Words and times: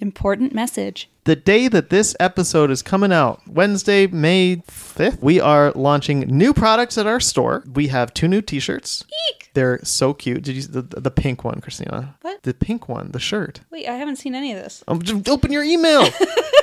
Important 0.00 0.54
message. 0.54 1.10
The 1.24 1.36
day 1.36 1.68
that 1.68 1.90
this 1.90 2.16
episode 2.18 2.70
is 2.70 2.80
coming 2.80 3.12
out, 3.12 3.42
Wednesday, 3.46 4.06
May 4.06 4.62
5th, 4.66 5.20
we 5.20 5.38
are 5.38 5.72
launching 5.72 6.20
new 6.20 6.54
products 6.54 6.96
at 6.96 7.06
our 7.06 7.20
store. 7.20 7.64
We 7.70 7.88
have 7.88 8.14
two 8.14 8.26
new 8.28 8.40
t-shirts. 8.40 9.04
Eek. 9.28 9.50
They're 9.52 9.78
so 9.84 10.14
cute. 10.14 10.42
Did 10.42 10.56
you 10.56 10.62
the, 10.62 10.80
the 10.80 11.10
pink 11.10 11.44
one, 11.44 11.60
Christina? 11.60 12.16
What? 12.22 12.42
The 12.44 12.54
pink 12.54 12.88
one, 12.88 13.10
the 13.10 13.20
shirt. 13.20 13.60
Wait, 13.70 13.86
I 13.86 13.96
haven't 13.96 14.16
seen 14.16 14.34
any 14.34 14.54
of 14.54 14.62
this. 14.62 14.82
Um, 14.88 15.02
just 15.02 15.28
open 15.28 15.52
your 15.52 15.64
email. 15.64 16.08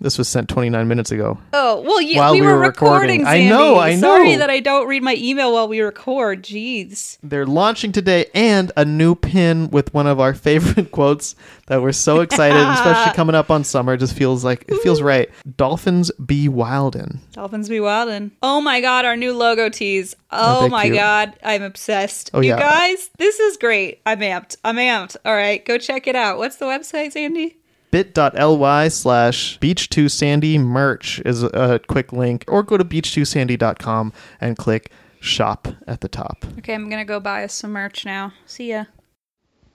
this 0.00 0.18
was 0.18 0.28
sent 0.28 0.48
29 0.48 0.86
minutes 0.88 1.10
ago. 1.10 1.38
Oh, 1.52 1.80
well, 1.82 2.00
yeah, 2.00 2.20
While 2.20 2.32
we, 2.34 2.40
we 2.40 2.46
were 2.46 2.54
were 2.54 2.58
recording. 2.60 3.20
recording. 3.22 3.26
I 3.26 3.48
know, 3.48 3.78
I 3.78 3.94
know. 3.94 4.00
Sorry 4.00 4.36
that 4.36 4.50
I 4.50 4.60
don't 4.60 4.86
read 4.88 5.02
my 5.02 5.14
email 5.18 5.52
while 5.52 5.68
we 5.68 5.80
record. 5.80 6.42
Jeez. 6.44 7.18
They're 7.22 7.46
launching 7.46 7.92
today 7.92 8.26
and 8.34 8.70
a 8.76 8.84
new 8.84 9.14
pin 9.14 9.70
with 9.70 9.92
one 9.92 10.06
of 10.06 10.20
our 10.20 10.34
favorite 10.48 10.90
quotes 10.92 11.34
that 11.66 11.82
we're 11.82 11.92
so 11.92 12.20
excited, 12.20 12.56
especially 12.56 13.12
coming 13.16 13.34
up 13.34 13.50
on 13.50 13.64
summer. 13.64 13.94
It 13.94 13.98
just 13.98 14.16
feels 14.16 14.44
like 14.44 14.64
it 14.68 14.80
feels 14.82 15.02
right. 15.02 15.28
Dolphins 15.56 16.10
be 16.24 16.48
wildin'. 16.48 17.18
Dolphins 17.32 17.68
be 17.68 17.78
wildin'. 17.78 18.30
Oh 18.42 18.60
my 18.60 18.80
god, 18.80 19.04
our 19.04 19.16
new 19.16 19.32
logo 19.36 19.68
tees. 19.68 20.14
Aren't 20.30 20.64
Oh 20.64 20.68
my 20.68 20.84
cute? 20.84 20.96
god, 20.96 21.34
I'm 21.42 21.62
obsessed. 21.62 22.30
Oh, 22.34 22.40
you 22.40 22.50
yeah. 22.50 22.58
guys, 22.58 23.10
this 23.18 23.38
is 23.40 23.56
great. 23.56 24.00
I'm 24.06 24.20
amped. 24.20 24.56
I'm 24.64 24.76
amped. 24.76 25.16
All 25.24 25.34
right, 25.34 25.64
go 25.64 25.76
check 25.78 26.06
it 26.06 26.16
out. 26.16 26.38
What's 26.38 26.56
the 26.56 26.66
website, 26.66 27.12
Sandy? 27.12 27.57
bit.ly 27.90 28.88
slash 28.88 29.58
beach2sandy 29.60 30.58
merch 30.60 31.20
is 31.24 31.42
a 31.42 31.80
quick 31.88 32.12
link 32.12 32.44
or 32.48 32.62
go 32.62 32.76
to 32.76 32.84
beach2sandy.com 32.84 34.12
and 34.40 34.56
click 34.56 34.92
shop 35.20 35.68
at 35.86 36.00
the 36.00 36.08
top 36.08 36.44
Okay, 36.58 36.74
I'm 36.74 36.88
gonna 36.88 37.04
go 37.04 37.18
buy 37.20 37.44
us 37.44 37.54
some 37.54 37.72
merch 37.72 38.04
now. 38.04 38.32
See 38.46 38.70
ya. 38.70 38.84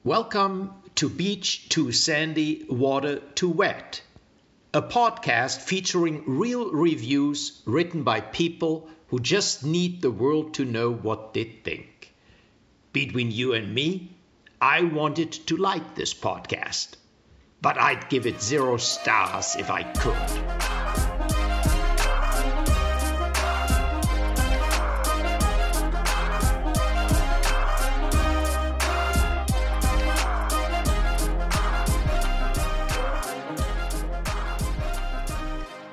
Welcome 0.03 0.73
to 0.95 1.09
Beach 1.09 1.70
Too 1.70 1.91
Sandy, 1.91 2.66
Water 2.70 3.20
Too 3.36 3.49
Wet, 3.49 4.02
a 4.73 4.81
podcast 4.81 5.59
featuring 5.59 6.23
real 6.27 6.72
reviews 6.72 7.61
written 7.66 8.03
by 8.03 8.20
people 8.20 8.89
who 9.08 9.20
just 9.20 9.64
need 9.64 10.02
the 10.02 10.11
world 10.11 10.53
to 10.55 10.66
know 10.66 10.92
what 10.92 11.33
they 11.33 11.45
think. 11.45 12.14
Between 12.92 13.31
you 13.31 13.53
and 13.53 13.73
me, 13.73 14.11
I 14.61 14.81
wanted 14.83 15.31
to 15.31 15.58
like 15.58 15.95
this 15.95 16.14
podcast, 16.14 16.95
but 17.64 17.80
I'd 17.80 18.09
give 18.09 18.28
it 18.28 18.42
zero 18.42 18.75
stars 18.75 19.56
if 19.56 19.72
I 19.72 19.83
could. 19.83 20.14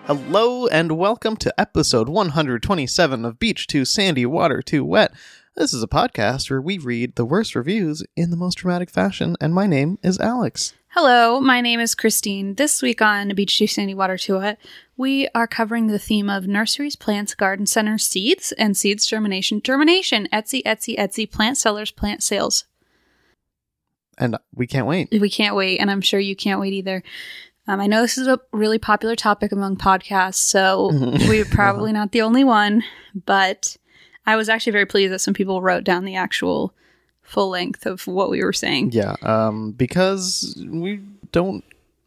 hello 0.06 0.66
and 0.66 0.98
welcome 0.98 1.36
to 1.36 1.55
episode 1.56 2.08
127 2.08 3.24
of 3.24 3.38
beach 3.38 3.68
too 3.68 3.84
sandy 3.84 4.27
water 4.27 4.60
too 4.60 4.84
wet 4.84 5.12
this 5.55 5.72
is 5.72 5.84
a 5.84 5.86
podcast 5.86 6.50
where 6.50 6.60
we 6.60 6.78
read 6.78 7.14
the 7.14 7.24
worst 7.24 7.55
reviews 7.55 8.02
in 8.16 8.30
the 8.30 8.36
most 8.36 8.56
dramatic 8.56 8.90
fashion 8.90 9.36
and 9.40 9.55
my 9.55 9.68
name 9.68 9.96
is 10.02 10.18
alex 10.18 10.74
Hello, 10.94 11.38
my 11.41 11.60
name 11.60 11.78
is 11.78 11.94
Christine. 11.94 12.56
This 12.56 12.83
week 12.83 13.00
on 13.00 13.33
Beach 13.36 13.56
Too 13.56 13.69
Sandy 13.69 13.94
Water 13.94 14.19
to 14.19 14.38
It, 14.41 14.58
we 14.96 15.28
are 15.36 15.46
covering 15.46 15.86
the 15.86 16.00
theme 16.00 16.28
of 16.28 16.48
nurseries, 16.48 16.96
plants, 16.96 17.33
garden 17.33 17.64
centers, 17.64 18.05
seeds, 18.05 18.50
and 18.58 18.77
seeds 18.77 19.06
germination. 19.06 19.62
Germination, 19.62 20.27
Etsy, 20.33 20.64
Etsy, 20.64 20.98
Etsy, 20.98 21.30
plant 21.30 21.56
sellers, 21.56 21.92
plant 21.92 22.24
sales. 22.24 22.64
and 24.18 24.36
we 24.52 24.66
can't 24.66 24.88
wait 24.88 25.08
We 25.12 25.30
can't 25.30 25.55
wait, 25.55 25.78
and 25.78 25.92
I'm 25.92 26.00
sure 26.00 26.18
you 26.18 26.34
can't 26.34 26.58
wait 26.58 26.72
either. 26.72 27.05
Um, 27.68 27.80
I 27.80 27.86
know 27.86 28.02
this 28.02 28.18
is 28.18 28.27
a 28.27 28.41
really 28.52 28.80
popular 28.80 29.14
topic 29.14 29.52
among 29.52 29.77
podcasts, 29.77 30.34
so 30.34 30.91
we're 31.28 31.44
probably 31.44 31.92
not 31.92 32.11
the 32.11 32.22
only 32.22 32.42
one, 32.42 32.83
but 33.14 33.77
I 34.27 34.34
was 34.34 34.48
actually 34.48 34.72
very 34.72 34.86
pleased 34.86 35.12
that 35.12 35.20
some 35.20 35.34
people 35.34 35.62
wrote 35.62 35.84
down 35.84 36.05
the 36.05 36.17
actual 36.17 36.74
full 37.30 37.48
length 37.48 37.86
of 37.86 38.07
what 38.07 38.29
we 38.30 38.42
were 38.42 38.52
saying. 38.52 38.91
yeah 38.92 39.14
um 39.23 39.70
because 39.73 40.61
we 40.68 41.01
don't 41.33 41.63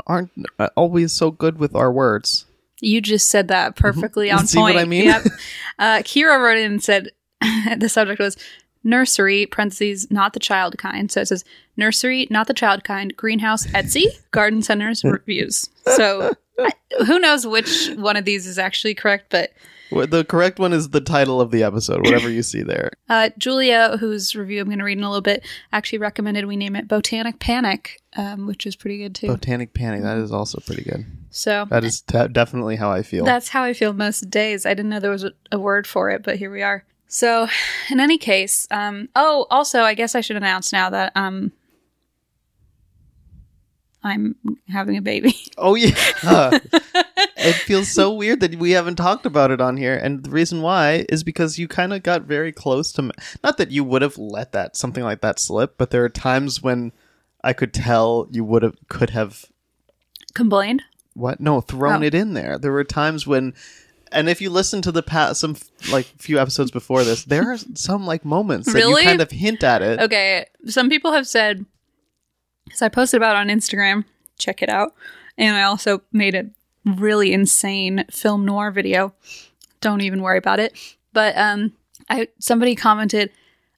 aren't 0.06 0.32
always 0.76 1.14
so 1.14 1.32
good 1.32 1.58
with 1.58 1.74
our 1.76 1.92
words 1.92 2.46
You 2.82 3.00
just 3.00 3.30
said 3.30 3.48
that 3.48 3.76
perfectly 3.78 4.30
on 4.36 4.40
Mm-hmm. 4.40 4.48
See 4.48 4.60
what 4.60 4.74
point. 4.74 4.86
I 4.86 4.90
mean? 4.90 5.06
Yep. 5.06 5.24
Uh, 5.80 5.98
Kira 6.04 6.38
wrote 6.44 6.58
in 6.58 6.74
and 6.74 6.84
said 6.84 7.10
the 7.78 7.88
subject 7.88 8.20
was 8.20 8.36
nursery 8.84 9.46
parentheses 9.46 10.12
not 10.12 10.34
the 10.34 10.40
child 10.42 10.78
kind. 10.78 11.10
So 11.10 11.22
it 11.22 11.28
says 11.30 11.46
nursery 11.78 12.28
not 12.30 12.48
the 12.48 12.54
child 12.54 12.84
kind 12.84 13.16
greenhouse 13.16 13.66
Etsy 13.68 14.06
garden 14.32 14.62
centers 14.62 15.04
reviews. 15.06 15.70
So 15.96 16.34
I, 16.60 16.72
who 17.08 17.18
knows 17.20 17.48
which 17.48 17.92
one 17.96 18.18
of 18.18 18.26
these 18.26 18.46
is 18.46 18.60
actually 18.60 18.94
correct, 18.96 19.28
but 19.30 19.52
The 19.94 20.26
correct 20.26 20.60
one 20.60 20.74
is 20.74 20.90
the 20.90 21.02
title 21.02 21.40
of 21.40 21.52
the 21.52 21.64
episode, 21.64 22.02
whatever 22.02 22.30
you 22.30 22.44
see 22.44 22.64
there. 22.64 22.92
uh, 23.10 23.30
Julia, 23.38 23.98
whose 23.98 24.36
review 24.36 24.62
I'm 24.62 24.68
going 24.68 24.80
to 24.80 24.84
read 24.84 24.98
in 24.98 25.04
a 25.04 25.10
little 25.10 25.22
bit, 25.22 25.46
actually 25.72 26.00
recommended 26.00 26.46
we 26.46 26.56
name 26.56 26.76
it 26.76 26.88
Botanic 26.88 27.40
Panic, 27.40 28.02
um, 28.16 28.48
which 28.48 28.66
is 28.66 28.76
pretty 28.76 28.98
good 28.98 29.16
too. 29.16 29.28
Botanic 29.28 29.74
Panic, 29.74 30.02
that 30.02 30.18
is 30.18 30.32
also 30.32 30.60
pretty 30.66 30.84
good. 30.84 31.06
so 31.30 31.66
That 31.70 31.84
is 31.84 32.02
de- 32.02 32.30
definitely 32.30 32.76
how 32.76 32.92
I 32.92 33.04
feel. 33.04 33.26
That's 33.26 33.50
how 33.50 33.64
I 33.64 33.74
feel 33.74 33.94
most 33.94 34.30
days. 34.30 34.66
I 34.66 34.74
didn't 34.74 34.90
know 34.90 35.00
there 35.00 35.12
was 35.12 35.24
a, 35.24 35.32
a 35.52 35.60
word 35.60 35.88
for 35.88 36.10
it, 36.10 36.24
but 36.24 36.38
here 36.38 36.52
we 36.52 36.62
are. 36.62 36.86
So, 37.08 37.48
in 37.92 38.00
any 38.00 38.18
case, 38.18 38.68
um, 38.72 39.08
oh, 39.16 39.46
also, 39.52 39.84
I 39.84 39.94
guess 39.94 40.16
I 40.16 40.22
should 40.22 40.36
announce 40.36 40.74
now 40.74 40.90
that 40.90 41.12
um, 41.16 41.52
I'm 44.04 44.36
having 44.68 44.98
a 44.98 45.02
baby. 45.02 45.36
oh, 45.58 45.76
yeah. 45.76 45.94
it 47.38 47.54
feels 47.54 47.90
so 47.90 48.14
weird 48.16 48.40
that 48.42 48.56
we 48.56 48.72
haven't 48.72 48.96
talked 48.96 49.26
about 49.26 49.52
it 49.52 49.62
on 49.62 49.78
here. 49.78 49.96
And 49.96 50.24
the 50.24 50.30
reason 50.30 50.62
why 50.62 51.06
is 51.10 51.24
because 51.24 51.58
you 51.60 51.68
kind 51.68 51.94
of 51.94 52.04
got 52.04 52.24
very 52.24 52.52
close 52.52 52.92
to. 52.94 53.04
m- 53.04 53.12
Not 53.44 53.58
that 53.58 53.72
you 53.72 53.84
would 53.84 54.02
have 54.02 54.18
let 54.18 54.52
that, 54.54 54.76
something 54.78 55.04
like 55.04 55.22
that 55.22 55.40
slip, 55.40 55.78
but 55.78 55.90
there 55.92 56.04
are 56.04 56.10
times 56.10 56.62
when 56.62 56.92
I 57.44 57.54
could 57.54 57.74
tell 57.74 58.28
you 58.32 58.44
would 58.44 58.64
have, 58.64 58.76
could 58.90 59.10
have 59.12 59.46
Complained. 60.34 60.82
What? 61.14 61.40
No, 61.40 61.62
thrown 61.62 62.02
Oh. 62.04 62.06
it 62.08 62.16
in 62.16 62.34
there. 62.34 62.58
There 62.58 62.72
were 62.72 62.84
times 62.84 63.28
when, 63.28 63.54
and 64.12 64.28
if 64.28 64.42
you 64.42 64.50
listen 64.50 64.82
to 64.82 64.92
the 64.92 65.04
past, 65.04 65.40
some 65.42 65.56
like 65.92 66.06
few 66.18 66.40
episodes 66.40 66.72
before 66.72 67.04
this, 67.04 67.24
there 67.26 67.52
are 67.52 67.58
some 67.76 68.06
like 68.08 68.26
moments 68.26 68.66
that 68.68 68.74
Really? 68.74 69.04
you 69.04 69.08
kind 69.08 69.22
of 69.22 69.30
hint 69.30 69.64
at 69.64 69.82
it. 69.84 70.00
Okay, 70.00 70.48
some 70.66 70.90
people 70.90 71.12
have 71.12 71.28
said, 71.28 71.66
because 72.66 72.82
I 72.82 72.90
posted 72.90 73.18
about 73.20 73.36
it 73.36 73.40
on 73.40 73.48
Instagram, 73.56 74.06
check 74.40 74.64
it 74.64 74.70
out. 74.70 74.94
And 75.38 75.56
I 75.56 75.64
also 75.64 76.02
made 76.12 76.34
a 76.34 76.46
really 76.86 77.34
insane 77.34 78.06
film 78.12 78.46
noir 78.46 78.72
video. 78.72 79.14
Don't 79.82 80.02
even 80.02 80.22
worry 80.22 80.38
about 80.38 80.60
it. 80.60 80.78
But 81.14 81.38
um, 81.38 81.74
I 82.10 82.28
somebody 82.40 82.76
commented, 82.76 83.30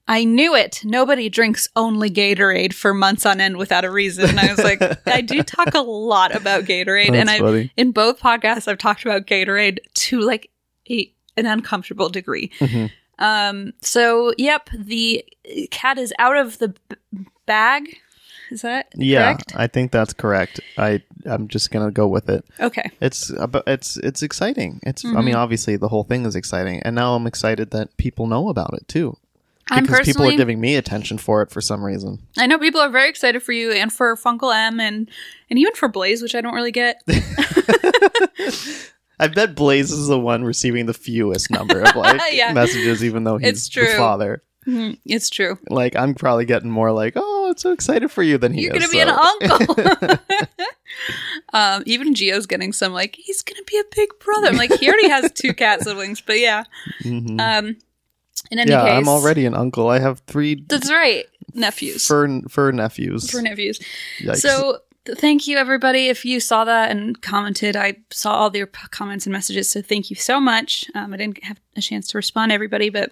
I 0.08 0.24
knew 0.24 0.54
it. 0.54 0.80
Nobody 0.84 1.28
drinks 1.28 1.68
only 1.76 2.10
Gatorade 2.10 2.72
for 2.72 2.94
months 2.94 3.26
on 3.26 3.40
end 3.40 3.56
without 3.56 3.84
a 3.84 3.90
reason. 3.90 4.30
And 4.30 4.40
I 4.40 4.50
was 4.50 4.62
like, 4.62 4.80
I 5.06 5.20
do 5.20 5.42
talk 5.42 5.74
a 5.74 5.80
lot 5.80 6.34
about 6.34 6.64
Gatorade, 6.64 7.10
and 7.14 7.28
I 7.28 7.38
in 7.76 7.92
both 7.92 8.20
podcasts 8.20 8.68
I've 8.68 8.78
talked 8.78 9.04
about 9.04 9.26
Gatorade 9.26 9.78
to 9.94 10.20
like 10.20 10.50
a, 10.88 11.12
an 11.36 11.46
uncomfortable 11.46 12.08
degree. 12.08 12.50
Mhm. 12.60 12.90
Um. 13.18 13.72
So, 13.80 14.32
yep, 14.38 14.68
the 14.74 15.24
cat 15.70 15.98
is 15.98 16.12
out 16.18 16.36
of 16.36 16.58
the 16.58 16.68
b- 16.68 16.96
bag. 17.46 17.98
Is 18.50 18.62
that 18.62 18.86
Yeah, 18.94 19.34
correct? 19.34 19.52
I 19.56 19.66
think 19.66 19.90
that's 19.92 20.12
correct. 20.12 20.60
I 20.78 21.02
I'm 21.24 21.48
just 21.48 21.70
gonna 21.70 21.90
go 21.90 22.06
with 22.06 22.28
it. 22.28 22.44
Okay. 22.60 22.90
It's 23.00 23.32
it's 23.66 23.96
it's 23.96 24.22
exciting. 24.22 24.80
It's 24.84 25.04
I 25.04 25.08
Mm-hmm. 25.08 25.24
mean 25.24 25.34
obviously 25.34 25.76
the 25.76 25.88
whole 25.88 26.04
thing 26.04 26.24
is 26.26 26.36
exciting, 26.36 26.80
and 26.82 26.94
now 26.94 27.14
I'm 27.14 27.26
excited 27.26 27.70
that 27.72 27.96
people 27.96 28.26
know 28.26 28.48
about 28.48 28.74
it 28.74 28.86
too. 28.88 29.16
I'm 29.68 29.82
Because 29.82 30.06
people 30.06 30.28
are 30.28 30.36
giving 30.36 30.60
me 30.60 30.76
attention 30.76 31.18
for 31.18 31.42
it 31.42 31.50
for 31.50 31.60
some 31.60 31.82
reason. 31.84 32.20
I 32.38 32.46
know 32.46 32.56
people 32.56 32.80
are 32.80 32.88
very 32.88 33.08
excited 33.08 33.42
for 33.42 33.50
you 33.50 33.72
and 33.72 33.92
for 33.92 34.14
Funkle 34.16 34.54
M 34.54 34.78
and 34.78 35.10
and 35.50 35.58
even 35.58 35.74
for 35.74 35.88
Blaze, 35.88 36.22
which 36.22 36.36
I 36.36 36.40
don't 36.40 36.54
really 36.54 36.70
get. 36.70 37.02
I 39.18 39.28
bet 39.28 39.54
Blaze 39.54 39.90
is 39.90 40.08
the 40.08 40.18
one 40.20 40.44
receiving 40.44 40.86
the 40.86 40.92
fewest 40.94 41.50
number 41.50 41.80
of 41.80 41.96
like 41.96 42.20
Yeah. 42.32 42.52
messages, 42.52 43.02
even 43.02 43.24
though 43.24 43.38
he's 43.38 43.48
It's 43.48 43.68
the 43.68 43.86
true. 43.86 43.96
father. 43.96 44.42
Mhm, 44.66 44.98
it's 45.06 45.30
true. 45.30 45.58
Like 45.70 45.96
I'm 45.96 46.14
probably 46.14 46.44
getting 46.44 46.70
more 46.70 46.92
like, 46.92 47.14
"Oh, 47.16 47.45
it's 47.56 47.62
so 47.62 47.72
excited 47.72 48.10
for 48.10 48.22
you" 48.22 48.36
than 48.38 48.52
he 48.52 48.62
You're 48.64 48.76
is. 48.76 48.86
gonna 48.86 48.92
be 48.92 49.00
so- 49.00 49.88
an 49.88 50.18
uncle. 50.18 50.18
um, 51.52 51.82
even 51.86 52.14
Gio's 52.14 52.46
getting 52.46 52.72
some 52.72 52.92
like 52.92 53.16
he's 53.16 53.42
gonna 53.42 53.62
be 53.66 53.78
a 53.78 53.84
big 53.94 54.08
brother. 54.24 54.48
I'm 54.48 54.56
like 54.56 54.72
he 54.78 54.88
already 54.88 55.08
has 55.08 55.32
two 55.32 55.54
cat 55.54 55.82
siblings, 55.82 56.20
but 56.20 56.38
yeah. 56.38 56.64
Mhm. 57.02 57.40
Um, 57.40 57.76
in 58.50 58.58
any 58.58 58.70
yeah, 58.70 58.82
case, 58.84 58.92
I'm 58.92 59.08
already 59.08 59.46
an 59.46 59.54
uncle. 59.54 59.88
I 59.88 59.98
have 59.98 60.20
three 60.26 60.62
That's 60.68 60.90
right, 60.90 61.24
nephews 61.54 62.06
fur 62.06 62.42
fur 62.48 62.72
nephews. 62.72 63.30
for 63.30 63.40
nephews. 63.42 63.80
Yikes. 64.20 64.36
So 64.36 64.78
thank 65.16 65.46
you 65.46 65.56
everybody 65.56 66.08
if 66.08 66.24
you 66.24 66.40
saw 66.40 66.64
that 66.64 66.90
and 66.90 67.20
commented. 67.22 67.76
I 67.76 67.96
saw 68.10 68.32
all 68.32 68.54
your 68.56 68.66
p- 68.66 68.88
comments 68.90 69.24
and 69.26 69.32
messages, 69.32 69.70
so 69.70 69.80
thank 69.82 70.10
you 70.10 70.16
so 70.16 70.38
much. 70.40 70.84
Um, 70.94 71.14
I 71.14 71.16
didn't 71.16 71.42
have 71.44 71.58
a 71.76 71.80
chance 71.80 72.08
to 72.08 72.18
respond 72.18 72.50
to 72.50 72.54
everybody, 72.54 72.90
but 72.90 73.10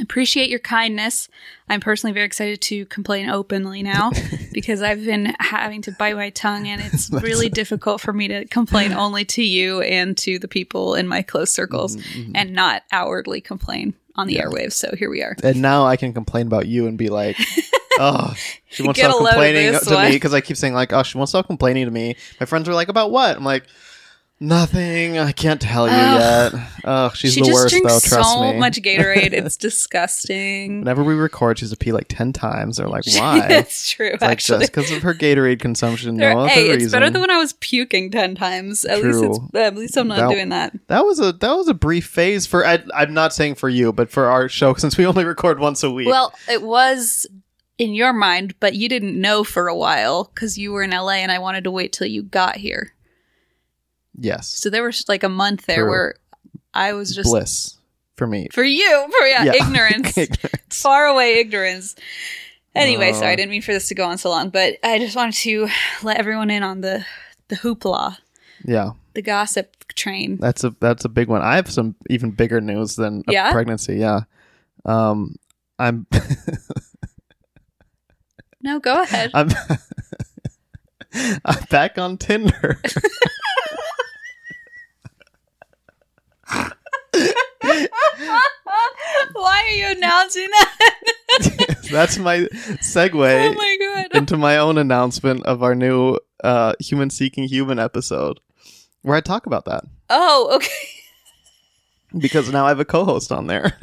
Appreciate 0.00 0.48
your 0.50 0.58
kindness. 0.58 1.28
I'm 1.68 1.80
personally 1.80 2.12
very 2.12 2.26
excited 2.26 2.60
to 2.62 2.86
complain 2.86 3.28
openly 3.30 3.82
now 3.82 4.10
because 4.52 4.82
I've 4.82 5.04
been 5.04 5.34
having 5.38 5.82
to 5.82 5.92
bite 5.92 6.16
my 6.16 6.30
tongue 6.30 6.66
and 6.66 6.80
it's 6.82 7.10
really 7.22 7.48
difficult 7.48 8.00
for 8.00 8.12
me 8.12 8.28
to 8.28 8.44
complain 8.46 8.92
only 9.04 9.24
to 9.26 9.42
you 9.42 9.80
and 9.82 10.16
to 10.18 10.38
the 10.38 10.48
people 10.48 10.94
in 10.94 11.06
my 11.06 11.22
close 11.22 11.52
circles 11.52 11.96
Mm-hmm, 11.96 12.32
and 12.34 12.52
not 12.52 12.82
outwardly 12.92 13.40
complain 13.40 13.94
on 14.16 14.26
the 14.26 14.36
airwaves. 14.36 14.72
So 14.72 14.94
here 14.96 15.10
we 15.10 15.22
are. 15.22 15.36
And 15.42 15.62
now 15.62 15.84
I 15.86 15.96
can 15.96 16.12
complain 16.12 16.46
about 16.46 16.66
you 16.66 16.86
and 16.86 16.96
be 16.98 17.08
like, 17.08 17.36
oh, 17.98 18.34
she 18.68 18.82
won't 18.82 18.96
Get 18.96 19.10
stop 19.10 19.20
a 19.20 19.22
load 19.22 19.28
of 19.28 19.34
complaining 19.34 19.78
to 19.80 19.94
one. 19.94 20.04
me 20.06 20.16
because 20.16 20.34
I 20.34 20.40
keep 20.40 20.56
saying 20.56 20.74
like, 20.74 20.92
oh, 20.92 21.02
she 21.02 21.16
won't 21.18 21.28
stop 21.28 21.46
complaining 21.46 21.84
to 21.86 21.90
me. 21.90 22.16
My 22.38 22.46
friends 22.46 22.68
are 22.68 22.74
like, 22.74 22.88
about 22.88 23.10
what? 23.10 23.36
I'm 23.36 23.44
like, 23.44 23.64
nothing. 24.40 25.18
I 25.18 25.32
can't 25.32 25.60
tell 25.60 25.86
you 25.86 25.94
yet. 25.94 26.52
Oh, 26.84 27.10
she's 27.10 27.34
she 27.34 27.40
the 27.40 27.46
just 27.46 27.54
worst 27.54 27.70
drinks 27.72 27.92
though. 27.92 28.16
Trust 28.16 28.38
me. 28.40 28.46
so 28.46 28.52
me. 28.52 28.58
much 28.58 28.76
Gatorade. 28.82 29.32
It's 29.32 29.56
disgusting. 30.04 30.80
Whenever 30.80 31.04
we 31.04 31.14
record, 31.14 31.58
she's 31.58 31.72
a 31.72 31.76
pee 31.76 31.92
like 31.92 32.06
ten 32.08 32.32
times. 32.32 32.78
They're 32.78 32.88
like, 32.88 33.04
why? 33.14 33.46
That's 33.46 33.90
true, 33.90 34.08
It's 34.12 34.22
like 34.22 34.30
actually. 34.30 34.60
just 34.60 34.72
because 34.72 34.90
of 34.90 35.02
her 35.02 35.14
Gatorade 35.14 35.60
consumption. 35.60 36.16
There- 36.16 36.32
No 36.34 36.40
other 36.40 36.48
hey, 36.48 36.62
reason. 36.68 36.82
it's 36.82 36.92
better 36.92 37.10
than 37.10 37.20
when 37.20 37.30
I 37.30 37.38
was 37.38 37.52
puking 37.54 38.10
ten 38.10 38.34
times. 38.34 38.84
At 38.84 39.02
least 39.02 39.22
it's 39.22 39.38
at 39.54 39.76
least 39.76 39.96
I'm 39.96 40.08
not 40.08 40.18
That- 40.18 40.30
doing 40.30 40.48
that. 40.48 40.76
That 40.88 41.04
was 41.04 41.20
a 41.20 41.32
that 41.32 41.52
was 41.54 41.68
a 41.68 41.74
brief 41.74 42.06
phase 42.06 42.46
for. 42.46 42.66
I, 42.66 42.82
I'm 42.94 43.14
not 43.14 43.32
saying 43.34 43.56
for 43.56 43.68
you, 43.68 43.92
but 43.92 44.10
for 44.10 44.26
our 44.26 44.48
show 44.48 44.74
since 44.78 44.96
we 44.96 45.06
only 45.06 45.24
record 45.24 45.58
once 45.60 45.82
a 45.82 45.90
week. 45.90 46.08
Well, 46.08 46.32
it 46.48 46.62
was 46.62 47.26
in 47.78 47.94
your 47.94 48.12
mind, 48.12 48.54
but 48.60 48.74
you 48.74 48.88
didn't 48.88 49.18
know 49.18 49.42
for 49.44 49.66
a 49.68 49.74
while 49.76 50.30
because 50.34 50.58
you 50.58 50.70
were 50.72 50.82
in 50.82 50.90
LA 50.90 51.12
and 51.12 51.32
I 51.32 51.38
wanted 51.38 51.64
to 51.64 51.70
wait 51.70 51.92
till 51.92 52.06
you 52.06 52.22
got 52.22 52.56
here. 52.56 52.92
Yes, 54.18 54.48
So 54.48 54.70
there 54.70 54.82
was 54.82 55.04
like 55.08 55.22
a 55.22 55.28
month 55.28 55.66
there 55.66 55.82
True. 55.82 55.90
where 55.90 56.14
I 56.74 56.92
was 56.92 57.14
just 57.14 57.30
bliss 57.30 57.76
for 58.16 58.26
me. 58.26 58.48
for 58.52 58.62
you, 58.64 59.08
for 59.18 59.26
yeah, 59.26 59.44
Yeah. 59.44 59.52
ignorance, 59.66 60.16
Ignorance. 60.16 60.80
far 60.82 61.06
away 61.06 61.38
ignorance. 61.40 61.94
Anyway, 62.74 63.10
Oh. 63.10 63.14
sorry, 63.18 63.32
I 63.32 63.36
didn't 63.36 63.50
mean 63.50 63.62
for 63.62 63.72
this 63.72 63.88
to 63.88 63.94
go 63.94 64.04
on 64.06 64.16
so 64.18 64.30
long, 64.30 64.50
but 64.50 64.76
I 64.84 64.98
just 64.98 65.16
wanted 65.16 65.34
to 65.42 65.68
let 66.02 66.18
everyone 66.18 66.50
in 66.50 66.62
on 66.62 66.80
the 66.82 67.04
the 67.48 67.56
hoopla, 67.56 68.16
Yeah, 68.64 68.90
the 69.14 69.22
gossip 69.22 69.74
train. 69.96 70.36
that's 70.36 70.62
a 70.62 70.74
that's 70.80 71.04
a 71.04 71.08
big 71.08 71.26
one. 71.28 71.42
I 71.42 71.56
have 71.56 71.68
some 71.70 71.96
even 72.08 72.30
bigger 72.30 72.60
news 72.60 72.94
than 72.94 73.24
a 73.26 73.32
Yeah? 73.32 73.50
pregnancy. 73.50 73.96
Yeah, 73.96 74.20
um, 74.84 75.34
I'm 75.80 76.06
No, 78.62 78.78
go 78.78 79.02
ahead. 79.02 79.30
I'm 79.34 79.48
I'm 81.44 81.64
back 81.70 81.98
on 81.98 82.18
Tinder. 82.18 82.80
Why 89.32 89.62
are 89.66 89.68
you 89.70 89.86
announcing 89.96 90.48
that? 90.50 91.78
that's 91.90 92.18
my 92.18 92.38
segue 92.82 93.14
oh 93.14 93.52
my 93.54 94.06
into 94.14 94.36
my 94.36 94.56
own 94.58 94.78
announcement 94.78 95.44
of 95.46 95.62
our 95.62 95.74
new 95.74 96.18
uh, 96.42 96.74
human 96.80 97.10
seeking 97.10 97.44
human 97.44 97.78
episode, 97.78 98.40
where 99.02 99.16
I 99.16 99.20
talk 99.20 99.46
about 99.46 99.64
that 99.66 99.84
Oh, 100.08 100.50
okay. 100.56 100.72
because 102.18 102.50
now 102.52 102.64
I 102.66 102.68
have 102.68 102.80
a 102.80 102.84
co-host 102.84 103.30
on 103.32 103.46
there. 103.46 103.78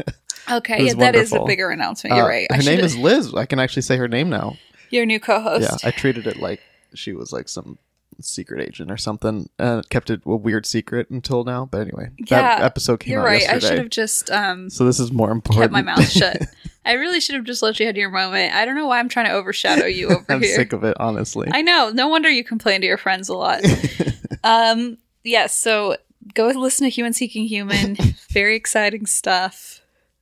Okay, 0.51 0.85
yeah, 0.87 0.93
that 0.95 1.15
is 1.15 1.33
a 1.33 1.43
bigger 1.45 1.69
announcement. 1.69 2.15
You're 2.15 2.25
Uh, 2.25 2.29
right. 2.29 2.47
Her 2.51 2.63
name 2.63 2.79
is 2.79 2.97
Liz. 2.97 3.33
I 3.33 3.45
can 3.45 3.59
actually 3.59 3.81
say 3.83 3.97
her 3.97 4.07
name 4.07 4.29
now. 4.29 4.57
your 4.89 5.05
new 5.05 5.19
co-host. 5.19 5.61
Yeah, 5.83 5.87
I 5.87 5.91
treated 5.91 6.25
it 6.27 6.37
like 6.37 6.61
she 6.95 7.13
was 7.13 7.31
like 7.33 7.49
some 7.49 7.77
secret 8.21 8.67
agent 8.67 8.91
or 8.91 8.97
something, 8.97 9.49
and 9.59 9.87
kept 9.89 10.09
it 10.09 10.21
a 10.25 10.35
weird 10.35 10.65
secret 10.65 11.09
until 11.09 11.43
now. 11.43 11.65
But 11.65 11.81
anyway, 11.81 12.09
that 12.29 12.61
episode 12.61 12.99
came 12.99 13.13
You're 13.13 13.21
out 13.21 13.25
right. 13.25 13.49
I 13.49 13.59
should 13.59 13.77
have 13.77 13.89
just 13.89 14.29
um 14.31 14.69
So 14.69 14.85
this 14.85 14.99
is 14.99 15.11
more 15.11 15.31
important. 15.31 15.63
kept 15.63 15.73
my 15.73 15.81
mouth 15.81 16.09
shut. 16.09 16.41
I 16.85 16.93
really 16.93 17.19
should 17.19 17.35
have 17.35 17.43
just 17.43 17.61
let 17.61 17.79
you 17.79 17.85
have 17.85 17.97
your 17.97 18.09
moment. 18.09 18.53
I 18.53 18.63
don't 18.63 18.75
know 18.75 18.87
why 18.87 18.99
I'm 18.99 19.09
trying 19.09 19.25
to 19.25 19.33
overshadow 19.33 19.85
you 19.85 20.07
over 20.07 20.25
I'm 20.29 20.41
here. 20.41 20.55
sick 20.55 20.71
of 20.71 20.85
it, 20.85 20.95
honestly. 20.99 21.49
I 21.51 21.61
know. 21.61 21.91
No 21.93 22.07
wonder 22.07 22.29
you 22.29 22.45
complain 22.45 22.79
to 22.79 22.87
your 22.87 22.97
friends 22.97 23.27
a 23.27 23.35
lot. 23.35 23.61
um, 24.45 24.97
yes. 25.25 25.53
so 25.55 25.97
go 26.33 26.47
listen 26.47 26.85
to 26.85 26.89
Human 26.89 27.11
Seeking 27.11 27.45
Human. 27.45 27.95
Very 28.31 28.55
exciting 28.55 29.05
stuff. 29.05 29.76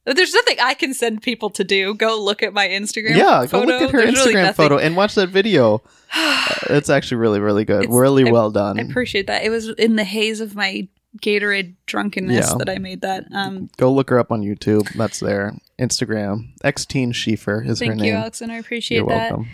There's 0.06 0.34
nothing 0.34 0.58
I 0.62 0.74
can 0.76 0.94
send 0.94 1.22
people 1.24 1.50
to 1.52 1.64
do. 1.64 1.94
Go 1.96 2.22
look 2.22 2.44
at 2.44 2.54
my 2.54 2.68
Instagram. 2.68 3.16
yeah, 3.18 3.42
go 3.42 3.48
photo. 3.48 3.66
look 3.74 3.82
at 3.82 3.92
her 3.92 4.02
There's 4.06 4.16
Instagram 4.20 4.34
nothing. 4.44 4.54
photo 4.54 4.78
and 4.78 4.96
watch 4.96 5.16
that 5.16 5.30
video. 5.30 5.82
It's 6.70 6.90
actually 6.90 7.18
really, 7.18 7.40
really 7.40 7.66
good. 7.66 7.84
It's- 7.84 7.96
really 7.96 8.28
I- 8.28 8.32
well 8.32 8.50
done. 8.52 8.80
I 8.80 8.84
appreciate 8.84 9.28
that. 9.28 9.44
It 9.44 9.50
was 9.50 9.70
in 9.70 9.96
the 9.98 10.04
haze 10.04 10.40
of 10.42 10.56
my 10.56 10.88
Gatorade 11.22 11.76
drunkenness 11.86 12.50
Yeah. 12.50 12.56
that 12.58 12.70
I 12.70 12.78
made 12.78 13.02
that. 13.02 13.26
Um, 13.34 13.70
go 13.78 13.92
look 13.92 14.10
her 14.10 14.20
up 14.20 14.32
on 14.32 14.42
YouTube. 14.42 14.90
That's 14.96 15.20
there. 15.20 15.54
Instagram. 15.80 16.50
X 16.64 16.86
Teen 16.86 17.12
Schiefer 17.14 17.66
is 17.68 17.80
her 17.80 17.86
name. 17.88 17.98
thank 18.00 18.08
you, 18.08 18.14
Alex, 18.14 18.42
and 18.42 18.52
I 18.52 18.58
appreciate 18.58 18.98
You're 19.00 19.08
that. 19.08 19.32
welcome. 19.32 19.48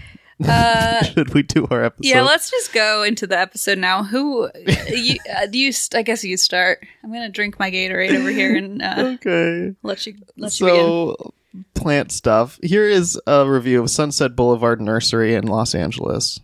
Uh, 0.46 1.04
Should 1.14 1.34
we 1.34 1.44
do 1.44 1.68
our 1.70 1.84
episode? 1.84 2.10
Yeah, 2.10 2.22
let's 2.22 2.50
just 2.50 2.74
go 2.74 3.04
into 3.04 3.28
the 3.28 3.38
episode 3.38 3.78
now. 3.78 4.04
Who 4.04 4.50
you? 4.90 5.18
Uh, 5.32 5.48
you? 5.52 5.72
I 5.94 6.02
guess 6.02 6.24
you 6.24 6.38
start. 6.38 6.86
I'm 7.04 7.12
gonna 7.12 7.30
drink 7.30 7.60
my 7.60 7.72
Gatorade 7.72 8.16
over 8.16 8.30
here 8.30 8.56
and 8.56 8.82
uh, 8.82 9.16
okay. 9.16 9.74
let 9.84 10.06
you 10.06 10.16
let 10.38 10.60
you 10.60 10.66
begin. 10.66 10.82
So, 10.82 11.34
plant 11.74 12.12
stuff. 12.12 12.60
Here 12.62 12.86
is 12.86 13.20
a 13.28 13.50
review 13.50 13.82
of 13.82 13.90
Sunset 13.90 14.36
Boulevard 14.36 14.82
Nursery 14.82 15.36
in 15.36 15.48
Los 15.48 15.74
Angeles. 15.76 16.40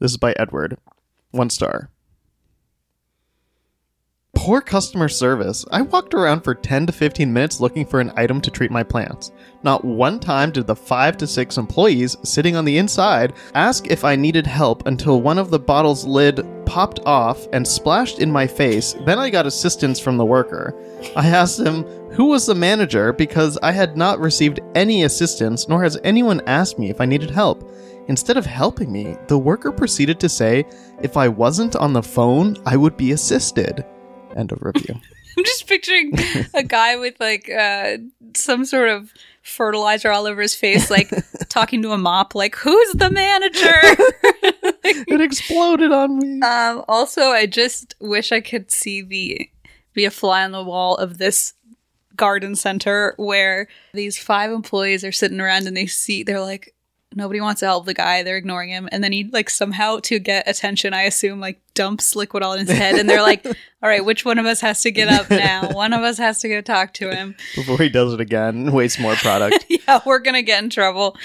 This 0.00 0.12
is 0.12 0.16
by 0.16 0.34
Edward. 0.38 0.78
One 1.30 1.50
star. 1.50 1.88
Poor 4.34 4.62
customer 4.62 5.10
service. 5.10 5.64
I 5.70 5.82
walked 5.82 6.14
around 6.14 6.40
for 6.40 6.54
10 6.54 6.86
to 6.86 6.92
15 6.92 7.32
minutes 7.32 7.60
looking 7.60 7.84
for 7.84 8.00
an 8.00 8.12
item 8.16 8.40
to 8.40 8.50
treat 8.50 8.70
my 8.70 8.82
plants. 8.82 9.30
Not 9.62 9.84
one 9.84 10.18
time 10.18 10.50
did 10.50 10.66
the 10.66 10.74
5 10.74 11.18
to 11.18 11.26
6 11.26 11.58
employees 11.58 12.16
sitting 12.24 12.56
on 12.56 12.64
the 12.64 12.78
inside 12.78 13.34
ask 13.54 13.88
if 13.88 14.04
I 14.04 14.16
needed 14.16 14.46
help 14.46 14.86
until 14.86 15.20
one 15.20 15.38
of 15.38 15.50
the 15.50 15.60
bottle's 15.60 16.06
lid 16.06 16.44
popped 16.64 16.98
off 17.04 17.46
and 17.52 17.68
splashed 17.68 18.20
in 18.20 18.32
my 18.32 18.46
face. 18.46 18.94
Then 19.04 19.18
I 19.18 19.28
got 19.28 19.46
assistance 19.46 20.00
from 20.00 20.16
the 20.16 20.24
worker. 20.24 20.74
I 21.14 21.28
asked 21.28 21.60
him 21.60 21.84
who 22.12 22.24
was 22.24 22.46
the 22.46 22.54
manager 22.54 23.12
because 23.12 23.58
I 23.62 23.72
had 23.72 23.96
not 23.96 24.18
received 24.18 24.60
any 24.74 25.04
assistance, 25.04 25.68
nor 25.68 25.82
has 25.82 25.98
anyone 26.04 26.40
asked 26.46 26.78
me 26.78 26.88
if 26.90 27.00
I 27.02 27.06
needed 27.06 27.30
help. 27.30 27.70
Instead 28.08 28.36
of 28.36 28.46
helping 28.46 28.90
me, 28.90 29.16
the 29.28 29.38
worker 29.38 29.70
proceeded 29.70 30.18
to 30.20 30.28
say 30.28 30.64
if 31.02 31.16
I 31.16 31.28
wasn't 31.28 31.76
on 31.76 31.92
the 31.92 32.02
phone, 32.02 32.56
I 32.66 32.76
would 32.76 32.96
be 32.96 33.12
assisted. 33.12 33.84
End 34.36 34.52
of 34.52 34.62
review. 34.62 35.00
I'm 35.36 35.44
just 35.44 35.66
picturing 35.66 36.12
a 36.54 36.62
guy 36.62 36.96
with 36.96 37.18
like 37.18 37.48
uh, 37.48 37.98
some 38.34 38.64
sort 38.64 38.88
of 38.88 39.12
fertilizer 39.42 40.10
all 40.10 40.26
over 40.26 40.42
his 40.42 40.54
face, 40.54 40.90
like 40.90 41.10
talking 41.48 41.82
to 41.82 41.92
a 41.92 41.98
mop, 41.98 42.34
like 42.34 42.54
"Who's 42.56 42.92
the 42.92 43.10
manager?" 43.10 43.72
it 44.84 45.20
exploded 45.20 45.90
on 45.92 46.18
me. 46.18 46.40
um, 46.42 46.84
also, 46.86 47.30
I 47.30 47.46
just 47.46 47.94
wish 48.00 48.30
I 48.32 48.40
could 48.40 48.70
see 48.70 49.02
the 49.02 49.50
be 49.94 50.04
a 50.04 50.10
fly 50.10 50.44
on 50.44 50.52
the 50.52 50.62
wall 50.62 50.96
of 50.96 51.18
this 51.18 51.54
garden 52.16 52.54
center 52.54 53.14
where 53.16 53.68
these 53.94 54.18
five 54.18 54.50
employees 54.50 55.04
are 55.04 55.12
sitting 55.12 55.40
around 55.40 55.66
and 55.66 55.76
they 55.76 55.86
see 55.86 56.22
they're 56.22 56.40
like 56.40 56.74
nobody 57.14 57.40
wants 57.40 57.60
to 57.60 57.66
help 57.66 57.86
the 57.86 57.94
guy 57.94 58.22
they're 58.22 58.36
ignoring 58.36 58.68
him 58.68 58.88
and 58.92 59.02
then 59.02 59.12
he 59.12 59.24
like 59.32 59.48
somehow 59.48 59.98
to 59.98 60.18
get 60.18 60.46
attention 60.46 60.92
i 60.92 61.02
assume 61.02 61.40
like 61.40 61.61
dumps 61.74 62.14
liquid 62.14 62.42
all 62.42 62.52
in 62.52 62.66
his 62.66 62.76
head 62.76 62.96
and 62.96 63.08
they're 63.08 63.22
like 63.22 63.44
all 63.46 63.54
right 63.88 64.04
which 64.04 64.24
one 64.24 64.38
of 64.38 64.46
us 64.46 64.60
has 64.60 64.82
to 64.82 64.90
get 64.90 65.08
up 65.08 65.30
now 65.30 65.68
one 65.72 65.92
of 65.92 66.02
us 66.02 66.18
has 66.18 66.38
to 66.40 66.48
go 66.48 66.60
talk 66.60 66.92
to 66.92 67.10
him 67.14 67.34
Before 67.54 67.78
he 67.78 67.88
does 67.88 68.12
it 68.12 68.20
again, 68.20 68.72
wastes 68.72 68.98
more 68.98 69.14
product. 69.16 69.64
yeah 69.68 70.00
we're 70.04 70.18
gonna 70.18 70.42
get 70.42 70.62
in 70.62 70.70
trouble 70.70 71.16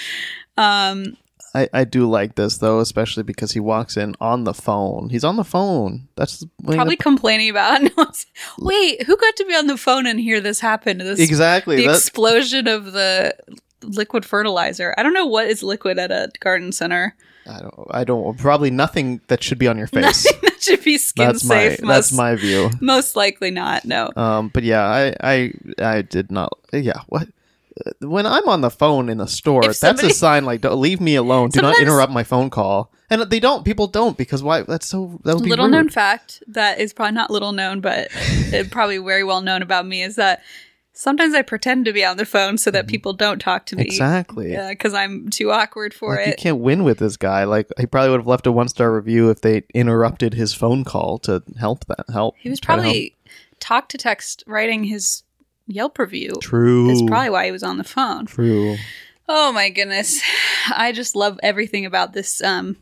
um 0.56 1.16
I, 1.54 1.68
I 1.72 1.84
do 1.84 2.08
like 2.08 2.34
this 2.34 2.58
though, 2.58 2.78
especially 2.78 3.22
because 3.22 3.52
he 3.52 3.60
walks 3.60 3.96
in 3.96 4.14
on 4.20 4.44
the 4.44 4.52
phone. 4.52 5.08
He's 5.08 5.24
on 5.24 5.36
the 5.36 5.44
phone. 5.44 6.06
That's 6.14 6.44
probably 6.62 6.96
the- 6.96 7.02
complaining 7.02 7.50
about 7.50 7.80
wait 8.58 9.02
who 9.04 9.16
got 9.16 9.36
to 9.36 9.44
be 9.46 9.54
on 9.54 9.66
the 9.66 9.78
phone 9.78 10.06
and 10.06 10.20
hear 10.20 10.40
this 10.40 10.60
happen 10.60 10.98
this 10.98 11.18
exactly. 11.20 11.76
the 11.76 11.90
explosion 11.90 12.68
of 12.68 12.92
the 12.92 13.34
liquid 13.82 14.24
fertilizer. 14.24 14.94
I 14.98 15.02
don't 15.02 15.14
know 15.14 15.26
what 15.26 15.46
is 15.46 15.62
liquid 15.62 15.98
at 15.98 16.10
a 16.10 16.30
garden 16.40 16.70
center. 16.70 17.16
I 17.48 17.60
don't. 17.60 17.86
I 17.90 18.04
don't. 18.04 18.38
Probably 18.38 18.70
nothing 18.70 19.20
that 19.28 19.42
should 19.42 19.58
be 19.58 19.66
on 19.68 19.78
your 19.78 19.86
face. 19.98 20.24
that 20.42 20.62
should 20.62 20.84
be 20.84 20.98
skin 20.98 21.26
that's 21.26 21.44
my. 21.44 21.54
safe. 21.68 21.78
That's 21.80 22.12
my 22.12 22.34
view. 22.36 22.70
most 22.80 23.16
likely 23.16 23.50
not. 23.50 23.84
No. 23.84 24.10
Um, 24.16 24.48
but 24.48 24.62
yeah, 24.64 24.84
I, 24.84 25.14
I, 25.22 25.52
I 25.82 26.02
did 26.02 26.30
not. 26.30 26.58
Yeah, 26.72 27.00
what? 27.08 27.28
Uh, 27.86 27.90
When 28.08 28.26
I'm 28.26 28.48
on 28.48 28.60
the 28.60 28.70
phone 28.70 29.08
in 29.08 29.18
the 29.18 29.26
store, 29.26 29.60
If 29.62 29.66
that's 29.68 29.78
somebody- 29.80 30.08
a 30.08 30.14
sign 30.14 30.44
like 30.44 30.60
"Don't- 30.60 30.80
leave 30.80 31.00
me 31.00 31.14
alone. 31.16 31.50
Do 31.50 31.62
not 31.62 31.78
interrupt 31.80 32.12
my 32.12 32.24
phone 32.24 32.50
call. 32.50 32.92
And 33.10 33.22
they 33.22 33.40
don't. 33.40 33.64
People 33.64 33.86
don't 33.86 34.18
because 34.18 34.42
why? 34.42 34.60
That's 34.62 34.86
so. 34.86 35.18
That 35.24 35.34
would 35.36 35.44
be 35.44 35.48
Little 35.50 35.64
rude. 35.66 35.72
known 35.72 35.88
fact 35.88 36.42
that 36.48 36.78
is 36.78 36.92
probably 36.92 37.14
not 37.14 37.30
little 37.30 37.52
known, 37.52 37.80
but 37.80 38.08
probably 38.70 38.98
very 38.98 39.24
well 39.24 39.40
known 39.40 39.62
about 39.62 39.86
me 39.86 40.02
is 40.02 40.16
that 40.16 40.42
sometimes 40.98 41.32
I 41.32 41.42
pretend 41.42 41.84
to 41.84 41.92
be 41.92 42.04
on 42.04 42.16
the 42.16 42.26
phone 42.26 42.58
so 42.58 42.72
that 42.72 42.88
people 42.88 43.12
don't 43.12 43.38
talk 43.38 43.66
to 43.66 43.76
me. 43.76 43.84
Mm-hmm. 43.84 43.90
Exactly. 43.90 44.52
Yeah, 44.52 44.70
because 44.70 44.94
I'm 44.94 45.28
too 45.28 45.52
awkward 45.52 45.94
for 45.94 46.16
Like 46.16 46.26
you 46.26 46.34
can't 46.36 46.58
win 46.58 46.82
with 46.82 46.98
this 46.98 47.16
guy. 47.16 47.44
Like 47.44 47.68
he 47.78 47.86
probably 47.86 48.10
would 48.10 48.20
have 48.20 48.26
left 48.26 48.48
a 48.48 48.52
one 48.52 48.68
star 48.68 48.92
review 48.92 49.30
if 49.30 49.40
they 49.40 49.62
interrupted 49.72 50.34
his 50.34 50.52
phone 50.54 50.82
call 50.82 51.18
to 51.20 51.44
help 51.58 51.84
that 51.84 52.04
help. 52.12 52.34
He 52.38 52.50
was 52.50 52.58
probably 52.58 53.14
talk 53.60 53.88
to 53.90 53.98
text 53.98 54.42
writing 54.46 54.84
his 54.84 55.22
Yelp 55.68 55.98
review. 55.98 56.32
True. 56.40 56.88
That's 56.88 57.02
probably 57.02 57.30
why 57.30 57.44
he 57.44 57.52
was 57.52 57.62
on 57.62 57.78
the 57.78 57.84
phone. 57.84 58.26
True. 58.26 58.76
Oh 59.28 59.52
my 59.52 59.68
goodness. 59.68 60.20
I 60.74 60.90
just 60.90 61.14
love 61.14 61.38
everything 61.44 61.86
about 61.86 62.12
this 62.12 62.42
um 62.42 62.76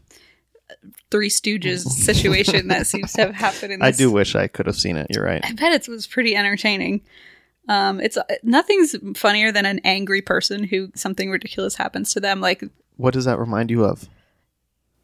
Three 1.11 1.29
Stooges 1.29 1.81
situation 1.87 2.69
that 2.69 2.87
seems 2.87 3.13
to 3.13 3.27
have 3.27 3.35
happened 3.35 3.75
in 3.75 3.83
I 3.83 3.91
do 3.91 4.11
wish 4.11 4.35
I 4.35 4.47
could 4.47 4.65
have 4.65 4.77
seen 4.77 4.97
it. 4.97 5.09
You're 5.11 5.25
right. 5.25 5.45
I 5.45 5.53
bet 5.53 5.73
it 5.73 5.87
was 5.87 6.07
pretty 6.07 6.35
entertaining. 6.35 7.03
Um, 7.69 8.01
it's 8.01 8.17
nothing's 8.43 8.95
funnier 9.17 9.51
than 9.53 9.67
an 9.67 9.81
angry 9.85 10.23
person 10.23 10.65
who 10.65 10.91
something 10.95 11.31
ridiculous 11.31 11.75
happens 11.77 12.13
to 12.13 12.21
them. 12.21 12.41
Like, 12.41 12.63
What 12.97 13.15
does 13.15 13.25
that 13.25 13.39
remind 13.39 13.71
you 13.71 13.85
of? 13.85 14.09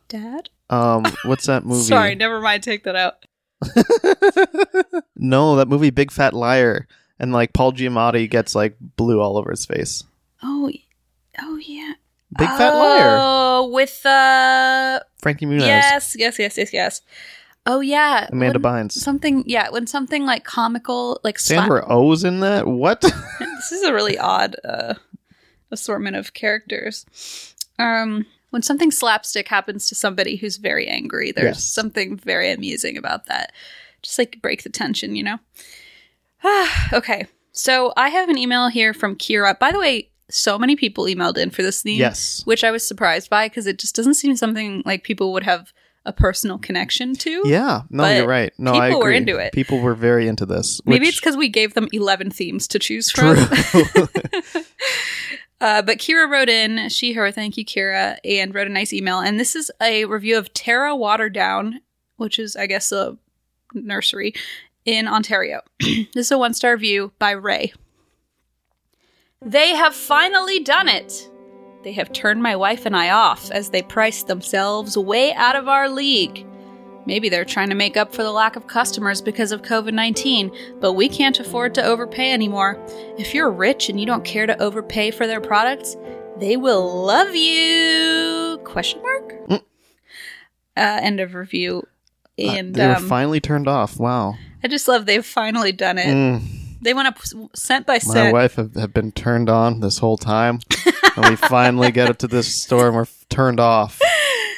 Dad. 0.08 0.50
Um, 0.70 1.04
what's 1.24 1.46
that 1.46 1.64
movie? 1.66 1.82
Sorry, 1.82 2.14
never 2.14 2.40
mind. 2.40 2.62
Take 2.62 2.84
that 2.84 2.96
out. 2.96 3.24
no, 5.16 5.56
that 5.56 5.68
movie 5.68 5.90
Big 5.90 6.10
Fat 6.10 6.34
Liar, 6.34 6.86
and 7.18 7.32
like 7.32 7.52
Paul 7.52 7.72
Giamatti 7.72 8.28
gets 8.28 8.54
like 8.54 8.76
blue 8.96 9.20
all 9.20 9.36
over 9.36 9.50
his 9.50 9.66
face. 9.66 10.04
Oh, 10.42 10.70
oh 11.40 11.56
yeah. 11.56 11.94
Big 12.38 12.48
Fat 12.48 12.74
Liar. 12.74 13.16
Oh, 13.20 13.70
with 13.72 14.04
uh, 14.06 15.00
Frankie 15.20 15.46
Muniz, 15.46 15.60
yes, 15.60 16.16
yes, 16.18 16.38
yes, 16.38 16.56
yes, 16.56 16.72
yes. 16.72 17.00
Oh 17.64 17.80
yeah, 17.80 18.28
Amanda 18.32 18.58
when 18.58 18.88
Bynes, 18.88 18.92
Something, 18.92 19.44
yeah, 19.46 19.70
when 19.70 19.86
something 19.86 20.26
like 20.26 20.44
comical, 20.44 21.20
like 21.22 21.38
Sandra 21.38 21.84
Oh's 21.86 22.24
in 22.24 22.40
that. 22.40 22.66
What? 22.66 23.00
this 23.38 23.70
is 23.72 23.82
a 23.82 23.92
really 23.94 24.18
odd 24.18 24.56
uh, 24.64 24.94
assortment 25.70 26.16
of 26.16 26.34
characters. 26.34 27.06
Um, 27.78 28.26
when 28.50 28.62
something 28.62 28.90
slapstick 28.90 29.48
happens 29.48 29.86
to 29.86 29.94
somebody 29.94 30.36
who's 30.36 30.56
very 30.56 30.88
angry, 30.88 31.30
there's 31.30 31.56
Yes. 31.56 31.64
something 31.64 32.16
very 32.16 32.50
amusing 32.50 32.96
about 32.96 33.26
that. 33.26 33.52
Just 34.02 34.18
like 34.18 34.42
break 34.42 34.64
the 34.64 34.68
tension, 34.68 35.14
you 35.14 35.22
know? 35.22 35.38
okay, 36.92 37.26
so 37.52 37.92
I 37.96 38.08
have 38.08 38.28
an 38.28 38.38
email 38.38 38.68
here 38.68 38.92
from 38.92 39.16
Kira. 39.16 39.58
By 39.58 39.70
the 39.70 39.78
way, 39.78 40.10
so 40.28 40.58
many 40.58 40.74
people 40.74 41.04
emailed 41.04 41.38
in 41.38 41.50
for 41.50 41.62
this 41.62 41.82
theme, 41.82 42.00
yes. 42.00 42.42
which 42.44 42.64
I 42.64 42.70
was 42.70 42.86
surprised 42.86 43.30
by 43.30 43.48
because 43.48 43.66
it 43.66 43.78
just 43.78 43.94
doesn't 43.94 44.14
seem 44.14 44.34
something 44.36 44.82
like 44.84 45.04
people 45.04 45.32
would 45.32 45.44
have 45.44 45.72
a 46.04 46.12
personal 46.12 46.58
connection 46.58 47.14
to. 47.14 47.42
Yeah. 47.44 47.82
No, 47.90 48.08
you're 48.10 48.26
right. 48.26 48.52
No, 48.58 48.74
I 48.74 48.88
people 48.88 49.02
were 49.02 49.12
into 49.12 49.36
it. 49.36 49.52
People 49.52 49.80
were 49.80 49.94
very 49.94 50.26
into 50.28 50.46
this. 50.46 50.80
Maybe 50.84 51.00
which- 51.00 51.10
it's 51.10 51.20
because 51.20 51.36
we 51.36 51.48
gave 51.48 51.74
them 51.74 51.88
11 51.92 52.30
themes 52.30 52.66
to 52.68 52.78
choose 52.78 53.10
from. 53.10 53.36
Uh, 55.62 55.80
but 55.80 55.98
Kira 55.98 56.28
wrote 56.28 56.48
in, 56.48 56.88
she, 56.88 57.12
her, 57.12 57.30
thank 57.30 57.56
you, 57.56 57.64
Kira, 57.64 58.16
and 58.24 58.52
wrote 58.52 58.66
a 58.66 58.70
nice 58.70 58.92
email. 58.92 59.20
And 59.20 59.38
this 59.38 59.54
is 59.54 59.70
a 59.80 60.06
review 60.06 60.36
of 60.36 60.52
Terra 60.52 60.90
Waterdown, 60.90 61.74
which 62.16 62.40
is, 62.40 62.56
I 62.56 62.66
guess, 62.66 62.90
a 62.90 63.16
nursery 63.72 64.34
in 64.84 65.06
Ontario. 65.06 65.60
this 65.78 66.08
is 66.26 66.32
a 66.32 66.38
one 66.38 66.52
star 66.52 66.72
review 66.72 67.12
by 67.20 67.30
Ray. 67.30 67.72
They 69.40 69.68
have 69.76 69.94
finally 69.94 70.58
done 70.58 70.88
it. 70.88 71.28
They 71.82 71.92
have 71.92 72.12
turned 72.12 72.42
my 72.42 72.54
wife 72.54 72.86
and 72.86 72.96
I 72.96 73.10
off 73.10 73.50
as 73.50 73.70
they 73.70 73.82
priced 73.82 74.28
themselves 74.28 74.96
way 74.96 75.32
out 75.34 75.56
of 75.56 75.68
our 75.68 75.88
league. 75.88 76.46
Maybe 77.06 77.28
they're 77.28 77.44
trying 77.44 77.70
to 77.70 77.74
make 77.74 77.96
up 77.96 78.14
for 78.14 78.22
the 78.22 78.30
lack 78.30 78.54
of 78.54 78.68
customers 78.68 79.20
because 79.20 79.50
of 79.50 79.62
COVID 79.62 79.92
19, 79.92 80.52
but 80.80 80.92
we 80.92 81.08
can't 81.08 81.40
afford 81.40 81.74
to 81.74 81.82
overpay 81.82 82.32
anymore. 82.32 82.78
If 83.18 83.34
you're 83.34 83.50
rich 83.50 83.88
and 83.88 83.98
you 83.98 84.06
don't 84.06 84.24
care 84.24 84.46
to 84.46 84.60
overpay 84.62 85.10
for 85.10 85.26
their 85.26 85.40
products, 85.40 85.96
they 86.38 86.56
will 86.56 87.04
love 87.04 87.34
you. 87.34 88.60
Question 88.64 89.02
mark? 89.02 89.48
Mm. 89.48 89.62
Uh, 90.76 91.00
end 91.02 91.20
of 91.20 91.34
review. 91.34 91.86
And 92.38 92.74
they 92.74 92.86
were 92.86 92.96
um, 92.96 93.08
finally 93.08 93.40
turned 93.40 93.68
off. 93.68 93.98
Wow. 93.98 94.36
I 94.62 94.68
just 94.68 94.86
love 94.86 95.06
they've 95.06 95.26
finally 95.26 95.72
done 95.72 95.98
it. 95.98 96.06
Mm. 96.06 96.61
They 96.82 96.94
went 96.94 97.08
up 97.08 97.18
s- 97.18 97.32
cent 97.54 97.86
by 97.86 97.98
cent. 97.98 98.26
My 98.26 98.32
wife 98.32 98.56
have, 98.56 98.74
have 98.74 98.92
been 98.92 99.12
turned 99.12 99.48
on 99.48 99.80
this 99.80 99.98
whole 99.98 100.16
time, 100.18 100.58
and 101.16 101.28
we 101.30 101.36
finally 101.36 101.90
get 101.92 102.10
up 102.10 102.18
to 102.18 102.28
this 102.28 102.52
store 102.62 102.88
and 102.88 102.96
we're 102.96 103.02
f- 103.02 103.24
turned 103.28 103.60
off. 103.60 104.00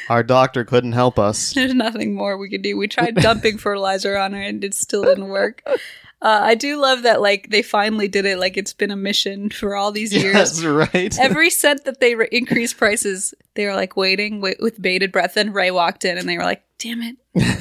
Our 0.08 0.22
doctor 0.22 0.64
couldn't 0.64 0.92
help 0.92 1.18
us. 1.18 1.52
There's 1.54 1.74
nothing 1.74 2.14
more 2.14 2.36
we 2.36 2.48
could 2.50 2.62
do. 2.62 2.76
We 2.76 2.88
tried 2.88 3.14
dumping 3.16 3.58
fertilizer 3.58 4.16
on 4.16 4.32
her 4.32 4.40
and 4.40 4.62
it 4.64 4.74
still 4.74 5.02
didn't 5.04 5.28
work. 5.28 5.62
Uh, 5.66 6.40
I 6.42 6.54
do 6.54 6.80
love 6.80 7.02
that, 7.02 7.20
like, 7.20 7.50
they 7.50 7.60
finally 7.60 8.08
did 8.08 8.24
it. 8.24 8.38
Like, 8.38 8.56
it's 8.56 8.72
been 8.72 8.90
a 8.90 8.96
mission 8.96 9.50
for 9.50 9.76
all 9.76 9.92
these 9.92 10.12
years. 10.14 10.34
Yes, 10.34 10.64
right. 10.64 11.18
Every 11.18 11.50
cent 11.50 11.84
that 11.84 12.00
they 12.00 12.14
re- 12.14 12.28
increased 12.32 12.78
prices, 12.78 13.34
they 13.54 13.66
were 13.66 13.74
like 13.74 13.94
waiting 13.96 14.36
wi- 14.40 14.56
with 14.60 14.80
bated 14.80 15.12
breath. 15.12 15.34
Then 15.34 15.52
Ray 15.52 15.70
walked 15.70 16.04
in 16.06 16.16
and 16.16 16.26
they 16.28 16.38
were 16.38 16.44
like, 16.44 16.62
damn 16.84 17.00
it, 17.02 17.16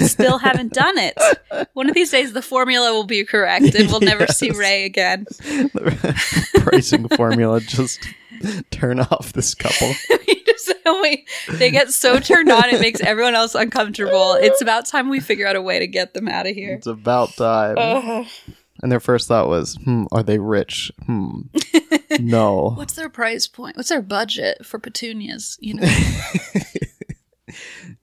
still 0.10 0.38
haven't 0.38 0.74
done 0.74 0.96
it. 0.98 1.18
One 1.74 1.88
of 1.89 1.96
these 1.96 2.12
days, 2.12 2.34
the 2.34 2.42
formula 2.42 2.92
will 2.92 3.06
be 3.06 3.24
correct 3.24 3.74
and 3.74 3.89
we'll 3.89 4.01
never 4.01 4.27
see 4.27 4.51
Ray 4.51 4.84
again. 4.86 5.25
pricing 6.60 7.08
formula 7.10 7.62
just 7.62 8.00
turn 8.72 9.00
off 9.00 9.34
this 9.34 9.56
couple. 9.56 9.94
Just- 10.46 10.74
they 11.58 11.72
get 11.72 11.92
so 11.92 12.20
turned 12.20 12.51
on, 12.51 12.70
it 12.70 12.80
makes 12.82 13.01
everyone 13.01 13.36
else 13.36 13.56
uncomfortable. 13.56 14.34
It's 14.34 14.62
about 14.62 14.86
time 14.86 15.10
we 15.10 15.20
figure 15.20 15.48
out 15.48 15.56
a 15.56 15.62
way 15.62 15.80
to 15.80 15.88
get 15.88 16.13
them 16.13 16.27
out 16.27 16.46
of 16.48 16.53
here. 16.56 16.75
It's 16.75 16.88
about 16.88 17.34
time. 17.36 18.25
And 18.82 18.92
their 18.92 19.00
first 19.00 19.27
thought 19.30 19.48
was, 19.48 19.75
"Hmm, 19.86 20.06
are 20.12 20.24
they 20.24 20.39
rich? 20.39 20.92
Hmm, 21.06 21.42
no." 22.20 22.72
What's 22.75 22.96
their 22.96 23.08
price 23.10 23.48
point? 23.48 23.77
What's 23.77 23.88
their 23.89 24.01
budget 24.01 24.65
for 24.65 24.77
petunias? 24.77 25.58
You 25.62 25.75
know, 25.75 25.88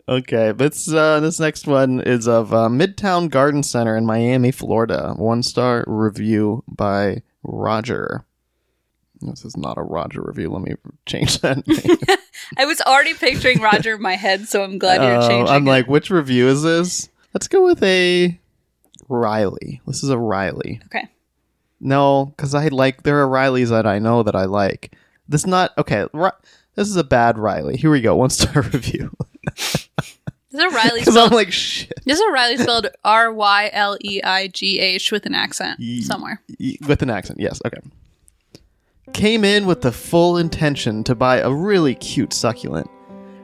Okay, 0.08 0.52
this 0.52 0.92
uh, 0.92 1.20
this 1.20 1.38
next 1.38 1.66
one 1.66 2.00
is 2.00 2.26
of 2.26 2.52
uh, 2.52 2.68
Midtown 2.68 3.30
Garden 3.30 3.62
Center 3.62 3.96
in 3.96 4.06
Miami, 4.06 4.50
Florida. 4.50 5.14
One 5.16 5.42
star 5.42 5.84
review 5.86 6.64
by 6.66 7.22
Roger. 7.42 8.24
This 9.20 9.44
is 9.44 9.56
not 9.56 9.76
a 9.78 9.82
Roger 9.82 10.22
review. 10.22 10.50
Let 10.50 10.62
me 10.62 10.74
change 11.06 11.38
that. 11.40 11.66
name. 11.66 12.18
I 12.56 12.64
was 12.64 12.80
already 12.80 13.14
picturing 13.14 13.60
Roger 13.60 13.94
in 13.96 14.02
my 14.02 14.16
head, 14.16 14.48
so 14.48 14.64
I'm 14.64 14.78
glad 14.78 15.02
you're 15.02 15.18
Uh, 15.18 15.28
changing. 15.28 15.54
I'm 15.54 15.66
it. 15.68 15.70
like, 15.70 15.86
which 15.88 16.10
review 16.10 16.48
is 16.48 16.62
this? 16.62 17.08
Let's 17.34 17.46
go 17.46 17.62
with 17.64 17.82
a 17.82 18.40
Riley. 19.08 19.80
This 19.86 20.02
is 20.02 20.10
a 20.10 20.18
Riley. 20.18 20.80
okay. 20.86 21.08
No, 21.80 22.26
because 22.36 22.54
I 22.54 22.68
like 22.68 23.02
there 23.04 23.20
are 23.22 23.28
Rileys 23.28 23.68
that 23.68 23.86
I 23.86 23.98
know 23.98 24.22
that 24.22 24.34
I 24.34 24.46
like. 24.46 24.94
This 25.28 25.46
not 25.46 25.72
okay. 25.78 26.06
Ri- 26.12 26.30
this 26.74 26.88
is 26.88 26.96
a 26.96 27.04
bad 27.04 27.38
Riley. 27.38 27.76
Here 27.76 27.90
we 27.90 28.00
go. 28.00 28.16
One 28.16 28.30
star 28.30 28.62
review. 28.72 29.14
Is 29.56 30.58
it 30.58 30.72
Riley 30.72 31.00
Because 31.00 31.16
I'm 31.16 31.26
spelled. 31.26 31.32
like 31.32 31.52
shit. 31.52 31.92
Is 32.06 32.20
a 32.20 32.30
Riley 32.30 32.56
spelled 32.56 32.88
R 33.04 33.32
Y 33.32 33.70
L 33.72 33.96
E 34.04 34.20
I 34.22 34.48
G 34.48 34.80
H 34.80 35.12
with 35.12 35.26
an 35.26 35.34
accent 35.34 35.78
Ye- 35.80 36.02
somewhere. 36.02 36.42
With 36.86 37.02
an 37.02 37.10
accent, 37.10 37.38
yes. 37.40 37.60
Okay. 37.64 37.78
Came 39.12 39.44
in 39.44 39.66
with 39.66 39.80
the 39.82 39.92
full 39.92 40.36
intention 40.36 41.02
to 41.04 41.14
buy 41.14 41.38
a 41.38 41.52
really 41.52 41.94
cute 41.94 42.32
succulent. 42.32 42.88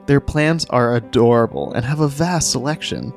Their 0.06 0.20
plants 0.20 0.64
are 0.70 0.94
adorable 0.94 1.72
and 1.72 1.84
have 1.84 2.00
a 2.00 2.06
vast 2.08 2.52
selection. 2.52 3.12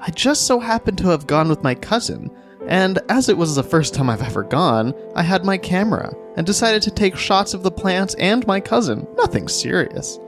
I 0.00 0.10
just 0.10 0.46
so 0.46 0.60
happened 0.60 0.98
to 0.98 1.08
have 1.08 1.26
gone 1.26 1.48
with 1.48 1.62
my 1.64 1.74
cousin, 1.74 2.30
and 2.68 3.00
as 3.08 3.28
it 3.28 3.36
was 3.36 3.56
the 3.56 3.62
first 3.64 3.92
time 3.92 4.08
I've 4.08 4.22
ever 4.22 4.44
gone, 4.44 4.94
I 5.16 5.22
had 5.22 5.44
my 5.44 5.58
camera 5.58 6.14
and 6.36 6.46
decided 6.46 6.82
to 6.82 6.90
take 6.92 7.16
shots 7.16 7.54
of 7.54 7.64
the 7.64 7.70
plants 7.72 8.14
and 8.14 8.46
my 8.46 8.60
cousin. 8.60 9.06
Nothing 9.16 9.48
serious. 9.48 10.18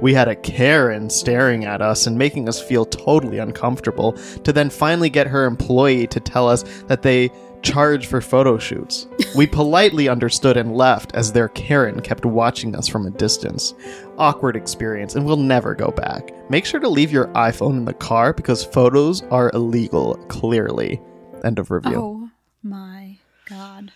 We 0.00 0.14
had 0.14 0.28
a 0.28 0.36
Karen 0.36 1.10
staring 1.10 1.64
at 1.64 1.82
us 1.82 2.06
and 2.06 2.16
making 2.16 2.48
us 2.48 2.60
feel 2.60 2.84
totally 2.84 3.38
uncomfortable, 3.38 4.12
to 4.44 4.52
then 4.52 4.70
finally 4.70 5.10
get 5.10 5.26
her 5.26 5.44
employee 5.44 6.06
to 6.08 6.20
tell 6.20 6.48
us 6.48 6.62
that 6.88 7.02
they 7.02 7.30
charge 7.62 8.06
for 8.06 8.20
photo 8.20 8.58
shoots. 8.58 9.06
We 9.36 9.46
politely 9.46 10.08
understood 10.08 10.56
and 10.56 10.74
left 10.74 11.14
as 11.14 11.32
their 11.32 11.48
Karen 11.48 12.00
kept 12.00 12.24
watching 12.26 12.74
us 12.74 12.88
from 12.88 13.06
a 13.06 13.10
distance. 13.10 13.74
Awkward 14.18 14.56
experience, 14.56 15.14
and 15.14 15.24
we'll 15.24 15.36
never 15.36 15.72
go 15.74 15.92
back. 15.92 16.32
Make 16.50 16.64
sure 16.64 16.80
to 16.80 16.88
leave 16.88 17.12
your 17.12 17.28
iPhone 17.28 17.76
in 17.76 17.84
the 17.84 17.94
car 17.94 18.32
because 18.32 18.64
photos 18.64 19.22
are 19.30 19.52
illegal, 19.54 20.16
clearly. 20.28 21.00
End 21.44 21.60
of 21.60 21.70
review. 21.70 21.94
Oh 21.94 22.30
my 22.64 23.18
god. 23.48 23.92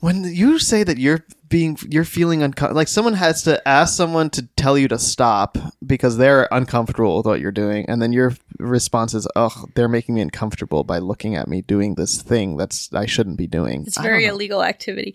When 0.00 0.24
you 0.24 0.58
say 0.58 0.84
that 0.84 0.98
you're 0.98 1.24
being 1.48 1.78
you're 1.88 2.04
feeling 2.04 2.42
uncomfortable, 2.42 2.76
like 2.76 2.88
someone 2.88 3.14
has 3.14 3.42
to 3.44 3.66
ask 3.66 3.96
someone 3.96 4.30
to 4.30 4.46
tell 4.56 4.76
you 4.76 4.88
to 4.88 4.98
stop 4.98 5.56
because 5.84 6.18
they're 6.18 6.48
uncomfortable 6.52 7.16
with 7.16 7.26
what 7.26 7.40
you're 7.40 7.52
doing, 7.52 7.86
and 7.88 8.02
then 8.02 8.12
your 8.12 8.34
response 8.58 9.14
is, 9.14 9.26
"Oh, 9.36 9.64
they're 9.74 9.88
making 9.88 10.14
me 10.14 10.20
uncomfortable 10.20 10.84
by 10.84 10.98
looking 10.98 11.34
at 11.34 11.48
me 11.48 11.62
doing 11.62 11.94
this 11.94 12.20
thing 12.20 12.56
that's 12.56 12.92
I 12.92 13.06
shouldn't 13.06 13.38
be 13.38 13.46
doing." 13.46 13.84
It's 13.86 13.98
very 13.98 14.26
illegal 14.26 14.62
activity. 14.62 15.14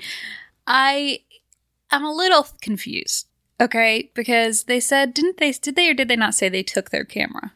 I 0.66 1.20
am 1.92 2.04
a 2.04 2.12
little 2.12 2.48
confused. 2.62 3.28
Okay, 3.60 4.10
because 4.16 4.64
they 4.64 4.80
said 4.80 5.14
didn't 5.14 5.38
they 5.38 5.52
did 5.52 5.76
they 5.76 5.90
or 5.90 5.94
did 5.94 6.08
they 6.08 6.16
not 6.16 6.34
say 6.34 6.50
they 6.50 6.64
took 6.64 6.90
their 6.90 7.06
camera? 7.06 7.54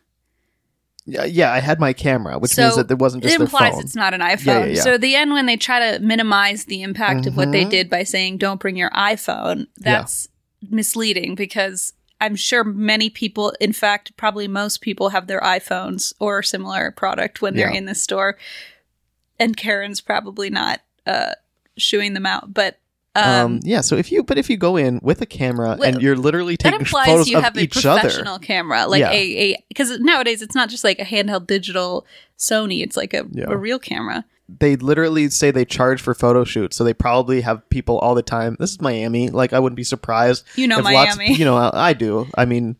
Yeah, 1.07 1.25
yeah, 1.25 1.53
I 1.53 1.59
had 1.59 1.79
my 1.79 1.93
camera, 1.93 2.39
which 2.39 2.51
So, 2.51 2.63
means 2.63 2.75
that 2.77 2.89
it 2.89 2.97
wasn't 2.97 3.23
just 3.23 3.35
it 3.35 3.41
implies 3.41 3.77
it's 3.79 3.95
not 3.95 4.13
an 4.15 4.21
iPhone. 4.21 4.45
Yeah, 4.45 4.59
yeah, 4.59 4.73
yeah. 4.73 4.81
So 4.81 4.93
at 4.95 5.01
the 5.01 5.15
end 5.15 5.31
when 5.31 5.45
they 5.45 5.55
try 5.57 5.91
to 5.91 5.99
minimize 5.99 6.65
the 6.65 6.81
impact 6.81 7.27
of 7.27 7.37
what 7.37 7.51
they 7.51 7.65
Mhm. 7.65 7.69
did 7.69 7.89
by 7.91 8.03
saying 8.03 8.37
don't 8.37 8.59
bring 8.59 8.75
your 8.75 8.89
iPhone, 8.89 9.67
that's 9.77 10.27
misleading 10.67 11.35
because 11.35 11.93
I'm 12.19 12.35
sure 12.35 12.63
many 12.63 13.09
people, 13.11 13.53
in 13.59 13.71
fact, 13.71 14.17
probably 14.17 14.47
most 14.47 14.81
people 14.81 15.09
have 15.09 15.27
their 15.27 15.41
iPhones 15.41 16.13
or 16.17 16.41
similar 16.41 16.89
product 16.89 17.41
when 17.41 17.55
they're 17.55 17.69
in 17.69 17.85
the 17.85 17.93
store. 17.93 18.37
And 19.37 19.55
Karen's 19.55 20.01
probably 20.01 20.49
not 20.49 20.81
uh, 21.05 21.33
shooing 21.77 22.13
them 22.13 22.25
out. 22.25 22.53
But 22.53 22.79
Um, 23.15 23.45
um, 23.45 23.59
yeah, 23.63 23.81
so 23.81 23.95
if 23.95 24.11
you 24.11 24.23
but 24.23 24.37
if 24.37 24.49
you 24.49 24.57
go 24.57 24.75
in 24.75 24.99
with 25.01 25.21
a 25.21 25.25
camera 25.25 25.77
Well, 25.79 25.87
and 25.93 26.01
you're 26.01 26.17
literally 26.17 26.55
that 26.57 26.63
taking 26.71 26.79
implies 26.81 27.07
photos 27.07 27.27
you 27.29 27.37
of 27.37 27.43
have 27.43 27.55
a 27.57 27.61
each 27.61 27.85
other, 27.85 28.01
professional 28.01 28.39
camera, 28.39 28.87
like 28.87 28.99
Yeah. 28.99 29.11
a 29.11 29.53
a 29.53 29.63
because 29.69 29.97
nowadays 29.99 30.41
it's 30.41 30.55
not 30.55 30.69
just 30.69 30.83
like 30.83 30.99
a 30.99 31.05
handheld 31.05 31.47
digital 31.47 32.05
Sony; 32.37 32.83
it's 32.83 32.97
like 32.97 33.13
a, 33.13 33.25
Yeah. 33.31 33.45
a 33.47 33.55
real 33.57 33.79
camera. 33.79 34.25
they 34.59 34.75
literally 34.75 35.29
say 35.29 35.49
they 35.49 35.65
charge 35.65 36.01
for 36.01 36.13
photo 36.13 36.43
shoots, 36.43 36.75
so 36.77 36.83
they 36.83 36.93
probably 36.93 37.41
have 37.41 37.67
people 37.69 37.97
all 37.99 38.13
the 38.15 38.21
time. 38.21 38.57
This 38.59 38.71
is 38.71 38.81
Miami. 38.81 39.29
Like 39.29 39.53
I 39.53 39.59
wouldn't 39.59 39.77
be 39.77 39.83
surprised. 39.85 40.43
You 40.55 40.67
know 40.67 40.81
Miami. 40.81 41.33
you 41.33 41.45
know 41.45 41.55
I, 41.55 41.89
I 41.89 41.93
do. 41.93 42.27
I 42.37 42.45
mean, 42.45 42.75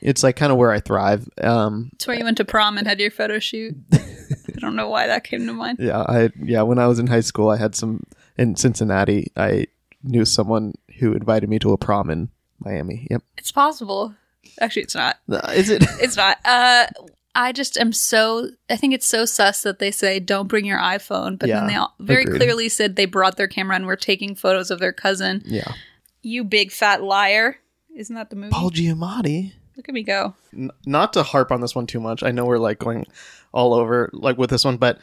it's 0.00 0.22
like 0.22 0.36
kind 0.36 0.52
of 0.52 0.58
where 0.58 0.70
I 0.70 0.80
thrive. 0.80 1.28
Um, 1.42 1.90
It's 1.94 2.06
where 2.06 2.16
you 2.18 2.24
went 2.24 2.36
to 2.38 2.44
prom 2.44 2.78
and 2.78 2.86
had 2.86 3.00
your 3.00 3.10
photo 3.10 3.38
shoot. 3.38 3.76
I 3.92 4.60
don't 4.60 4.76
know 4.76 4.88
why 4.88 5.06
that 5.06 5.24
came 5.24 5.46
to 5.46 5.52
mind. 5.52 5.78
yeah, 5.80 6.00
I 6.00 6.30
yeah. 6.42 6.62
When 6.62 6.78
I 6.78 6.86
was 6.86 6.98
in 6.98 7.06
high 7.06 7.20
school, 7.20 7.48
I 7.50 7.56
had 7.56 7.74
some 7.74 8.02
in 8.36 8.56
Cincinnati. 8.56 9.30
I 9.36 9.66
knew 10.02 10.24
someone 10.24 10.74
who 10.98 11.12
invited 11.12 11.48
me 11.48 11.58
to 11.60 11.72
a 11.72 11.78
prom 11.78 12.10
in 12.10 12.28
Miami. 12.60 13.06
Yep. 13.10 13.22
It's 13.36 13.52
possible. 13.52 14.14
Actually, 14.60 14.82
it's 14.82 14.94
not. 14.94 15.18
Uh, 15.30 15.52
Is 15.54 15.70
it? 15.70 15.84
It's 16.00 16.16
not. 16.16 16.38
Uh, 16.44 16.86
I 17.34 17.52
just 17.52 17.76
am 17.78 17.92
so. 17.92 18.48
I 18.68 18.76
think 18.76 18.94
it's 18.94 19.06
so 19.06 19.24
sus 19.24 19.62
that 19.62 19.78
they 19.78 19.90
say 19.92 20.18
don't 20.18 20.48
bring 20.48 20.64
your 20.64 20.78
iPhone, 20.78 21.38
but 21.38 21.48
Yeah, 21.48 21.60
then 21.60 21.68
they 21.68 21.74
all 21.76 21.94
very 22.00 22.22
agreed. 22.22 22.38
clearly 22.40 22.68
said 22.68 22.96
they 22.96 23.04
brought 23.06 23.36
their 23.36 23.46
camera 23.46 23.76
and 23.76 23.86
were 23.86 23.94
taking 23.96 24.34
photos 24.34 24.70
of 24.72 24.80
their 24.80 24.92
cousin. 24.92 25.42
yeah. 25.44 25.72
You 26.22 26.42
big 26.42 26.72
fat 26.72 27.00
liar! 27.02 27.58
Isn't 27.94 28.16
that 28.16 28.30
the 28.30 28.36
movie? 28.36 28.50
Paul 28.50 28.70
Giamatti. 28.72 29.52
Look 29.78 29.88
at 29.88 29.94
me 29.94 30.02
go. 30.02 30.34
N- 30.52 30.70
not 30.84 31.14
to 31.14 31.22
harp 31.22 31.50
on 31.50 31.60
this 31.62 31.74
one 31.74 31.86
too 31.86 32.00
much. 32.00 32.22
I 32.22 32.30
know 32.32 32.44
we're 32.44 32.58
like 32.58 32.78
going 32.78 33.06
all 33.52 33.72
over 33.72 34.10
like 34.12 34.36
with 34.36 34.50
this 34.50 34.64
one, 34.64 34.76
but 34.76 34.98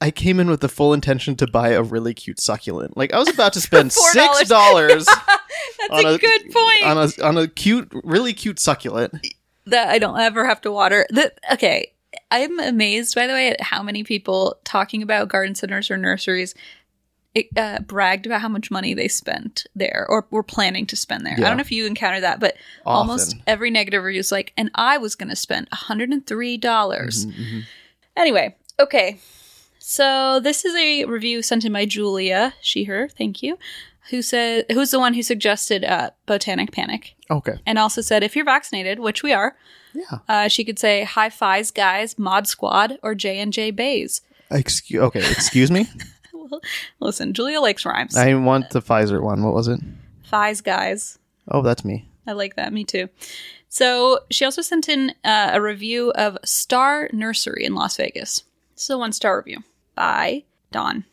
I 0.00 0.10
came 0.10 0.40
in 0.40 0.50
with 0.50 0.60
the 0.60 0.68
full 0.68 0.92
intention 0.92 1.36
to 1.36 1.46
buy 1.46 1.70
a 1.70 1.82
really 1.82 2.12
cute 2.12 2.40
succulent. 2.40 2.96
Like 2.96 3.12
I 3.14 3.18
was 3.18 3.28
about 3.28 3.52
to 3.54 3.60
spend 3.62 3.92
six 3.92 4.48
dollars 4.48 5.06
That's 5.88 5.90
On 5.92 6.06
a, 6.06 6.14
a- 6.14 6.18
good 6.18 6.42
point. 6.52 6.82
on 6.84 6.98
a 6.98 7.24
on 7.24 7.38
a 7.38 7.48
cute, 7.48 7.90
really 8.04 8.32
cute 8.34 8.58
succulent. 8.58 9.14
that 9.66 9.88
I 9.88 9.98
don't 9.98 10.18
ever 10.18 10.44
have 10.46 10.60
to 10.62 10.72
water. 10.72 11.06
That 11.10 11.38
okay. 11.52 11.92
I'm 12.30 12.58
amazed, 12.60 13.14
by 13.14 13.26
the 13.28 13.32
way, 13.32 13.50
at 13.50 13.60
how 13.60 13.82
many 13.82 14.02
people 14.04 14.56
talking 14.64 15.02
about 15.02 15.28
garden 15.28 15.54
centers 15.54 15.90
or 15.90 15.96
nurseries 15.96 16.54
uh, 17.56 17.80
bragged 17.80 18.26
about 18.26 18.40
how 18.40 18.48
much 18.48 18.70
money 18.70 18.94
they 18.94 19.08
spent 19.08 19.66
there 19.74 20.06
or 20.08 20.26
were 20.30 20.42
planning 20.42 20.86
to 20.86 20.96
spend 20.96 21.26
there. 21.26 21.34
I 21.36 21.40
don't 21.42 21.56
know 21.56 21.60
if 21.62 21.72
you 21.72 21.86
encounter 21.86 22.20
that, 22.20 22.38
but 22.40 22.56
almost 22.86 23.36
every 23.46 23.70
negative 23.70 24.02
review 24.04 24.20
is 24.20 24.30
like, 24.32 24.52
and 24.56 24.70
I 24.74 24.98
was 24.98 25.14
going 25.14 25.30
to 25.30 25.36
spend 25.36 25.68
$103. 25.70 26.60
dollars 26.60 27.26
Mm-hmm, 27.26 27.60
Anyway, 28.16 28.54
okay. 28.78 29.18
So 29.78 30.40
this 30.40 30.64
is 30.64 30.74
a 30.76 31.04
review 31.04 31.42
sent 31.42 31.64
in 31.64 31.72
by 31.72 31.84
Julia, 31.84 32.54
she, 32.60 32.84
her, 32.84 33.08
thank 33.08 33.42
you, 33.42 33.58
who 34.10 34.22
said, 34.22 34.66
who's 34.72 34.90
the 34.92 34.98
one 35.00 35.14
who 35.14 35.22
suggested 35.22 35.84
uh, 35.84 36.10
Botanic 36.26 36.70
Panic 36.72 37.14
Okay. 37.30 37.58
and 37.66 37.78
also 37.78 38.00
said, 38.00 38.22
if 38.22 38.36
you're 38.36 38.44
vaccinated, 38.44 38.98
which 39.00 39.22
we 39.22 39.32
are, 39.32 39.56
Yeah. 39.92 40.18
uh, 40.28 40.48
she 40.48 40.64
could 40.64 40.78
say 40.78 41.04
high 41.04 41.30
fives, 41.30 41.70
guys, 41.70 42.18
Mod 42.18 42.46
Squad, 42.46 42.98
or 43.02 43.14
J 43.14 43.38
and 43.40 43.52
J 43.52 43.70
Bays. 43.72 44.22
Excuse. 44.50 45.02
Okay. 45.02 45.20
Excuse 45.30 45.70
me. 45.70 45.86
Listen, 47.00 47.32
Julia 47.32 47.60
likes 47.60 47.84
rhymes. 47.84 48.16
I 48.16 48.34
want 48.34 48.70
the 48.70 48.80
Pfizer 48.80 49.22
one. 49.22 49.42
What 49.42 49.54
was 49.54 49.68
it? 49.68 49.80
Fives, 50.22 50.60
guys. 50.60 51.18
Oh, 51.48 51.62
that's 51.62 51.84
me. 51.84 52.08
I 52.26 52.32
like 52.32 52.56
that. 52.56 52.72
Me 52.72 52.84
too. 52.84 53.08
So 53.68 54.20
she 54.30 54.44
also 54.44 54.62
sent 54.62 54.88
in 54.88 55.10
uh, 55.24 55.50
a 55.52 55.60
review 55.60 56.12
of 56.12 56.38
Star 56.44 57.08
Nursery 57.12 57.64
in 57.64 57.74
Las 57.74 57.96
Vegas. 57.96 58.44
This 58.74 58.84
is 58.84 58.90
a 58.90 58.98
one 58.98 59.12
star 59.12 59.36
review 59.38 59.62
by 59.94 60.44
Dawn. 60.70 61.04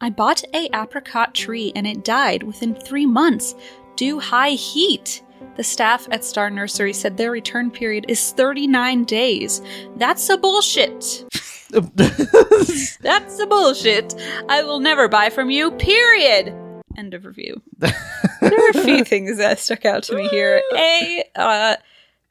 I 0.00 0.10
bought 0.10 0.44
a 0.52 0.68
apricot 0.76 1.34
tree 1.34 1.72
and 1.74 1.86
it 1.86 2.04
died 2.04 2.42
within 2.42 2.74
three 2.74 3.06
months 3.06 3.54
due 3.96 4.18
high 4.20 4.50
heat. 4.50 5.22
The 5.56 5.64
staff 5.64 6.06
at 6.10 6.24
Star 6.24 6.50
Nursery 6.50 6.92
said 6.92 7.16
their 7.16 7.30
return 7.30 7.70
period 7.70 8.06
is 8.08 8.32
39 8.32 9.04
days. 9.04 9.62
That's 9.96 10.28
a 10.28 10.36
bullshit. 10.36 11.24
That's 13.00 13.38
a 13.38 13.46
bullshit. 13.46 14.14
I 14.48 14.62
will 14.62 14.80
never 14.80 15.08
buy 15.08 15.30
from 15.30 15.50
you, 15.50 15.70
period. 15.72 16.54
End 16.96 17.14
of 17.14 17.24
review. 17.24 17.60
there 17.78 17.92
are 18.42 18.70
a 18.70 18.84
few 18.84 19.04
things 19.04 19.38
that 19.38 19.58
stuck 19.58 19.84
out 19.84 20.04
to 20.04 20.14
me 20.14 20.28
here. 20.28 20.62
A, 20.74 21.24
uh, 21.34 21.76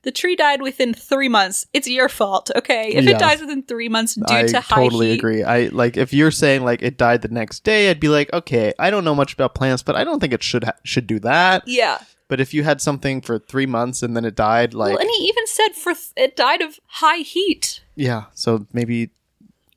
the 0.03 0.12
tree 0.12 0.36
died 0.36 0.62
within 0.62 0.93
three 0.93 1.29
months. 1.29 1.65
It's 1.73 1.88
your 1.88 2.10
fault, 2.10 2.49
okay? 2.56 2.89
If 2.93 3.03
Yeah. 3.06 3.12
it 3.12 3.19
dies 3.19 3.41
within 3.41 3.63
three 3.63 3.89
months 3.89 4.15
due 4.15 4.23
I 4.27 4.43
to 4.43 4.60
high 4.62 4.75
heat. 4.82 4.82
I 4.82 4.84
totally 4.84 5.08
heat, 5.12 5.19
agree. 5.19 5.43
I 5.43 5.67
like 5.67 5.97
if 5.97 6.13
you're 6.13 6.32
saying 6.32 6.63
like 6.63 6.82
it 6.82 6.97
died 6.97 7.21
the 7.21 7.27
next 7.29 7.63
day, 7.63 7.89
I'd 7.89 7.99
be 7.99 8.10
like, 8.10 8.32
okay, 8.34 8.73
I 8.79 8.89
don't 8.89 9.03
know 9.06 9.15
much 9.15 9.34
about 9.34 9.53
plants, 9.56 9.84
but 9.84 9.95
I 9.95 10.03
don't 10.03 10.19
think 10.19 10.34
it 10.34 10.43
should 10.43 10.63
ha- 10.65 10.73
should 10.84 11.08
do 11.08 11.19
that. 11.19 11.63
yeah. 11.67 11.99
But 12.29 12.39
if 12.39 12.53
you 12.53 12.63
had 12.63 12.82
something 12.82 13.21
for 13.21 13.38
three 13.38 13.65
months 13.67 14.01
and 14.01 14.15
then 14.15 14.25
it 14.25 14.34
died, 14.34 14.73
like 14.73 14.91
well, 14.93 15.01
and 15.01 15.10
he 15.10 15.25
even 15.25 15.45
said 15.45 15.69
for 15.75 15.93
th- 15.93 16.13
it 16.15 16.36
died 16.36 16.62
of 16.62 16.79
high 16.88 17.17
heat. 17.17 17.82
yeah, 17.95 18.23
so 18.34 18.65
maybe 18.73 19.12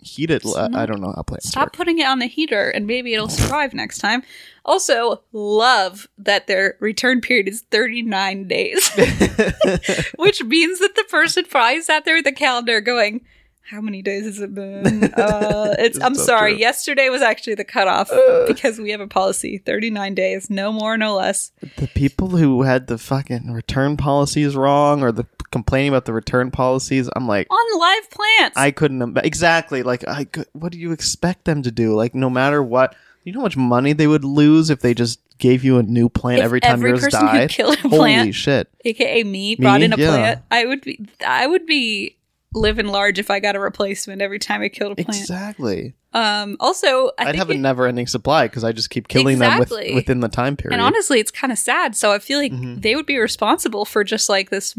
heat 0.06 0.30
it. 0.30 0.44
l- 0.44 0.56
I 0.74 0.86
don't 0.86 1.00
know 1.00 1.12
how 1.14 1.22
plants 1.22 1.48
Stop 1.48 1.66
work. 1.66 1.72
putting 1.74 1.98
it 1.98 2.06
on 2.06 2.18
the 2.20 2.26
heater, 2.26 2.70
and 2.70 2.86
maybe 2.86 3.12
it'll 3.14 3.28
survive 3.28 3.74
next 3.74 3.98
time. 3.98 4.22
Also, 4.64 5.22
love 5.32 6.08
that 6.18 6.46
their 6.46 6.76
return 6.80 7.20
period 7.20 7.48
is 7.48 7.62
39 7.70 8.48
days, 8.48 8.88
which 10.16 10.42
means 10.44 10.78
that 10.80 10.94
the 10.96 11.04
person 11.08 11.44
probably 11.44 11.82
sat 11.82 12.04
there 12.04 12.16
with 12.16 12.24
the 12.24 12.32
calendar 12.32 12.80
going, 12.80 13.24
how 13.68 13.80
many 13.80 14.00
days 14.02 14.24
has 14.24 14.40
it 14.40 14.54
been? 14.54 15.12
Uh, 15.16 15.74
it's, 15.78 16.00
I'm 16.00 16.14
sorry. 16.14 16.52
true. 16.52 16.60
Yesterday 16.60 17.08
was 17.08 17.22
actually 17.22 17.54
the 17.54 17.64
cutoff 17.64 18.10
because 18.46 18.78
we 18.78 18.90
have 18.90 19.00
a 19.00 19.06
policy 19.08 19.58
39 19.58 20.14
days, 20.14 20.48
no 20.50 20.72
more, 20.72 20.96
no 20.96 21.16
less. 21.16 21.50
the 21.76 21.88
people 21.88 22.28
who 22.28 22.62
had 22.62 22.86
the 22.86 22.98
fucking 22.98 23.50
return 23.52 23.96
policies 23.96 24.54
wrong 24.56 25.02
or 25.02 25.10
the 25.12 25.24
complaining 25.50 25.88
about 25.88 26.04
the 26.04 26.12
return 26.12 26.50
policies, 26.50 27.08
I'm 27.16 27.26
like, 27.26 27.46
On 27.50 27.80
live 27.80 28.10
plants. 28.10 28.56
I 28.56 28.70
couldn't 28.70 29.00
im- 29.02 29.16
exactly 29.18 29.82
like 29.82 30.06
I 30.06 30.24
could, 30.24 30.46
what 30.52 30.72
do 30.72 30.78
you 30.78 30.92
expect 30.92 31.44
them 31.44 31.62
to 31.62 31.70
do? 31.70 31.94
Like 31.94 32.14
no 32.14 32.28
matter 32.30 32.62
what, 32.62 32.94
you 33.24 33.32
know 33.32 33.40
how 33.40 33.44
much 33.44 33.56
money 33.56 33.92
they 33.92 34.06
would 34.06 34.24
lose 34.24 34.70
if 34.70 34.80
they 34.80 34.94
just 34.94 35.18
gave 35.38 35.64
you 35.64 35.78
a 35.78 35.82
new 35.82 36.08
plant 36.08 36.38
If 36.38 36.44
every 36.44 36.60
time 36.60 36.72
every 36.74 36.90
yours 36.90 37.00
person 37.04 37.20
who 37.26 37.26
died. 37.26 37.50
killed 37.50 37.76
a 37.78 37.80
Holy 37.88 37.96
plant- 37.98 38.34
shit! 38.34 38.68
aka 38.84 39.24
me, 39.24 39.56
brought 39.56 39.82
in 39.82 39.92
a 39.92 39.96
yeah. 39.96 40.06
plant. 40.08 40.42
I 40.50 40.66
would 40.66 40.82
be, 40.82 41.06
I 41.26 41.46
would 41.46 41.66
be 41.66 42.16
living 42.56 42.86
large 42.86 43.18
if 43.18 43.30
I 43.30 43.38
got 43.38 43.54
a 43.54 43.60
replacement 43.60 44.22
every 44.22 44.38
time 44.38 44.62
I 44.62 44.68
killed 44.68 44.92
a 44.98 45.04
plant. 45.04 45.20
Exactly. 45.20 45.94
Um, 46.12 46.56
also, 46.60 47.08
I 47.08 47.12
I'd 47.18 47.24
think 47.26 47.36
have 47.36 47.50
a 47.50 47.54
never-ending 47.54 48.06
supply 48.06 48.46
because 48.48 48.64
I 48.64 48.72
just 48.72 48.88
keep 48.90 49.06
killing 49.08 49.34
Exactly. 49.36 49.86
them 49.88 49.94
with, 49.94 50.04
within 50.04 50.20
the 50.20 50.28
time 50.28 50.56
period. 50.56 50.74
and 50.74 50.82
honestly, 50.82 51.20
it's 51.20 51.30
kind 51.30 51.52
of 51.52 51.58
sad. 51.58 51.94
So 51.94 52.12
I 52.12 52.18
feel 52.18 52.38
like 52.38 52.52
Mm-hmm. 52.52 52.80
they 52.80 52.96
would 52.96 53.06
be 53.06 53.18
responsible 53.18 53.84
for 53.84 54.02
just 54.02 54.28
like 54.28 54.48
this 54.50 54.76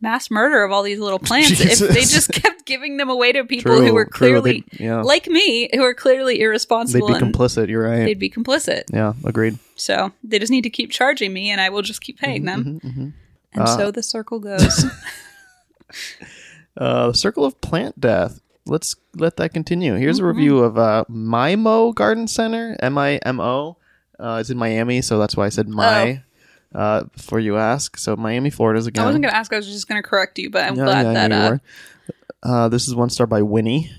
mass 0.00 0.30
murder 0.30 0.62
of 0.62 0.72
all 0.72 0.82
these 0.82 0.98
little 0.98 1.18
plants 1.18 1.58
if 1.60 1.78
they 1.78 2.00
just 2.00 2.30
kept 2.32 2.66
giving 2.66 2.96
them 2.98 3.08
away 3.08 3.32
to 3.32 3.44
people 3.44 3.76
True, 3.76 3.86
who 3.86 3.94
were 3.94 4.04
true. 4.04 4.10
clearly 4.12 4.64
yeah. 4.72 5.00
like 5.02 5.26
me, 5.28 5.70
who 5.72 5.82
are 5.82 5.94
clearly 5.94 6.40
irresponsible. 6.40 7.08
They'd 7.08 7.20
be 7.20 7.24
complicit. 7.24 7.68
You're 7.68 7.88
right. 7.88 8.04
they'd 8.04 8.18
be 8.18 8.28
complicit. 8.28 8.82
yeah, 8.92 9.12
agreed. 9.24 9.58
So 9.76 10.12
they 10.24 10.38
just 10.38 10.50
need 10.50 10.62
to 10.62 10.70
keep 10.70 10.90
charging 10.90 11.32
me, 11.32 11.50
and 11.50 11.60
I 11.60 11.70
will 11.70 11.82
just 11.82 12.00
keep 12.02 12.18
paying 12.18 12.44
them. 12.44 12.80
Mm-hmm, 12.84 13.00
And 13.54 13.62
Uh, 13.62 13.66
so 13.76 13.90
the 13.92 14.02
circle 14.02 14.38
goes. 14.40 14.84
Uh, 16.76 17.12
Circle 17.12 17.44
of 17.44 17.60
Plant 17.60 18.00
Death. 18.00 18.40
Let's 18.66 18.96
let 19.14 19.36
that 19.36 19.52
continue. 19.54 19.94
Here's 19.94 20.16
Mm-hmm. 20.18 20.24
a 20.24 20.32
review 20.32 20.58
of 20.58 20.76
uh, 20.78 21.04
Mimo 21.10 21.94
Garden 21.94 22.26
Center. 22.28 22.76
M 22.80 22.98
I 22.98 23.16
M 23.16 23.40
O. 23.40 23.76
Uh, 24.18 24.38
it's 24.40 24.50
in 24.50 24.58
Miami, 24.58 25.02
so 25.02 25.18
that's 25.18 25.36
why 25.36 25.46
I 25.46 25.50
said 25.50 25.68
my. 25.68 26.22
Uh, 26.74 27.04
before 27.04 27.38
you 27.40 27.56
ask, 27.56 27.96
so 27.96 28.16
Miami, 28.16 28.50
Florida's 28.50 28.86
again. 28.86 29.02
Oh. 29.02 29.04
I 29.04 29.08
wasn't 29.08 29.22
going 29.22 29.32
to 29.32 29.36
ask. 29.38 29.52
I 29.52 29.56
was 29.56 29.66
just 29.66 29.88
going 29.88 30.02
to 30.02 30.06
correct 30.06 30.38
you, 30.38 30.50
but 30.50 30.64
I'm 30.64 30.74
glad 30.74 31.06
yeah, 31.06 31.28
that 31.28 31.32
uh. 31.32 31.58
Uh, 32.42 32.68
this 32.68 32.86
is 32.86 32.94
one 32.94 33.08
star 33.08 33.26
by 33.26 33.40
Winnie. 33.40 33.90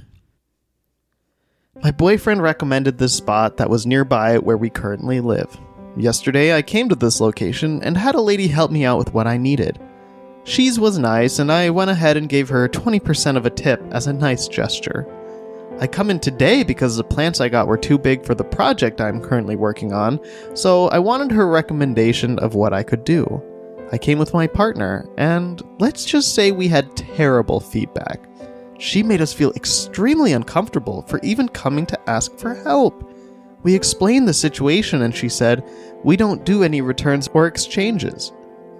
My 1.81 1.91
boyfriend 1.91 2.41
recommended 2.41 2.97
this 2.97 3.13
spot 3.13 3.57
that 3.57 3.69
was 3.69 3.85
nearby 3.85 4.37
where 4.37 4.57
we 4.57 4.69
currently 4.69 5.21
live. 5.21 5.57
Yesterday, 5.95 6.55
I 6.55 6.61
came 6.61 6.89
to 6.89 6.95
this 6.95 7.19
location 7.19 7.81
and 7.83 7.97
had 7.97 8.15
a 8.15 8.21
lady 8.21 8.47
help 8.47 8.69
me 8.69 8.85
out 8.85 8.97
with 8.97 9.13
what 9.13 9.27
I 9.27 9.37
needed. 9.37 9.79
She's 10.47 10.79
was 10.79 10.97
nice, 10.97 11.39
and 11.39 11.51
I 11.51 11.69
went 11.69 11.91
ahead 11.91 12.15
and 12.15 12.29
gave 12.29 12.47
her 12.47 12.69
20% 12.69 13.35
of 13.35 13.45
a 13.45 13.49
tip 13.49 13.83
as 13.91 14.07
a 14.07 14.13
nice 14.13 14.47
gesture. 14.47 15.05
I 15.81 15.87
come 15.87 16.09
in 16.09 16.21
today 16.21 16.63
because 16.63 16.95
the 16.95 17.03
plants 17.03 17.41
I 17.41 17.49
got 17.49 17.67
were 17.67 17.77
too 17.77 17.97
big 17.97 18.25
for 18.25 18.33
the 18.33 18.45
project 18.45 19.01
I'm 19.01 19.19
currently 19.19 19.57
working 19.57 19.91
on, 19.91 20.21
so 20.55 20.87
I 20.87 20.99
wanted 20.99 21.33
her 21.33 21.49
recommendation 21.49 22.39
of 22.39 22.55
what 22.55 22.71
I 22.71 22.81
could 22.81 23.03
do. 23.03 23.43
I 23.91 23.97
came 23.97 24.19
with 24.19 24.33
my 24.33 24.47
partner, 24.47 25.09
and 25.17 25.61
let's 25.79 26.05
just 26.05 26.33
say 26.33 26.53
we 26.53 26.69
had 26.69 26.95
terrible 26.95 27.59
feedback. 27.59 28.21
She 28.79 29.03
made 29.03 29.19
us 29.19 29.33
feel 29.33 29.51
extremely 29.51 30.31
uncomfortable 30.31 31.01
for 31.09 31.19
even 31.23 31.49
coming 31.49 31.85
to 31.87 32.09
ask 32.09 32.33
for 32.37 32.55
help. 32.55 33.11
We 33.63 33.75
explained 33.75 34.29
the 34.29 34.33
situation, 34.33 35.01
and 35.01 35.13
she 35.13 35.27
said, 35.27 35.69
We 36.05 36.15
don't 36.15 36.45
do 36.45 36.63
any 36.63 36.79
returns 36.79 37.27
or 37.33 37.47
exchanges. 37.47 38.31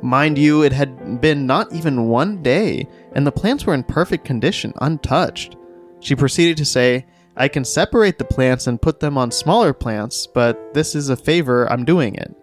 Mind 0.02 0.38
you, 0.38 0.64
it 0.64 0.72
had 0.72 1.22
been 1.22 1.48
not 1.48 1.74
even 1.74 2.08
one 2.08 2.44
day, 2.44 2.88
and 3.14 3.26
the 3.26 3.32
plants 3.32 3.66
were 3.66 3.74
in 3.74 3.84
perfect 3.84 4.26
condition, 4.26 4.74
untouched. 4.82 5.56
She 6.00 6.16
proceeded 6.16 6.58
to 6.58 6.66
say, 6.66 7.06
I 7.36 7.48
can 7.48 7.66
separate 7.66 8.18
the 8.18 8.26
plants 8.26 8.68
and 8.68 8.82
put 8.82 9.00
them 9.00 9.18
on 9.18 9.32
smaller 9.32 9.74
plants, 9.74 10.28
but 10.28 10.74
this 10.74 10.96
is 10.96 11.10
a 11.10 11.16
favor, 11.16 11.72
I'm 11.72 11.86
doing 11.86 12.16
it. 12.16 12.34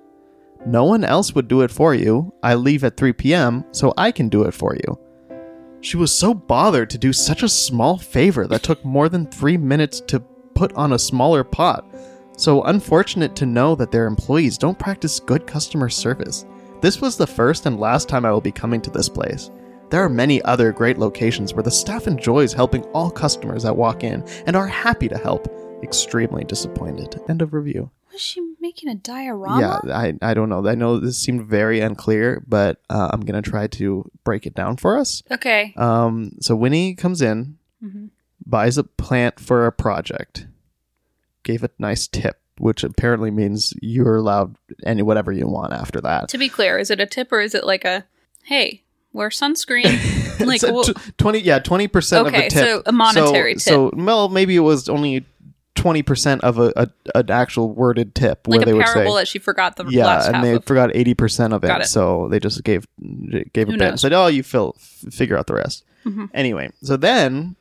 No 0.67 0.85
one 0.85 1.05
else 1.05 1.35
would 1.35 1.49
do 1.49 1.61
it 1.61 1.71
for 1.71 1.95
you. 1.95 2.33
I 2.43 2.55
leave 2.55 2.85
at 2.85 2.97
3 2.97 3.13
p.m., 3.13 3.65
so 3.73 3.93
I 3.97 4.11
can 4.11 4.29
do 4.29 4.45
it 4.45 4.55
for 4.55 4.75
you. 4.75 4.99
She 5.81 5.97
was 5.97 6.13
so 6.13 6.33
bothered 6.33 6.89
to 6.91 6.99
do 6.99 7.13
such 7.13 7.43
a 7.43 7.49
small 7.49 7.99
favor 7.99 8.47
that 8.47 8.63
took 8.63 8.85
more 8.85 9.09
than 9.09 9.27
three 9.27 9.59
minutes 9.59 10.01
to 10.09 10.21
put 10.55 10.73
on 10.73 10.95
a 10.95 10.99
smaller 10.99 11.45
pot. 11.45 11.87
So 12.37 12.63
unfortunate 12.63 13.37
to 13.37 13.47
know 13.47 13.75
that 13.75 13.93
their 13.93 14.07
employees 14.07 14.59
don't 14.59 14.79
practice 14.79 15.21
good 15.21 15.47
customer 15.47 15.89
service. 15.89 16.47
This 16.85 17.01
was 17.01 17.17
the 17.17 17.27
first 17.27 17.65
and 17.65 17.81
last 17.81 18.11
time 18.11 18.27
I 18.27 18.31
will 18.31 18.43
be 18.43 18.53
coming 18.53 18.83
to 18.83 18.91
this 18.91 19.09
place. 19.09 19.51
There 19.89 20.05
are 20.05 20.09
many 20.11 20.43
other 20.43 20.71
great 20.71 20.99
locations 20.99 21.55
where 21.55 21.63
the 21.63 21.71
staff 21.71 22.07
enjoys 22.07 22.53
helping 22.53 22.83
all 22.93 23.11
customers 23.11 23.63
that 23.63 23.75
walk 23.75 24.05
in 24.05 24.23
and 24.45 24.55
are 24.55 24.67
happy 24.67 25.09
to 25.09 25.17
help. 25.17 25.49
Extremely 25.83 26.45
disappointed. 26.45 27.19
End 27.27 27.41
of 27.41 27.55
review. 27.55 27.91
Was 28.13 28.21
she 28.21 28.43
making 28.61 28.91
a 28.91 28.97
diorama? 28.97 29.81
Yeah, 29.87 29.95
I, 29.95 30.13
I 30.21 30.35
don't 30.35 30.51
know. 30.51 30.69
I 30.69 30.75
know 30.75 30.99
this 31.01 31.17
seemed 31.17 31.47
very 31.47 31.81
unclear, 31.81 32.45
but 32.47 32.83
uh, 32.91 33.09
I'm 33.15 33.23
going 33.23 33.43
to 33.43 33.51
try 33.51 33.67
to 33.67 34.11
break 34.23 34.45
it 34.45 34.55
down 34.55 34.77
for 34.77 34.99
us. 34.99 35.23
Okay. 35.31 35.73
Um, 35.79 36.33
so 36.43 36.55
Winnie 36.55 36.95
comes 36.95 37.23
in, 37.23 37.57
Mhm. 37.83 38.11
buys 38.45 38.77
a 38.77 38.85
plant 38.85 39.41
for 39.41 39.65
a 39.65 39.73
project, 39.73 40.49
gave 41.45 41.65
a 41.65 41.71
nice 41.79 42.07
tip, 42.07 42.43
which 42.59 42.85
apparently 42.85 43.31
means 43.31 43.75
you're 43.83 44.17
allowed 44.17 44.57
any 44.85 45.03
whatever 45.03 45.33
you 45.33 45.47
want 45.49 45.73
after 45.73 46.01
that. 46.01 46.29
To 46.31 46.39
be 46.39 46.49
clear, 46.49 46.79
is 46.79 46.91
it 46.91 47.01
a 47.01 47.07
tip 47.07 47.33
or 47.33 47.41
is 47.41 47.55
it 47.55 47.65
like 47.65 47.85
a 47.85 48.05
hey, 48.45 48.83
wear 49.13 49.29
sunscreen? 49.31 49.85
like 50.47 50.63
a 50.63 50.83
t- 50.83 51.13
twenty, 51.19 51.39
yeah, 51.41 51.59
twenty 51.59 51.89
percent 51.89 52.27
of 52.27 52.35
Okay, 52.35 52.49
the 52.49 52.51
tip. 52.51 52.65
so 52.67 52.83
a 52.87 52.93
monetary 52.93 53.59
so, 53.59 53.91
tip. 53.91 53.99
So, 53.99 54.05
well, 54.05 54.29
maybe 54.29 54.57
it 54.57 54.61
was 54.61 54.89
only 54.89 55.25
twenty 55.75 56.03
percent 56.03 56.43
of 56.43 56.59
a, 56.59 56.73
a 56.77 56.89
an 57.15 57.31
actual 57.31 57.73
worded 57.73 58.15
tip 58.15 58.47
like 58.49 58.59
where 58.59 58.65
they 58.67 58.73
a 58.73 58.77
would 58.77 58.87
say. 58.89 59.15
that 59.15 59.29
she 59.29 59.39
forgot 59.39 59.77
the 59.77 59.85
yeah, 59.89 60.29
and 60.33 60.43
they 60.45 60.55
of. 60.55 60.65
forgot 60.65 60.91
eighty 60.95 61.15
percent 61.15 61.53
of 61.53 61.63
it, 61.65 61.71
it. 61.71 61.87
so 61.87 62.29
they 62.29 62.41
just 62.41 62.63
gave 62.65 62.87
gave 63.53 63.69
a 63.69 63.73
Who 63.73 63.79
bit 63.79 63.89
and 63.89 64.01
said, 64.01 64.13
"Oh, 64.13 64.27
you 64.27 64.43
fill, 64.43 64.75
f- 64.77 65.13
figure 65.13 65.37
out 65.39 65.47
the 65.47 65.55
rest." 65.55 65.85
Mhm. 66.05 66.31
Anyway, 66.35 66.71
so 66.83 66.97
then 66.97 67.57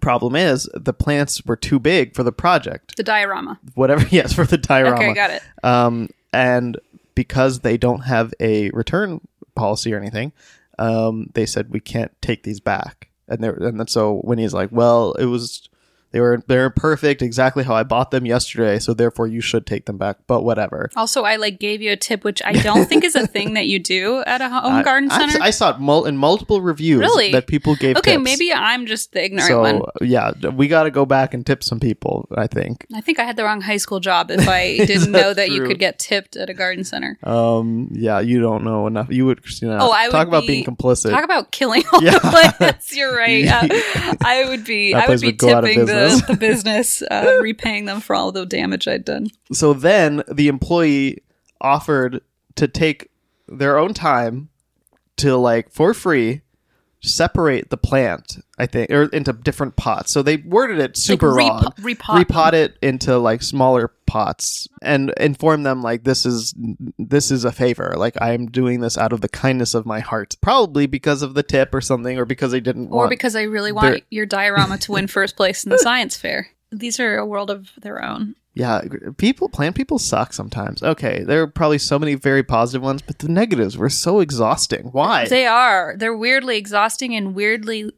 problem 0.00 0.36
is 0.36 0.68
the 0.74 0.92
plants 0.92 1.44
were 1.44 1.56
too 1.56 1.78
big 1.78 2.14
for 2.14 2.22
the 2.22 2.32
project. 2.32 2.96
The 2.96 3.02
diorama. 3.02 3.58
Whatever, 3.74 4.06
yes, 4.10 4.32
for 4.32 4.44
the 4.44 4.58
diorama. 4.58 4.96
Okay, 4.96 5.14
got 5.14 5.30
it. 5.30 5.42
Um, 5.62 6.10
and 6.32 6.78
because 7.14 7.60
they 7.60 7.76
don't 7.76 8.00
have 8.00 8.34
a 8.40 8.70
return 8.70 9.20
policy 9.54 9.92
or 9.92 9.98
anything, 9.98 10.32
um, 10.78 11.30
they 11.34 11.46
said 11.46 11.70
we 11.70 11.80
can't 11.80 12.12
take 12.22 12.42
these 12.42 12.60
back. 12.60 13.08
And 13.28 13.42
they 13.42 13.48
and 13.48 13.78
then 13.78 13.86
so 13.86 14.20
Winnie's 14.24 14.54
like, 14.54 14.70
well, 14.72 15.12
it 15.12 15.26
was 15.26 15.69
they 16.12 16.20
were 16.20 16.42
they're 16.48 16.70
perfect, 16.70 17.22
exactly 17.22 17.62
how 17.64 17.74
I 17.74 17.82
bought 17.84 18.10
them 18.10 18.26
yesterday, 18.26 18.78
so 18.78 18.94
therefore 18.94 19.26
you 19.26 19.40
should 19.40 19.66
take 19.66 19.86
them 19.86 19.96
back. 19.98 20.18
But 20.26 20.42
whatever. 20.42 20.90
Also, 20.96 21.22
I 21.22 21.36
like 21.36 21.58
gave 21.60 21.80
you 21.82 21.92
a 21.92 21.96
tip, 21.96 22.24
which 22.24 22.42
I 22.44 22.52
don't 22.52 22.86
think 22.88 23.04
is 23.04 23.14
a 23.14 23.26
thing 23.26 23.54
that 23.54 23.66
you 23.66 23.78
do 23.78 24.22
at 24.26 24.40
a 24.40 24.48
home 24.48 24.72
I- 24.74 24.82
garden 24.82 25.10
center. 25.10 25.38
I 25.40 25.50
saw 25.50 25.70
it 25.70 25.78
mul- 25.80 26.06
in 26.06 26.16
multiple 26.16 26.60
reviews 26.60 27.00
Really? 27.00 27.32
that 27.32 27.46
people 27.46 27.76
gave. 27.76 27.96
okay, 27.96 28.12
tips. 28.12 28.24
maybe 28.24 28.52
I'm 28.52 28.86
just 28.86 29.12
the 29.12 29.24
ignorant 29.24 29.48
So 29.48 29.60
one. 29.60 29.82
yeah, 30.00 30.32
we 30.50 30.66
got 30.68 30.82
to 30.84 30.90
go 30.90 31.06
back 31.06 31.32
and 31.34 31.46
tip 31.46 31.62
some 31.62 31.78
people. 31.80 32.28
I 32.36 32.46
think. 32.46 32.86
I 32.94 33.00
think 33.00 33.18
I 33.18 33.24
had 33.24 33.36
the 33.36 33.44
wrong 33.44 33.60
high 33.60 33.76
school 33.76 34.00
job 34.00 34.30
if 34.30 34.48
I 34.48 34.78
didn't 34.78 35.12
know 35.12 35.32
that 35.34 35.50
you 35.50 35.64
could 35.64 35.78
get 35.78 35.98
tipped 35.98 36.36
at 36.36 36.50
a 36.50 36.54
garden 36.54 36.84
center. 36.84 37.18
Um, 37.22 37.88
yeah, 37.92 38.20
you 38.20 38.40
don't 38.40 38.64
know 38.64 38.86
enough. 38.86 39.08
You 39.10 39.26
would, 39.26 39.40
you 39.62 39.68
know, 39.68 39.78
Oh, 39.80 39.90
I 39.92 40.06
would 40.08 40.12
talk 40.12 40.26
about 40.28 40.42
be- 40.42 40.48
being 40.48 40.64
complicit. 40.64 41.10
Talk 41.10 41.24
about 41.24 41.52
killing 41.52 41.82
all 41.92 42.02
Yeah. 42.02 42.18
the 42.18 42.54
plants. 42.58 42.96
You're 42.96 43.16
right. 43.16 43.46
Uh, 43.46 44.14
I 44.24 44.46
would 44.48 44.64
be. 44.64 44.92
I 44.94 45.06
would 45.08 45.20
be 45.20 45.28
would 45.28 45.38
go 45.38 45.54
out 45.54 45.64
of 45.64 45.70
tipping 45.70 45.86
the, 45.86 45.99
business. 46.04 46.28
the 46.28 46.36
business, 46.36 47.02
uh, 47.02 47.38
repaying 47.42 47.84
them 47.84 48.00
for 48.00 48.14
all 48.16 48.32
the 48.32 48.46
damage 48.46 48.86
I'd 48.88 49.04
done. 49.04 49.28
so 49.52 49.72
then 49.72 50.22
the 50.30 50.48
employee 50.48 51.22
offered 51.60 52.20
to 52.56 52.68
take 52.68 53.10
their 53.48 53.78
own 53.78 53.94
time 53.94 54.48
to 55.16 55.36
like 55.36 55.70
for 55.70 55.92
free 55.92 56.40
separate 57.02 57.70
the 57.70 57.76
plant 57.76 58.38
i 58.58 58.66
think 58.66 58.90
or 58.90 59.04
into 59.04 59.32
different 59.32 59.74
pots 59.76 60.10
so 60.12 60.22
they 60.22 60.36
worded 60.38 60.78
it 60.78 60.96
super 60.96 61.32
like, 61.32 61.38
wrong 61.38 61.62
repo- 61.78 61.96
repot. 61.96 62.24
repot 62.24 62.52
it 62.52 62.76
into 62.82 63.16
like 63.18 63.42
smaller 63.42 63.88
pots 64.06 64.68
and 64.82 65.10
inform 65.18 65.62
them 65.62 65.82
like 65.82 66.04
this 66.04 66.26
is 66.26 66.54
this 66.98 67.30
is 67.30 67.44
a 67.44 67.52
favor 67.52 67.94
like 67.96 68.14
i'm 68.20 68.46
doing 68.50 68.80
this 68.80 68.98
out 68.98 69.12
of 69.14 69.20
the 69.22 69.28
kindness 69.28 69.72
of 69.72 69.86
my 69.86 70.00
heart 70.00 70.36
probably 70.42 70.86
because 70.86 71.22
of 71.22 71.32
the 71.34 71.42
tip 71.42 71.74
or 71.74 71.80
something 71.80 72.18
or 72.18 72.24
because 72.26 72.50
they 72.52 72.60
didn't 72.60 72.88
or 72.90 73.08
because 73.08 73.34
I 73.36 73.42
really 73.42 73.72
want 73.72 73.86
They're- 73.94 74.00
your 74.10 74.26
diorama 74.26 74.76
to 74.78 74.92
win 74.92 75.06
first 75.06 75.36
place 75.36 75.64
in 75.64 75.70
the 75.70 75.78
science 75.78 76.16
fair. 76.16 76.48
These 76.72 77.00
are 77.00 77.16
a 77.18 77.26
world 77.26 77.50
of 77.50 77.70
their 77.80 78.02
own. 78.04 78.34
Yeah, 78.54 78.82
people, 79.16 79.48
plant 79.48 79.76
people 79.76 79.98
suck 80.00 80.32
sometimes. 80.32 80.82
Okay, 80.82 81.22
there 81.22 81.42
are 81.42 81.46
probably 81.46 81.78
so 81.78 81.98
many 81.98 82.14
very 82.14 82.42
positive 82.42 82.82
ones, 82.82 83.00
but 83.00 83.20
the 83.20 83.28
negatives 83.28 83.78
were 83.78 83.88
so 83.88 84.18
exhausting. 84.20 84.88
Why? 84.92 85.28
They 85.28 85.46
are. 85.46 85.94
They're 85.96 86.16
weirdly 86.16 86.56
exhausting 86.56 87.14
and 87.14 87.34
weirdly. 87.34 87.92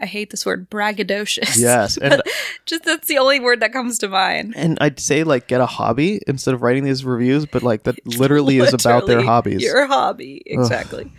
I 0.00 0.06
hate 0.06 0.30
this 0.30 0.44
word 0.46 0.68
braggadocious. 0.70 1.58
yes, 1.58 1.96
and 2.02 2.22
Just 2.66 2.84
that's 2.84 3.08
the 3.08 3.18
only 3.18 3.40
word 3.40 3.60
that 3.60 3.72
comes 3.72 3.98
to 4.00 4.08
mind. 4.08 4.54
and 4.56 4.76
I'd 4.80 5.00
say 5.00 5.24
like 5.24 5.46
get 5.48 5.60
a 5.60 5.66
hobby 5.66 6.20
instead 6.26 6.54
of 6.54 6.62
writing 6.62 6.84
these 6.84 7.04
reviews, 7.04 7.46
but 7.46 7.62
like 7.62 7.84
that 7.84 8.04
literally 8.18 8.58
is 8.58 8.72
about 8.74 9.06
their 9.06 9.16
Literally 9.18 9.26
hobbies. 9.26 9.62
Your 9.62 9.86
hobby, 9.86 10.42
exactly. 10.46 11.10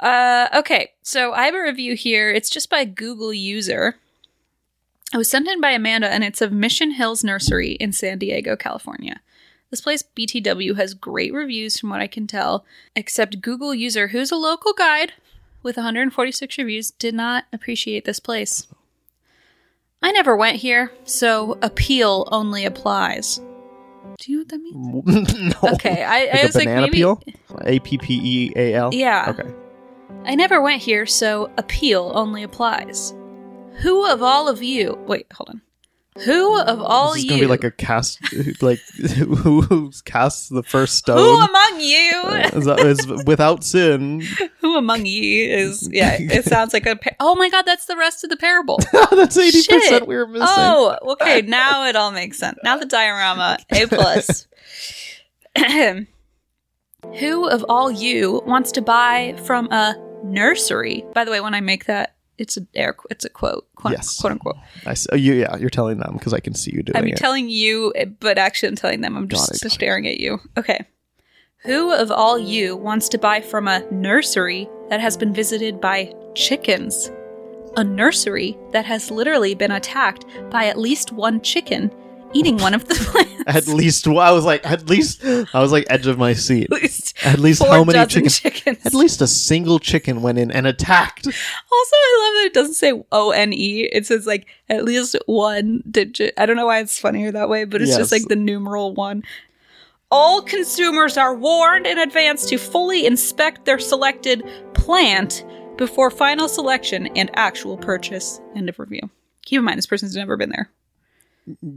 uh, 0.00 0.48
okay, 0.56 0.90
so 1.02 1.32
I 1.32 1.44
have 1.44 1.54
a 1.54 1.62
review 1.62 1.94
here. 1.96 2.30
It's 2.30 2.50
just 2.50 2.68
by 2.70 2.84
Google 2.84 3.32
user. 3.32 3.96
It 5.12 5.16
was 5.16 5.30
sent 5.30 5.48
in 5.48 5.60
by 5.60 5.70
Amanda, 5.70 6.08
and 6.08 6.24
it's 6.24 6.42
of 6.42 6.52
Mission 6.52 6.92
Hills 6.92 7.22
Nursery 7.22 7.72
in 7.72 7.92
San 7.92 8.18
Diego, 8.18 8.56
California. 8.56 9.20
This 9.70 9.80
place, 9.80 10.02
BTW, 10.16 10.76
has 10.76 10.94
great 10.94 11.32
reviews 11.32 11.78
from 11.78 11.90
what 11.90 12.00
I 12.00 12.06
can 12.06 12.26
tell, 12.26 12.64
except 12.94 13.40
Google 13.40 13.74
user, 13.74 14.08
who's 14.08 14.30
a 14.30 14.36
local 14.36 14.72
guide 14.72 15.12
with 15.62 15.76
146 15.76 16.58
reviews, 16.58 16.90
did 16.90 17.14
not 17.14 17.44
appreciate 17.52 18.04
this 18.04 18.20
place. 18.20 18.66
I 20.02 20.12
never 20.12 20.36
went 20.36 20.58
here, 20.58 20.92
so 21.04 21.58
appeal 21.62 22.28
only 22.30 22.64
applies. 22.64 23.40
Do 24.18 24.32
you 24.32 24.36
know 24.38 24.40
what 24.42 24.48
that 24.48 24.58
means? 24.58 25.62
no. 25.62 25.68
Okay, 25.74 26.04
I, 26.04 26.20
Like 26.26 26.34
I 26.34 26.38
a 26.38 26.46
was 26.46 26.54
like, 26.54 26.68
maybe. 26.68 26.98
peel? 26.98 27.22
A 27.64 27.78
P 27.80 27.98
P 27.98 28.20
E 28.22 28.52
A 28.56 28.74
L? 28.74 28.90
Yeah. 28.94 29.26
Okay. 29.36 29.50
I 30.24 30.34
never 30.34 30.60
went 30.62 30.82
here, 30.82 31.06
so 31.06 31.50
appeal 31.58 32.12
only 32.14 32.42
applies. 32.42 33.12
Who 33.78 34.06
of 34.06 34.22
all 34.22 34.48
of 34.48 34.62
you? 34.62 34.98
Wait, 35.06 35.26
hold 35.32 35.50
on. 35.50 35.62
Who 36.24 36.58
of 36.58 36.80
all 36.80 37.12
this 37.12 37.18
is 37.18 37.24
you? 37.24 37.30
gonna 37.30 37.42
be 37.42 37.46
like 37.46 37.64
a 37.64 37.70
cast, 37.70 38.20
like 38.62 38.78
who 38.96 39.60
who 39.62 39.92
casts 40.04 40.48
the 40.48 40.62
first 40.62 40.94
stone? 40.94 41.18
who 41.18 41.44
among 41.44 41.80
you? 41.80 42.22
is, 42.54 42.64
that, 42.64 42.80
is 42.80 43.24
without 43.26 43.62
sin. 43.62 44.22
who 44.60 44.76
among 44.76 45.04
you 45.04 45.46
is? 45.50 45.88
Yeah, 45.92 46.16
it 46.18 46.46
sounds 46.46 46.72
like 46.72 46.86
a. 46.86 46.96
Par- 46.96 47.16
oh 47.20 47.34
my 47.34 47.50
god, 47.50 47.62
that's 47.62 47.84
the 47.86 47.96
rest 47.96 48.24
of 48.24 48.30
the 48.30 48.36
parable. 48.36 48.78
That's 49.10 49.36
eighty 49.36 49.62
percent 49.68 50.06
we 50.06 50.16
were 50.16 50.26
missing. 50.26 50.46
Oh, 50.48 50.96
okay. 51.12 51.42
Now 51.42 51.84
it 51.86 51.96
all 51.96 52.12
makes 52.12 52.38
sense. 52.38 52.58
Now 52.64 52.78
the 52.78 52.86
diorama, 52.86 53.58
A 53.70 53.86
plus. 53.86 54.46
Who 57.18 57.48
of 57.48 57.64
all 57.68 57.90
you 57.90 58.42
wants 58.46 58.72
to 58.72 58.82
buy 58.82 59.36
from 59.44 59.70
a 59.70 59.94
nursery? 60.24 61.04
By 61.14 61.24
the 61.24 61.30
way, 61.30 61.40
when 61.40 61.54
I 61.54 61.60
make 61.60 61.84
that, 61.86 62.15
it's 62.38 62.56
a 62.56 62.66
air, 62.74 62.94
it's 63.10 63.24
a 63.24 63.28
quote, 63.30 63.66
quote, 63.76 63.92
Yes. 63.92 64.20
quote 64.20 64.32
unquote. 64.32 64.56
I 64.84 64.90
s- 64.92 65.06
oh, 65.12 65.16
you, 65.16 65.34
yeah, 65.34 65.56
you're 65.56 65.70
telling 65.70 65.98
them 65.98 66.14
because 66.14 66.32
I 66.34 66.40
can 66.40 66.54
see 66.54 66.72
you 66.72 66.82
doing 66.82 66.96
it. 66.96 66.98
I'm 66.98 67.08
it. 67.08 67.16
telling 67.16 67.48
you, 67.48 67.92
eh, 67.96 68.04
but 68.06 68.38
actually, 68.38 68.68
I'm 68.70 68.76
telling 68.76 69.00
them. 69.00 69.16
I'm 69.16 69.28
just 69.28 69.54
it, 69.54 69.62
got 69.62 69.72
staring 69.72 70.06
at 70.06 70.18
you. 70.20 70.38
Okay. 70.56 70.84
Who 71.64 71.92
of 71.92 72.10
all 72.10 72.38
you 72.38 72.76
wants 72.76 73.08
to 73.10 73.18
buy 73.18 73.40
from 73.40 73.66
a 73.66 73.84
nursery 73.90 74.68
that 74.88 75.00
has 75.00 75.16
been 75.16 75.32
visited 75.32 75.80
by 75.80 76.12
chickens? 76.34 77.10
A 77.76 77.84
nursery 77.84 78.56
that 78.72 78.84
has 78.84 79.10
literally 79.10 79.54
been 79.54 79.70
attacked 79.72 80.24
by 80.50 80.66
at 80.66 80.78
least 80.78 81.12
one 81.12 81.40
chicken 81.40 81.90
eating 82.36 82.58
one 82.58 82.74
of 82.74 82.86
the 82.86 82.94
plants. 83.10 83.44
At 83.46 83.66
least, 83.68 84.06
I 84.06 84.30
was 84.32 84.44
like, 84.44 84.64
at 84.68 84.88
least, 84.88 85.24
I 85.24 85.60
was 85.60 85.72
like 85.72 85.86
edge 85.88 86.06
of 86.06 86.18
my 86.18 86.32
seat. 86.34 86.68
At 86.72 86.82
least 86.82 87.24
At 87.24 87.38
least 87.38 87.64
how 87.64 87.82
many 87.84 88.06
chickens? 88.06 88.40
chickens. 88.40 88.84
At 88.84 88.92
least 88.94 89.20
a 89.22 89.26
single 89.26 89.78
chicken 89.78 90.20
went 90.22 90.38
in 90.38 90.50
and 90.50 90.66
attacked. 90.66 91.26
Also, 91.26 91.36
I 91.36 92.22
love 92.24 92.34
that 92.34 92.46
it 92.46 92.54
doesn't 92.54 92.74
say 92.74 92.92
O 93.12 93.30
N 93.30 93.52
E. 93.52 93.84
It 93.92 94.06
says 94.06 94.26
like 94.26 94.46
at 94.68 94.84
least 94.84 95.16
one 95.26 95.82
digit. 95.90 96.34
I 96.36 96.44
don't 96.46 96.56
know 96.56 96.66
why 96.66 96.80
it's 96.80 96.98
funnier 96.98 97.32
that 97.32 97.48
way, 97.48 97.64
but 97.64 97.80
it's 97.82 97.96
just 97.96 98.12
like 98.12 98.26
the 98.28 98.36
numeral 98.36 98.94
one. 98.94 99.22
All 100.10 100.40
consumers 100.42 101.16
are 101.16 101.34
warned 101.34 101.86
in 101.86 101.98
advance 101.98 102.46
to 102.46 102.58
fully 102.58 103.06
inspect 103.06 103.64
their 103.64 103.78
selected 103.78 104.42
plant 104.74 105.44
before 105.78 106.10
final 106.10 106.48
selection 106.48 107.06
and 107.16 107.30
actual 107.34 107.76
purchase. 107.76 108.40
End 108.54 108.68
of 108.68 108.78
review. 108.78 109.10
Keep 109.44 109.58
in 109.60 109.64
mind, 109.64 109.78
this 109.78 109.86
person's 109.86 110.14
never 110.16 110.36
been 110.36 110.50
there. 110.50 110.70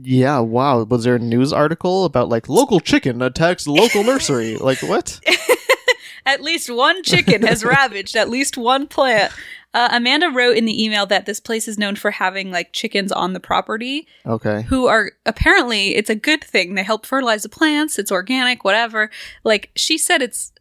Yeah, 0.02 0.40
wow. 0.40 0.84
Was 0.84 1.04
there 1.04 1.16
a 1.16 1.20
news 1.20 1.54
article 1.54 2.06
about 2.06 2.30
like 2.30 2.50
local 2.50 2.80
chicken 2.80 3.22
attacks 3.22 3.68
local 3.68 4.04
nursery? 4.04 4.58
Like 4.62 4.80
what? 4.82 5.20
At 6.26 6.42
least 6.42 6.70
one 6.70 7.02
chicken 7.04 7.44
has 7.44 7.64
ravaged 7.76 8.16
at 8.16 8.30
least 8.30 8.58
one 8.58 8.88
plant. 8.88 9.32
Uh, 9.74 9.90
Amanda 9.92 10.30
wrote 10.30 10.58
in 10.58 10.66
the 10.66 10.84
email 10.84 11.06
that 11.08 11.26
this 11.26 11.40
place 11.40 11.68
is 11.68 11.78
known 11.78 11.96
for 11.96 12.12
having 12.12 12.52
like 12.52 12.74
chickens 12.74 13.12
on 13.12 13.34
the 13.34 13.40
property 13.40 14.08
Okay. 14.26 14.64
who 14.64 14.88
are 14.88 15.12
apparently 15.26 15.96
it's 15.96 16.10
a 16.10 16.16
good 16.16 16.44
thing. 16.44 16.76
They 16.76 16.84
help 16.84 17.06
fertilize 17.06 17.44
the 17.44 17.50
plants. 17.50 17.98
It's 17.98 18.12
organic, 18.12 18.64
whatever. 18.64 19.10
Like 19.44 19.72
she 19.76 19.98
said, 19.98 20.22
it's 20.22 20.52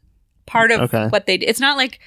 part 0.47 0.71
of 0.71 0.81
Okay. 0.83 1.09
what 1.09 1.27
they. 1.27 1.35
It's 1.37 1.61
not 1.61 1.77
like 1.77 2.01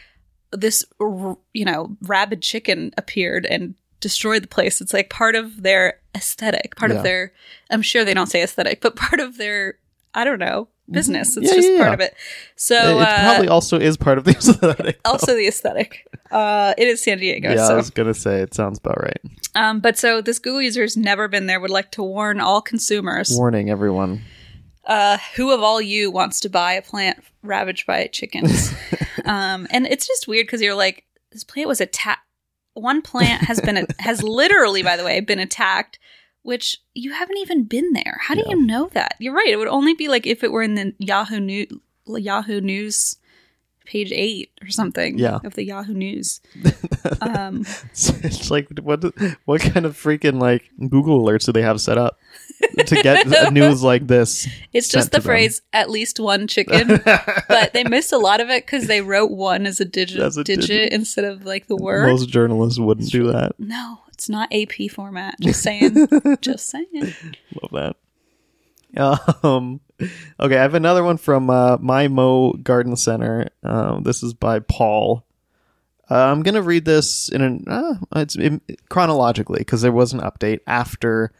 this, 0.52 0.84
r- 1.00 1.38
you 1.54 1.66
know, 1.66 1.98
rabid 2.04 2.42
chicken 2.42 2.92
appeared 2.98 3.46
and 3.46 3.76
destroyed 4.00 4.44
the 4.44 4.48
place. 4.48 4.82
It's 4.82 4.94
like 4.94 5.10
part 5.10 5.36
of 5.36 5.62
their 5.64 6.00
aesthetic, 6.16 6.76
part 6.76 6.92
Yeah. 6.92 6.98
of 6.98 7.04
their. 7.04 7.34
I'm 7.70 7.82
sure 7.82 8.04
they 8.06 8.14
don't 8.14 8.28
say 8.28 8.44
aesthetic, 8.44 8.82
but 8.82 8.96
part 8.96 9.20
of 9.20 9.38
their. 9.38 9.76
I 10.14 10.24
don't 10.26 10.40
know 10.40 10.68
business. 10.90 11.38
It's 11.38 11.48
Yeah, 11.48 11.56
just 11.56 11.70
yeah, 11.72 11.78
part 11.80 11.94
of 11.94 12.00
it. 12.02 12.14
So 12.58 12.76
it 13.00 13.02
uh, 13.08 13.24
probably 13.24 13.48
also 13.48 13.80
is 13.80 13.96
part 13.96 14.18
of 14.18 14.26
the 14.26 14.32
aesthetic. 14.38 15.02
though. 15.04 15.12
also 15.12 15.36
the 15.36 15.48
aesthetic. 15.48 16.06
Uh, 16.30 16.74
it 16.78 16.86
is 16.88 17.02
San 17.02 17.18
Diego. 17.20 17.54
yeah, 17.54 17.68
I 17.68 17.76
was 17.76 17.90
gonna 17.92 18.14
say 18.14 18.42
it 18.42 18.54
sounds 18.54 18.78
about 18.80 19.02
right. 19.02 19.20
um, 19.56 19.80
but 19.80 19.98
so 19.98 20.22
this 20.22 20.38
Google 20.38 20.62
user 20.62 20.82
has 20.82 20.98
never 20.98 21.30
been 21.30 21.46
there. 21.46 21.62
Would 21.62 21.70
like 21.72 21.92
to 21.92 22.04
warn 22.04 22.42
all 22.42 22.62
consumers. 22.62 23.32
Warning 23.34 23.70
everyone. 23.70 24.22
uh, 24.86 25.18
who 25.36 25.52
of 25.54 25.62
all 25.64 25.82
you 25.82 26.12
wants 26.12 26.42
to 26.42 26.50
buy 26.50 26.74
a 26.74 26.82
plant 26.82 27.24
ravaged 27.42 27.86
by 27.88 28.08
chickens? 28.08 28.74
um, 29.26 29.68
and 29.72 29.88
it's 29.88 30.06
just 30.08 30.28
weird 30.28 30.46
because 30.48 30.62
you're 30.62 30.76
like, 30.76 31.06
this 31.32 31.46
plant 31.46 31.70
was 31.70 31.80
attacked. 31.80 32.20
One 32.74 33.02
plant 33.02 33.44
has 33.44 33.60
been 33.62 33.86
has 34.00 34.24
literally, 34.42 34.84
by 34.84 34.98
the 34.98 35.04
way, 35.04 35.20
been 35.20 35.40
attacked. 35.40 36.00
Which 36.44 36.78
you 36.96 37.12
haven't 37.14 37.38
even 37.38 37.66
been 37.66 37.94
there. 37.94 38.18
How 38.20 38.34
do 38.34 38.42
Yeah. 38.44 38.56
you 38.56 38.66
know 38.66 38.90
that? 38.94 39.14
You're 39.20 39.34
right. 39.36 39.50
It 39.50 39.58
would 39.58 39.68
only 39.68 39.94
be 39.94 40.08
like 40.08 40.26
if 40.26 40.44
it 40.44 40.52
were 40.52 40.64
in 40.64 40.74
the 40.74 40.96
Yahoo 40.98 41.40
News, 41.40 41.68
Yahoo 42.08 42.60
News, 42.62 43.18
page 43.86 44.12
eight 44.12 44.50
or 44.60 44.70
something. 44.70 45.20
Yeah. 45.20 45.38
of 45.44 45.54
the 45.54 45.64
Yahoo 45.66 45.94
News. 45.94 46.42
Um, 47.22 47.66
it's 47.92 48.50
like 48.52 48.68
what 48.82 49.04
what 49.46 49.62
kind 49.62 49.86
of 49.86 49.96
freaking 49.96 50.40
like 50.40 50.64
Google 50.90 51.22
alerts 51.24 51.46
do 51.46 51.52
they 51.52 51.62
have 51.62 51.80
set 51.82 51.98
up 51.98 52.18
to 52.86 53.02
get 53.02 53.28
news 53.54 53.84
like 53.84 54.08
this? 54.08 54.48
it's 54.74 54.88
just 54.90 55.12
the 55.12 55.22
phrase 55.22 55.62
"at 55.74 55.90
least 55.90 56.20
one 56.20 56.48
chicken," 56.48 56.88
but 57.48 57.74
they 57.74 57.84
missed 57.84 58.12
a 58.14 58.18
lot 58.18 58.40
of 58.42 58.50
it 58.50 58.66
because 58.66 58.88
they 58.88 59.02
wrote 59.02 59.32
one 59.32 59.66
as 59.66 59.80
a 59.80 59.86
digit, 59.86 60.20
As 60.20 60.38
a 60.38 60.44
digit, 60.44 60.68
digit. 60.68 60.94
instead 60.94 61.26
of 61.26 61.46
like 61.46 61.68
the 61.68 61.76
word. 61.76 62.08
Most 62.08 62.30
journalists 62.30 62.80
wouldn't 62.80 63.12
do 63.12 63.32
that. 63.32 63.54
no, 63.60 64.00
it's 64.14 64.30
not 64.30 64.52
AP 64.54 64.90
format. 64.92 65.36
Just 65.42 65.62
saying. 65.64 66.08
just 66.42 66.68
saying. 66.70 67.14
Love 67.62 67.72
that. 67.72 67.96
Um, 69.44 69.80
okay, 70.40 70.58
I 70.58 70.62
have 70.62 70.74
another 70.74 71.04
one 71.04 71.18
from 71.18 71.50
uh, 71.50 71.78
Mimo 71.78 72.62
Garden 72.62 72.96
Center. 72.96 73.48
Um, 73.64 74.04
this 74.04 74.22
is 74.24 74.34
by 74.34 74.60
Paul. 74.60 75.26
Uh, 76.10 76.26
I'm 76.26 76.44
gonna 76.44 76.62
read 76.62 76.84
this 76.84 77.30
in 77.30 77.42
an 77.42 77.64
uh, 77.68 77.94
it's 78.18 78.36
in, 78.36 78.60
chronologically 78.90 79.60
because 79.60 79.82
there 79.82 79.94
was 79.94 80.12
an 80.12 80.20
update 80.20 80.60
after 80.68 81.32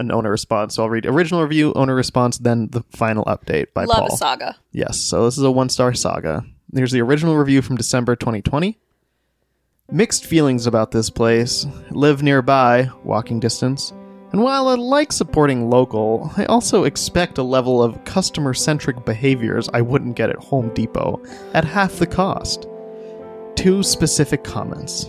an 0.00 0.10
owner 0.10 0.30
response. 0.30 0.74
So 0.74 0.82
I'll 0.82 0.90
read 0.90 1.06
original 1.06 1.42
review, 1.42 1.72
owner 1.74 1.94
response, 1.94 2.38
then 2.38 2.68
the 2.68 2.82
final 2.90 3.24
update 3.26 3.66
by 3.74 3.84
Love 3.84 3.98
Paul. 3.98 4.14
a 4.14 4.16
saga. 4.16 4.56
Yes, 4.72 4.98
so 4.98 5.24
this 5.24 5.38
is 5.38 5.44
a 5.44 5.50
one 5.50 5.68
star 5.68 5.94
saga. 5.94 6.44
Here's 6.74 6.92
the 6.92 7.02
original 7.02 7.36
review 7.36 7.62
from 7.62 7.76
December 7.76 8.16
2020. 8.16 8.78
Mixed 9.92 10.24
feelings 10.24 10.66
about 10.66 10.90
this 10.92 11.10
place. 11.10 11.66
Live 11.90 12.22
nearby, 12.22 12.90
walking 13.04 13.40
distance. 13.40 13.92
And 14.32 14.42
while 14.42 14.68
I 14.68 14.76
like 14.76 15.10
supporting 15.10 15.68
local, 15.68 16.30
I 16.36 16.44
also 16.44 16.84
expect 16.84 17.38
a 17.38 17.42
level 17.42 17.82
of 17.82 18.04
customer 18.04 18.54
centric 18.54 19.04
behaviors 19.04 19.68
I 19.74 19.80
wouldn't 19.80 20.14
get 20.14 20.30
at 20.30 20.36
Home 20.36 20.72
Depot 20.72 21.20
at 21.52 21.64
half 21.64 21.94
the 21.94 22.06
cost. 22.06 22.68
Two 23.56 23.82
specific 23.82 24.44
comments. 24.44 25.06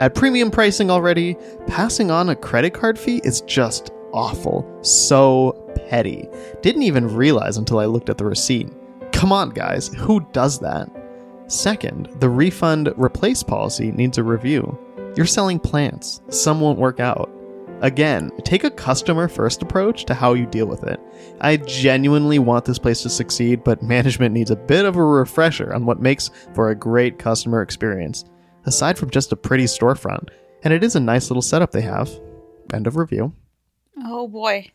At 0.00 0.14
premium 0.14 0.50
pricing 0.50 0.90
already, 0.90 1.36
passing 1.66 2.10
on 2.10 2.30
a 2.30 2.34
credit 2.34 2.72
card 2.72 2.98
fee 2.98 3.20
is 3.24 3.42
just 3.42 3.90
awful. 4.12 4.66
So 4.82 5.52
petty. 5.88 6.28
Didn't 6.62 6.82
even 6.82 7.14
realize 7.14 7.56
until 7.56 7.78
I 7.78 7.86
looked 7.86 8.10
at 8.10 8.18
the 8.18 8.24
receipt. 8.24 8.70
Come 9.12 9.32
on, 9.32 9.50
guys, 9.50 9.88
who 9.88 10.20
does 10.32 10.58
that? 10.60 10.90
Second, 11.46 12.08
the 12.20 12.28
refund 12.28 12.92
replace 12.96 13.42
policy 13.42 13.92
needs 13.92 14.18
a 14.18 14.22
review. 14.22 14.78
You're 15.16 15.26
selling 15.26 15.58
plants, 15.58 16.22
some 16.28 16.60
won't 16.60 16.78
work 16.78 16.98
out. 16.98 17.30
Again, 17.82 18.30
take 18.44 18.64
a 18.64 18.70
customer 18.70 19.28
first 19.28 19.60
approach 19.60 20.04
to 20.04 20.14
how 20.14 20.34
you 20.34 20.46
deal 20.46 20.66
with 20.66 20.84
it. 20.84 21.00
I 21.40 21.56
genuinely 21.56 22.38
want 22.38 22.64
this 22.64 22.78
place 22.78 23.02
to 23.02 23.10
succeed, 23.10 23.64
but 23.64 23.82
management 23.82 24.32
needs 24.32 24.52
a 24.52 24.56
bit 24.56 24.84
of 24.84 24.96
a 24.96 25.04
refresher 25.04 25.74
on 25.74 25.84
what 25.84 26.00
makes 26.00 26.30
for 26.54 26.70
a 26.70 26.76
great 26.76 27.18
customer 27.18 27.60
experience, 27.60 28.24
aside 28.66 28.96
from 28.96 29.10
just 29.10 29.32
a 29.32 29.36
pretty 29.36 29.64
storefront. 29.64 30.28
And 30.62 30.72
it 30.72 30.84
is 30.84 30.94
a 30.94 31.00
nice 31.00 31.28
little 31.28 31.42
setup 31.42 31.72
they 31.72 31.82
have. 31.82 32.08
End 32.72 32.86
of 32.86 32.96
review. 32.96 33.34
Oh 34.04 34.28
boy. 34.28 34.70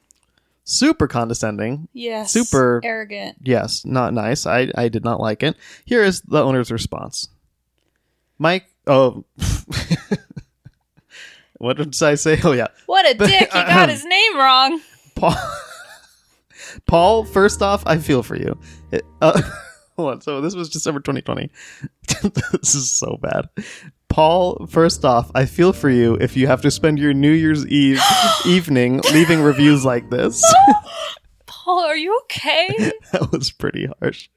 Super 0.63 1.07
condescending. 1.07 1.87
Yes. 1.93 2.31
Super- 2.31 2.81
arrogant. 2.83 3.37
Yes, 3.41 3.85
not 3.85 4.13
nice. 4.13 4.45
I, 4.45 4.69
I 4.75 4.89
did 4.89 5.05
not 5.05 5.21
like 5.21 5.41
it. 5.41 5.55
Here 5.85 6.03
is 6.03 6.21
the 6.21 6.43
owner's 6.43 6.71
response. 6.71 7.29
Mike, 8.37 8.65
oh, 8.85 9.23
what 11.57 11.77
did 11.77 12.01
I 12.03 12.15
say? 12.15 12.39
Oh, 12.43 12.51
yeah. 12.51 12.67
What 12.85 13.09
a 13.09 13.13
dick! 13.17 13.51
He 13.51 13.63
got 13.63 13.89
his 13.89 14.03
name 14.05 14.37
wrong. 14.37 14.81
Paul, 15.15 15.35
Paul 16.85 17.25
first 17.25 17.61
off, 17.61 17.83
I 17.85 17.97
feel 17.97 18.21
for 18.21 18.35
you. 18.35 18.57
It, 18.91 19.03
uh, 19.21 19.41
hold 19.97 20.11
on. 20.11 20.21
So 20.21 20.41
this 20.41 20.55
was 20.55 20.69
December 20.69 20.99
2020. 20.99 21.49
this 22.51 22.75
is 22.75 22.91
so 22.91 23.17
bad. 23.21 23.49
Paul, 24.09 24.67
first 24.67 25.03
off, 25.03 25.29
I 25.35 25.45
feel 25.45 25.73
for 25.73 25.89
you 25.89 26.15
if 26.15 26.37
you 26.37 26.47
have 26.47 26.61
to 26.61 26.71
spend 26.71 26.99
your 26.99 27.13
New 27.13 27.31
Year's 27.31 27.65
Eve 27.67 28.01
evening 28.45 29.01
leaving 29.11 29.41
reviews 29.41 29.83
like 29.83 30.09
this. 30.09 30.43
Paul, 31.45 31.79
are 31.83 31.97
you 31.97 32.17
okay? 32.23 32.93
that 33.11 33.29
was 33.31 33.51
pretty 33.51 33.89
harsh. 33.99 34.29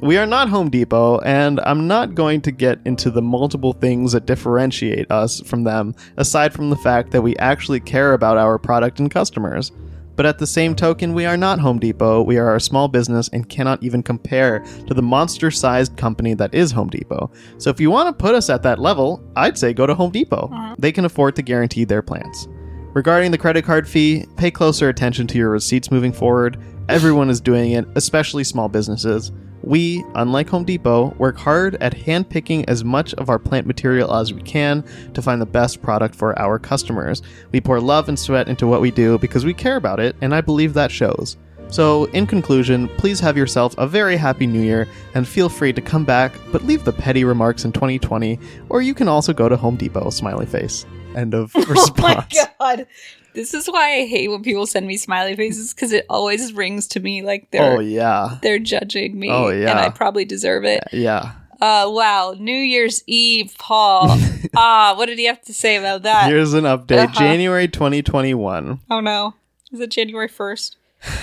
We 0.00 0.16
are 0.16 0.26
not 0.26 0.48
Home 0.50 0.70
Depot, 0.70 1.18
and 1.18 1.58
I'm 1.60 1.88
not 1.88 2.14
going 2.14 2.42
to 2.42 2.52
get 2.52 2.78
into 2.84 3.10
the 3.10 3.22
multiple 3.22 3.72
things 3.72 4.12
that 4.12 4.26
differentiate 4.26 5.10
us 5.10 5.40
from 5.40 5.64
them, 5.64 5.96
aside 6.16 6.52
from 6.52 6.70
the 6.70 6.76
fact 6.76 7.10
that 7.10 7.22
we 7.22 7.36
actually 7.38 7.80
care 7.80 8.12
about 8.12 8.38
our 8.38 8.56
product 8.56 9.00
and 9.00 9.10
customers. 9.10 9.72
But 10.20 10.26
at 10.26 10.36
the 10.36 10.46
same 10.46 10.74
token, 10.74 11.14
we 11.14 11.24
are 11.24 11.38
not 11.38 11.58
Home 11.60 11.78
Depot, 11.78 12.20
we 12.20 12.36
are 12.36 12.54
a 12.54 12.60
small 12.60 12.88
business 12.88 13.30
and 13.32 13.48
cannot 13.48 13.82
even 13.82 14.02
compare 14.02 14.58
to 14.86 14.92
the 14.92 15.00
monster 15.00 15.50
sized 15.50 15.96
company 15.96 16.34
that 16.34 16.52
is 16.52 16.70
Home 16.72 16.90
Depot. 16.90 17.30
So 17.56 17.70
if 17.70 17.80
you 17.80 17.90
want 17.90 18.08
to 18.08 18.22
put 18.22 18.34
us 18.34 18.50
at 18.50 18.62
that 18.64 18.78
level, 18.78 19.26
I'd 19.34 19.56
say 19.56 19.72
go 19.72 19.86
to 19.86 19.94
Home 19.94 20.10
Depot. 20.10 20.50
Uh-huh. 20.52 20.76
They 20.78 20.92
can 20.92 21.06
afford 21.06 21.36
to 21.36 21.42
guarantee 21.42 21.84
their 21.84 22.02
plants. 22.02 22.48
Regarding 22.92 23.30
the 23.30 23.38
credit 23.38 23.64
card 23.64 23.88
fee, 23.88 24.26
pay 24.36 24.50
closer 24.50 24.90
attention 24.90 25.26
to 25.28 25.38
your 25.38 25.48
receipts 25.48 25.90
moving 25.90 26.12
forward. 26.12 26.58
Everyone 26.90 27.30
is 27.30 27.40
doing 27.40 27.72
it, 27.72 27.86
especially 27.94 28.44
small 28.44 28.68
businesses. 28.68 29.32
We, 29.62 30.04
unlike 30.14 30.48
Home 30.50 30.64
Depot, 30.64 31.14
work 31.18 31.36
hard 31.36 31.76
at 31.76 31.94
handpicking 31.94 32.64
as 32.68 32.84
much 32.84 33.14
of 33.14 33.28
our 33.28 33.38
plant 33.38 33.66
material 33.66 34.14
as 34.14 34.32
we 34.32 34.42
can 34.42 34.84
to 35.14 35.22
find 35.22 35.40
the 35.40 35.46
best 35.46 35.82
product 35.82 36.14
for 36.14 36.38
our 36.38 36.58
customers. 36.58 37.22
We 37.52 37.60
pour 37.60 37.80
love 37.80 38.08
and 38.08 38.18
sweat 38.18 38.48
into 38.48 38.66
what 38.66 38.80
we 38.80 38.90
do 38.90 39.18
because 39.18 39.44
we 39.44 39.54
care 39.54 39.76
about 39.76 40.00
it, 40.00 40.16
and 40.20 40.34
I 40.34 40.40
believe 40.40 40.74
that 40.74 40.90
shows. 40.90 41.36
So, 41.68 42.06
in 42.06 42.26
conclusion, 42.26 42.88
please 42.96 43.20
have 43.20 43.36
yourself 43.36 43.76
a 43.78 43.86
very 43.86 44.16
happy 44.16 44.46
new 44.46 44.60
year 44.60 44.88
and 45.14 45.26
feel 45.26 45.48
free 45.48 45.72
to 45.72 45.80
come 45.80 46.04
back, 46.04 46.32
but 46.50 46.64
leave 46.64 46.84
the 46.84 46.92
petty 46.92 47.22
remarks 47.22 47.64
in 47.64 47.70
2020, 47.70 48.40
or 48.68 48.82
you 48.82 48.92
can 48.92 49.06
also 49.06 49.32
go 49.32 49.48
to 49.48 49.56
Home 49.56 49.76
Depot, 49.76 50.10
smiley 50.10 50.46
face. 50.46 50.84
End 51.14 51.34
of 51.34 51.54
response. 51.54 52.36
Oh 52.40 52.46
my 52.58 52.76
god. 52.76 52.86
This 53.34 53.54
is 53.54 53.68
why 53.68 53.96
I 54.00 54.06
hate 54.06 54.28
when 54.28 54.42
people 54.42 54.66
send 54.66 54.86
me 54.86 54.96
smiley 54.96 55.36
faces 55.36 55.72
because 55.74 55.92
it 55.92 56.06
always 56.08 56.52
rings 56.52 56.86
to 56.88 57.00
me 57.00 57.22
like 57.22 57.50
they're 57.50 57.76
Oh 57.76 57.80
yeah. 57.80 58.38
they're 58.42 58.58
judging 58.58 59.18
me. 59.18 59.30
Oh, 59.30 59.48
yeah. 59.50 59.70
And 59.70 59.78
I 59.78 59.88
probably 59.90 60.24
deserve 60.24 60.64
it. 60.64 60.82
Yeah. 60.92 61.32
Uh 61.60 61.86
wow. 61.88 62.34
New 62.38 62.52
Year's 62.56 63.04
Eve, 63.06 63.54
Paul. 63.58 64.16
ah, 64.56 64.94
what 64.96 65.06
did 65.06 65.18
he 65.18 65.26
have 65.26 65.42
to 65.42 65.54
say 65.54 65.76
about 65.76 66.02
that? 66.02 66.28
Here's 66.28 66.54
an 66.54 66.64
update. 66.64 67.04
Uh-huh. 67.04 67.18
January 67.18 67.68
2021. 67.68 68.80
oh 68.90 69.00
no. 69.00 69.34
Is 69.72 69.80
it 69.80 69.90
January 69.90 70.28
first? 70.28 70.76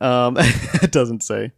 Um 0.00 0.36
it 0.38 0.90
doesn't 0.90 1.22
say. 1.22 1.52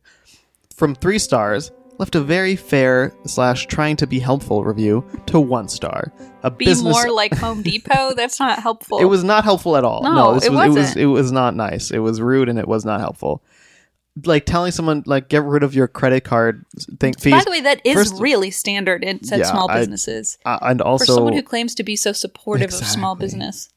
From 0.74 0.94
3 0.94 1.18
stars, 1.18 1.70
left 1.98 2.14
a 2.14 2.20
very 2.20 2.56
fair 2.56 3.14
slash 3.26 3.66
trying 3.66 3.96
to 3.96 4.06
be 4.06 4.18
helpful 4.18 4.64
review 4.64 5.04
to 5.26 5.40
1 5.40 5.68
star. 5.68 6.12
A 6.42 6.50
Be 6.50 6.66
business 6.66 6.92
more 6.94 7.10
like 7.10 7.34
Home 7.38 7.62
Depot? 7.62 8.14
That's 8.16 8.38
not 8.38 8.58
helpful. 8.60 8.98
It 8.98 9.06
was 9.06 9.24
not 9.24 9.44
helpful 9.44 9.76
at 9.76 9.84
all. 9.84 10.02
No, 10.02 10.14
No, 10.14 10.34
this 10.34 10.44
it 10.46 10.52
was 10.52 10.64
it 10.64 10.68
was 10.68 10.76
wasn't. 10.76 10.96
it 10.98 11.06
was 11.06 11.32
not 11.32 11.56
nice. 11.56 11.90
It 11.90 11.98
was 11.98 12.20
rude 12.20 12.48
and 12.48 12.58
it 12.58 12.68
was 12.68 12.84
not 12.84 13.00
helpful. 13.00 13.42
Like 14.24 14.46
telling 14.46 14.72
someone 14.72 15.02
like 15.06 15.28
get 15.28 15.42
rid 15.42 15.62
of 15.62 15.74
your 15.74 15.88
credit 15.88 16.24
card 16.24 16.64
thing 17.00 17.14
fees. 17.14 17.32
By 17.32 17.44
the 17.44 17.50
way, 17.50 17.60
that 17.62 17.80
is 17.84 17.94
First- 17.94 18.20
really 18.20 18.50
standard 18.50 19.04
in 19.04 19.22
said 19.24 19.40
Yeah, 19.40 19.46
small 19.50 19.70
I- 19.70 19.78
businesses. 19.78 20.38
uh, 20.46 20.58
and 20.62 20.80
also 20.80 21.04
For 21.04 21.12
someone 21.12 21.32
who 21.34 21.42
claims 21.42 21.74
to 21.74 21.82
be 21.82 21.96
so 21.96 22.12
supportive 22.12 22.68
of 22.72 22.86
small 22.86 23.14
business. 23.14 23.68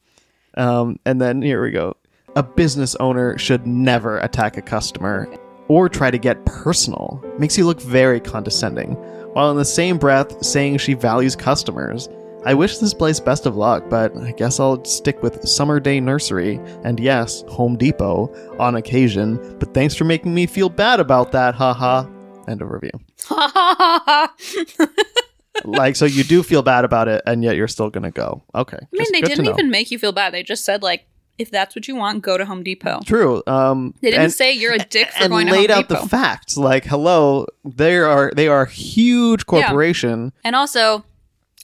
Um, 0.56 0.98
and 1.04 1.20
then 1.20 1.42
here 1.42 1.62
we 1.62 1.70
go. 1.72 1.96
A 2.36 2.42
business 2.42 2.94
owner 2.96 3.36
should 3.38 3.66
never 3.66 4.18
attack 4.18 4.56
a 4.56 4.62
customer 4.62 5.28
or 5.70 5.88
try 5.88 6.10
to 6.10 6.18
get 6.18 6.44
personal. 6.44 7.24
Makes 7.38 7.56
you 7.56 7.64
look 7.64 7.80
very 7.80 8.18
condescending. 8.18 8.94
While 9.34 9.52
in 9.52 9.56
the 9.56 9.64
same 9.64 9.98
breath 9.98 10.44
saying 10.44 10.78
she 10.78 10.94
values 10.94 11.36
customers. 11.36 12.08
I 12.44 12.54
wish 12.54 12.78
this 12.78 12.92
place 12.92 13.20
best 13.20 13.46
of 13.46 13.54
luck, 13.54 13.84
but 13.88 14.16
I 14.16 14.32
guess 14.32 14.58
I'll 14.58 14.84
stick 14.84 15.22
with 15.22 15.46
Summer 15.46 15.78
Day 15.78 16.00
Nursery 16.00 16.56
and 16.82 16.98
yes, 16.98 17.44
Home 17.50 17.76
Depot 17.76 18.34
on 18.58 18.74
occasion. 18.74 19.36
But 19.60 19.72
thanks 19.72 19.94
for 19.94 20.02
making 20.02 20.34
me 20.34 20.46
feel 20.46 20.70
bad 20.70 20.98
about 20.98 21.30
that, 21.32 21.54
haha. 21.54 22.04
End 22.48 22.62
of 22.62 22.70
review. 22.72 22.90
like, 25.64 25.94
so 25.94 26.04
you 26.04 26.24
do 26.24 26.42
feel 26.42 26.62
bad 26.62 26.84
about 26.84 27.06
it, 27.06 27.22
and 27.26 27.44
yet 27.44 27.54
you're 27.54 27.68
still 27.68 27.90
gonna 27.90 28.10
go. 28.10 28.42
Okay. 28.56 28.78
I 28.82 28.86
mean, 28.90 29.06
they 29.12 29.20
didn't 29.20 29.46
even 29.46 29.70
make 29.70 29.92
you 29.92 30.00
feel 30.00 30.10
bad. 30.10 30.34
They 30.34 30.42
just 30.42 30.64
said 30.64 30.82
like, 30.82 31.06
if 31.40 31.50
that's 31.50 31.74
what 31.74 31.88
you 31.88 31.96
want, 31.96 32.22
go 32.22 32.36
to 32.36 32.44
Home 32.44 32.62
Depot. 32.62 33.00
True. 33.06 33.42
Um, 33.46 33.94
They 34.02 34.10
didn't 34.10 34.24
and- 34.24 34.32
say 34.32 34.52
you're 34.52 34.74
a 34.74 34.78
dick 34.78 35.08
for 35.10 35.28
going 35.28 35.46
to 35.46 35.52
Home 35.54 35.62
Depot. 35.62 35.62
And 35.62 35.68
laid 35.68 35.70
out 35.70 35.88
the 35.88 36.08
facts. 36.08 36.56
Like, 36.56 36.84
hello, 36.84 37.46
they 37.64 37.96
are 37.96 38.30
they 38.36 38.46
are 38.48 38.62
a 38.62 38.70
huge 38.70 39.46
corporation. 39.46 40.32
and 40.44 40.54
also, 40.54 41.04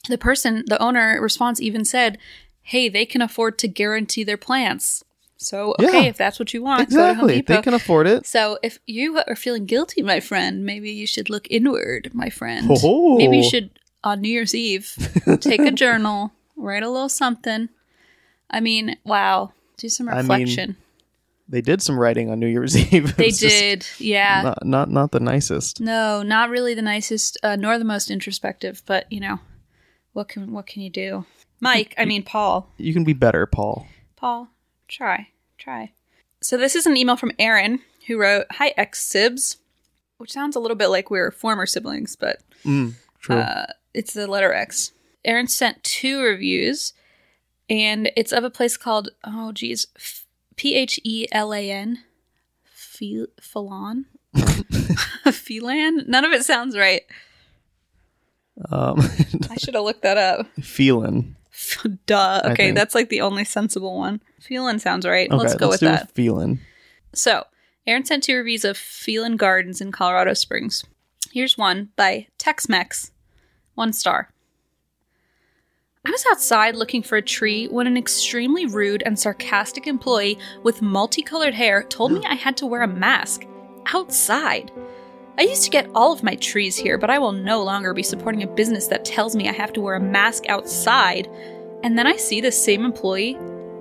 the 0.09 0.17
person, 0.17 0.63
the 0.67 0.81
owner 0.81 1.19
response 1.21 1.61
even 1.61 1.83
said, 1.85 2.17
"Hey, 2.61 2.89
they 2.89 3.05
can 3.05 3.21
afford 3.21 3.57
to 3.59 3.67
guarantee 3.67 4.23
their 4.23 4.37
plants. 4.37 5.03
So 5.39 5.75
okay, 5.79 6.03
Yeah. 6.03 6.09
if 6.09 6.17
that's 6.17 6.39
what 6.39 6.53
you 6.53 6.63
want, 6.63 6.89
go 6.89 6.95
to 6.95 7.01
Home 7.01 7.09
Exactly, 7.11 7.35
Depot." 7.35 7.53
they 7.55 7.61
can 7.61 7.73
afford 7.75 8.07
it. 8.07 8.25
so 8.25 8.57
if 8.63 8.79
you 8.87 9.19
are 9.27 9.35
feeling 9.35 9.65
guilty, 9.67 10.01
my 10.01 10.19
friend, 10.19 10.65
maybe 10.65 10.89
you 10.91 11.05
should 11.05 11.29
look 11.29 11.45
inward, 11.51 12.09
my 12.13 12.29
friend. 12.29 12.67
Oh. 12.83 13.17
Maybe 13.17 13.37
you 13.37 13.49
should 13.49 13.69
on 14.03 14.21
New 14.21 14.29
Year's 14.29 14.55
Eve 14.55 14.87
take 15.41 15.59
a 15.61 15.71
journal, 15.83 16.31
write 16.55 16.83
a 16.83 16.89
little 16.89 17.09
something. 17.09 17.69
I 18.49 18.61
mean, 18.61 18.95
wow, 19.03 19.51
do 19.77 19.89
some 19.89 20.09
I 20.09 20.13
mean, 20.21 20.21
reflection. 20.21 20.75
They 21.49 21.61
did 21.61 21.81
some 21.81 21.97
writing 21.97 22.29
on 22.29 22.39
New 22.39 22.47
Year's 22.47 22.75
Eve. 22.93 23.11
It 23.11 23.17
they 23.17 23.29
did, 23.31 23.87
yeah. 23.99 24.41
Not, 24.43 24.65
not 24.65 24.89
not 24.89 25.11
the 25.11 25.19
nicest. 25.19 25.79
No, 25.79 26.21
not 26.23 26.49
really 26.49 26.73
the 26.73 26.81
nicest, 26.81 27.37
uh, 27.43 27.55
nor 27.55 27.77
the 27.79 27.85
most 27.85 28.11
introspective. 28.11 28.81
But 28.85 29.09
you 29.11 29.19
know, 29.21 29.39
what 30.13 30.27
can 30.27 30.51
what 30.51 30.67
can 30.67 30.81
you 30.81 30.89
do, 30.89 31.25
Mike? 31.61 31.93
I 31.97 32.05
mean, 32.05 32.23
Paul. 32.23 32.69
You 32.77 32.93
can 32.93 33.03
be 33.05 33.13
better, 33.13 33.45
Paul. 33.45 33.87
Paul, 34.17 34.49
try, 34.87 35.29
try. 35.57 35.91
So 36.41 36.57
this 36.57 36.75
is 36.75 36.85
an 36.85 36.97
email 36.97 37.15
from 37.15 37.31
Aaron 37.39 37.79
who 38.07 38.17
wrote, 38.19 38.47
"Hi 38.51 38.73
ex 38.75 38.99
sibs," 39.05 39.57
which 40.17 40.31
sounds 40.33 40.55
a 40.55 40.59
little 40.59 40.75
bit 40.77 40.87
like 40.87 41.09
we're 41.09 41.31
former 41.31 41.65
siblings, 41.65 42.15
but 42.15 42.39
Mm, 42.65 42.93
true. 43.19 43.37
uh, 43.37 43.67
it's 43.93 44.13
the 44.13 44.27
letter 44.27 44.51
X. 44.53 44.91
Aaron 45.23 45.47
sent 45.47 45.83
two 45.83 46.21
reviews, 46.21 46.93
and 47.69 48.11
it's 48.15 48.31
of 48.31 48.43
a 48.43 48.49
place 48.49 48.77
called 48.77 49.09
oh 49.23 49.51
geez, 49.51 49.87
P 50.55 50.75
H 50.75 50.99
E 51.03 51.27
L 51.31 51.53
A 51.53 51.69
N, 51.71 52.03
Phelan, 52.65 54.05
Phelan. 55.31 56.05
None 56.07 56.25
of 56.25 56.31
it 56.31 56.45
sounds 56.45 56.77
right. 56.77 57.03
um, 58.71 58.99
I 59.49 59.57
should 59.57 59.75
have 59.75 59.83
looked 59.83 60.03
that 60.03 60.17
up. 60.17 60.47
feeling. 60.61 61.35
Duh. 62.05 62.41
Okay, 62.45 62.71
that's 62.71 62.93
like 62.93 63.09
the 63.09 63.21
only 63.21 63.43
sensible 63.43 63.97
one. 63.97 64.21
Feeling 64.39 64.77
sounds 64.79 65.05
right. 65.07 65.29
Okay, 65.29 65.37
let's 65.37 65.55
go 65.55 65.69
with 65.69 65.79
do 65.79 65.87
that. 65.87 66.11
feeling. 66.11 66.59
So, 67.13 67.45
Aaron 67.87 68.05
sent 68.05 68.23
two 68.23 68.35
reviews 68.35 68.63
of 68.63 68.77
Phelan 68.77 69.37
Gardens 69.37 69.81
in 69.81 69.91
Colorado 69.91 70.33
Springs. 70.33 70.83
Here's 71.31 71.57
one 71.57 71.89
by 71.95 72.27
Tex 72.37 72.69
Mex. 72.69 73.11
One 73.73 73.91
star. 73.91 74.29
I 76.05 76.11
was 76.11 76.25
outside 76.31 76.75
looking 76.75 77.03
for 77.03 77.17
a 77.17 77.21
tree 77.21 77.67
when 77.67 77.85
an 77.85 77.97
extremely 77.97 78.65
rude 78.65 79.03
and 79.05 79.19
sarcastic 79.19 79.87
employee 79.87 80.39
with 80.63 80.81
multicolored 80.81 81.53
hair 81.53 81.83
told 81.83 82.13
me 82.13 82.23
I 82.25 82.35
had 82.35 82.55
to 82.57 82.65
wear 82.65 82.83
a 82.83 82.87
mask 82.87 83.45
outside. 83.93 84.71
I 85.37 85.41
used 85.41 85.65
to 85.65 85.69
get 85.69 85.89
all 85.93 86.13
of 86.13 86.23
my 86.23 86.35
trees 86.35 86.77
here, 86.77 86.97
but 86.97 87.09
I 87.09 87.19
will 87.19 87.33
no 87.33 87.61
longer 87.61 87.93
be 87.93 88.03
supporting 88.03 88.43
a 88.43 88.47
business 88.47 88.87
that 88.87 89.03
tells 89.03 89.35
me 89.35 89.49
I 89.49 89.51
have 89.53 89.73
to 89.73 89.81
wear 89.81 89.95
a 89.95 89.99
mask 89.99 90.47
outside. 90.47 91.27
And 91.83 91.97
then 91.97 92.07
I 92.07 92.15
see 92.15 92.39
the 92.39 92.53
same 92.53 92.85
employee 92.85 93.37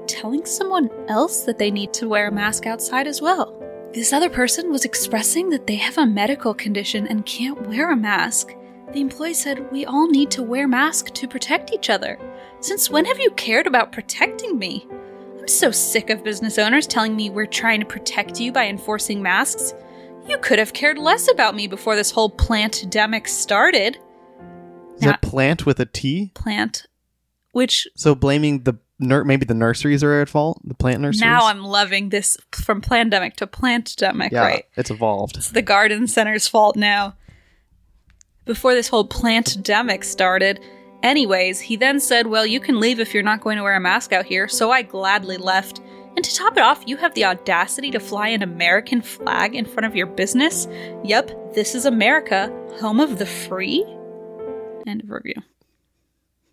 telling 0.09 0.45
someone 0.45 0.91
else 1.09 1.43
that 1.45 1.59
they 1.59 1.71
need 1.71 1.93
to 1.95 2.09
wear 2.09 2.27
a 2.27 2.33
mask 2.33 2.67
outside 2.67 3.07
as 3.07 3.23
well. 3.23 3.55
This 3.95 4.13
other 4.13 4.29
person 4.29 4.73
was 4.73 4.85
expressing 4.85 5.49
that 5.51 5.69
they 5.69 5.77
have 5.77 5.97
a 5.97 6.07
medical 6.07 6.55
condition 6.55 7.07
and 7.07 7.25
can't 7.25 7.69
wear 7.69 7.91
a 7.91 7.97
mask. 7.97 8.53
The 8.93 9.01
employee 9.01 9.35
said, 9.35 9.71
We 9.73 9.85
all 9.85 10.09
need 10.09 10.31
to 10.33 10.43
wear 10.43 10.69
masks 10.69 11.11
to 11.13 11.29
protect 11.29 11.73
each 11.73 11.91
other. 11.91 12.19
Since 12.61 12.89
when 12.91 13.05
have 13.05 13.19
you 13.19 13.31
cared 13.33 13.67
about 13.67 13.93
protecting 13.93 14.59
me? 14.59 14.87
I'm 15.39 15.49
so 15.49 15.71
sick 15.71 16.09
of 16.11 16.25
business 16.25 16.59
owners 16.59 16.87
telling 16.87 17.15
me 17.15 17.29
we're 17.31 17.47
trying 17.47 17.81
to 17.81 17.87
protect 17.87 18.41
you 18.41 18.53
by 18.53 18.67
enforcing 18.69 19.23
masks. 19.23 19.75
You 20.29 20.39
could 20.39 20.59
have 20.59 20.73
cared 20.73 20.99
less 20.99 21.31
about 21.31 21.55
me 21.55 21.67
before 21.69 21.95
this 21.95 22.11
whole 22.11 22.31
plant-demic 22.31 23.29
started. 23.29 23.99
Is 24.97 25.03
Now- 25.03 25.11
it 25.13 25.21
plant 25.21 25.67
with 25.67 25.79
a 25.79 25.87
T? 25.87 26.33
Plant, 26.35 26.87
which 27.53 27.87
So 27.97 28.15
blaming 28.15 28.63
the 28.65 28.75
nur- 28.99 29.25
maybe 29.25 29.45
the 29.45 29.55
nurseries 29.55 30.03
are 30.03 30.21
at 30.21 30.29
fault. 30.29 30.61
The 30.65 30.75
plant 30.75 31.01
nurseries. 31.01 31.21
now 31.21 31.47
I'm 31.47 31.63
loving 31.63 32.09
this 32.09 32.37
from 32.51 32.81
plandemic 32.81 33.35
to 33.37 33.47
plant-demic, 33.47 34.33
yeah, 34.33 34.41
right? 34.41 34.65
it's 34.77 34.91
evolved. 34.91 35.37
It's 35.37 35.51
the 35.51 35.63
garden 35.63 36.07
center's 36.07 36.49
fault 36.49 36.77
now. 36.77 37.15
Before 38.47 38.75
this 38.75 38.89
whole 38.89 39.05
plant-demic 39.05 40.05
started, 40.05 40.61
anyways, 41.03 41.61
he 41.61 41.75
then 41.75 41.99
said, 41.99 42.29
Well, 42.29 42.47
you 42.47 42.61
can 42.61 42.79
leave 42.79 43.01
if 43.01 43.13
you're 43.13 43.25
not 43.25 43.41
going 43.41 43.57
to 43.57 43.65
wear 43.65 43.75
a 43.75 43.81
mask 43.81 44.13
out 44.13 44.25
here, 44.25 44.47
so 44.47 44.71
I 44.71 44.83
gladly 44.83 45.37
left. 45.37 45.81
And 46.15 46.25
to 46.25 46.35
top 46.35 46.57
it 46.57 46.63
off, 46.63 46.85
you 46.87 46.97
have 46.97 47.13
the 47.15 47.25
audacity 47.25 47.91
to 47.91 47.99
fly 47.99 48.29
an 48.29 48.43
American 48.43 49.03
flag 49.03 49.57
in 49.57 49.65
front 49.65 49.85
of 49.85 49.97
your 49.97 50.07
business? 50.07 50.69
Yep, 51.03 51.55
this 51.55 51.75
is 51.75 51.87
America, 51.87 52.49
home 52.81 53.01
of 53.01 53.19
the 53.19 53.27
free? 53.27 53.85
End 54.87 55.03
of 55.03 55.11
review. 55.11 55.43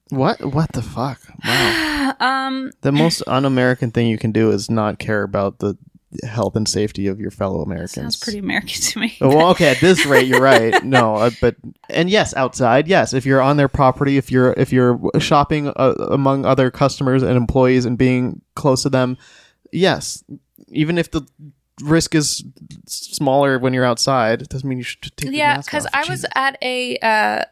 What? 0.10 0.44
What 0.44 0.72
the 0.74 0.82
fuck? 0.82 1.22
Wow. 1.46 1.90
Um, 2.20 2.72
the 2.82 2.92
most 2.92 3.24
un-American 3.28 3.92
thing 3.92 4.08
you 4.08 4.18
can 4.18 4.32
do 4.32 4.52
is 4.52 4.70
not 4.70 5.00
care 5.00 5.24
about 5.24 5.60
the 5.60 5.78
health 6.24 6.56
and 6.56 6.68
safety 6.68 7.08
of 7.08 7.20
your 7.20 7.32
fellow 7.32 7.62
Americans. 7.62 7.94
sounds 7.94 8.18
pretty 8.18 8.40
American 8.40 8.82
to 8.82 9.00
me. 9.00 9.18
Oh, 9.22 9.36
well, 9.36 9.50
okay, 9.52 9.72
at 9.72 9.80
this 9.80 10.06
rate, 10.08 10.28
you're 10.28 10.42
right. 10.42 10.84
No, 10.84 11.16
uh, 11.16 11.32
but 11.42 11.56
and 11.90 12.10
yes, 12.10 12.34
outside, 12.36 12.88
yes. 12.88 13.14
If 13.14 13.26
you're 13.26 13.42
on 13.42 13.58
their 13.58 13.68
property, 13.68 14.18
if 14.18 14.32
you're 14.32 14.54
if 14.54 14.72
you're 14.72 15.00
shopping 15.20 15.70
uh, 15.70 15.94
among 16.12 16.46
other 16.46 16.72
customers 16.72 17.24
and 17.24 17.36
employees 17.38 17.86
and 17.86 17.98
being 17.98 18.42
close 18.56 18.84
to 18.84 18.90
them, 18.90 19.18
yes. 19.72 20.24
Even 20.70 20.98
if 20.98 21.12
the 21.12 21.28
risk 21.82 22.16
is 22.16 22.44
smaller 22.86 23.58
when 23.60 23.74
you're 23.74 23.86
outside, 23.86 24.42
it 24.42 24.50
doesn't 24.50 24.68
mean 24.68 24.78
you 24.78 24.84
should 24.84 25.16
take 25.18 25.32
yeah 25.32 25.58
because 25.58 25.88
i 25.94 26.06
was 26.08 26.26
at 26.36 26.58
a 26.62 26.98
uh, 27.00 27.44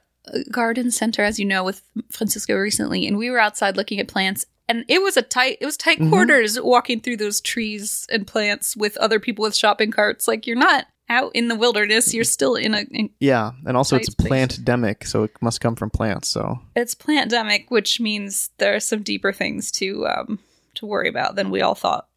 garden 0.52 0.92
center 0.92 1.24
as 1.24 1.40
you 1.40 1.46
know 1.46 1.64
with 1.64 1.82
francisco 2.10 2.56
recently 2.56 3.08
and 3.08 3.18
we 3.18 3.30
were 3.30 3.40
outside 3.40 3.76
looking 3.76 4.00
at 4.00 4.08
plants 4.08 4.46
and 4.68 4.86
it 4.88 5.02
was 5.02 5.18
a 5.18 5.22
tight 5.22 5.58
it 5.62 5.66
was 5.66 5.78
tight 5.78 6.00
Mm-hmm. 6.00 6.10
quarters 6.10 6.60
walking 6.62 7.02
through 7.02 7.18
those 7.18 7.42
trees 7.42 8.06
and 8.10 8.26
plants 8.28 8.76
with 8.78 8.96
other 8.98 9.20
people 9.20 9.44
with 9.44 9.56
shopping 9.56 9.92
carts 9.92 10.28
like 10.28 10.48
you're 10.48 10.56
not 10.56 10.86
out 11.10 11.32
in 11.34 11.50
the 11.50 11.56
wilderness 11.56 12.14
you're 12.14 12.24
still 12.24 12.56
in 12.56 12.74
a 12.74 12.86
in, 12.92 13.10
yeah, 13.20 13.52
and 13.66 13.76
also 13.76 13.98
it's 13.98 14.12
space. 14.12 14.28
plant-demic, 14.28 15.06
so 15.06 15.24
it 15.24 15.32
must 15.42 15.60
come 15.60 15.76
from 15.76 15.90
plants. 15.90 16.30
So 16.30 16.60
it's 16.76 16.96
plantdemic 16.96 17.66
which 17.70 18.00
means 18.00 18.50
there 18.60 18.74
are 18.76 18.80
some 18.80 19.04
deeper 19.04 19.34
things 19.34 19.72
to 19.74 20.08
um 20.08 20.40
to 20.76 20.86
worry 20.86 21.10
about 21.10 21.36
than 21.36 21.50
we 21.50 21.62
all 21.62 21.76
thought 21.76 22.08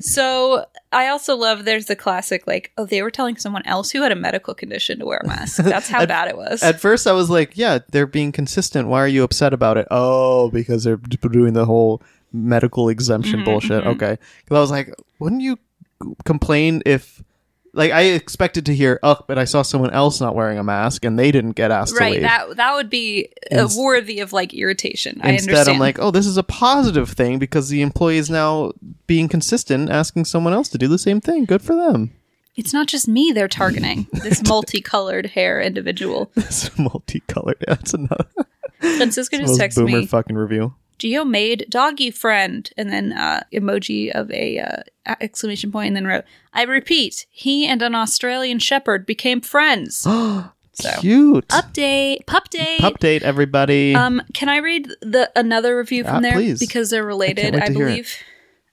so 0.00 0.64
i 0.92 1.08
also 1.08 1.34
love 1.36 1.64
there's 1.64 1.86
the 1.86 1.96
classic 1.96 2.46
like 2.46 2.70
oh 2.78 2.84
they 2.86 3.02
were 3.02 3.10
telling 3.10 3.36
someone 3.36 3.64
else 3.66 3.90
who 3.90 4.00
had 4.02 4.12
a 4.12 4.16
medical 4.16 4.54
condition 4.54 4.98
to 4.98 5.04
wear 5.06 5.18
a 5.22 5.26
mask 5.26 5.56
that's 5.64 5.88
how 5.88 6.00
At- 6.02 6.08
bad 6.08 6.28
it 6.28 6.36
was 6.36 6.62
At 6.62 6.80
first, 6.80 7.06
I 7.06 7.12
was 7.12 7.28
like, 7.30 7.56
"Yeah, 7.56 7.78
they're 7.90 8.06
being 8.06 8.30
consistent. 8.32 8.88
Why 8.88 9.00
are 9.00 9.08
you 9.08 9.22
upset 9.24 9.52
about 9.52 9.76
it?" 9.78 9.86
Oh, 9.90 10.50
because 10.50 10.84
they're 10.84 10.96
doing 10.96 11.54
the 11.54 11.64
whole 11.64 12.02
medical 12.32 12.88
exemption 12.88 13.40
Mhm, 13.40 13.44
bullshit. 13.44 13.84
mhm. 13.84 13.88
Okay, 13.94 14.18
because 14.44 14.56
I 14.56 14.60
was 14.60 14.70
like, 14.70 14.94
"Wouldn't 15.18 15.42
you 15.42 15.58
complain 16.24 16.82
if?" 16.86 17.22
Like 17.74 17.90
I 17.90 18.02
expected 18.02 18.66
to 18.66 18.74
hear, 18.74 19.00
"Oh, 19.02 19.18
but 19.26 19.38
I 19.38 19.44
saw 19.44 19.62
someone 19.62 19.90
else 19.90 20.20
not 20.20 20.34
wearing 20.34 20.58
a 20.58 20.64
mask 20.64 21.04
and 21.04 21.18
they 21.18 21.32
didn't 21.32 21.52
get 21.52 21.70
asked 21.70 21.94
to 21.96 22.00
right 22.00 22.20
that 22.20 22.56
that 22.56 22.74
would 22.74 22.90
be 22.90 23.30
uh, 23.50 23.68
worthy 23.76 24.20
of 24.20 24.32
like 24.32 24.52
irritation 24.52 25.20
i 25.22 25.30
Instead, 25.30 25.50
understand 25.50 25.76
I'm 25.76 25.80
like, 25.80 25.98
"Oh, 25.98 26.10
this 26.10 26.26
is 26.26 26.36
a 26.36 26.42
positive 26.42 27.10
thing 27.10 27.38
because 27.38 27.70
the 27.70 27.80
employee 27.80 28.18
is 28.18 28.28
now 28.28 28.72
being 29.06 29.28
consistent, 29.28 29.90
asking 29.90 30.26
someone 30.26 30.52
else 30.52 30.68
to 30.70 30.78
do 30.78 30.86
the 30.86 30.98
same 30.98 31.20
thing. 31.20 31.44
Good 31.44 31.62
for 31.62 31.74
them." 31.74 32.12
it's 32.54 32.72
not 32.72 32.86
just 32.86 33.08
me 33.08 33.32
they're 33.32 33.48
targeting 33.48 34.06
this 34.12 34.42
multicolored 34.48 35.26
hair 35.26 35.60
individual 35.60 36.30
this 36.34 36.76
multicolored. 36.78 37.64
That's 37.66 37.94
another 37.94 38.26
francisco 38.80 39.38
just 39.38 39.60
texted 39.60 39.86
boomer 39.86 40.00
me 40.00 40.06
fucking 40.06 40.36
review. 40.36 40.74
Geo 40.98 41.24
made 41.24 41.66
doggy 41.68 42.10
friend 42.10 42.70
and 42.76 42.90
then 42.92 43.12
uh 43.12 43.42
emoji 43.52 44.10
of 44.12 44.30
a 44.30 44.58
uh, 44.58 45.14
exclamation 45.20 45.70
point 45.72 45.88
and 45.88 45.96
then 45.96 46.06
wrote 46.06 46.24
i 46.52 46.62
repeat 46.62 47.26
he 47.30 47.66
and 47.66 47.82
an 47.82 47.94
australian 47.94 48.58
shepherd 48.58 49.04
became 49.06 49.40
friends 49.40 49.98
so 50.74 50.90
Cute. 51.00 51.46
update 51.48 52.26
pup 52.26 52.48
date 52.50 52.80
Update 52.80 53.22
everybody. 53.22 53.94
um 53.94 54.22
can 54.32 54.48
i 54.48 54.56
read 54.58 54.88
the 55.00 55.30
another 55.36 55.76
review 55.76 56.04
from 56.04 56.22
there 56.22 56.32
please. 56.34 56.58
because 56.60 56.90
they're 56.90 57.04
related 57.04 57.54
i, 57.56 57.66
it. 57.66 57.72
believe 57.74 58.16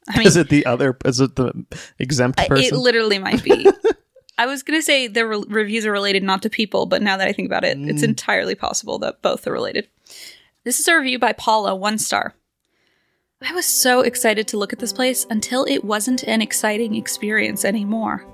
i 0.10 0.18
mean 0.18 0.28
is 0.28 0.36
it 0.38 0.50
the 0.50 0.66
other? 0.66 0.98
Is 1.06 1.20
it 1.20 1.36
the 1.36 1.54
exempt 2.00 2.40
I- 2.40 2.48
It 2.52 2.74
literally 2.74 3.20
might 3.20 3.44
be. 3.44 3.68
I 4.40 4.46
was 4.46 4.64
going 4.64 4.80
to 4.80 4.82
say 4.82 5.08
the 5.08 5.28
re- 5.28 5.44
reviews 5.50 5.86
are 5.86 5.92
related 5.92 6.24
not 6.24 6.42
to 6.44 6.50
people, 6.50 6.86
but 6.86 7.02
now 7.02 7.18
that 7.18 7.28
I 7.28 7.34
think 7.34 7.46
about 7.48 7.66
it, 7.66 7.78
it's 7.78 8.02
Mm. 8.02 8.08
entirely 8.16 8.56
possible 8.56 8.98
that 9.00 9.22
both 9.22 9.46
are 9.46 9.52
related. 9.52 9.90
This 10.66 10.82
is 10.82 10.90
a 10.90 10.98
review 10.98 11.20
by 11.20 11.32
Paula, 11.32 11.74
one 11.74 11.98
star. 11.98 12.36
I 13.42 13.54
was 13.54 13.66
so 13.66 14.02
excited 14.02 14.46
to 14.50 14.58
look 14.58 14.74
at 14.74 14.80
this 14.80 14.92
place 14.92 15.26
until 15.30 15.64
it 15.64 15.86
wasn't 15.86 16.24
an 16.24 16.42
exciting 16.42 16.96
experience 16.96 17.64
anymore. 17.64 18.26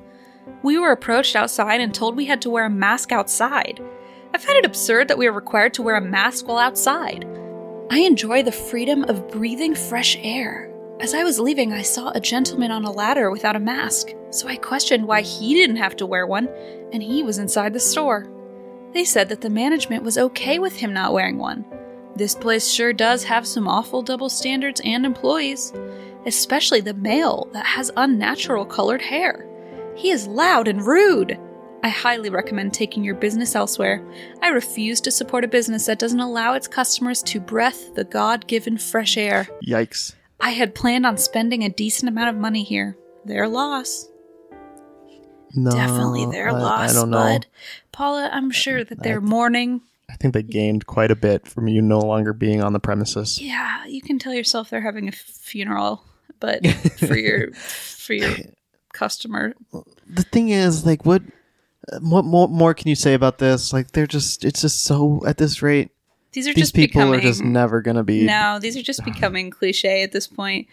We 0.64 0.80
were 0.80 0.92
approached 0.92 1.36
outside 1.36 1.82
and 1.82 1.94
told 1.94 2.16
we 2.16 2.26
had 2.26 2.42
to 2.42 2.50
wear 2.50 2.66
a 2.66 2.70
mask 2.70 3.12
outside. 3.12 3.80
I 4.34 4.40
find 4.40 4.58
it 4.58 4.66
absurd 4.66 5.08
that 5.08 5.20
we 5.20 5.28
are 5.28 5.32
required 5.32 5.76
to 5.76 5.84
wear 5.84 5.98
a 5.98 6.02
mask 6.02 6.48
while 6.48 6.58
outside. 6.58 7.28
I 7.92 8.00
enjoy 8.00 8.42
the 8.42 8.52
freedom 8.52 9.04
of 9.04 9.28
breathing 9.30 9.76
fresh 9.76 10.18
air. 10.20 10.74
As 11.00 11.14
I 11.14 11.24
was 11.24 11.40
leaving, 11.40 11.74
I 11.74 11.84
saw 11.84 12.10
a 12.10 12.20
gentleman 12.20 12.72
on 12.72 12.86
a 12.86 12.92
ladder 12.92 13.30
without 13.30 13.56
a 13.56 13.60
mask, 13.60 14.16
so 14.32 14.48
I 14.48 14.56
questioned 14.56 15.06
why 15.06 15.22
he 15.22 15.54
didn't 15.54 15.76
have 15.76 15.96
to 15.98 16.08
wear 16.08 16.26
one, 16.26 16.50
and 16.92 17.04
he 17.04 17.22
was 17.22 17.38
inside 17.38 17.74
the 17.74 17.80
store. 17.80 18.26
They 18.94 19.06
said 19.06 19.30
that 19.30 19.42
the 19.42 19.50
management 19.52 20.04
was 20.04 20.18
okay 20.18 20.58
with 20.58 20.78
him 20.78 20.92
not 20.92 21.14
wearing 21.14 21.38
one. 21.38 21.66
This 22.16 22.36
place 22.36 22.70
sure 22.72 22.94
does 22.94 23.24
have 23.26 23.46
some 23.46 23.68
awful 23.68 24.02
double 24.02 24.30
standards 24.30 24.82
and 24.86 25.06
employees, 25.06 25.74
especially 26.26 26.82
the 26.82 26.94
male 26.94 27.50
that 27.54 27.66
has 27.66 27.92
unnatural 27.98 28.66
colored 28.66 29.02
hair. 29.02 29.46
He 29.96 30.12
is 30.12 30.28
loud 30.28 30.68
and 30.68 30.86
rude. 30.86 31.38
I 31.84 31.90
highly 31.90 32.30
recommend 32.30 32.74
taking 32.74 33.04
your 33.04 33.16
business 33.16 33.54
elsewhere. 33.56 34.04
I 34.42 34.48
refuse 34.50 35.00
to 35.02 35.12
support 35.12 35.44
a 35.44 35.48
business 35.48 35.86
that 35.86 36.00
doesn't 36.00 36.20
allow 36.20 36.54
its 36.54 36.68
customers 36.68 37.22
to 37.24 37.40
breath 37.40 37.94
the 37.96 38.04
God 38.04 38.48
given 38.48 38.78
fresh 38.78 39.18
air. 39.18 39.48
Yikes. 39.66 40.16
I 40.40 40.50
had 40.50 40.74
planned 40.74 41.06
on 41.06 41.18
spending 41.18 41.64
a 41.64 41.70
decent 41.70 42.10
amount 42.10 42.30
of 42.30 42.42
money 42.42 42.64
here. 42.64 42.98
Their 43.24 43.48
loss. 43.48 44.10
No, 45.54 45.72
Definitely 45.72 46.26
their 46.28 46.50
I, 46.50 46.52
loss, 46.52 46.90
I 46.90 46.94
don't 46.94 47.10
know. 47.12 47.18
bud. 47.18 47.46
Paula, 47.92 48.30
I'm 48.34 48.52
sure 48.52 48.84
that 48.84 49.02
they're 49.04 49.22
mourning. 49.22 49.82
I 50.16 50.18
think 50.18 50.34
they 50.34 50.44
gained 50.44 50.86
quite 50.86 51.12
a 51.12 51.16
bit 51.16 51.46
from 51.46 51.68
you 51.68 51.82
no 51.82 52.00
longer 52.00 52.32
being 52.32 52.64
on 52.64 52.72
the 52.72 52.80
premises. 52.80 53.42
Yeah, 53.42 53.86
you 53.86 54.02
can 54.02 54.18
tell 54.18 54.34
yourself 54.34 54.70
they're 54.70 54.80
having 54.80 55.10
a 55.10 55.12
funeral, 55.12 56.06
but 56.40 56.66
for 56.98 57.18
your 57.18 57.52
for 57.54 58.14
your 58.14 58.32
customer. 58.94 59.54
The 60.08 60.24
thing 60.24 60.50
is, 60.50 60.86
like, 60.86 61.06
what, 61.06 61.22
what 62.00 62.24
more, 62.24 62.48
more 62.48 62.74
can 62.74 62.88
you 62.88 62.96
say 62.96 63.14
about 63.14 63.40
this? 63.40 63.74
Like, 63.74 63.92
they're 63.92 64.08
just, 64.08 64.46
it's 64.46 64.62
just 64.62 64.84
so 64.84 65.22
at 65.28 65.38
this 65.38 65.62
rate. 65.62 65.92
These 66.32 66.48
are 66.48 66.54
These 66.54 66.64
just 66.64 66.76
people 66.76 67.02
becoming 67.02 67.20
are 67.20 67.24
just 67.24 67.44
never 67.44 67.82
gonna 67.82 68.04
be. 68.04 68.24
No, 68.24 68.60
these 68.60 68.78
are 68.78 68.82
just 68.82 69.04
becoming 69.04 69.50
cliche 69.50 70.02
at 70.02 70.14
this 70.14 70.28
point. 70.28 70.68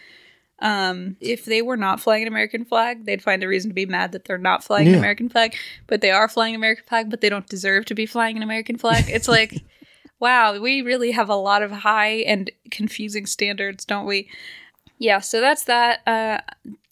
Um, 0.63 1.17
if 1.21 1.45
they 1.45 1.61
were 1.61 1.77
not 1.77 2.01
flying 2.01 2.23
an 2.23 2.29
American 2.29 2.65
flag, 2.65 3.05
they'd 3.05 3.21
find 3.21 3.43
a 3.43 3.49
reason 3.49 3.71
to 3.71 3.75
be 3.75 3.85
mad 3.85 4.13
that 4.13 4.25
they're 4.25 4.39
not 4.39 4.63
flying 4.63 4.89
an 4.89 4.95
American 4.95 5.29
flag. 5.29 5.57
But 5.89 6.01
they 6.01 6.13
are 6.13 6.29
flying 6.29 6.55
an 6.55 6.61
American 6.61 6.85
flag, 6.87 7.11
but 7.11 7.21
they 7.21 7.29
don't 7.29 7.49
deserve 7.49 7.85
to 7.87 7.95
be 7.95 8.07
flying 8.07 8.37
an 8.37 8.43
American 8.43 8.79
flag. 8.79 9.05
It's 9.09 9.29
like, 9.29 9.63
wow, 10.21 10.59
we 10.59 10.81
really 10.81 11.11
have 11.11 11.29
a 11.29 11.35
lot 11.35 11.63
of 11.63 11.73
high 11.73 12.19
and 12.27 12.51
confusing 12.71 13.27
standards, 13.27 13.85
don't 13.85 14.07
we? 14.07 14.31
Yeah, 14.99 15.19
so 15.19 15.41
that's 15.41 15.65
that. 15.65 16.07
Uh, 16.07 16.39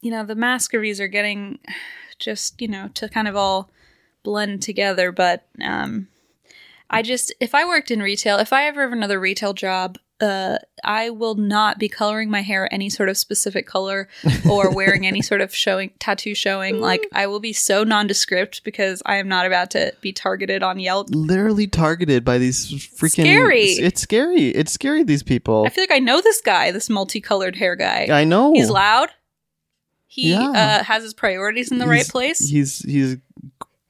you 0.00 0.10
know, 0.10 0.24
the 0.24 0.34
masqueries 0.34 1.00
are 1.00 1.08
getting 1.08 1.60
just, 2.18 2.60
you 2.60 2.68
know, 2.68 2.88
to 2.94 3.08
kind 3.08 3.28
of 3.28 3.36
all 3.36 3.70
blend 4.24 4.62
together, 4.62 5.12
but 5.12 5.46
um 5.62 6.08
I 6.90 7.02
just 7.02 7.32
if 7.40 7.54
I 7.54 7.64
worked 7.64 7.90
in 7.90 8.02
retail, 8.02 8.38
if 8.38 8.52
I 8.52 8.64
ever 8.64 8.82
have 8.82 8.92
another 8.92 9.20
retail 9.20 9.54
job, 9.54 9.96
uh, 10.20 10.58
I 10.84 11.10
will 11.10 11.34
not 11.34 11.78
be 11.78 11.88
coloring 11.88 12.30
my 12.30 12.42
hair 12.42 12.72
any 12.72 12.90
sort 12.90 13.08
of 13.08 13.16
specific 13.16 13.66
color 13.66 14.08
or 14.50 14.70
wearing 14.74 15.06
any 15.06 15.22
sort 15.22 15.40
of 15.40 15.54
showing 15.54 15.90
tattoo 15.98 16.34
showing. 16.34 16.80
Like 16.80 17.06
I 17.12 17.26
will 17.26 17.40
be 17.40 17.52
so 17.52 17.84
nondescript 17.84 18.62
because 18.64 19.02
I 19.06 19.16
am 19.16 19.28
not 19.28 19.46
about 19.46 19.70
to 19.72 19.94
be 20.00 20.12
targeted 20.12 20.62
on 20.62 20.78
Yelp. 20.78 21.08
Literally 21.10 21.66
targeted 21.66 22.24
by 22.24 22.38
these 22.38 22.70
freaking. 22.70 23.22
Scary. 23.22 23.62
It's, 23.62 23.80
it's 23.80 24.00
scary. 24.02 24.48
It's 24.48 24.72
scary. 24.72 25.02
These 25.04 25.22
people. 25.22 25.64
I 25.66 25.70
feel 25.70 25.82
like 25.82 25.92
I 25.92 25.98
know 25.98 26.20
this 26.20 26.40
guy, 26.40 26.70
this 26.70 26.90
multicolored 26.90 27.56
hair 27.56 27.76
guy. 27.76 28.08
I 28.10 28.24
know. 28.24 28.52
He's 28.52 28.70
loud. 28.70 29.10
He 30.06 30.32
Yeah. 30.32 30.50
uh, 30.50 30.84
has 30.84 31.02
his 31.02 31.14
priorities 31.14 31.70
in 31.70 31.78
the 31.78 31.86
right 31.86 32.06
place. 32.06 32.40
He's 32.40 32.80
he's 32.80 33.16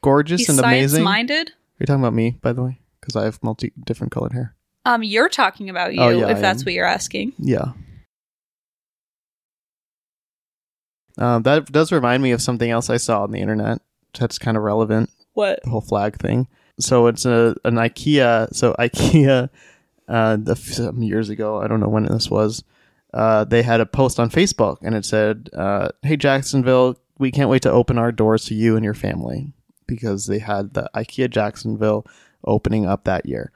gorgeous 0.03 0.41
He's 0.41 0.51
and 0.51 0.59
amazing. 0.61 1.01
Are 1.01 1.05
minded. 1.05 1.53
You're 1.79 1.87
talking 1.87 2.03
about 2.03 2.15
me, 2.15 2.39
by 2.43 2.53
the 2.53 2.63
way? 2.63 2.79
Because 3.01 3.17
I 3.17 3.25
have 3.25 3.43
multi 3.43 3.73
different 3.85 4.13
colored 4.13 4.33
hair. 4.33 4.55
Um, 4.85 5.03
you're 5.03 5.29
talking 5.29 5.69
about 5.71 5.95
you, 5.95 6.01
Oh, 6.01 6.09
yeah, 6.09 6.29
if 6.31 6.39
I 6.39 6.41
that's 6.41 6.63
am. 6.63 6.65
what 6.65 6.75
you're 6.75 6.87
asking. 6.87 7.33
Yeah. 7.39 7.73
Um, 11.19 11.43
that 11.43 11.67
does 11.71 11.93
remind 11.93 12.23
me 12.23 12.31
of 12.33 12.41
something 12.41 12.71
else 12.71 12.89
I 12.89 12.97
saw 12.97 13.23
on 13.23 13.31
the 13.31 13.41
internet 13.41 13.81
that's 14.19 14.39
kind 14.39 14.57
of 14.57 14.63
relevant. 14.63 15.11
What? 15.35 15.61
The 15.65 15.71
whole 15.71 15.81
flag 15.81 16.17
thing. 16.17 16.49
So 16.79 17.07
it's 17.09 17.27
a 17.27 17.57
an 17.65 17.75
IKEA. 17.75 18.55
So 18.55 18.75
IKEA, 18.79 19.51
uh, 20.09 20.37
the, 20.37 20.57
some 20.57 21.03
years 21.03 21.29
ago, 21.29 21.61
I 21.61 21.67
don't 21.69 21.81
know 21.81 21.89
when 21.89 22.05
this 22.05 22.31
was. 22.31 22.65
Uh, 23.13 23.45
they 23.45 23.63
had 23.63 23.81
a 23.81 23.87
post 23.87 24.19
on 24.21 24.31
Facebook 24.31 24.79
and 24.83 24.95
it 24.95 25.05
said, 25.05 25.51
uh, 25.53 25.89
"Hey 26.03 26.17
Jacksonville, 26.17 26.97
we 27.19 27.31
can't 27.31 27.51
wait 27.51 27.63
to 27.63 27.71
open 27.71 27.99
our 27.99 28.13
doors 28.13 28.45
to 28.47 28.55
you 28.55 28.77
and 28.77 28.85
your 28.85 28.95
family 28.95 29.53
because 29.87 30.27
they 30.27 30.39
had 30.39 30.73
the 30.75 30.89
IKEA 30.95 31.29
Jacksonville 31.29 32.07
opening 32.45 32.87
up 32.87 33.05
that 33.05 33.27
year." 33.27 33.53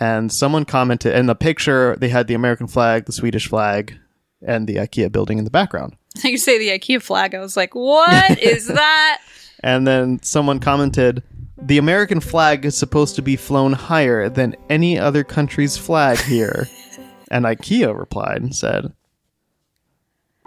And 0.00 0.32
someone 0.32 0.64
commented 0.64 1.14
in 1.14 1.26
the 1.26 1.34
picture 1.34 1.94
they 1.96 2.08
had 2.08 2.26
the 2.26 2.34
American 2.34 2.66
flag, 2.66 3.04
the 3.04 3.12
Swedish 3.12 3.48
flag, 3.48 3.98
and 4.42 4.66
the 4.66 4.76
IKEA 4.76 5.12
building 5.12 5.38
in 5.38 5.44
the 5.44 5.50
background. 5.50 5.96
You 6.24 6.38
say 6.38 6.58
the 6.58 6.70
IKEA 6.70 7.00
flag. 7.00 7.34
I 7.34 7.40
was 7.40 7.56
like, 7.56 7.74
what 7.74 8.38
is 8.42 8.66
that? 8.66 9.20
And 9.62 9.86
then 9.86 10.22
someone 10.22 10.58
commented, 10.58 11.22
"The 11.58 11.78
American 11.78 12.20
flag 12.20 12.64
is 12.64 12.76
supposed 12.76 13.14
to 13.16 13.22
be 13.22 13.36
flown 13.36 13.74
higher 13.74 14.28
than 14.28 14.56
any 14.68 14.98
other 14.98 15.22
country's 15.22 15.76
flag 15.76 16.18
here." 16.18 16.66
and 17.30 17.44
IKEA 17.44 17.96
replied 17.96 18.42
and 18.42 18.56
said, 18.56 18.92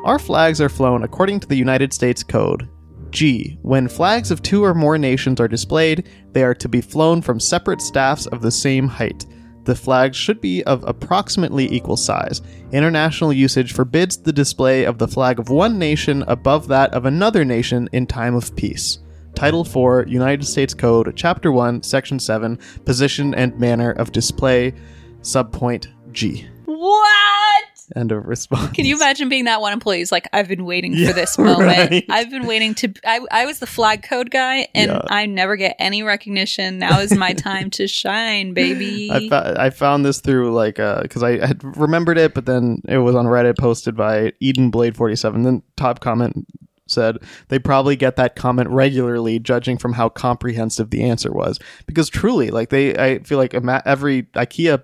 "Our 0.03 0.19
flags 0.19 0.59
are 0.59 0.69
flown 0.69 1.03
according 1.03 1.41
to 1.41 1.47
the 1.47 1.55
United 1.55 1.93
States 1.93 2.23
Code. 2.23 2.67
G. 3.11 3.59
When 3.61 3.87
flags 3.87 4.31
of 4.31 4.41
two 4.41 4.65
or 4.65 4.73
more 4.73 4.97
nations 4.97 5.39
are 5.39 5.47
displayed, 5.47 6.09
they 6.31 6.43
are 6.43 6.55
to 6.55 6.67
be 6.67 6.81
flown 6.81 7.21
from 7.21 7.39
separate 7.39 7.81
staffs 7.81 8.25
of 8.25 8.41
the 8.41 8.51
same 8.51 8.87
height. 8.87 9.27
The 9.65 9.75
flags 9.75 10.17
should 10.17 10.41
be 10.41 10.63
of 10.65 10.83
approximately 10.83 11.71
equal 11.71 11.97
size. 11.97 12.41
International 12.71 13.31
usage 13.31 13.73
forbids 13.73 14.17
the 14.17 14.33
display 14.33 14.83
of 14.83 14.97
the 14.97 15.07
flag 15.07 15.39
of 15.39 15.49
one 15.49 15.79
nation 15.79 16.23
above 16.27 16.67
that 16.67 16.93
of 16.93 17.05
another 17.05 17.45
nation 17.45 17.87
in 17.93 18.05
time 18.05 18.35
of 18.35 18.55
peace. 18.55 18.99
Title 19.35 19.63
4, 19.63 20.05
United 20.07 20.45
States 20.45 20.73
Code, 20.73 21.13
Chapter 21.15 21.51
1, 21.51 21.83
Section 21.83 22.19
7, 22.19 22.59
Position 22.85 23.33
and 23.33 23.57
Manner 23.59 23.91
of 23.91 24.11
Display, 24.11 24.73
Subpoint 25.21 25.87
G. 26.11 26.47
What? 26.65 27.72
End 27.95 28.11
of 28.11 28.25
response. 28.25 28.71
Can 28.73 28.85
you 28.85 28.95
imagine 28.95 29.29
being 29.29 29.45
that 29.45 29.61
one 29.61 29.73
employee 29.73 29.99
who's 29.99 30.11
like, 30.11 30.27
I've 30.33 30.47
been 30.47 30.65
waiting 30.65 30.93
Yeah, 30.93 31.07
for 31.07 31.13
this 31.13 31.37
moment. 31.37 31.61
right. 31.91 32.05
I've 32.09 32.29
been 32.29 32.45
waiting 32.45 32.73
to. 32.75 32.93
I, 33.05 33.19
I 33.31 33.45
was 33.45 33.59
the 33.59 33.67
flag 33.67 34.03
code 34.03 34.31
guy, 34.31 34.67
and 34.73 34.91
Yeah. 34.91 35.01
I 35.09 35.25
never 35.25 35.55
get 35.55 35.75
any 35.79 36.03
recognition. 36.03 36.79
Now 36.79 36.99
is 36.99 37.13
my 37.15 37.33
time 37.33 37.69
to 37.71 37.87
shine, 37.87 38.53
baby. 38.53 39.09
I, 39.11 39.29
fo- 39.29 39.55
I 39.57 39.69
found 39.69 40.05
this 40.05 40.21
through 40.21 40.53
like 40.53 40.79
uh, 40.79 41.01
because 41.01 41.23
I 41.23 41.45
had 41.45 41.63
remembered 41.77 42.17
it, 42.17 42.33
but 42.33 42.45
then 42.45 42.81
it 42.87 42.99
was 42.99 43.15
on 43.15 43.25
Reddit 43.25 43.57
posted 43.57 43.95
by 43.95 44.33
Eden 44.39 44.69
Blade 44.71 44.95
forty 44.95 45.15
seven. 45.15 45.43
Then 45.43 45.63
top 45.75 45.99
comment 45.99 46.47
said 46.85 47.17
they 47.47 47.59
probably 47.59 47.95
get 47.95 48.17
that 48.17 48.35
comment 48.35 48.69
regularly, 48.69 49.39
judging 49.39 49.77
from 49.77 49.93
how 49.93 50.09
comprehensive 50.09 50.89
the 50.89 51.03
answer 51.03 51.31
was. 51.31 51.59
Because 51.87 52.09
truly, 52.09 52.49
like 52.51 52.69
they, 52.69 52.95
I 52.95 53.19
feel 53.19 53.37
like 53.37 53.53
every 53.53 54.23
IKEA 54.23 54.83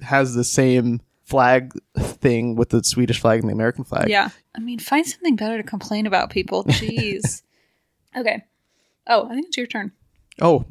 has 0.00 0.34
the 0.34 0.44
same 0.44 1.00
flag 1.26 1.72
thing 1.98 2.54
with 2.54 2.70
the 2.70 2.82
Swedish 2.82 3.20
flag 3.20 3.40
and 3.40 3.48
the 3.48 3.52
American 3.52 3.84
flag. 3.84 4.08
yeah. 4.08 4.30
I 4.54 4.60
mean, 4.60 4.78
find 4.78 5.04
something 5.04 5.36
better 5.36 5.58
to 5.58 5.62
complain 5.62 6.06
about, 6.06 6.30
people. 6.30 6.64
Jeez. 6.68 7.42
okay. 8.16 8.44
Oh, 9.06 9.26
I 9.28 9.34
think 9.34 9.48
it's 9.48 9.56
your 9.56 9.66
turn. 9.66 9.92
Oh, 10.40 10.64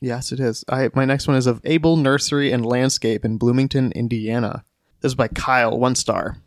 yes, 0.00 0.32
it 0.32 0.40
is. 0.40 0.64
I 0.68 0.88
my 0.94 1.04
next 1.04 1.28
one 1.28 1.36
is 1.36 1.46
of 1.46 1.60
Able 1.64 1.96
Nursery 1.96 2.50
and 2.52 2.66
Landscape 2.66 3.24
in 3.24 3.36
Bloomington, 3.38 3.92
Indiana. 3.92 4.64
This 5.00 5.10
is 5.10 5.14
by 5.14 5.28
Kyle, 5.28 5.78
one 5.78 5.94
star. 5.94 6.38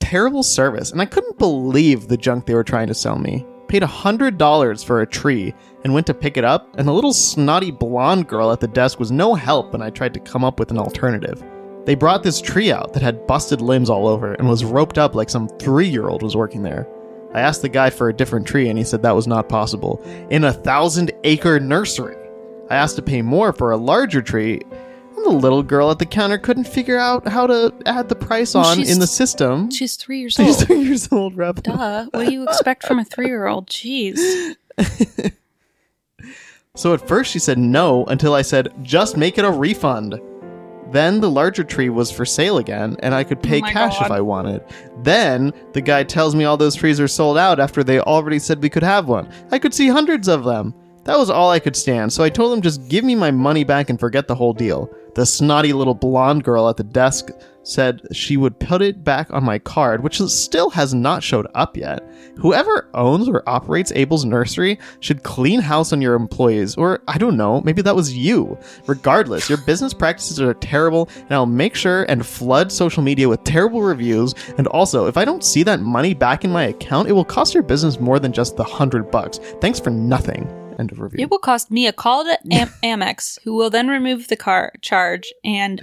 Terrible 0.00 0.42
service, 0.42 0.90
and 0.90 1.00
I 1.00 1.06
couldn't 1.06 1.38
believe 1.38 2.08
the 2.08 2.16
junk 2.16 2.46
they 2.46 2.54
were 2.54 2.64
trying 2.64 2.86
to 2.88 2.94
sell 2.94 3.18
me. 3.18 3.44
Paid 3.68 3.82
a 3.82 3.86
hundred 3.86 4.38
dollars 4.38 4.82
for 4.82 5.02
a 5.02 5.06
tree 5.06 5.52
and 5.84 5.92
went 5.92 6.06
to 6.06 6.14
pick 6.14 6.36
it 6.36 6.44
up, 6.44 6.74
and 6.78 6.88
the 6.88 6.94
little 6.94 7.12
snotty 7.12 7.70
blonde 7.70 8.26
girl 8.26 8.50
at 8.50 8.60
the 8.60 8.68
desk 8.68 8.98
was 8.98 9.10
no 9.10 9.34
help 9.34 9.72
when 9.72 9.82
I 9.82 9.90
tried 9.90 10.14
to 10.14 10.20
come 10.20 10.44
up 10.44 10.58
with 10.58 10.70
an 10.70 10.78
alternative. 10.78 11.42
They 11.88 11.94
brought 11.94 12.22
this 12.22 12.42
tree 12.42 12.70
out 12.70 12.92
that 12.92 13.02
had 13.02 13.26
busted 13.26 13.62
limbs 13.62 13.88
all 13.88 14.06
over 14.06 14.34
and 14.34 14.46
was 14.46 14.62
roped 14.62 14.98
up 14.98 15.14
like 15.14 15.30
some 15.30 15.48
three 15.48 15.88
year 15.88 16.10
old 16.10 16.22
was 16.22 16.36
working 16.36 16.62
there. 16.62 16.86
I 17.32 17.40
asked 17.40 17.62
the 17.62 17.70
guy 17.70 17.88
for 17.88 18.10
a 18.10 18.12
different 18.12 18.46
tree 18.46 18.68
and 18.68 18.76
he 18.76 18.84
said 18.84 19.00
that 19.00 19.14
was 19.14 19.26
not 19.26 19.48
possible. 19.48 19.98
In 20.28 20.44
a 20.44 20.52
thousand 20.52 21.12
acre 21.24 21.58
nursery. 21.58 22.14
I 22.68 22.76
asked 22.76 22.96
to 22.96 23.02
pay 23.02 23.22
more 23.22 23.54
for 23.54 23.70
a 23.70 23.78
larger 23.78 24.20
tree, 24.20 24.60
and 25.16 25.24
the 25.24 25.30
little 25.30 25.62
girl 25.62 25.90
at 25.90 25.98
the 25.98 26.04
counter 26.04 26.36
couldn't 26.36 26.64
figure 26.64 26.98
out 26.98 27.26
how 27.26 27.46
to 27.46 27.72
add 27.86 28.10
the 28.10 28.16
price 28.16 28.52
Well, 28.52 28.66
on 28.66 28.80
in 28.80 28.98
the 28.98 29.06
system. 29.06 29.70
She's 29.70 29.96
three 29.96 30.20
years 30.20 30.38
old. 30.38 30.46
She's 30.46 30.62
three 30.62 30.82
years 30.82 31.10
old, 31.10 31.38
Rep. 31.38 31.62
Duh. 31.62 32.04
What 32.10 32.26
do 32.26 32.30
you 32.30 32.42
expect 32.42 32.86
from 32.86 32.98
a 32.98 33.04
three 33.06 33.28
year 33.28 33.46
old? 33.46 33.66
Jeez. 33.68 34.56
So 36.74 36.94
at 36.94 37.08
first 37.08 37.32
she 37.32 37.40
said 37.40 37.58
no 37.58 38.04
until 38.04 38.34
I 38.34 38.42
said, 38.42 38.72
just 38.82 39.16
make 39.16 39.36
it 39.36 39.44
a 39.44 39.50
refund. 39.50 40.20
Then 40.90 41.20
the 41.20 41.30
larger 41.30 41.64
tree 41.64 41.90
was 41.90 42.10
for 42.10 42.24
sale 42.24 42.58
again, 42.58 42.96
and 43.00 43.14
I 43.14 43.24
could 43.24 43.38
oh 43.38 43.42
pay 43.42 43.58
Oh 43.58 43.68
cash 43.70 44.00
if 44.00 44.10
I 44.10 44.20
wanted. 44.20 44.62
Then 45.02 45.52
the 45.72 45.80
guy 45.80 46.02
tells 46.04 46.34
me 46.34 46.44
all 46.44 46.56
those 46.56 46.74
trees 46.74 47.00
are 47.00 47.08
sold 47.08 47.36
out 47.36 47.60
after 47.60 47.84
they 47.84 48.00
already 48.00 48.38
said 48.38 48.62
we 48.62 48.70
could 48.70 48.82
have 48.82 49.08
one. 49.08 49.28
I 49.50 49.58
could 49.58 49.74
see 49.74 49.88
hundreds 49.88 50.28
of 50.28 50.44
them. 50.44 50.74
That 51.04 51.18
was 51.18 51.30
all 51.30 51.50
I 51.50 51.58
could 51.58 51.76
stand, 51.76 52.12
so 52.12 52.22
I 52.22 52.28
told 52.28 52.52
him 52.52 52.60
just 52.60 52.88
give 52.88 53.04
me 53.04 53.14
my 53.14 53.30
money 53.30 53.64
back 53.64 53.88
and 53.88 53.98
forget 53.98 54.28
the 54.28 54.34
whole 54.34 54.52
deal. 54.52 54.90
The 55.14 55.24
snotty 55.24 55.72
little 55.72 55.94
blonde 55.94 56.44
girl 56.44 56.68
at 56.68 56.76
the 56.76 56.84
desk 56.84 57.30
said 57.68 58.00
she 58.12 58.36
would 58.36 58.58
put 58.58 58.82
it 58.82 59.04
back 59.04 59.30
on 59.30 59.44
my 59.44 59.58
card, 59.58 60.02
which 60.02 60.20
still 60.20 60.70
has 60.70 60.94
not 60.94 61.22
showed 61.22 61.46
up 61.54 61.76
yet. 61.76 62.02
Whoever 62.36 62.88
owns 62.94 63.28
or 63.28 63.42
operates 63.46 63.92
Abel's 63.92 64.24
nursery 64.24 64.78
should 65.00 65.22
clean 65.22 65.60
house 65.60 65.92
on 65.92 66.00
your 66.00 66.14
employees, 66.14 66.76
or 66.76 67.02
I 67.08 67.18
don't 67.18 67.36
know, 67.36 67.60
maybe 67.62 67.82
that 67.82 67.96
was 67.96 68.16
you. 68.16 68.58
Regardless, 68.86 69.48
your 69.48 69.58
business 69.58 69.92
practices 69.92 70.40
are 70.40 70.54
terrible, 70.54 71.08
and 71.16 71.32
I'll 71.32 71.46
make 71.46 71.74
sure 71.74 72.04
and 72.04 72.24
flood 72.24 72.72
social 72.72 73.02
media 73.02 73.28
with 73.28 73.44
terrible 73.44 73.82
reviews. 73.82 74.34
And 74.56 74.66
also, 74.68 75.06
if 75.06 75.16
I 75.16 75.24
don't 75.24 75.44
see 75.44 75.62
that 75.64 75.80
money 75.80 76.14
back 76.14 76.44
in 76.44 76.50
my 76.50 76.64
account, 76.64 77.08
it 77.08 77.12
will 77.12 77.24
cost 77.24 77.54
your 77.54 77.62
business 77.62 78.00
more 78.00 78.18
than 78.18 78.32
just 78.32 78.56
the 78.56 78.64
hundred 78.64 79.10
bucks. 79.10 79.38
Thanks 79.60 79.78
for 79.80 79.90
nothing. 79.90 80.48
End 80.78 80.92
of 80.92 81.00
review. 81.00 81.24
It 81.24 81.30
will 81.30 81.40
cost 81.40 81.70
me 81.70 81.86
a 81.86 81.92
call 81.92 82.24
to 82.24 82.38
Am- 82.52 82.72
Amex, 82.82 83.38
who 83.42 83.54
will 83.54 83.70
then 83.70 83.88
remove 83.88 84.28
the 84.28 84.36
car 84.36 84.72
charge, 84.80 85.32
and 85.44 85.80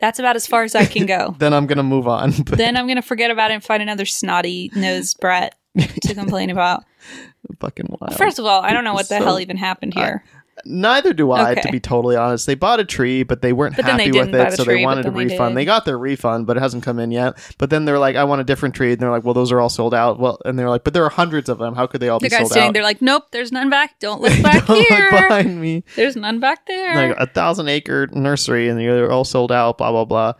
that's 0.00 0.18
about 0.18 0.36
as 0.36 0.46
far 0.46 0.62
as 0.64 0.74
I 0.74 0.84
can 0.86 1.06
go. 1.06 1.34
then 1.38 1.52
I'm 1.52 1.66
gonna 1.66 1.82
move 1.82 2.06
on. 2.08 2.32
But 2.42 2.58
then 2.58 2.76
I'm 2.76 2.86
gonna 2.86 3.02
forget 3.02 3.30
about 3.30 3.50
it 3.50 3.54
and 3.54 3.64
find 3.64 3.82
another 3.82 4.04
snotty 4.04 4.70
nosed 4.74 5.18
brat 5.20 5.54
to 5.76 6.14
complain 6.14 6.50
about. 6.50 6.84
fucking 7.60 7.86
wild. 7.88 8.14
First 8.16 8.38
of 8.38 8.44
all, 8.44 8.62
I 8.62 8.72
don't 8.72 8.84
know 8.84 8.94
what 8.94 9.08
the 9.08 9.18
So- 9.18 9.24
hell 9.24 9.40
even 9.40 9.56
happened 9.56 9.94
here. 9.94 10.24
Neither 10.64 11.12
do 11.12 11.30
I, 11.32 11.52
Okay. 11.52 11.60
to 11.62 11.72
be 11.72 11.80
totally 11.80 12.16
honest. 12.16 12.46
They 12.46 12.54
bought 12.54 12.80
a 12.80 12.84
tree, 12.84 13.22
but 13.22 13.42
they 13.42 13.52
weren't 13.52 13.76
But 13.76 13.84
then 13.86 13.96
they 13.96 14.06
happy 14.06 14.18
with 14.18 14.34
it, 14.34 14.52
so 14.54 14.64
tree, 14.64 14.76
they 14.78 14.84
wanted 14.84 15.06
a 15.06 15.10
they 15.10 15.16
refund. 15.26 15.54
did. 15.54 15.58
They 15.60 15.64
got 15.64 15.84
their 15.84 15.98
refund, 15.98 16.46
but 16.46 16.56
it 16.56 16.60
hasn't 16.60 16.82
come 16.82 16.98
in 16.98 17.10
yet. 17.10 17.34
But 17.58 17.70
then 17.70 17.84
they're 17.84 17.98
like, 17.98 18.16
"I 18.16 18.24
want 18.24 18.40
a 18.40 18.44
different 18.44 18.74
tree," 18.74 18.92
and 18.92 19.00
they're 19.00 19.10
like, 19.10 19.24
"Well, 19.24 19.34
those 19.34 19.52
are 19.52 19.60
all 19.60 19.68
sold 19.68 19.94
out." 19.94 20.18
Well, 20.18 20.38
and 20.44 20.58
they're 20.58 20.68
like, 20.70 20.84
"But 20.84 20.94
there 20.94 21.04
are 21.04 21.10
hundreds 21.10 21.48
of 21.48 21.58
them. 21.58 21.74
How 21.74 21.86
could 21.86 22.00
they 22.00 22.08
all 22.08 22.18
the 22.18 22.28
be 22.28 22.36
sold 22.36 22.50
standing 22.50 22.68
out?" 22.68 22.74
there 22.74 22.82
like, 22.82 23.00
nope, 23.02 23.24
there's 23.30 23.52
none 23.52 23.70
back. 23.70 23.98
Don't 24.00 24.20
look 24.20 24.32
back 24.42 24.66
Don't 24.66 24.78
look 24.78 24.88
here. 24.88 25.10
behind 25.10 25.60
me. 25.60 25.84
There's 25.96 26.16
none 26.16 26.40
back 26.40 26.66
there. 26.66 27.08
Like 27.08 27.16
a 27.18 27.26
thousand 27.26 27.68
acre 27.68 28.06
nursery, 28.12 28.68
and 28.68 28.78
they're 28.78 29.10
all 29.12 29.24
sold 29.24 29.52
out. 29.52 29.78
Blah 29.78 29.90
blah 29.92 30.04
blah. 30.04 30.32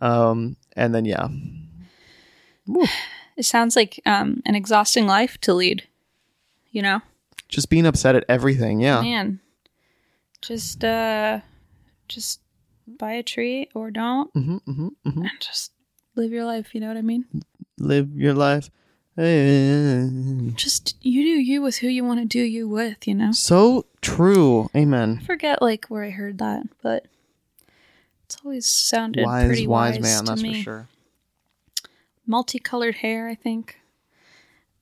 Um, 0.00 0.56
and 0.76 0.94
then 0.94 1.04
yeah, 1.04 1.28
it 3.36 3.44
sounds 3.44 3.76
like 3.76 4.00
um, 4.06 4.42
an 4.46 4.54
exhausting 4.54 5.06
life 5.06 5.38
to 5.42 5.54
lead. 5.54 5.84
You 6.72 6.82
know, 6.82 7.00
just 7.48 7.70
being 7.70 7.86
upset 7.86 8.14
at 8.16 8.24
everything. 8.28 8.80
Yeah, 8.80 9.00
man, 9.00 9.40
just 10.46 10.84
uh, 10.84 11.40
just 12.08 12.40
buy 12.86 13.12
a 13.12 13.22
tree 13.22 13.68
or 13.74 13.90
don't, 13.90 14.32
hmm 14.32 14.58
hmm 14.58 14.88
hmm 15.04 15.22
and 15.22 15.30
just 15.40 15.72
live 16.14 16.30
your 16.30 16.44
life. 16.44 16.74
You 16.74 16.80
know 16.80 16.88
what 16.88 16.96
I 16.96 17.02
mean? 17.02 17.26
live 17.78 18.14
your 18.16 18.34
life. 18.34 18.70
Just 20.56 20.96
you 21.00 21.22
do 21.22 21.40
you 21.40 21.62
with 21.62 21.78
who 21.78 21.88
you 21.88 22.04
want 22.04 22.20
to 22.20 22.26
do 22.26 22.40
you 22.42 22.68
with. 22.68 23.08
You 23.08 23.14
know. 23.14 23.32
So 23.32 23.86
true. 24.00 24.68
Amen. 24.76 25.18
I 25.22 25.24
forget 25.24 25.62
like 25.62 25.86
where 25.86 26.04
I 26.04 26.10
heard 26.10 26.38
that, 26.38 26.64
but 26.82 27.06
it's 28.24 28.36
always 28.44 28.66
sounded 28.66 29.24
Wise, 29.24 29.46
pretty 29.46 29.66
wise 29.66 29.94
wise, 29.94 30.02
man. 30.02 30.24
to 30.24 30.30
That's 30.30 30.42
me. 30.42 30.54
for 30.54 30.62
sure. 30.62 30.88
Multicolored 32.26 32.96
hair, 32.96 33.28
I 33.28 33.34
think. 33.34 33.78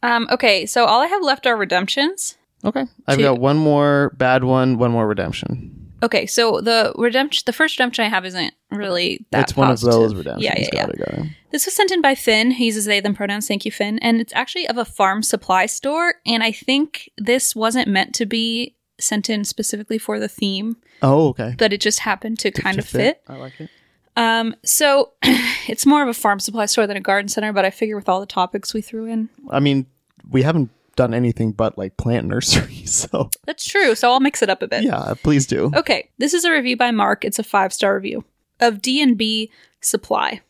Um, 0.02 0.28
okay, 0.30 0.66
so 0.66 0.84
all 0.84 1.00
I 1.00 1.06
have 1.06 1.22
left 1.22 1.46
are 1.46 1.56
redemptions. 1.56 2.36
Okay. 2.64 2.84
I've 3.06 3.18
got 3.18 3.38
one 3.40 3.56
more 3.56 4.12
bad 4.16 4.44
one, 4.44 4.78
one 4.78 4.90
more 4.90 5.06
redemption. 5.06 5.80
Okay, 6.02 6.26
so 6.26 6.60
the 6.60 6.92
redemption, 6.96 7.42
the 7.46 7.52
first 7.52 7.78
redemption 7.78 8.04
I 8.04 8.08
have 8.08 8.26
isn't 8.26 8.52
really 8.70 9.24
that. 9.30 9.42
it's 9.42 9.56
one 9.56 9.68
positive. 9.68 9.94
of 9.94 10.00
those 10.00 10.14
redemptions. 10.14 10.44
Yeah, 10.44 10.54
yeah, 10.58 10.68
yeah. 10.72 10.80
Got 10.86 10.94
it, 10.94 10.98
got 10.98 11.08
it. 11.24 11.26
This 11.50 11.64
was 11.64 11.74
sent 11.74 11.90
in 11.92 12.02
by 12.02 12.14
Finn. 12.14 12.50
He 12.50 12.66
uses 12.66 12.84
they 12.84 13.00
them 13.00 13.14
pronouns. 13.14 13.48
Thank 13.48 13.64
you, 13.64 13.70
Finn. 13.72 13.98
And 14.00 14.20
it's 14.20 14.32
actually 14.34 14.68
of 14.68 14.76
a 14.76 14.84
farm 14.84 15.22
supply 15.22 15.64
store. 15.66 16.16
And 16.26 16.42
I 16.42 16.52
think 16.52 17.08
this 17.16 17.56
wasn't 17.56 17.88
meant 17.88 18.14
to 18.16 18.26
be 18.26 18.76
sent 19.00 19.30
in 19.30 19.44
specifically 19.44 19.96
for 19.98 20.20
the 20.20 20.28
theme, 20.28 20.76
Oh, 21.02 21.28
okay. 21.28 21.54
but 21.58 21.72
it 21.72 21.80
just 21.80 22.00
happened 22.00 22.38
to 22.40 22.50
kind 22.50 22.74
To 22.76 22.80
of 22.80 22.86
fit. 22.88 23.22
I 23.28 23.36
like 23.36 23.58
it. 23.60 23.70
Um, 24.16 24.54
so 24.64 25.12
it's 25.22 25.86
more 25.86 26.02
of 26.02 26.08
a 26.08 26.14
farm 26.14 26.38
supply 26.38 26.66
store 26.66 26.86
than 26.86 26.96
a 26.96 27.00
garden 27.00 27.28
center, 27.28 27.52
but 27.52 27.64
I 27.64 27.70
figure 27.70 27.96
with 27.96 28.08
all 28.08 28.20
the 28.20 28.26
topics 28.26 28.72
we 28.74 28.80
threw 28.82 29.06
in, 29.06 29.28
I 29.50 29.58
mean, 29.60 29.86
we 30.30 30.42
haven't 30.42 30.70
done 30.96 31.14
anything 31.14 31.52
but 31.52 31.76
like 31.78 31.96
plant 31.96 32.26
nursery, 32.28 32.84
so 32.86 33.30
that's 33.46 33.64
true. 33.64 33.94
So 33.94 34.10
I'll 34.10 34.20
mix 34.20 34.42
it 34.42 34.50
up 34.50 34.62
a 34.62 34.68
bit. 34.68 34.84
yeah, 34.84 35.14
please 35.22 35.46
do. 35.46 35.70
Okay, 35.74 36.10
this 36.18 36.34
is 36.34 36.44
a 36.44 36.52
review 36.52 36.76
by 36.76 36.90
Mark. 36.90 37.24
It's 37.24 37.38
a 37.38 37.44
five 37.44 37.72
star 37.72 37.94
review 37.94 38.24
of 38.60 38.80
D 38.82 39.00
and 39.02 39.16
B 39.16 39.50
Supply, 39.80 40.40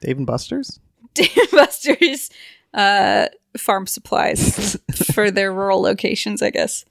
Dave 0.00 0.18
and 0.18 0.26
Buster's. 0.26 0.78
Dave 1.14 1.36
and 1.36 1.50
Buster's 1.50 2.30
uh, 2.74 3.26
farm 3.56 3.86
supplies 3.86 4.76
for 5.12 5.30
their 5.30 5.52
rural 5.52 5.80
locations, 5.80 6.42
I 6.42 6.50
guess. 6.50 6.84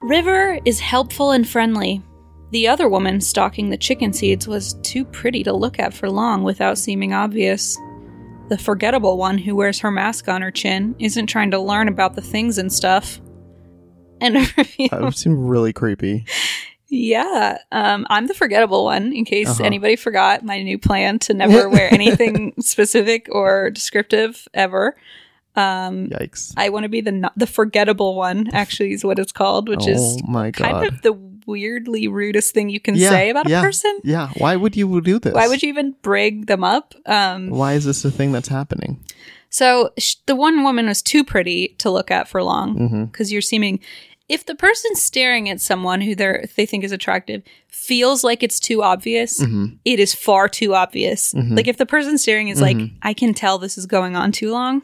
River 0.00 0.58
is 0.64 0.80
helpful 0.80 1.30
and 1.30 1.48
friendly. 1.48 2.02
The 2.50 2.68
other 2.68 2.88
woman 2.88 3.20
stalking 3.20 3.70
the 3.70 3.76
chicken 3.76 4.12
seeds 4.12 4.46
was 4.46 4.74
too 4.82 5.04
pretty 5.04 5.42
to 5.44 5.52
look 5.52 5.78
at 5.78 5.94
for 5.94 6.10
long 6.10 6.44
without 6.44 6.78
seeming 6.78 7.12
obvious. 7.12 7.76
The 8.48 8.58
forgettable 8.58 9.16
one 9.16 9.38
who 9.38 9.56
wears 9.56 9.78
her 9.80 9.90
mask 9.90 10.28
on 10.28 10.42
her 10.42 10.50
chin 10.50 10.94
isn't 10.98 11.26
trying 11.28 11.50
to 11.52 11.58
learn 11.58 11.88
about 11.88 12.14
the 12.14 12.20
things 12.22 12.58
and 12.58 12.72
stuff. 12.72 13.20
And. 14.20 14.36
That 14.90 15.00
would 15.00 15.16
seem 15.16 15.46
really 15.46 15.72
creepy. 15.72 16.26
Yeah, 16.88 17.58
um, 17.72 18.06
I'm 18.10 18.26
the 18.26 18.34
forgettable 18.34 18.84
one. 18.84 19.12
In 19.12 19.24
case 19.24 19.48
Uh-huh. 19.48 19.64
anybody 19.64 19.96
forgot 19.96 20.44
my 20.44 20.62
new 20.62 20.78
plan 20.78 21.18
to 21.20 21.34
never 21.34 21.68
wear 21.74 21.92
anything 21.92 22.52
specific 22.60 23.28
or 23.32 23.70
descriptive 23.70 24.46
ever. 24.52 24.94
Um, 25.56 26.08
Yikes. 26.10 26.52
I 26.56 26.68
want 26.68 26.82
to 26.82 26.88
be 26.88 27.00
the 27.00 27.12
not, 27.12 27.32
the 27.36 27.46
forgettable 27.46 28.14
one. 28.14 28.48
Actually, 28.52 28.92
is 28.92 29.04
what 29.04 29.18
it's 29.18 29.32
called, 29.32 29.68
which 29.68 29.84
oh 29.84 29.88
is 29.90 30.22
my 30.28 30.50
god. 30.50 30.70
kind 30.70 30.86
of 30.86 31.02
the 31.02 31.12
weirdly 31.46 32.08
rudest 32.08 32.54
thing 32.54 32.68
you 32.70 32.80
can 32.80 32.94
Yeah, 32.94 33.08
say 33.10 33.30
about 33.30 33.48
yeah, 33.48 33.60
a 33.60 33.62
person. 33.62 33.98
Yeah. 34.04 34.28
Why 34.38 34.56
would 34.56 34.76
you 34.76 35.00
do 35.00 35.18
this? 35.18 35.34
Why 35.34 35.48
would 35.48 35.62
you 35.62 35.68
even 35.68 35.94
bring 36.02 36.46
them 36.46 36.64
up? 36.64 36.94
Um, 37.06 37.50
Why 37.50 37.74
is 37.74 37.84
this 37.84 38.04
a 38.04 38.10
thing 38.10 38.32
that's 38.32 38.48
happening? 38.48 38.98
So 39.50 39.92
sh- 39.98 40.16
the 40.26 40.34
one 40.36 40.62
woman 40.64 40.86
was 40.86 41.00
too 41.02 41.22
pretty 41.24 41.68
to 41.78 41.90
look 41.90 42.10
at 42.10 42.28
for 42.28 42.42
long 42.42 42.76
Mm-hmm. 42.76 43.04
because 43.06 43.30
you're 43.32 43.42
seeming. 43.42 43.80
If 44.26 44.46
the 44.46 44.54
person 44.54 44.94
staring 44.94 45.50
at 45.50 45.60
someone 45.60 46.00
who 46.00 46.14
they 46.14 46.48
they 46.56 46.64
think 46.66 46.82
is 46.82 46.92
attractive 46.92 47.42
feels 47.68 48.24
like 48.24 48.42
it's 48.42 48.58
too 48.58 48.82
obvious, 48.82 49.38
Mm-hmm. 49.40 49.76
it 49.84 50.00
is 50.00 50.14
far 50.14 50.48
too 50.48 50.74
obvious. 50.74 51.34
Like 51.34 51.68
if 51.68 51.76
the 51.76 51.84
person 51.86 52.16
staring 52.18 52.48
is 52.48 52.60
like, 52.60 52.76
Mm-hmm. 52.78 52.96
I 53.02 53.12
can 53.12 53.34
tell 53.34 53.58
this 53.58 53.76
is 53.76 53.84
going 53.86 54.16
on 54.16 54.32
too 54.32 54.50
long. 54.50 54.82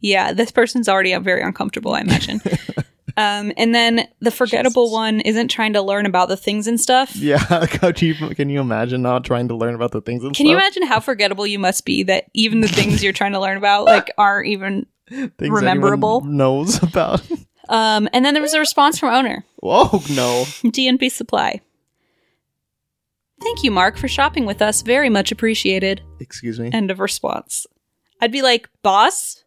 Yeah, 0.00 0.32
this 0.32 0.50
person's 0.50 0.88
already 0.88 1.14
very 1.18 1.42
uncomfortable. 1.42 1.94
I 1.94 2.00
imagine. 2.00 2.40
um, 3.16 3.52
and 3.56 3.74
then 3.74 4.08
the 4.20 4.30
forgettable 4.30 4.90
one 4.90 5.20
isn't 5.20 5.48
trying 5.48 5.72
to 5.74 5.82
learn 5.82 6.06
about 6.06 6.28
the 6.28 6.36
things 6.36 6.66
and 6.66 6.80
stuff. 6.80 7.14
Yeah. 7.16 7.66
You, 8.04 8.14
can 8.34 8.48
you 8.50 8.60
imagine 8.60 9.02
not 9.02 9.24
trying 9.24 9.48
to 9.48 9.54
learn 9.56 9.74
about 9.74 9.92
the 9.92 10.00
things 10.00 10.24
and 10.24 10.34
Can 10.34 10.46
you 10.46 10.56
imagine 10.56 10.82
how 10.84 11.00
forgettable 11.00 11.46
you 11.46 11.58
must 11.58 11.84
be 11.84 12.02
that 12.04 12.26
even 12.34 12.60
the 12.60 12.68
things 12.68 13.02
you're 13.02 13.12
trying 13.12 13.32
to 13.32 13.40
learn 13.40 13.56
about 13.56 13.84
like 13.86 14.10
aren't 14.18 14.48
even 14.48 14.86
Things 15.08 15.32
rememberable? 15.50 16.22
knows 16.22 16.82
about. 16.82 17.22
Um, 17.68 18.08
and 18.12 18.24
then 18.24 18.34
there 18.34 18.42
was 18.42 18.54
a 18.54 18.58
response 18.58 18.98
from 18.98 19.14
owner 19.14 19.44
Whoa, 19.56 20.02
no. 20.10 20.44
D 20.70 20.88
and 20.88 20.98
B 20.98 21.08
Supply. 21.08 21.60
Thank 23.40 23.62
you, 23.62 23.70
Mark, 23.70 23.96
for 23.96 24.08
shopping 24.08 24.46
with 24.46 24.62
us. 24.62 24.82
Very 24.82 25.10
much 25.10 25.30
appreciated. 25.30 26.02
Excuse 26.20 26.58
me. 26.58 26.70
End 26.72 26.90
of 26.90 27.00
response. 27.00 27.66
I'd 28.20 28.32
be 28.32 28.42
like, 28.42 28.68
boss, 28.82 29.44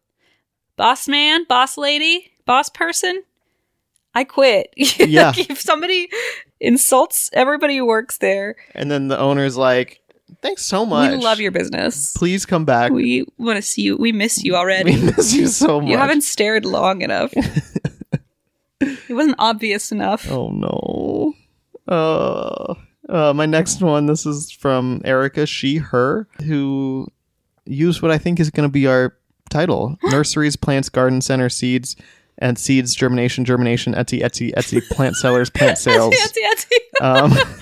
boss 0.75 1.07
man, 1.07 1.45
boss 1.45 1.77
lady, 1.77 2.31
boss 2.45 2.69
person. 2.69 3.23
I 4.17 4.23
quit. 4.23 4.73
Yeah. 5.07 5.27
Like, 5.27 5.49
if 5.49 5.61
somebody 5.61 6.09
insults 6.59 7.29
everybody 7.33 7.77
who 7.77 7.85
works 7.85 8.17
there, 8.17 8.55
And 8.73 8.89
then 8.89 9.09
the 9.09 9.17
owner's 9.17 9.55
like, 9.55 10.01
"Thanks 10.41 10.65
so 10.65 10.85
much. 10.85 11.11
we 11.11 11.17
love 11.17 11.39
your 11.39 11.51
business. 11.51 12.13
Please 12.17 12.45
come 12.45 12.65
back. 12.65 12.91
We, 12.91 13.25
want 13.37 13.57
to 13.57 13.61
see 13.61 13.83
you. 13.83 13.95
We 13.95 14.11
miss 14.11 14.43
you 14.43 14.55
already. 14.55 14.95
We 14.95 15.01
miss 15.03 15.33
you 15.33 15.47
so 15.47 15.79
much." 15.79 15.89
you 15.89 15.97
haven't 15.97 16.23
stared 16.23 16.65
long 16.65 17.01
enough. 17.03 17.31
it 18.81 19.13
wasn't 19.13 19.35
obvious 19.37 19.91
enough. 19.91 20.29
Oh 20.31 20.49
no. 20.49 21.33
Uh, 21.87 22.73
uh, 23.07 23.33
my 23.33 23.45
next 23.45 23.81
one. 23.81 24.07
This 24.07 24.25
is 24.25 24.51
from 24.51 25.01
Erica. 25.05 25.45
She, 25.45 25.77
her, 25.77 26.27
who 26.43 27.07
used 27.65 28.01
what 28.01 28.11
I 28.11 28.17
think 28.17 28.39
is 28.39 28.49
going 28.49 28.67
to 28.67 28.73
be 28.73 28.87
our 28.87 29.15
title: 29.49 29.97
nurseries, 30.03 30.55
plants, 30.55 30.89
garden 30.89 31.21
center, 31.21 31.49
seeds, 31.49 31.95
and 32.39 32.57
seeds, 32.57 32.93
germination, 32.95 33.45
germination, 33.45 33.93
Etsy, 33.93 34.21
Etsy, 34.21 34.53
Etsy, 34.53 34.87
plant 34.89 35.15
sellers, 35.15 35.49
plant 35.49 35.77
sales. 35.77 36.13
Etsy, 36.13 36.41
Etsy, 36.53 36.71
Etsy. 37.01 37.33
um, 37.41 37.55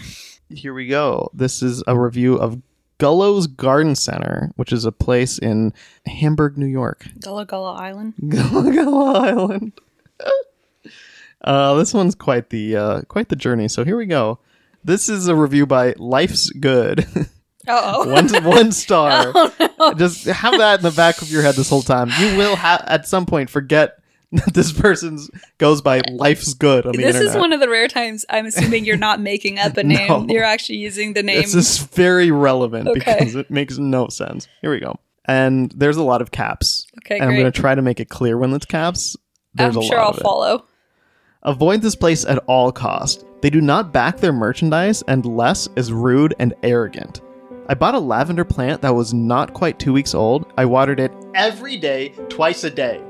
here 0.55 0.73
we 0.73 0.87
go. 0.87 1.29
This 1.33 1.61
is 1.61 1.83
a 1.87 1.97
review 1.97 2.35
of 2.35 2.61
Gullo's 2.97 3.47
Garden 3.47 3.95
Center, 3.95 4.51
which 4.55 4.71
is 4.71 4.85
a 4.85 4.91
place 4.91 5.37
in 5.37 5.73
Hamburg, 6.05 6.57
New 6.57 6.65
York. 6.65 7.05
Gullah 7.19 7.45
Gullah 7.45 7.73
Island. 7.73 8.13
Gullah 8.29 8.71
Gullah 8.71 9.19
Island. 9.19 9.71
uh, 11.43 11.73
this 11.75 11.93
one's 11.93 12.15
quite 12.15 12.49
the 12.49 12.75
uh, 12.75 13.01
quite 13.03 13.29
the 13.29 13.35
journey. 13.35 13.67
So 13.67 13.83
here 13.83 13.97
we 13.97 14.05
go. 14.05 14.39
This 14.83 15.09
is 15.09 15.27
a 15.27 15.35
review 15.35 15.65
by 15.65 15.93
Life's 15.97 16.49
Good. 16.51 17.07
Oh, 17.67 18.07
one 18.13 18.29
one 18.43 18.71
star. 18.71 19.31
Oh, 19.33 19.51
no. 19.79 19.93
Just 19.95 20.25
have 20.25 20.57
that 20.59 20.79
in 20.79 20.83
the 20.83 20.91
back 20.91 21.23
of 21.23 21.31
your 21.31 21.41
head 21.41 21.55
this 21.55 21.67
whole 21.67 21.81
time. 21.81 22.11
You 22.19 22.37
will 22.37 22.55
have 22.55 22.83
at 22.85 23.07
some 23.07 23.25
point 23.25 23.49
forget 23.49 23.99
this 24.53 24.71
person's 24.71 25.29
goes 25.57 25.81
by 25.81 26.01
Life's 26.11 26.53
Good 26.53 26.85
on 26.85 26.91
the 26.93 26.97
this 26.97 27.15
internet. 27.15 27.35
is 27.35 27.39
one 27.39 27.53
of 27.53 27.59
the 27.59 27.69
rare 27.69 27.87
times 27.87 28.25
I'm 28.29 28.45
assuming 28.45 28.85
you're 28.85 28.97
not 28.97 29.19
making 29.19 29.59
up 29.59 29.77
a 29.77 29.83
name. 29.85 30.07
No. 30.07 30.25
You're 30.27 30.43
actually 30.43 30.77
using 30.77 31.13
the 31.13 31.23
name. 31.23 31.41
This 31.41 31.55
is 31.55 31.77
very 31.77 32.31
relevant 32.31 32.87
Okay. 32.89 33.17
because 33.19 33.35
it 33.35 33.49
makes 33.51 33.77
no 33.77 34.07
sense. 34.07 34.47
Here 34.61 34.71
we 34.71 34.79
go. 34.79 34.99
And 35.25 35.71
there's 35.71 35.97
a 35.97 36.03
lot 36.03 36.21
of 36.21 36.31
caps. 36.31 36.85
Okay, 37.05 37.15
and 37.17 37.25
I'm 37.29 37.35
going 37.35 37.51
to 37.51 37.59
try 37.59 37.73
to 37.75 37.81
make 37.81 37.99
it 37.99 38.09
clear 38.09 38.37
when 38.37 38.53
it's 38.53 38.65
caps. 38.65 39.15
There's 39.53 39.75
I'm 39.75 39.81
a 39.81 39.85
sure 39.85 39.99
I'll 39.99 40.13
follow. 40.13 40.65
Avoid 41.43 41.81
this 41.81 41.95
place 41.95 42.25
at 42.25 42.37
all 42.47 42.71
cost. 42.71 43.25
They 43.41 43.49
do 43.49 43.61
not 43.61 43.91
back 43.93 44.17
their 44.17 44.33
merchandise, 44.33 45.01
and 45.07 45.25
Les 45.25 45.67
is 45.75 45.91
rude 45.93 46.33
and 46.39 46.53
arrogant. 46.63 47.21
I 47.67 47.73
bought 47.73 47.95
a 47.95 47.99
lavender 47.99 48.45
plant 48.45 48.81
that 48.83 48.93
was 48.93 49.13
not 49.13 49.53
quite 49.53 49.79
two 49.79 49.93
weeks 49.93 50.13
old. 50.13 50.51
I 50.57 50.65
watered 50.65 50.99
it 50.99 51.11
every 51.33 51.77
day, 51.77 52.09
twice 52.29 52.63
a 52.63 52.69
day. 52.69 53.01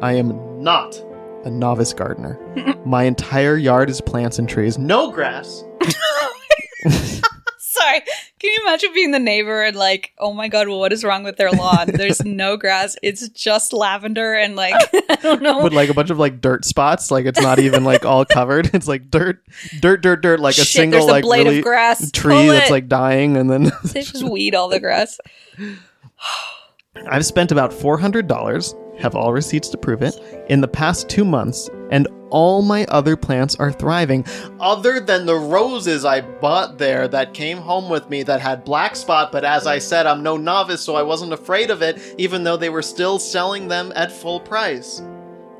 I 0.00 0.14
am 0.14 0.30
not 0.60 1.02
a 1.44 1.50
novice 1.50 1.92
gardener. 1.92 2.38
My 2.84 3.04
entire 3.04 3.56
yard 3.56 3.88
is 3.90 4.00
plants 4.00 4.38
and 4.38 4.48
trees, 4.48 4.78
no 4.78 5.10
grass. 5.10 5.64
Sorry. 7.58 8.00
Can 8.38 8.50
you 8.50 8.58
imagine 8.66 8.90
being 8.94 9.10
the 9.10 9.18
neighbor 9.18 9.62
and 9.62 9.76
like, 9.76 10.12
oh 10.18 10.32
my 10.34 10.48
god, 10.48 10.68
well, 10.68 10.80
what 10.80 10.92
is 10.92 11.02
wrong 11.04 11.22
with 11.24 11.36
their 11.36 11.50
lawn? 11.50 11.86
There's 11.92 12.22
no 12.24 12.56
grass. 12.56 12.96
It's 13.02 13.28
just 13.30 13.72
lavender 13.72 14.34
and 14.34 14.54
like 14.56 14.74
I 15.08 15.16
don't 15.22 15.40
know. 15.42 15.62
With 15.62 15.72
like 15.72 15.88
a 15.88 15.94
bunch 15.94 16.10
of 16.10 16.18
like 16.18 16.40
dirt 16.40 16.64
spots, 16.64 17.10
like 17.10 17.26
it's 17.26 17.40
not 17.40 17.58
even 17.58 17.84
like 17.84 18.04
all 18.04 18.24
covered. 18.24 18.70
It's 18.74 18.88
like 18.88 19.10
dirt, 19.10 19.42
dirt, 19.80 20.02
dirt, 20.02 20.20
dirt, 20.22 20.40
like 20.40 20.56
a 20.58 20.64
Shit, 20.64 20.66
single 20.66 21.06
like 21.06 21.22
blade 21.24 21.44
really 21.46 21.58
of 21.58 21.64
grass. 21.64 22.10
tree 22.10 22.34
Pull 22.34 22.46
that's 22.48 22.68
it. 22.68 22.72
like 22.72 22.88
dying, 22.88 23.36
and 23.36 23.50
then 23.50 23.72
they 23.84 24.02
just 24.02 24.24
weed 24.28 24.54
all 24.54 24.68
the 24.68 24.80
grass. 24.80 25.18
I've 27.08 27.24
spent 27.24 27.52
about 27.52 27.70
$400, 27.70 28.89
have 29.00 29.14
all 29.14 29.32
receipts 29.32 29.68
to 29.70 29.78
prove 29.78 30.02
it, 30.02 30.18
in 30.48 30.60
the 30.60 30.68
past 30.68 31.08
two 31.08 31.24
months, 31.24 31.68
and 31.90 32.06
all 32.30 32.62
my 32.62 32.84
other 32.86 33.16
plants 33.16 33.56
are 33.56 33.72
thriving, 33.72 34.24
other 34.60 35.00
than 35.00 35.26
the 35.26 35.34
roses 35.34 36.04
I 36.04 36.20
bought 36.20 36.78
there 36.78 37.08
that 37.08 37.34
came 37.34 37.58
home 37.58 37.88
with 37.88 38.08
me 38.08 38.22
that 38.22 38.40
had 38.40 38.64
black 38.64 38.94
spot, 38.96 39.32
but 39.32 39.44
as 39.44 39.66
I 39.66 39.78
said, 39.78 40.06
I'm 40.06 40.22
no 40.22 40.36
novice, 40.36 40.80
so 40.80 40.94
I 40.94 41.02
wasn't 41.02 41.32
afraid 41.32 41.70
of 41.70 41.82
it, 41.82 42.14
even 42.18 42.44
though 42.44 42.56
they 42.56 42.70
were 42.70 42.82
still 42.82 43.18
selling 43.18 43.68
them 43.68 43.92
at 43.96 44.12
full 44.12 44.40
price. 44.40 45.02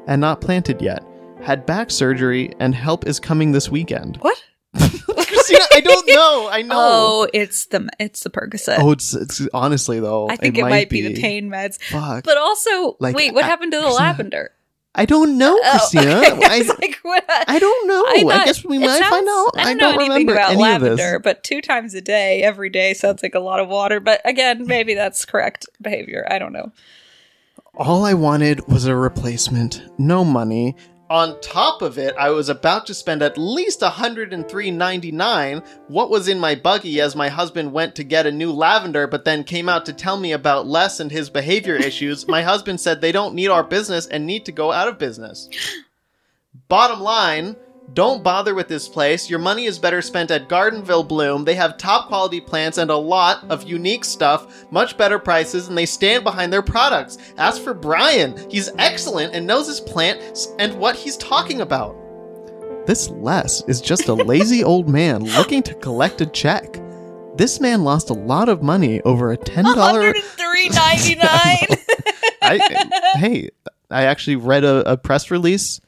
And 0.07 0.21
not 0.21 0.41
planted 0.41 0.81
yet. 0.81 1.05
Had 1.43 1.67
back 1.67 1.91
surgery, 1.91 2.55
and 2.61 2.75
help 2.75 3.07
is 3.07 3.19
coming 3.19 3.53
this 3.53 3.71
weekend. 3.71 4.19
What? 4.19 4.43
I 5.73 5.81
don't 5.81 6.07
know. 6.09 6.49
I 6.51 6.63
know. 6.69 6.75
Oh, 6.77 7.29
it's 7.33 7.67
the 7.67 7.89
it's 7.99 8.21
the 8.23 8.31
Percocet. 8.31 8.77
Oh, 8.79 8.91
it's, 8.93 9.15
it's 9.15 9.47
honestly 9.53 10.01
though. 10.01 10.29
I 10.29 10.37
think 10.37 10.59
it, 10.59 10.63
might 10.63 10.89
be. 10.91 11.03
the 11.03 11.21
pain 11.21 11.49
meds. 11.51 11.81
Fuck. 11.83 12.25
But 12.25 12.37
also, 12.39 12.97
Like, 13.01 13.15
wait, 13.17 13.35
what 13.35 13.45
I- 13.45 13.49
happened 13.49 13.73
to 13.73 13.79
the 13.79 13.83
Christina, 13.85 14.05
lavender? 14.07 14.51
I 14.93 15.05
don't 15.07 15.39
know, 15.39 15.57
Oh, 15.63 15.71
Christina. 15.79 16.17
okay. 16.19 16.47
I 16.47 16.57
I, 16.57 16.75
like, 16.81 16.99
what? 17.03 17.25
I 17.29 17.59
don't 17.61 17.87
know. 17.87 18.05
I, 18.09 18.23
thought- 18.23 18.45
guess 18.47 18.65
we 18.65 18.77
it 18.79 18.81
might 18.81 19.05
find 19.05 19.29
out. 19.29 19.51
I 19.57 19.65
don't, 19.75 19.79
don't 19.79 19.79
know 19.79 19.89
anything 19.91 20.11
remember 20.27 20.33
about 20.33 20.51
any 20.51 20.55
of 20.55 20.61
lavender, 20.83 20.97
this. 20.97 21.21
but 21.23 21.45
two 21.45 21.61
times 21.61 21.95
a 21.95 22.01
day, 22.01 22.43
every 22.43 22.71
day 22.71 22.93
sounds 22.95 23.23
like 23.23 23.37
a 23.37 23.41
lot 23.41 23.61
of 23.61 23.69
water. 23.69 24.01
But 24.01 24.21
again, 24.25 24.67
maybe 24.67 24.95
that's 24.95 25.25
correct 25.25 25.69
behavior. 25.81 26.27
I 26.29 26.41
don't 26.41 26.53
know. 26.53 26.73
All 27.77 28.05
I 28.05 28.15
wanted 28.15 28.67
was 28.67 28.87
a 28.87 28.97
replacement. 28.97 29.81
No 29.97 30.25
money. 30.25 30.75
On 31.11 31.41
top 31.41 31.83
of 31.83 31.99
it, 31.99 32.15
I 32.17 32.31
was 32.31 32.49
about 32.49 32.87
to 32.87 32.95
spend 32.95 33.21
at 33.21 33.37
least 33.37 33.81
$103.99. 33.81 35.67
What 35.89 36.09
was 36.09 36.29
in 36.29 36.39
my 36.39 36.55
buggy 36.55 37.01
as 37.01 37.17
my 37.17 37.29
husband 37.29 37.73
went 37.73 37.97
to 37.97 38.05
get 38.05 38.27
a 38.27 38.31
new 38.31 38.53
lavender, 38.53 39.09
but 39.09 39.25
then 39.25 39.43
came 39.43 39.69
out 39.69 39.85
to 39.87 39.93
tell 39.93 40.17
me 40.17 40.31
about 40.31 40.69
Les 40.69 41.01
and 41.01 41.11
his 41.11 41.29
behavior 41.29 41.75
issues? 41.89 42.29
My 42.29 42.43
husband 42.43 42.81
said 42.81 43.01
they 43.01 43.11
don't 43.11 43.35
need 43.35 43.49
our 43.49 43.65
business 43.65 44.07
and 44.07 44.25
need 44.25 44.45
to 44.45 44.53
go 44.53 44.71
out 44.71 44.87
of 44.87 44.99
business. 44.99 45.51
Bottom 46.69 47.01
line, 47.01 47.57
don't 47.95 48.23
bother 48.23 48.55
with 48.55 48.69
this 48.69 48.89
place. 48.89 49.29
Your 49.29 49.39
money 49.39 49.65
is 49.65 49.79
better 49.79 50.03
spent 50.03 50.31
at 50.31 50.49
Gardenville 50.49 51.07
Bloom. 51.07 51.45
They 51.45 51.55
have 51.55 51.77
top 51.77 52.09
quality 52.09 52.41
plants 52.41 52.79
and 52.79 52.91
a 52.91 52.97
lot 52.97 53.45
of 53.51 53.69
unique 53.69 54.05
stuff, 54.05 54.65
much 54.71 54.97
better 54.97 55.19
prices, 55.19 55.69
and 55.69 55.77
they 55.77 55.87
stand 55.87 56.25
behind 56.25 56.53
their 56.53 56.63
products. 56.63 57.19
Ask 57.37 57.63
for 57.63 57.75
Brian. 57.75 58.37
He's 58.51 58.71
excellent 58.79 59.35
and 59.35 59.47
knows 59.47 59.67
his 59.67 59.81
plant 59.81 60.21
and 60.59 60.79
what 60.79 60.97
he's 60.97 61.17
talking 61.17 61.61
about. 61.61 61.97
This 62.87 63.11
Les 63.11 63.63
is 63.69 63.81
just 63.81 64.09
a 64.09 64.15
lazy 64.15 64.65
old 64.71 64.89
man 64.89 65.25
looking 65.25 65.63
to 65.65 65.75
collect 65.75 66.21
a 66.21 66.27
check. 66.27 66.81
This 67.37 67.61
man 67.61 67.85
lost 67.85 68.11
a 68.11 68.15
lot 68.15 68.49
of 68.49 68.63
money 68.63 69.01
over 69.03 69.33
a 69.33 69.39
$10 69.39 69.65
$103.99. 69.65 71.77
Hey, 73.15 73.51
I 73.91 74.05
actually 74.05 74.37
read 74.37 74.65
a, 74.65 74.93
a 74.93 74.97
press 74.97 75.31
release 75.31 75.81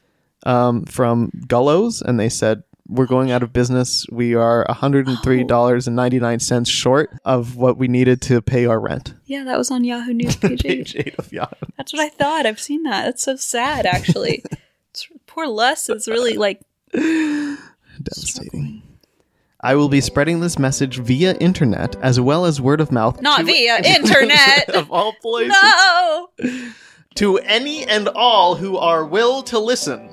um, 0.45 0.85
from 0.85 1.31
Gullo's, 1.47 2.01
and 2.01 2.19
they 2.19 2.29
said 2.29 2.63
we're 2.87 3.05
going 3.05 3.31
out 3.31 3.43
of 3.43 3.53
business. 3.53 4.05
We 4.11 4.35
are 4.35 4.65
hundred 4.69 5.07
and 5.07 5.17
three 5.23 5.43
dollars 5.43 5.87
and 5.87 5.95
ninety 5.95 6.19
nine 6.19 6.39
cents 6.39 6.69
short 6.69 7.09
of 7.25 7.55
what 7.55 7.77
we 7.77 7.87
needed 7.87 8.21
to 8.23 8.41
pay 8.41 8.65
our 8.65 8.79
rent. 8.79 9.13
yeah, 9.25 9.43
that 9.45 9.57
was 9.57 9.71
on 9.71 9.83
Yahoo 9.83 10.13
News 10.13 10.35
page 10.35 10.65
eight. 10.65 10.87
Page 10.87 10.95
eight 10.97 11.15
of 11.17 11.31
Yahoo. 11.31 11.55
That's 11.77 11.93
what 11.93 12.01
I 12.01 12.09
thought. 12.09 12.45
I've 12.45 12.59
seen 12.59 12.83
that. 12.83 13.05
That's 13.05 13.23
so 13.23 13.35
sad, 13.35 13.85
actually. 13.85 14.43
It's- 14.93 15.07
Poor 15.25 15.47
Les 15.47 15.89
is 15.89 16.07
really 16.07 16.37
like 16.37 16.61
Devastating. 18.01 18.81
I 19.61 19.75
will 19.75 19.89
be 19.89 20.01
spreading 20.01 20.39
this 20.41 20.59
message 20.59 20.97
via 20.99 21.35
internet 21.37 21.95
as 21.97 22.19
well 22.19 22.45
as 22.45 22.59
word 22.59 22.81
of 22.81 22.91
mouth. 22.91 23.21
not 23.21 23.45
via 23.45 23.77
internet. 23.85 24.69
of 24.75 24.91
all 24.91 25.13
places. 25.21 25.55
no. 25.63 26.27
to 27.15 27.37
any 27.39 27.85
and 27.87 28.07
all 28.09 28.55
who 28.55 28.77
are 28.77 29.05
will 29.05 29.41
to 29.43 29.57
listen. 29.57 30.12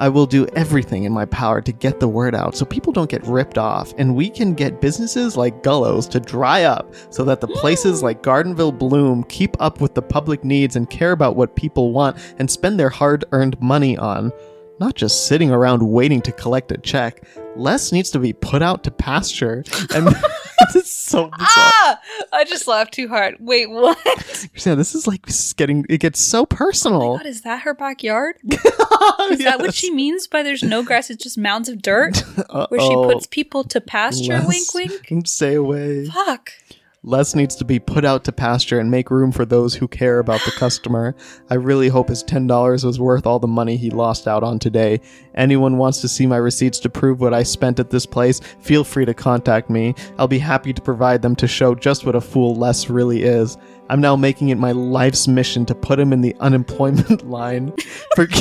I 0.00 0.08
will 0.08 0.24
do 0.24 0.46
everything 0.56 1.04
in 1.04 1.12
my 1.12 1.26
power 1.26 1.60
to 1.60 1.72
get 1.72 2.00
the 2.00 2.08
word 2.08 2.34
out 2.34 2.56
so 2.56 2.64
people 2.64 2.90
don't 2.90 3.10
get 3.10 3.22
ripped 3.26 3.58
off 3.58 3.92
and 3.98 4.16
we 4.16 4.30
can 4.30 4.54
get 4.54 4.80
businesses 4.80 5.36
like 5.36 5.62
Gullo's 5.62 6.08
to 6.08 6.18
dry 6.18 6.64
up 6.64 6.94
so 7.10 7.22
that 7.24 7.42
the 7.42 7.48
places 7.48 8.00
mm. 8.00 8.04
like 8.04 8.22
Gardenville 8.22 8.78
Bloom 8.78 9.24
keep 9.24 9.54
up 9.60 9.82
with 9.82 9.94
the 9.94 10.00
public 10.00 10.42
needs 10.42 10.74
and 10.74 10.88
care 10.88 11.12
about 11.12 11.36
what 11.36 11.54
people 11.54 11.92
want 11.92 12.16
and 12.38 12.50
spend 12.50 12.80
their 12.80 12.88
hard 12.88 13.26
earned 13.32 13.60
money 13.60 13.98
on. 13.98 14.32
Not 14.78 14.94
just 14.94 15.26
sitting 15.26 15.50
around 15.50 15.82
waiting 15.82 16.22
to 16.22 16.32
collect 16.32 16.72
a 16.72 16.78
check. 16.78 17.22
Les 17.54 17.92
needs 17.92 18.10
to 18.12 18.18
be 18.18 18.32
put 18.32 18.62
out 18.62 18.82
to 18.84 18.90
pasture. 18.90 19.64
And 19.94 20.08
so 21.10 21.24
bizarre. 21.26 21.36
Ah! 21.40 22.00
I 22.32 22.44
just 22.44 22.66
laughed 22.66 22.94
too 22.94 23.08
hard. 23.08 23.36
Wait, 23.40 23.68
what? 23.70 23.98
Christina, 24.04 24.76
this 24.76 24.94
is 24.94 25.06
like 25.06 25.28
s- 25.28 25.52
getting, 25.52 25.84
it 25.88 25.98
gets 25.98 26.20
so 26.20 26.46
personal. 26.46 27.16
God, 27.18 27.26
is 27.26 27.42
that 27.42 27.62
her 27.62 27.74
backyard? 27.74 28.36
Is 29.30 29.38
that 29.44 29.58
what 29.60 29.74
she 29.74 29.90
means 29.92 30.26
by 30.26 30.42
there's 30.42 30.62
no 30.62 30.82
grass? 30.82 31.08
It's 31.10 31.22
just 31.22 31.38
mounds 31.38 31.68
of 31.68 31.80
dirt 31.82 32.18
where 32.68 32.80
she 32.80 32.94
puts 32.94 33.26
people 33.26 33.64
to 33.64 33.80
pasture. 33.80 34.38
Les, 34.40 34.46
Wink, 34.74 34.92
wink. 35.10 35.26
Stay 35.28 35.54
away. 35.54 36.06
Fuck. 36.06 36.52
Les 37.02 37.34
needs 37.34 37.56
to 37.56 37.64
be 37.64 37.78
put 37.78 38.04
out 38.04 38.24
to 38.24 38.32
pasture 38.32 38.78
and 38.78 38.90
make 38.90 39.10
room 39.10 39.32
for 39.32 39.46
those 39.46 39.74
who 39.74 39.88
care 39.88 40.18
about 40.18 40.40
the 40.44 40.50
customer. 40.50 41.14
I 41.48 41.54
really 41.54 41.88
hope 41.88 42.10
his 42.10 42.22
$10 42.22 42.84
was 42.84 43.00
worth 43.00 43.26
all 43.26 43.38
the 43.38 43.46
money 43.46 43.78
he 43.78 43.88
lost 43.88 44.28
out 44.28 44.42
on 44.42 44.58
today. 44.58 45.00
Anyone 45.34 45.78
wants 45.78 46.02
to 46.02 46.08
see 46.08 46.26
my 46.26 46.36
receipts 46.36 46.78
to 46.80 46.90
prove 46.90 47.18
what 47.22 47.32
I 47.32 47.42
spent 47.42 47.80
at 47.80 47.88
this 47.88 48.04
place, 48.04 48.40
feel 48.60 48.84
free 48.84 49.06
to 49.06 49.14
contact 49.14 49.70
me. 49.70 49.94
I'll 50.18 50.28
be 50.28 50.38
happy 50.38 50.74
to 50.74 50.82
provide 50.82 51.22
them 51.22 51.34
to 51.36 51.48
show 51.48 51.74
just 51.74 52.04
what 52.04 52.14
a 52.16 52.20
fool 52.20 52.54
Les 52.54 52.90
really 52.90 53.22
is. 53.22 53.56
I'm 53.88 54.02
now 54.02 54.14
making 54.14 54.50
it 54.50 54.58
my 54.58 54.72
life's 54.72 55.26
mission 55.26 55.64
to 55.66 55.74
put 55.74 55.98
him 55.98 56.12
in 56.12 56.20
the 56.20 56.36
unemployment 56.40 57.26
line. 57.30 57.72
For 58.14 58.28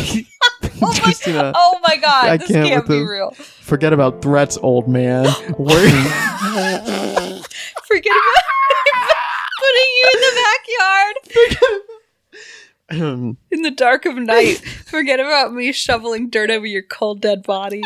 Oh 0.81 0.93
my, 1.03 1.13
oh 1.55 1.79
my 1.85 1.97
god, 1.97 2.25
I 2.25 2.37
this 2.37 2.47
can't 2.49 2.67
can't, 2.67 2.87
be 2.87 3.01
real. 3.01 3.31
forget 3.31 3.91
about 3.91 4.21
threats, 4.21 4.57
old 4.61 4.87
man. 4.87 5.25
Worry. 5.57 5.89
Forget 7.89 8.13
about 8.13 8.45
putting 9.59 9.91
you 9.97 10.09
in 10.13 10.19
the 10.21 10.33
backyard 10.43 11.15
Um, 12.88 12.88
in 12.99 13.61
the 13.61 13.71
dark 13.71 14.05
of 14.05 14.15
night. 14.15 14.57
Forget 14.85 15.19
about 15.19 15.53
me 15.53 15.71
shoveling 15.71 16.29
dirt 16.29 16.51
over 16.51 16.65
your 16.65 16.83
cold 16.83 17.21
dead 17.21 17.43
body. 17.43 17.81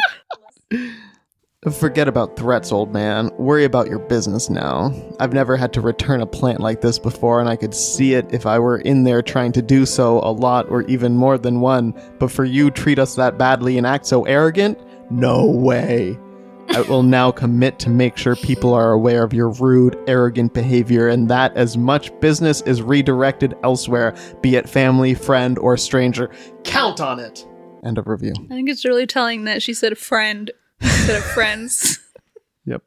Forget 1.72 2.10
about 2.10 2.36
threats, 2.36 2.74
old 2.74 2.92
man. 2.92 3.30
Worry 3.38 3.64
about 3.64 3.88
your 3.88 4.00
business 4.00 4.50
now. 4.50 4.94
I've 5.22 5.32
never 5.32 5.56
had 5.56 5.72
to 5.74 5.82
return 5.82 6.20
a 6.20 6.26
plant 6.26 6.60
like 6.60 6.82
this 6.82 7.00
before, 7.00 7.40
and 7.40 7.48
I 7.48 7.56
could 7.56 7.74
see 7.74 8.16
it 8.16 8.26
if 8.34 8.46
I 8.46 8.60
were 8.60 8.80
in 8.80 9.06
there 9.06 9.22
trying 9.22 9.54
to 9.54 9.62
do 9.62 9.86
so 9.86 10.20
a 10.20 10.32
lot 10.32 10.68
or 10.70 10.82
even 10.84 11.16
more 11.16 11.38
than 11.38 11.62
one. 11.62 11.94
But 12.20 12.32
for 12.32 12.44
you, 12.44 12.70
treat 12.70 13.00
us 13.00 13.16
that 13.16 13.38
badly 13.38 13.78
and 13.78 13.88
act 13.88 14.06
so 14.06 14.26
arrogant? 14.26 14.78
No 15.10 15.46
way. 15.46 16.20
I 16.74 16.82
will 16.82 17.04
now 17.04 17.30
commit 17.32 17.78
to 17.80 17.90
make 17.90 18.18
sure 18.18 18.36
people 18.36 18.74
are 18.74 18.94
aware 18.94 19.24
of 19.24 19.32
your 19.32 19.50
rude, 19.52 19.96
arrogant 20.08 20.54
behavior 20.56 21.08
and 21.08 21.30
that 21.30 21.56
as 21.56 21.78
much 21.78 22.12
business 22.20 22.62
is 22.62 22.82
redirected 22.82 23.54
elsewhere, 23.64 24.16
be 24.42 24.56
it 24.56 24.68
family, 24.68 25.14
friend, 25.14 25.60
or 25.60 25.78
stranger. 25.78 26.32
Count 26.64 27.00
on 27.00 27.20
it! 27.20 27.46
End 27.86 28.00
of 28.00 28.08
review. 28.08 28.34
I 28.50 28.56
think 28.56 28.70
it's 28.70 28.86
really 28.86 29.06
telling 29.06 29.44
that 29.44 29.62
she 29.62 29.74
said 29.76 29.98
friend 30.00 30.50
instead 30.82 31.18
of 31.18 31.24
friends. 31.24 32.00
Yep. 32.66 32.82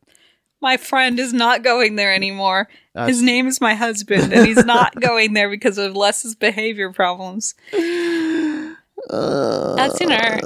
My 0.63 0.79
friend 0.79 1.21
is 1.21 1.35
not 1.35 1.63
going 1.63 1.97
there 1.97 2.15
anymore. 2.15 2.67
That's- 2.95 3.11
His 3.17 3.23
name 3.23 3.47
is 3.47 3.61
my 3.61 3.75
husband, 3.75 4.33
and 4.33 4.47
he's 4.47 4.65
not 4.65 4.95
going 5.01 5.35
there 5.35 5.51
because 5.51 5.77
of 5.77 5.95
Les's 5.95 6.35
behavior 6.35 6.91
problems. 6.95 7.55
Uh, 7.75 8.73
That's 9.77 10.01
in 10.01 10.11
her. 10.11 10.41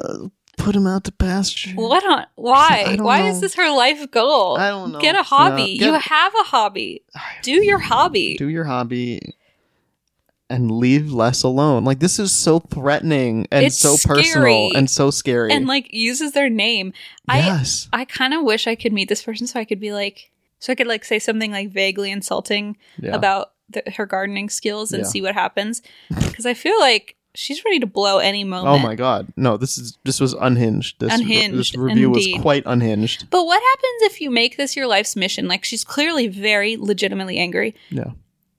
Put 0.61 0.77
him 0.77 0.87
out 0.87 1.05
to 1.05 1.13
pasture. 1.13 1.71
What 1.73 2.05
on? 2.05 2.27
Why? 2.37 2.97
Why 3.01 3.21
know. 3.23 3.29
is 3.29 3.41
this 3.41 3.55
her 3.55 3.71
life 3.75 4.11
goal? 4.11 4.57
I 4.59 4.69
don't 4.69 4.93
know. 4.93 5.01
Get 5.01 5.15
a 5.15 5.19
Yeah, 5.19 5.23
hobby. 5.25 5.79
get- 5.79 5.87
you 5.87 5.93
have 5.95 6.35
a 6.35 6.45
hobby. 6.45 7.03
Do 7.43 7.53
your 7.65 7.79
hobby. 7.79 8.37
Do 8.37 8.49
your 8.49 8.65
hobby 8.65 9.35
and 10.49 10.71
leave 10.71 11.13
Les 11.13 11.43
alone. 11.45 11.85
Like 11.85 12.01
this 12.01 12.19
is 12.19 12.33
so 12.33 12.59
threatening 12.61 13.47
and 13.53 13.65
It's 13.65 13.79
so 13.79 13.97
personal 14.05 14.73
and 14.77 14.91
so 14.91 15.11
scary. 15.11 15.53
and 15.53 15.67
like 15.67 15.93
uses 15.93 16.33
their 16.33 16.51
name. 16.51 16.93
yes. 17.29 17.89
I 17.93 18.01
I 18.01 18.05
kind 18.05 18.35
of 18.35 18.43
wish 18.43 18.67
I 18.67 18.75
could 18.75 18.93
meet 18.93 19.09
this 19.09 19.23
person 19.23 19.47
so 19.47 19.61
I 19.61 19.65
could 19.65 19.81
be 19.81 19.93
like, 19.93 20.31
so 20.59 20.73
I 20.73 20.77
could 20.77 20.89
like 20.89 21.05
say 21.05 21.19
something 21.19 21.53
like 21.53 21.71
vaguely 21.71 22.11
insulting 22.11 22.77
Yeah. 23.01 23.15
about 23.15 23.53
the, 23.69 23.83
her 23.97 24.07
gardening 24.07 24.49
skills 24.51 24.93
and 24.93 25.05
Yeah. 25.05 25.09
see 25.09 25.23
what 25.23 25.35
happens. 25.35 25.81
Because 26.09 26.45
I 26.47 26.55
feel 26.55 26.79
like 26.81 27.17
she's 27.35 27.65
ready 27.65 27.79
to 27.81 27.87
blow 27.87 28.19
any 28.19 28.45
oh 28.45 28.49
moment. 28.49 28.69
Oh 28.69 28.79
my 28.79 28.95
god. 28.95 29.33
No, 29.37 29.57
this 29.57 29.79
is 29.79 29.99
this 30.05 30.21
was 30.21 30.33
unhinged. 30.35 31.01
This 31.01 31.13
Unhinged, 31.13 31.57
this 31.57 31.75
review 31.75 32.09
indeed. 32.09 32.35
was 32.35 32.43
quite 32.43 32.63
unhinged. 32.67 33.29
But 33.31 33.45
what 33.45 33.63
happens 33.63 34.13
if 34.13 34.21
you 34.21 34.31
make 34.31 34.57
this 34.57 34.77
your 34.77 34.87
life's 34.87 35.17
mission? 35.17 35.49
Like 35.49 35.65
she's 35.65 35.85
clearly 35.85 36.27
very 36.29 36.77
legitimately 36.77 37.39
angry. 37.39 37.75
Yeah. 37.91 38.13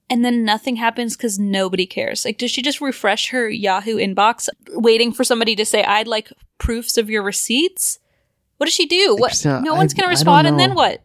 And 0.09 0.25
then 0.25 0.43
nothing 0.43 0.75
happens 0.75 1.15
because 1.15 1.39
nobody 1.39 1.85
cares. 1.85 2.25
Like, 2.25 2.37
does 2.37 2.51
she 2.51 2.61
just 2.61 2.81
refresh 2.81 3.29
her 3.29 3.49
Yahoo 3.49 3.95
inbox, 3.95 4.49
waiting 4.73 5.13
for 5.13 5.23
somebody 5.23 5.55
to 5.55 5.63
say, 5.63 5.85
"I'd 5.85 6.07
like 6.07 6.33
proofs 6.57 6.97
of 6.97 7.09
your 7.09 7.23
receipts"? 7.23 7.97
What 8.57 8.65
does 8.65 8.73
she 8.73 8.85
do? 8.87 9.15
What? 9.17 9.29
Christina, 9.29 9.61
no 9.61 9.73
one's 9.73 9.93
gonna 9.93 10.09
respond, 10.09 10.47
and 10.47 10.59
then 10.59 10.75
what? 10.75 11.01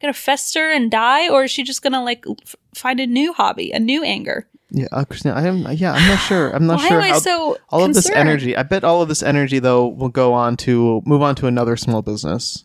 Gonna 0.00 0.12
fester 0.12 0.70
and 0.70 0.90
die, 0.90 1.28
or 1.28 1.44
is 1.44 1.50
she 1.50 1.64
just 1.64 1.82
gonna 1.82 2.04
like 2.04 2.24
f- 2.46 2.54
find 2.74 3.00
a 3.00 3.06
new 3.06 3.32
hobby, 3.32 3.72
a 3.72 3.80
new 3.80 4.04
anger? 4.04 4.48
Yeah, 4.76 4.88
uh, 4.90 5.04
Christina, 5.04 5.36
I 5.36 5.42
am 5.46 5.70
yeah, 5.72 5.92
I'm 5.92 6.08
not 6.08 6.18
sure. 6.18 6.50
I'm 6.50 6.66
not 6.66 6.78
Why 6.78 6.88
sure 6.88 6.96
am 6.98 7.04
I 7.04 7.08
how 7.10 7.18
so 7.20 7.58
all 7.68 7.84
of 7.84 7.94
this 7.94 8.10
energy. 8.10 8.56
I 8.56 8.64
bet 8.64 8.82
all 8.82 9.02
of 9.02 9.08
this 9.08 9.22
energy 9.22 9.60
though 9.60 9.86
will 9.86 10.08
go 10.08 10.32
on 10.32 10.56
to 10.58 11.00
move 11.06 11.22
on 11.22 11.36
to 11.36 11.46
another 11.46 11.76
small 11.76 12.02
business. 12.02 12.64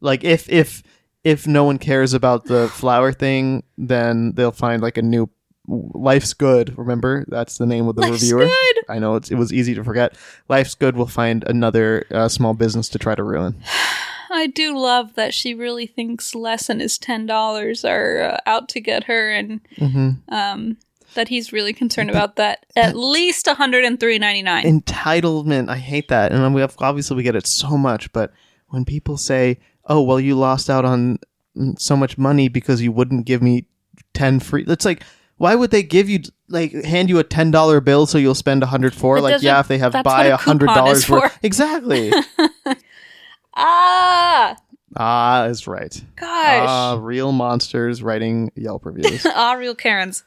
Like 0.00 0.24
if 0.24 0.48
if 0.48 0.82
if 1.22 1.46
no 1.46 1.64
one 1.64 1.76
cares 1.76 2.14
about 2.14 2.46
the 2.46 2.68
flower 2.72 3.12
thing, 3.12 3.62
then 3.76 4.32
they'll 4.32 4.52
find 4.52 4.80
like 4.80 4.96
a 4.96 5.02
new 5.02 5.28
Life's 5.68 6.32
Good. 6.32 6.76
Remember, 6.78 7.26
that's 7.28 7.58
the 7.58 7.66
name 7.66 7.86
of 7.86 7.94
the 7.94 8.02
Life's 8.02 8.22
reviewer. 8.22 8.46
Good. 8.46 8.76
I 8.88 8.98
know 8.98 9.16
it's, 9.16 9.30
it 9.30 9.36
was 9.36 9.52
easy 9.52 9.74
to 9.74 9.84
forget. 9.84 10.16
Life's 10.48 10.74
Good 10.74 10.96
will 10.96 11.06
find 11.06 11.44
another 11.46 12.06
uh, 12.10 12.28
small 12.28 12.54
business 12.54 12.88
to 12.88 12.98
try 12.98 13.14
to 13.14 13.22
ruin. 13.22 13.62
I 14.32 14.46
do 14.46 14.78
love 14.78 15.14
that 15.16 15.34
she 15.34 15.54
really 15.54 15.86
thinks 15.86 16.34
Les 16.34 16.70
and 16.70 16.80
his 16.80 16.96
ten 16.98 17.26
dollars 17.26 17.84
are 17.84 18.22
uh, 18.22 18.38
out 18.46 18.68
to 18.70 18.80
get 18.80 19.04
her, 19.04 19.30
and 19.30 19.60
hmm 19.76 20.10
um, 20.30 20.78
that 21.14 21.28
he's 21.28 21.52
really 21.52 21.72
concerned 21.72 22.10
about 22.10 22.36
that. 22.36 22.66
At 22.76 22.96
least 22.96 23.46
one 23.46 23.56
hundred 23.56 23.84
and 23.84 23.98
three 23.98 24.18
ninety 24.18 24.42
nine. 24.42 24.64
Entitlement. 24.64 25.68
I 25.68 25.76
hate 25.76 26.08
that, 26.08 26.32
and 26.32 26.54
we 26.54 26.60
have 26.60 26.74
obviously 26.78 27.16
we 27.16 27.22
get 27.22 27.36
it 27.36 27.46
so 27.46 27.76
much. 27.76 28.12
But 28.12 28.32
when 28.68 28.84
people 28.84 29.16
say, 29.16 29.58
"Oh, 29.86 30.02
well, 30.02 30.20
you 30.20 30.34
lost 30.36 30.70
out 30.70 30.84
on 30.84 31.18
so 31.78 31.96
much 31.96 32.16
money 32.18 32.48
because 32.48 32.80
you 32.80 32.92
wouldn't 32.92 33.26
give 33.26 33.42
me 33.42 33.66
ten 34.14 34.40
free," 34.40 34.64
it's 34.66 34.84
like. 34.84 35.02
Why 35.36 35.54
would 35.54 35.70
they 35.70 35.82
give 35.82 36.10
you 36.10 36.20
like 36.50 36.70
hand 36.84 37.08
you 37.08 37.18
a 37.18 37.24
ten 37.24 37.50
dollar 37.50 37.80
bill 37.80 38.04
so 38.04 38.18
you'll 38.18 38.34
spend 38.34 38.62
a 38.62 38.66
hundred 38.66 38.94
for? 38.94 39.22
Like, 39.22 39.40
yeah, 39.40 39.58
if 39.60 39.68
they 39.68 39.78
have 39.78 39.94
buy 40.04 40.26
a 40.26 40.36
hundred 40.36 40.66
dollars 40.66 41.08
worth, 41.08 41.32
for. 41.32 41.38
exactly. 41.42 42.12
Ah, 43.54 44.56
ah, 44.96 45.44
is 45.44 45.66
right. 45.66 45.92
gosh. 46.16 46.66
Ah, 46.68 46.98
real 47.00 47.32
monsters 47.32 48.02
writing 48.02 48.50
Yelp 48.54 48.86
reviews. 48.86 49.26
ah, 49.34 49.52
real 49.52 49.74
Karens. 49.74 50.24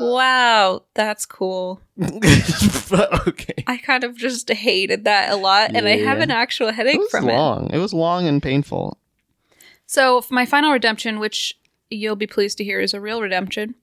Wow, 0.00 0.84
that's 0.94 1.26
cool. 1.26 1.80
okay. 2.02 3.64
I 3.66 3.76
kind 3.76 4.04
of 4.04 4.16
just 4.16 4.50
hated 4.50 5.04
that 5.04 5.30
a 5.30 5.36
lot, 5.36 5.72
and 5.74 5.86
I 5.86 5.98
have 5.98 6.20
an 6.20 6.30
actual 6.30 6.72
headache 6.72 7.00
from 7.10 7.28
it. 7.28 7.32
long. 7.32 7.70
It 7.72 7.78
was 7.78 7.92
long 7.92 8.26
and 8.26 8.42
painful. 8.42 8.98
So, 9.86 10.20
for 10.20 10.34
my 10.34 10.46
final 10.46 10.72
redemption, 10.72 11.18
which 11.18 11.58
you'll 11.90 12.16
be 12.16 12.26
pleased 12.26 12.58
to 12.58 12.64
hear 12.64 12.80
is 12.80 12.94
a 12.94 13.00
real 13.00 13.20
redemption, 13.20 13.74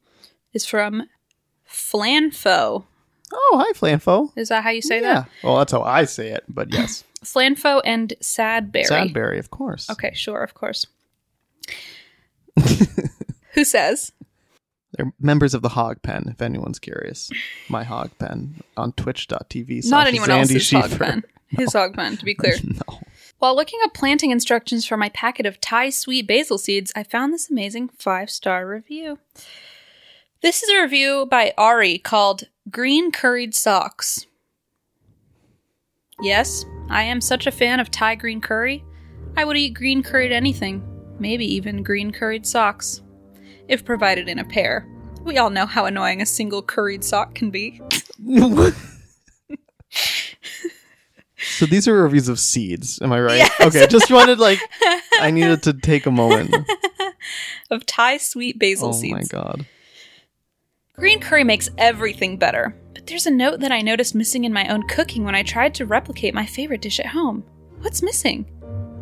is 0.54 0.66
from 0.66 1.04
Flanfo. 1.70 2.86
Oh, 3.32 3.64
hi, 3.64 3.74
Flanfo. 3.74 4.32
Is 4.36 4.50
that 4.50 4.64
how 4.64 4.70
you 4.70 4.82
say 4.82 5.02
yeah. 5.02 5.14
that? 5.14 5.30
Well, 5.44 5.58
that's 5.58 5.72
how 5.72 5.82
I 5.84 6.06
say 6.06 6.30
it, 6.30 6.46
but 6.48 6.74
yes. 6.74 7.04
Flanfo 7.24 7.82
and 7.84 8.14
Sadberry. 8.22 8.88
Sadberry, 8.88 9.40
of 9.40 9.52
course. 9.52 9.90
Okay, 9.90 10.12
sure, 10.14 10.44
of 10.44 10.54
course. 10.54 10.86
Who 13.54 13.64
says? 13.66 14.12
They're 14.98 15.14
members 15.20 15.54
of 15.54 15.62
the 15.62 15.70
Hog 15.70 16.02
Pen, 16.02 16.26
if 16.28 16.42
anyone's 16.42 16.80
curious. 16.80 17.30
My 17.70 17.84
Hog 17.84 18.10
Pen 18.20 18.62
on 18.76 18.92
twitch.tv. 18.94 19.86
Not 19.90 20.08
anyone 20.08 20.30
Zandy 20.30 20.40
else's 20.40 20.72
hog 20.72 20.90
Schiefer. 20.90 20.98
pen. 21.00 21.24
His 21.50 21.72
hog 21.74 21.94
pen, 21.96 22.18
to 22.18 22.26
be 22.26 22.36
clear. 22.36 22.56
No. 22.64 23.00
While 23.40 23.56
looking 23.56 23.80
up 23.84 23.94
planting 23.94 24.32
instructions 24.32 24.86
for 24.86 24.98
my 24.98 25.10
packet 25.10 25.46
of 25.46 25.62
Thai 25.62 25.92
sweet 25.92 26.28
basil 26.28 26.58
seeds, 26.58 26.92
I 26.96 27.04
found 27.04 27.32
this 27.32 27.50
amazing 27.50 27.90
five 27.90 28.30
star 28.32 28.68
review. 28.68 29.20
This 30.42 30.64
is 30.64 30.70
a 30.70 30.82
review 30.82 31.28
by 31.30 31.54
Ari 31.58 32.00
called 32.00 32.46
Green 32.70 33.12
Curried 33.12 33.54
Socks. 33.56 34.26
Yes, 36.22 36.66
I 36.90 37.04
am 37.04 37.22
such 37.22 37.46
a 37.46 37.52
fan 37.52 37.80
of 37.80 37.92
Thai 37.92 38.16
green 38.16 38.42
curry. 38.42 38.84
I 39.38 39.46
would 39.46 39.56
eat 39.56 39.76
green 39.76 40.02
curried 40.02 40.32
anything, 40.32 40.84
maybe 41.20 41.46
even 41.46 41.84
green 41.84 42.12
curried 42.12 42.46
socks, 42.48 43.02
if 43.68 43.86
provided 43.86 44.28
in 44.28 44.40
a 44.40 44.46
pair. 44.46 44.88
We 45.24 45.38
all 45.38 45.50
know 45.50 45.66
how 45.66 45.86
annoying 45.86 46.22
a 46.22 46.26
single 46.26 46.62
curried 46.62 47.04
sock 47.04 47.36
can 47.36 47.50
be. 47.50 47.82
so 51.38 51.66
these 51.66 51.88
are 51.88 52.02
reviews 52.02 52.30
of 52.30 52.40
seeds, 52.40 53.02
am 53.02 53.12
I 53.12 53.20
right? 53.20 53.38
Yes. 53.38 53.62
Okay, 53.62 53.88
just 53.88 54.12
wanted 54.12 54.40
like 54.40 54.60
I 55.20 55.32
needed 55.32 55.64
to 55.64 55.74
take 55.74 56.06
a 56.06 56.12
moment. 56.12 56.56
Of 57.70 57.86
Thai 57.86 58.18
sweet 58.18 58.58
basil 58.58 58.90
oh 58.90 58.92
seeds. 58.94 59.14
Oh 59.14 59.18
my 59.18 59.24
god. 59.24 59.66
Green 60.96 61.20
curry 61.20 61.44
makes 61.44 61.70
everything 61.78 62.38
better, 62.38 62.74
but 62.94 63.08
there's 63.08 63.26
a 63.26 63.32
note 63.32 63.60
that 63.60 63.74
I 63.74 63.82
noticed 63.82 64.16
missing 64.16 64.46
in 64.46 64.54
my 64.54 64.68
own 64.70 64.88
cooking 64.88 65.26
when 65.26 65.36
I 65.36 65.44
tried 65.44 65.76
to 65.76 65.86
replicate 65.86 66.34
my 66.34 66.46
favorite 66.46 66.82
dish 66.82 67.00
at 67.00 67.08
home. 67.08 67.44
What's 67.82 68.02
missing? 68.02 68.46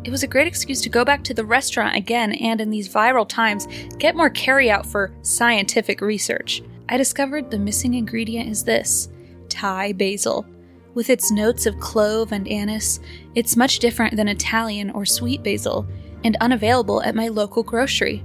It 0.06 0.12
was 0.12 0.22
a 0.22 0.28
great 0.28 0.46
excuse 0.46 0.80
to 0.82 0.88
go 0.88 1.04
back 1.04 1.24
to 1.24 1.34
the 1.34 1.44
restaurant 1.44 1.96
again 1.96 2.32
and, 2.34 2.60
in 2.60 2.70
these 2.70 2.88
viral 2.88 3.28
times, 3.28 3.66
get 3.98 4.14
more 4.14 4.30
carryout 4.30 4.86
for 4.86 5.12
scientific 5.22 6.00
research. 6.00 6.62
I 6.88 6.96
discovered 6.96 7.50
the 7.50 7.58
missing 7.58 7.94
ingredient 7.94 8.48
is 8.48 8.62
this 8.62 9.08
Thai 9.48 9.94
basil. 9.94 10.46
With 10.94 11.10
its 11.10 11.32
notes 11.32 11.66
of 11.66 11.80
clove 11.80 12.30
and 12.30 12.46
anise, 12.46 13.00
it's 13.34 13.56
much 13.56 13.80
different 13.80 14.14
than 14.14 14.28
Italian 14.28 14.92
or 14.92 15.04
sweet 15.04 15.42
basil, 15.42 15.84
and 16.22 16.36
unavailable 16.40 17.02
at 17.02 17.16
my 17.16 17.26
local 17.26 17.64
grocery. 17.64 18.24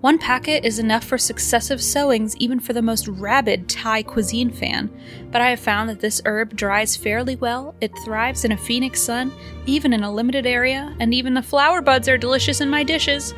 One 0.00 0.18
packet 0.18 0.64
is 0.64 0.78
enough 0.78 1.02
for 1.02 1.18
successive 1.18 1.82
sowings, 1.82 2.36
even 2.36 2.60
for 2.60 2.72
the 2.72 2.82
most 2.82 3.08
rabid 3.08 3.68
Thai 3.68 4.04
cuisine 4.04 4.50
fan. 4.50 4.90
But 5.32 5.40
I 5.40 5.50
have 5.50 5.58
found 5.58 5.90
that 5.90 5.98
this 5.98 6.22
herb 6.24 6.54
dries 6.54 6.94
fairly 6.94 7.34
well, 7.34 7.74
it 7.80 7.90
thrives 8.04 8.44
in 8.44 8.52
a 8.52 8.56
phoenix 8.56 9.02
sun, 9.02 9.32
even 9.66 9.92
in 9.92 10.04
a 10.04 10.12
limited 10.12 10.46
area, 10.46 10.94
and 11.00 11.12
even 11.12 11.34
the 11.34 11.42
flower 11.42 11.82
buds 11.82 12.08
are 12.08 12.16
delicious 12.16 12.60
in 12.60 12.70
my 12.70 12.84
dishes. 12.84 13.34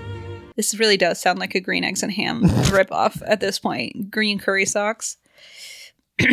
This 0.54 0.78
really 0.78 0.98
does 0.98 1.18
sound 1.18 1.38
like 1.38 1.54
a 1.54 1.60
green 1.60 1.82
eggs 1.82 2.02
and 2.02 2.12
ham 2.12 2.42
ripoff 2.44 3.22
at 3.24 3.40
this 3.40 3.58
point. 3.58 4.10
Green 4.10 4.38
curry 4.38 4.66
socks. 4.66 5.16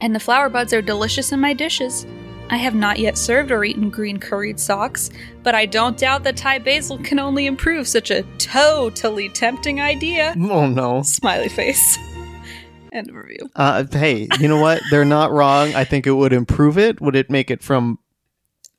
and 0.00 0.14
the 0.14 0.20
flower 0.20 0.48
buds 0.48 0.72
are 0.72 0.80
delicious 0.80 1.30
in 1.30 1.40
my 1.40 1.52
dishes. 1.52 2.06
I 2.52 2.56
have 2.56 2.74
not 2.74 2.98
yet 2.98 3.16
served 3.16 3.50
or 3.50 3.64
eaten 3.64 3.88
green 3.88 4.18
curried 4.18 4.60
socks, 4.60 5.10
but 5.42 5.54
I 5.54 5.64
don't 5.66 5.96
doubt 5.96 6.22
that 6.24 6.36
Thai 6.36 6.58
basil 6.58 6.98
can 6.98 7.18
only 7.18 7.46
improve 7.46 7.88
such 7.88 8.10
a 8.10 8.22
totally 8.36 9.30
tempting 9.30 9.80
idea. 9.80 10.34
Oh 10.38 10.66
no. 10.66 11.02
Smiley 11.02 11.48
face. 11.48 11.96
End 12.92 13.08
of 13.08 13.16
review. 13.16 13.48
Uh, 13.56 13.84
hey, 13.90 14.28
you 14.38 14.48
know 14.48 14.60
what? 14.60 14.82
They're 14.90 15.06
not 15.06 15.32
wrong. 15.32 15.74
I 15.74 15.84
think 15.84 16.06
it 16.06 16.12
would 16.12 16.34
improve 16.34 16.76
it. 16.76 17.00
Would 17.00 17.16
it 17.16 17.30
make 17.30 17.50
it 17.50 17.62
from 17.62 17.98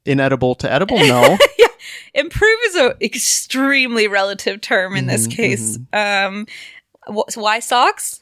inedible 0.05 0.53
to 0.55 0.71
edible? 0.71 0.99
No. 0.99 1.35
Improve 2.13 2.59
is 2.67 2.75
an 2.75 2.91
extremely 3.01 4.07
relative 4.07 4.61
term 4.61 4.95
in 4.95 5.07
this 5.07 5.27
Mhm, 5.27 5.31
case. 5.35 5.79
Um, 5.91 6.45
wh- 7.07 7.35
why 7.35 7.59
socks? 7.59 8.21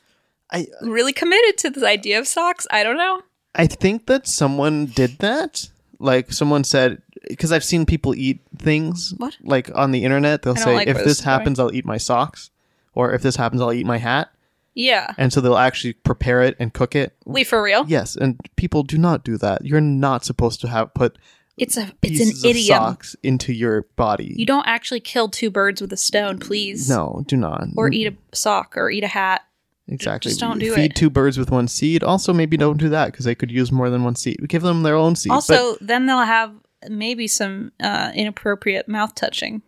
I 0.49 0.68
Really 0.82 1.12
committed 1.12 1.58
to 1.60 1.70
this 1.70 1.84
idea 1.84 2.20
of 2.20 2.26
socks? 2.28 2.66
I 2.72 2.84
don't 2.84 2.95
know. 2.97 3.22
I 3.56 3.68
think 3.68 4.08
that 4.08 4.28
someone 4.28 4.86
did 4.88 5.20
that. 5.20 5.70
Like 5.99 6.32
someone 6.34 6.64
said, 6.64 7.02
because 7.28 7.52
I've 7.52 7.64
seen 7.64 7.86
people 7.86 8.16
eat 8.16 8.41
things. 8.58 9.14
What? 9.18 9.38
Like 9.43 9.70
on 9.76 9.91
the 9.91 10.04
internet, 10.04 10.41
they'll 10.41 10.54
I 10.54 10.56
don't 10.56 10.64
say, 10.64 10.74
like 10.76 10.88
"If 10.88 10.95
where 10.95 11.04
this 11.04 11.12
this 11.12 11.20
is 11.20 11.26
going." 11.26 11.39
happens, 11.39 11.60
I'll 11.60 11.74
eat 11.74 11.86
my 11.86 11.97
socks," 11.97 12.49
or 12.93 13.14
"If 13.14 13.22
this 13.22 13.36
happens, 13.36 13.62
I'll 13.62 13.74
eat 13.74 13.86
my 13.86 13.97
hat." 13.97 14.32
Yeah. 14.74 15.14
And 15.18 15.32
so 15.34 15.41
they'll 15.41 15.58
actually 15.58 15.93
prepare 15.93 16.41
it 16.41 16.56
and 16.58 16.74
cook 16.74 16.95
it. 16.95 17.14
Wait, 17.26 17.45
for 17.45 17.62
real? 17.62 17.86
Yes, 17.88 18.16
and 18.16 18.39
people 18.56 18.84
do 18.84 18.97
not 18.97 19.24
do 19.24 19.38
that. 19.38 19.66
You're 19.66 19.82
not 19.82 20.24
supposed 20.26 20.62
to 20.62 20.68
have 20.70 20.93
put 20.93 21.18
It's 21.58 21.78
a 21.78 21.91
it's 22.02 22.22
an 22.22 22.30
of 22.30 22.45
idiom. 22.45 22.66
socks 22.78 23.16
into 23.22 23.54
your 23.54 23.84
body. 23.97 24.34
You 24.38 24.45
don't 24.45 24.66
actually 24.66 25.02
kill 25.02 25.28
two 25.30 25.52
birds 25.52 25.82
with 25.82 25.91
a 25.93 25.97
stone, 25.97 26.39
please. 26.39 26.89
no, 26.89 27.24
do 27.28 27.36
not. 27.36 27.66
Or 27.76 27.91
eat 27.91 28.08
a 28.08 28.36
sock 28.36 28.76
or 28.78 28.89
eat 28.89 29.04
a 29.04 29.10
hat. 29.10 29.41
Exactly. 29.88 30.29
just 30.29 30.39
don't 30.39 30.59
do 30.59 30.73
Feed 30.75 30.91
it. 30.91 30.95
two 30.95 31.09
birds 31.09 31.38
with 31.38 31.51
one 31.51 31.67
seed. 31.67 32.03
Also, 32.03 32.34
maybe 32.34 32.57
don't 32.57 32.77
do 32.77 32.89
that 32.89 33.07
because 33.07 33.25
they 33.25 33.36
could 33.36 33.51
use 33.51 33.71
more 33.71 33.89
than 33.89 34.03
one 34.03 34.15
seed. 34.15 34.38
Give 34.47 34.61
them 34.61 34.84
their 34.84 34.95
own 34.95 35.15
seed. 35.15 35.32
Also, 35.32 35.75
then 35.82 36.05
they'll 36.05 36.19
have 36.23 36.53
maybe 36.89 37.27
some 37.27 37.71
uh, 37.82 38.11
inappropriate 38.15 38.88
mouth 38.88 39.13
touching. 39.15 39.61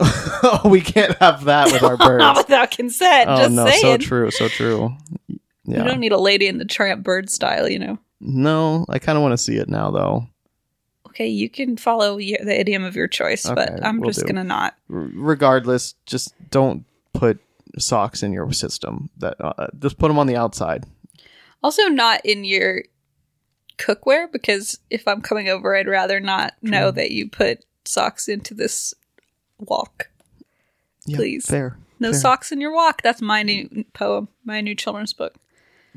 oh, 0.00 0.60
we 0.70 0.80
can't 0.80 1.16
have 1.18 1.44
that 1.44 1.72
with 1.72 1.82
our 1.82 1.96
Not 2.18 2.36
birds. 2.36 2.38
without 2.48 2.70
consent. 2.70 3.28
oh 3.30 3.36
just 3.36 3.50
no, 3.52 3.66
saying. 3.66 3.80
so 3.82 3.96
true, 3.98 4.30
so 4.30 4.48
true. 4.48 4.96
You 5.28 5.38
Yeah. 5.64 5.84
don't 5.84 6.00
need 6.00 6.12
a 6.12 6.18
lady 6.20 6.46
in 6.46 6.58
the 6.58 6.64
tramp 6.66 7.02
bird 7.02 7.30
style, 7.30 7.68
you 7.68 7.78
know. 7.78 7.98
No, 8.20 8.84
I 8.88 8.98
kind 8.98 9.16
of 9.16 9.22
want 9.22 9.32
to 9.32 9.38
see 9.38 9.56
it 9.56 9.68
now 9.68 9.90
though. 9.90 10.26
Okay, 11.08 11.28
you 11.28 11.48
can 11.48 11.76
follow 11.76 12.16
the 12.18 12.34
idiom 12.60 12.82
of 12.84 12.96
your 12.96 13.06
choice, 13.06 13.46
Okay, 13.46 13.54
but 13.54 13.84
I'm 13.86 14.00
will 14.00 14.08
just 14.08 14.20
do. 14.20 14.26
gonna 14.26 14.42
not. 14.44 14.74
R- 14.92 15.08
regardless, 15.14 15.94
just 16.06 16.34
don't 16.50 16.84
put 17.12 17.38
socks 17.78 18.22
in 18.22 18.32
your 18.32 18.52
system. 18.52 19.10
That 19.18 19.36
uh, 19.40 19.68
just 19.78 19.98
put 19.98 20.08
them 20.08 20.18
on 20.18 20.26
the 20.26 20.36
outside. 20.36 20.84
Also, 21.62 21.84
not 21.84 22.20
in 22.24 22.44
your 22.44 22.82
cookware 23.78 24.30
because 24.30 24.78
if 24.90 25.06
I'm 25.08 25.20
coming 25.20 25.48
over, 25.48 25.74
I'd 25.76 25.88
rather 25.88 26.20
not 26.20 26.54
know 26.62 26.90
that 26.90 27.10
you 27.10 27.28
put 27.28 27.64
socks 27.84 28.28
into 28.28 28.54
this 28.54 28.94
wok. 29.58 30.10
Yeah, 31.06 31.16
Please. 31.16 31.46
fair. 31.46 31.76
No 32.00 32.12
fair. 32.12 32.20
socks 32.20 32.52
in 32.52 32.60
your 32.60 32.72
wok. 32.72 33.02
That's 33.02 33.22
my 33.22 33.42
new 33.42 33.84
poem, 33.94 34.28
my 34.44 34.60
new 34.60 34.74
children's 34.74 35.12
book. 35.12 35.34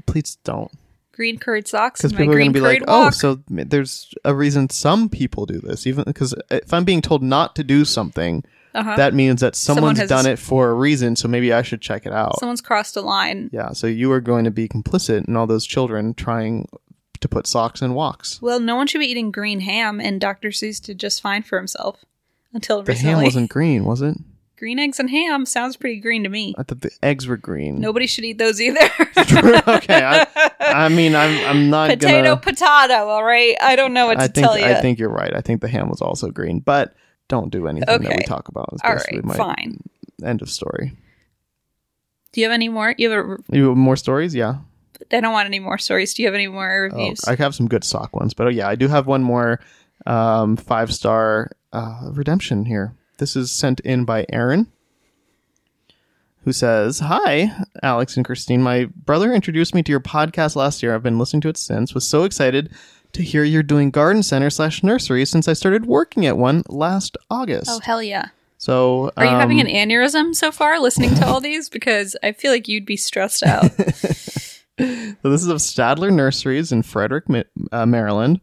Please 0.05 0.38
don't, 0.43 0.71
Green 1.11 1.38
curried 1.39 1.67
socks. 1.67 2.01
because 2.01 2.13
people 2.13 2.34
are 2.34 2.38
going 2.38 2.53
to 2.53 2.59
be 2.59 2.59
like, 2.61 2.84
"Oh, 2.88 3.05
walk. 3.05 3.13
so 3.13 3.39
there's 3.47 4.13
a 4.23 4.36
reason 4.36 4.69
some 4.69 5.09
people 5.09 5.45
do 5.45 5.59
this." 5.59 5.88
Even 5.88 6.03
because 6.05 6.36
if 6.51 6.73
I'm 6.73 6.86
being 6.86 7.01
told 7.01 7.23
not 7.23 7.55
to 7.55 7.63
do 7.63 7.84
something, 7.84 8.43
Uh-huh. 8.78 8.95
that 8.95 9.13
means 9.13 9.41
that 9.41 9.55
someone's 9.55 9.99
has- 9.99 10.09
done 10.09 10.25
it 10.28 10.38
for 10.39 10.69
a 10.69 10.73
reason. 10.73 11.15
So 11.15 11.28
maybe 11.28 11.51
I 11.53 11.61
should 11.61 11.82
check 11.82 12.05
it 12.05 12.13
out. 12.13 12.39
Someone's 12.39 12.61
crossed 12.61 12.95
a 12.95 13.01
line. 13.01 13.49
yeah. 13.51 13.71
So 13.73 13.88
you 13.88 14.11
are 14.11 14.21
going 14.21 14.45
to 14.45 14.51
be 14.51 14.67
complicit 14.67 15.28
in 15.28 15.36
all 15.36 15.47
those 15.47 15.65
children 15.65 16.13
trying 16.13 16.67
to 17.21 17.28
put 17.28 17.47
socks 17.47 17.82
in 17.82 17.91
woks. 17.93 18.41
Well, 18.41 18.59
no 18.59 18.75
one 18.75 18.86
should 18.88 18.99
be 18.99 19.07
eating 19.07 19.32
green 19.32 19.61
ham, 19.61 19.99
and 19.99 20.21
Dr. 20.21 20.49
Seuss 20.49 20.80
did 20.82 20.99
just 20.99 21.21
fine 21.21 21.41
for 21.43 21.57
himself 21.57 22.05
until 22.53 22.84
The 22.84 22.91
recently. 22.91 23.13
ham 23.15 23.23
wasn't 23.23 23.49
green, 23.49 23.86
was 23.86 24.01
it? 24.01 24.15
green 24.55 24.80
eggs 24.80 24.99
and 24.99 25.11
ham 25.11 25.45
sounds 25.45 25.78
pretty 25.78 25.99
green 25.99 26.23
to 26.23 26.30
me. 26.30 26.55
I 26.57 26.63
thought 26.63 26.82
the 26.82 26.89
eggs 27.03 27.28
were 27.28 27.38
green. 27.38 27.80
Nobody 27.80 28.07
should 28.07 28.23
eat 28.23 28.39
those 28.39 28.59
either. 28.59 28.80
okay, 29.67 30.01
I, 30.03 30.25
I 30.59 30.89
mean, 30.99 31.15
I'm 31.15 31.45
I'm 31.45 31.69
not 31.69 31.89
potato, 31.91 32.36
gonna. 32.36 32.38
potato. 32.38 33.07
All 33.07 33.23
right, 33.23 33.55
I 33.61 33.75
don't 33.75 33.93
know 33.93 34.07
what 34.07 34.15
to 34.15 34.28
think 34.28 34.34
tell 34.47 34.57
you. 34.57 34.65
I 34.65 34.82
think 34.82 34.97
you're 34.97 35.09
right. 35.11 35.32
I 35.36 35.41
think 35.41 35.61
the 35.61 35.67
ham 35.67 35.89
was 35.89 36.01
also 36.01 36.32
green, 36.32 36.59
but 36.59 36.95
don't 37.28 37.51
do 37.51 37.67
anything 37.67 38.01
that 38.01 38.15
we 38.17 38.23
talk 38.23 38.47
about. 38.47 38.69
All 38.84 38.95
right, 38.95 39.23
my 39.23 39.36
fine. 39.36 39.82
End 40.23 40.41
of 40.41 40.49
story. 40.49 40.93
Do 42.32 42.41
you 42.41 42.47
have 42.47 42.53
any 42.53 42.69
more? 42.69 42.93
You 42.97 43.09
have 43.11 43.25
a, 43.25 43.38
You 43.55 43.69
have 43.69 43.78
more 43.78 43.95
stories? 43.95 44.34
Yeah. 44.36 44.57
I 45.11 45.19
don't 45.21 45.32
want 45.34 45.45
any 45.45 45.59
more 45.59 45.78
stories. 45.78 46.13
Do 46.13 46.21
you 46.23 46.28
have 46.28 46.36
any 46.36 46.47
more 46.47 46.89
Oh, 46.91 46.97
reviews? 46.97 47.23
I 47.28 47.36
have 47.36 47.55
some 47.55 47.67
good 47.67 47.84
sock 47.84 48.15
ones, 48.15 48.34
but 48.34 48.47
oh, 48.47 48.49
yeah, 48.49 48.67
I 48.67 48.75
do 48.75 48.88
have 48.88 49.07
one 49.07 49.23
more 49.23 49.59
um, 50.05 50.57
five 50.57 50.93
star 50.93 51.51
uh, 51.71 52.09
redemption 52.11 52.65
here. 52.65 52.93
This 53.17 53.36
is 53.36 53.51
sent 53.51 53.80
in 53.82 54.05
by 54.05 54.25
Aaron, 54.32 54.67
who 56.43 56.53
says, 56.53 56.99
"Hi, 56.99 57.51
Alex 57.84 58.15
and 58.15 58.25
Christine. 58.25 58.61
My 58.61 58.86
brother 58.86 59.34
introduced 59.34 59.73
me 59.75 59.84
to 59.84 59.91
your 59.91 59.99
podcast 59.99 60.55
last 60.55 60.82
year. 60.84 60.93
I've 60.93 61.03
been 61.03 61.19
listening 61.19 61.41
to 61.41 61.49
it 61.49 61.57
since. 61.57 61.93
Was 61.93 62.05
so 62.07 62.23
excited." 62.23 62.71
To 63.18 63.24
hear 63.24 63.43
you're 63.43 63.63
doing 63.63 63.89
garden 63.89 64.22
center 64.22 64.51
slash 64.51 64.84
nursery 64.84 65.26
since 65.26 65.47
I 65.47 65.53
started 65.53 65.88
working 65.88 66.28
at 66.28 66.38
one 66.38 66.61
last 66.70 67.18
August. 67.32 67.68
oh 67.68 67.80
hell 67.80 68.03
yeah! 68.03 68.28
So, 68.59 69.11
Are 69.18 69.26
you 69.26 69.32
having 69.32 69.59
um, 69.59 69.65
an 69.65 69.74
aneurysm 69.74 70.36
so 70.36 70.51
far 70.51 70.80
listening 70.80 71.15
to 71.15 71.26
all 71.26 71.41
these? 71.49 71.68
Because 71.68 72.15
I 72.22 72.32
feel 72.32 72.51
like 72.51 72.68
you'd 72.68 72.86
be 72.86 72.95
stressed 72.95 73.43
out. 73.43 73.72
So 74.80 75.32
this 75.32 75.41
is 75.41 75.47
of 75.47 75.57
Stadler 75.57 76.13
Nurseries 76.13 76.72
in 76.72 76.84
Frederick, 76.84 77.24
uh, 77.72 77.88
Maryland. 77.88 78.39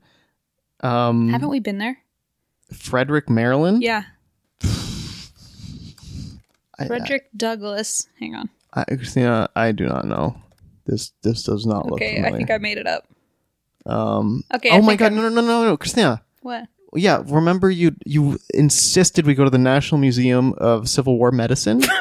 Um, 0.80 1.28
Haven't 1.28 1.48
we 1.48 1.60
been 1.60 1.78
there? 1.78 1.98
Frederick, 2.72 3.30
Maryland. 3.30 3.84
Yeah, 3.84 4.02
I, 6.76 6.88
Frederick 6.88 7.28
Douglass. 7.36 8.08
Hang 8.18 8.34
on. 8.34 8.50
I, 8.72 8.82
Christina, 8.96 9.48
I 9.54 9.70
do 9.70 9.86
not 9.86 10.06
know. 10.06 10.34
This 10.86 11.12
this 11.22 11.44
does 11.44 11.64
not 11.66 11.86
look 11.86 12.02
Okay. 12.02 12.20
I 12.24 12.32
think 12.32 12.50
I 12.50 12.58
made 12.58 12.78
it 12.78 12.88
up. 12.88 13.06
Um. 13.86 14.42
Okay, 14.54 14.70
Oh 14.70 14.76
I 14.78 14.80
my 14.80 14.96
God! 14.96 15.06
I'm- 15.12 15.16
No, 15.16 15.22
no, 15.22 15.28
no, 15.28 15.40
no, 15.42 15.64
no, 15.64 15.76
Christina. 15.76 16.22
What? 16.42 16.66
Yeah, 16.96 17.22
remember 17.26 17.70
you 17.70 17.96
you 18.06 18.38
insisted 18.54 19.26
we 19.26 19.34
go 19.34 19.42
to 19.44 19.50
the 19.50 19.58
National 19.58 19.98
Museum 20.00 20.52
of 20.58 20.88
Civil 20.88 21.18
War 21.18 21.30
Medicine. 21.32 21.82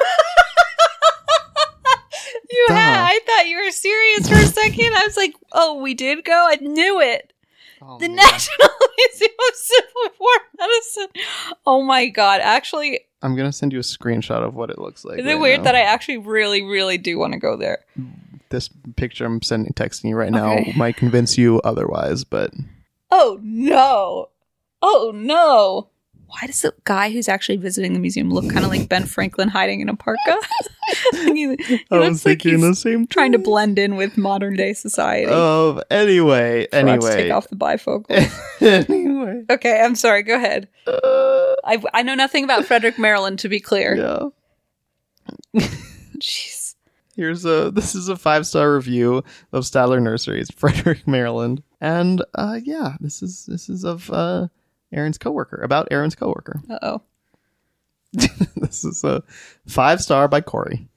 You 2.49 2.65
Duh. 2.67 2.75
had. 2.75 2.95
I 3.09 3.19
thought 3.25 3.47
you 3.47 3.57
were 3.57 3.71
serious 3.71 4.29
for 4.29 4.35
a 4.35 4.45
second. 4.45 4.93
I 4.95 5.01
was 5.07 5.17
like, 5.17 5.33
"Oh, 5.53 5.81
we 5.81 5.95
did 5.95 6.23
go. 6.23 6.47
I 6.51 6.55
knew 6.61 7.01
it." 7.01 7.33
Oh, 7.81 7.97
The 7.97 8.07
National 8.07 8.69
Museum 8.97 9.31
of 9.49 9.55
Civil 9.55 10.09
War 10.19 10.31
Medicine. 10.59 11.07
Oh 11.65 11.81
my 11.81 12.07
god! 12.09 12.41
Actually, 12.41 12.99
I'm 13.23 13.35
gonna 13.35 13.51
send 13.51 13.73
you 13.73 13.79
a 13.79 13.81
screenshot 13.81 14.45
of 14.45 14.53
what 14.53 14.69
it 14.69 14.77
looks 14.77 15.03
like. 15.03 15.17
is 15.19 15.25
it 15.25 15.29
right 15.29 15.41
weird 15.41 15.59
now. 15.61 15.63
that 15.63 15.75
I 15.75 15.81
actually 15.81 16.19
really, 16.19 16.61
really 16.61 16.99
do 16.99 17.17
want 17.17 17.33
to 17.33 17.39
go 17.39 17.57
there? 17.57 17.79
This 18.53 18.69
picture 18.95 19.25
I'm 19.25 19.41
sending 19.41 19.73
texting 19.73 20.05
you 20.09 20.15
right 20.15 20.31
now 20.31 20.53
Okay. 20.53 20.71
might 20.77 20.95
convince 20.95 21.37
you 21.37 21.59
otherwise? 21.65 22.23
But 22.23 22.51
Oh 23.11 23.39
no! 23.43 24.29
Oh 24.81 25.11
no! 25.13 25.89
Why 26.27 26.47
does 26.47 26.61
the 26.61 26.73
guy 26.83 27.11
who's 27.11 27.29
actually 27.29 27.57
visiting 27.57 27.93
the 27.93 27.99
museum 27.99 28.31
look 28.31 28.49
kind 28.49 28.65
of 28.65 28.71
like 28.71 28.89
Ben 28.89 29.05
Franklin 29.05 29.49
hiding 29.49 29.81
in 29.81 29.89
a 29.89 29.95
parka? 29.95 30.37
he, 31.11 31.55
he 31.57 31.85
I 31.91 31.97
was 31.99 32.09
looks 32.09 32.25
like 32.25 32.41
thinking 32.41 32.53
he's 32.53 32.61
the 32.61 32.75
same. 32.75 33.05
trying 33.05 33.33
to 33.33 33.37
blend 33.37 33.77
in 33.77 33.97
with 33.97 34.17
modern 34.17 34.55
day 34.55 34.73
society. 34.73 35.29
Of 35.31 35.79
anyway, 35.91 36.65
Forgot 36.71 36.87
anyway, 36.87 37.15
take 37.15 37.31
off 37.31 37.49
the 37.49 37.55
bifocal. 37.55 38.05
anyway. 38.89 39.43
okay, 39.47 39.79
I'm 39.81 39.93
sorry. 39.93 40.23
Go 40.23 40.35
ahead. 40.35 40.69
Uh, 40.87 41.53
I, 41.65 41.83
I 41.93 42.01
know 42.01 42.15
nothing 42.15 42.43
about 42.43 42.65
Frederick, 42.65 42.97
Maryland. 42.97 43.37
To 43.39 43.49
be 43.49 43.59
clear, 43.59 43.95
yeah. 43.95 45.59
jeez. 46.17 46.52
Here's 47.15 47.45
a 47.45 47.71
this 47.73 47.95
is 47.95 48.09
a 48.09 48.15
five 48.15 48.45
star 48.45 48.75
review 48.75 49.23
of 49.51 49.63
Stadler 49.63 50.01
Nurseries, 50.01 50.51
Frederick, 50.55 51.07
Maryland, 51.07 51.63
and 51.81 52.23
uh, 52.35 52.59
yeah, 52.63 52.95
this 52.99 53.21
is 53.21 53.45
this 53.45 53.69
is 53.69 53.83
of 53.83 54.09
uh, 54.09 54.47
Aaron's 54.91 55.17
coworker 55.17 55.61
about 55.61 55.87
Aaron's 55.91 56.15
coworker. 56.15 56.61
Uh 56.69 56.79
oh. 56.81 57.01
this 58.57 58.83
is 58.83 59.03
a 59.03 59.23
five 59.67 60.01
star 60.01 60.27
by 60.27 60.41
Corey. 60.41 60.87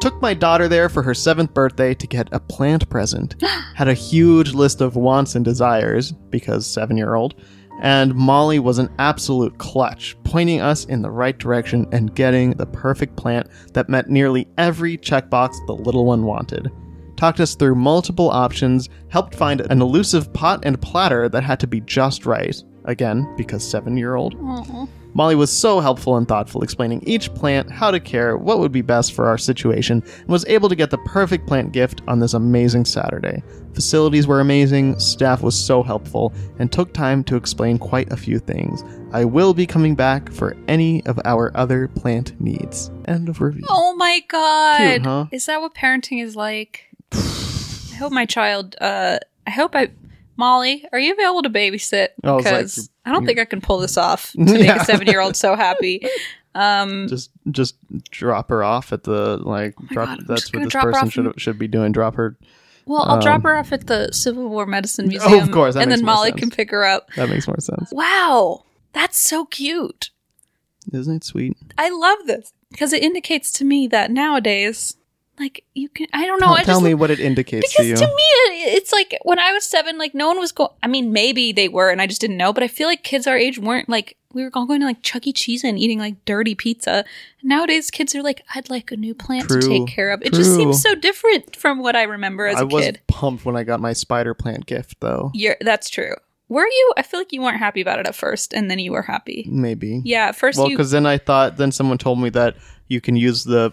Took 0.00 0.20
my 0.20 0.34
daughter 0.34 0.68
there 0.68 0.88
for 0.90 1.02
her 1.02 1.14
seventh 1.14 1.54
birthday 1.54 1.94
to 1.94 2.06
get 2.06 2.28
a 2.32 2.40
plant 2.40 2.88
present. 2.90 3.34
Had 3.74 3.88
a 3.88 3.94
huge 3.94 4.52
list 4.52 4.80
of 4.80 4.96
wants 4.96 5.34
and 5.34 5.44
desires 5.44 6.12
because 6.12 6.66
seven 6.66 6.96
year 6.96 7.14
old. 7.14 7.34
And 7.82 8.14
Molly 8.14 8.58
was 8.58 8.78
an 8.78 8.90
absolute 8.98 9.58
clutch, 9.58 10.16
pointing 10.24 10.60
us 10.60 10.84
in 10.86 11.02
the 11.02 11.10
right 11.10 11.36
direction 11.36 11.86
and 11.92 12.14
getting 12.14 12.52
the 12.52 12.66
perfect 12.66 13.16
plant 13.16 13.48
that 13.74 13.88
met 13.88 14.08
nearly 14.08 14.48
every 14.56 14.96
checkbox 14.96 15.54
the 15.66 15.74
little 15.74 16.04
one 16.04 16.24
wanted. 16.24 16.70
Talked 17.16 17.40
us 17.40 17.54
through 17.54 17.74
multiple 17.74 18.30
options, 18.30 18.88
helped 19.08 19.34
find 19.34 19.60
an 19.62 19.80
elusive 19.80 20.32
pot 20.32 20.60
and 20.64 20.80
platter 20.80 21.28
that 21.28 21.44
had 21.44 21.60
to 21.60 21.66
be 21.66 21.80
just 21.80 22.26
right. 22.26 22.62
Again, 22.86 23.28
because 23.36 23.68
seven 23.68 23.96
year 23.96 24.14
old. 24.14 24.34
Molly 25.14 25.34
was 25.34 25.50
so 25.50 25.80
helpful 25.80 26.18
and 26.18 26.28
thoughtful, 26.28 26.62
explaining 26.62 27.02
each 27.06 27.32
plant, 27.34 27.70
how 27.70 27.90
to 27.90 27.98
care, 27.98 28.36
what 28.36 28.58
would 28.58 28.70
be 28.70 28.82
best 28.82 29.14
for 29.14 29.26
our 29.26 29.38
situation, 29.38 30.02
and 30.20 30.28
was 30.28 30.44
able 30.46 30.68
to 30.68 30.76
get 30.76 30.90
the 30.90 30.98
perfect 30.98 31.46
plant 31.46 31.72
gift 31.72 32.02
on 32.06 32.20
this 32.20 32.34
amazing 32.34 32.84
Saturday. 32.84 33.42
Facilities 33.72 34.26
were 34.26 34.40
amazing, 34.40 34.98
staff 34.98 35.42
was 35.42 35.58
so 35.58 35.82
helpful, 35.82 36.34
and 36.58 36.70
took 36.70 36.92
time 36.92 37.24
to 37.24 37.36
explain 37.36 37.78
quite 37.78 38.12
a 38.12 38.16
few 38.16 38.38
things. 38.38 38.84
I 39.12 39.24
will 39.24 39.54
be 39.54 39.66
coming 39.66 39.94
back 39.94 40.30
for 40.30 40.54
any 40.68 41.04
of 41.06 41.18
our 41.24 41.50
other 41.56 41.88
plant 41.88 42.38
needs. 42.38 42.90
End 43.06 43.30
of 43.30 43.40
review. 43.40 43.64
Oh 43.70 43.94
my 43.96 44.20
god! 44.28 44.78
Cute, 44.78 45.02
huh? 45.06 45.26
Is 45.32 45.46
that 45.46 45.62
what 45.62 45.74
parenting 45.74 46.22
is 46.22 46.36
like? 46.36 46.90
I 47.12 47.96
hope 47.98 48.12
my 48.12 48.26
child. 48.26 48.76
uh 48.82 49.18
I 49.46 49.50
hope 49.50 49.74
I. 49.74 49.90
Molly, 50.36 50.84
are 50.92 50.98
you 50.98 51.12
available 51.12 51.42
to 51.42 51.50
babysit? 51.50 52.08
I 52.24 52.30
like, 52.30 52.44
Because 52.44 52.90
I 53.04 53.12
don't 53.12 53.24
think 53.26 53.38
I 53.38 53.44
can 53.44 53.60
pull 53.60 53.78
this 53.78 53.96
off 53.96 54.32
to 54.32 54.38
make 54.40 54.64
Yeah. 54.64 54.82
a 54.82 54.84
seven-year-old 54.84 55.36
so 55.36 55.54
happy. 55.56 56.06
Um, 56.54 57.06
Just, 57.06 57.32
just 57.50 57.76
drop 58.10 58.48
her 58.48 58.64
off 58.64 58.90
at 58.90 59.02
the 59.02 59.36
like. 59.36 59.74
drop. 59.90 60.08
Oh 60.08 60.16
God, 60.16 60.24
that's 60.26 60.50
what 60.50 60.62
this 60.64 60.72
person 60.72 61.10
should 61.10 61.26
and- 61.26 61.38
should 61.38 61.58
be 61.58 61.68
doing. 61.68 61.92
Drop 61.92 62.14
her. 62.14 62.38
well, 62.86 63.02
I'll 63.02 63.16
um, 63.16 63.20
drop 63.20 63.42
her 63.42 63.58
off 63.58 63.74
at 63.74 63.88
the 63.88 64.08
Civil 64.10 64.48
War 64.48 64.64
Medicine 64.64 65.06
Museum. 65.08 65.34
Oh, 65.34 65.42
of 65.42 65.50
course, 65.50 65.76
and 65.76 65.92
then 65.92 66.02
Molly 66.02 66.30
sense. 66.30 66.40
can 66.40 66.50
pick 66.50 66.70
her 66.70 66.82
up. 66.82 67.10
That 67.16 67.28
makes 67.28 67.46
more 67.46 67.60
sense. 67.60 67.92
Wow, 67.92 68.64
that's 68.94 69.18
so 69.18 69.44
cute. 69.44 70.08
Isn't 70.94 71.16
it 71.16 71.24
sweet? 71.24 71.58
I 71.76 71.90
love 71.90 72.20
this 72.26 72.54
because 72.70 72.94
it 72.94 73.02
indicates 73.02 73.52
to 73.52 73.64
me 73.66 73.86
that 73.88 74.10
nowadays 74.10 74.96
Like 75.38 75.64
you 75.74 75.88
can, 75.88 76.06
I 76.12 76.24
don't 76.26 76.40
know. 76.40 76.46
tell, 76.46 76.54
I 76.56 76.62
tell 76.62 76.74
just 76.76 76.84
me 76.84 76.94
what 76.94 77.10
it 77.10 77.20
indicates 77.20 77.74
to 77.74 77.82
because 77.82 77.88
you. 77.88 77.96
to, 77.96 78.06
me, 78.06 78.22
it's 78.74 78.92
like 78.92 79.18
when 79.22 79.38
I 79.38 79.52
was 79.52 79.64
seven, 79.64 79.98
like 79.98 80.14
no 80.14 80.28
one 80.28 80.38
was 80.38 80.52
going. 80.52 80.70
I 80.82 80.86
mean, 80.86 81.12
maybe 81.12 81.52
they 81.52 81.68
were, 81.68 81.90
and 81.90 82.00
I 82.00 82.06
just 82.06 82.20
didn't 82.20 82.36
know. 82.38 82.52
But 82.52 82.62
I 82.62 82.68
feel 82.68 82.88
like 82.88 83.02
kids 83.02 83.26
our 83.26 83.36
age 83.36 83.58
weren't 83.58 83.88
like 83.88 84.16
we 84.32 84.42
were 84.42 84.50
all 84.54 84.66
going 84.66 84.80
to 84.80 84.86
like 84.86 85.02
Chuck 85.02 85.26
E. 85.26 85.32
Cheese 85.32 85.62
and 85.64 85.78
eating 85.78 85.98
like 85.98 86.22
dirty 86.24 86.54
pizza. 86.54 87.04
Nowadays, 87.42 87.90
kids 87.90 88.14
are 88.14 88.22
like, 88.22 88.42
I'd 88.54 88.70
like 88.70 88.90
a 88.92 88.96
new 88.96 89.14
plant 89.14 89.48
True. 89.48 89.60
to 89.60 89.68
take 89.68 89.86
care 89.88 90.10
of. 90.10 90.22
It 90.22 90.32
just 90.32 90.54
seems 90.54 90.80
so 90.82 90.94
different 90.94 91.56
from 91.56 91.80
what 91.80 91.96
I 91.96 92.02
remember 92.02 92.46
as 92.46 92.56
I 92.56 92.62
a 92.62 92.66
was 92.66 92.84
kid. 92.84 93.00
pumped 93.08 93.44
when 93.44 93.56
I 93.56 93.62
got 93.62 93.80
my 93.80 93.92
spider 93.92 94.34
plant 94.34 94.66
gift, 94.66 94.96
though. 95.00 95.30
You're, 95.34 95.56
that's 95.60 95.88
true. 95.88 96.14
Were 96.48 96.66
you? 96.66 96.92
I 96.96 97.02
feel 97.02 97.18
like 97.18 97.32
you 97.32 97.42
weren't 97.42 97.58
happy 97.58 97.80
about 97.80 97.98
it 97.98 98.06
at 98.06 98.14
first, 98.14 98.52
and 98.54 98.70
then 98.70 98.78
you 98.78 98.92
were 98.92 99.02
happy. 99.02 99.46
Maybe. 99.50 100.00
Yeah, 100.04 100.26
at 100.28 100.36
first 100.36 100.58
Well, 100.58 100.68
you. 100.70 100.76
because 100.76 100.92
then 100.92 101.04
I 101.06 101.18
thought, 101.18 101.56
then 101.56 101.72
someone 101.72 101.98
told 101.98 102.20
me 102.20 102.28
that 102.30 102.56
you 102.88 103.00
can 103.00 103.16
use 103.16 103.44
the 103.44 103.72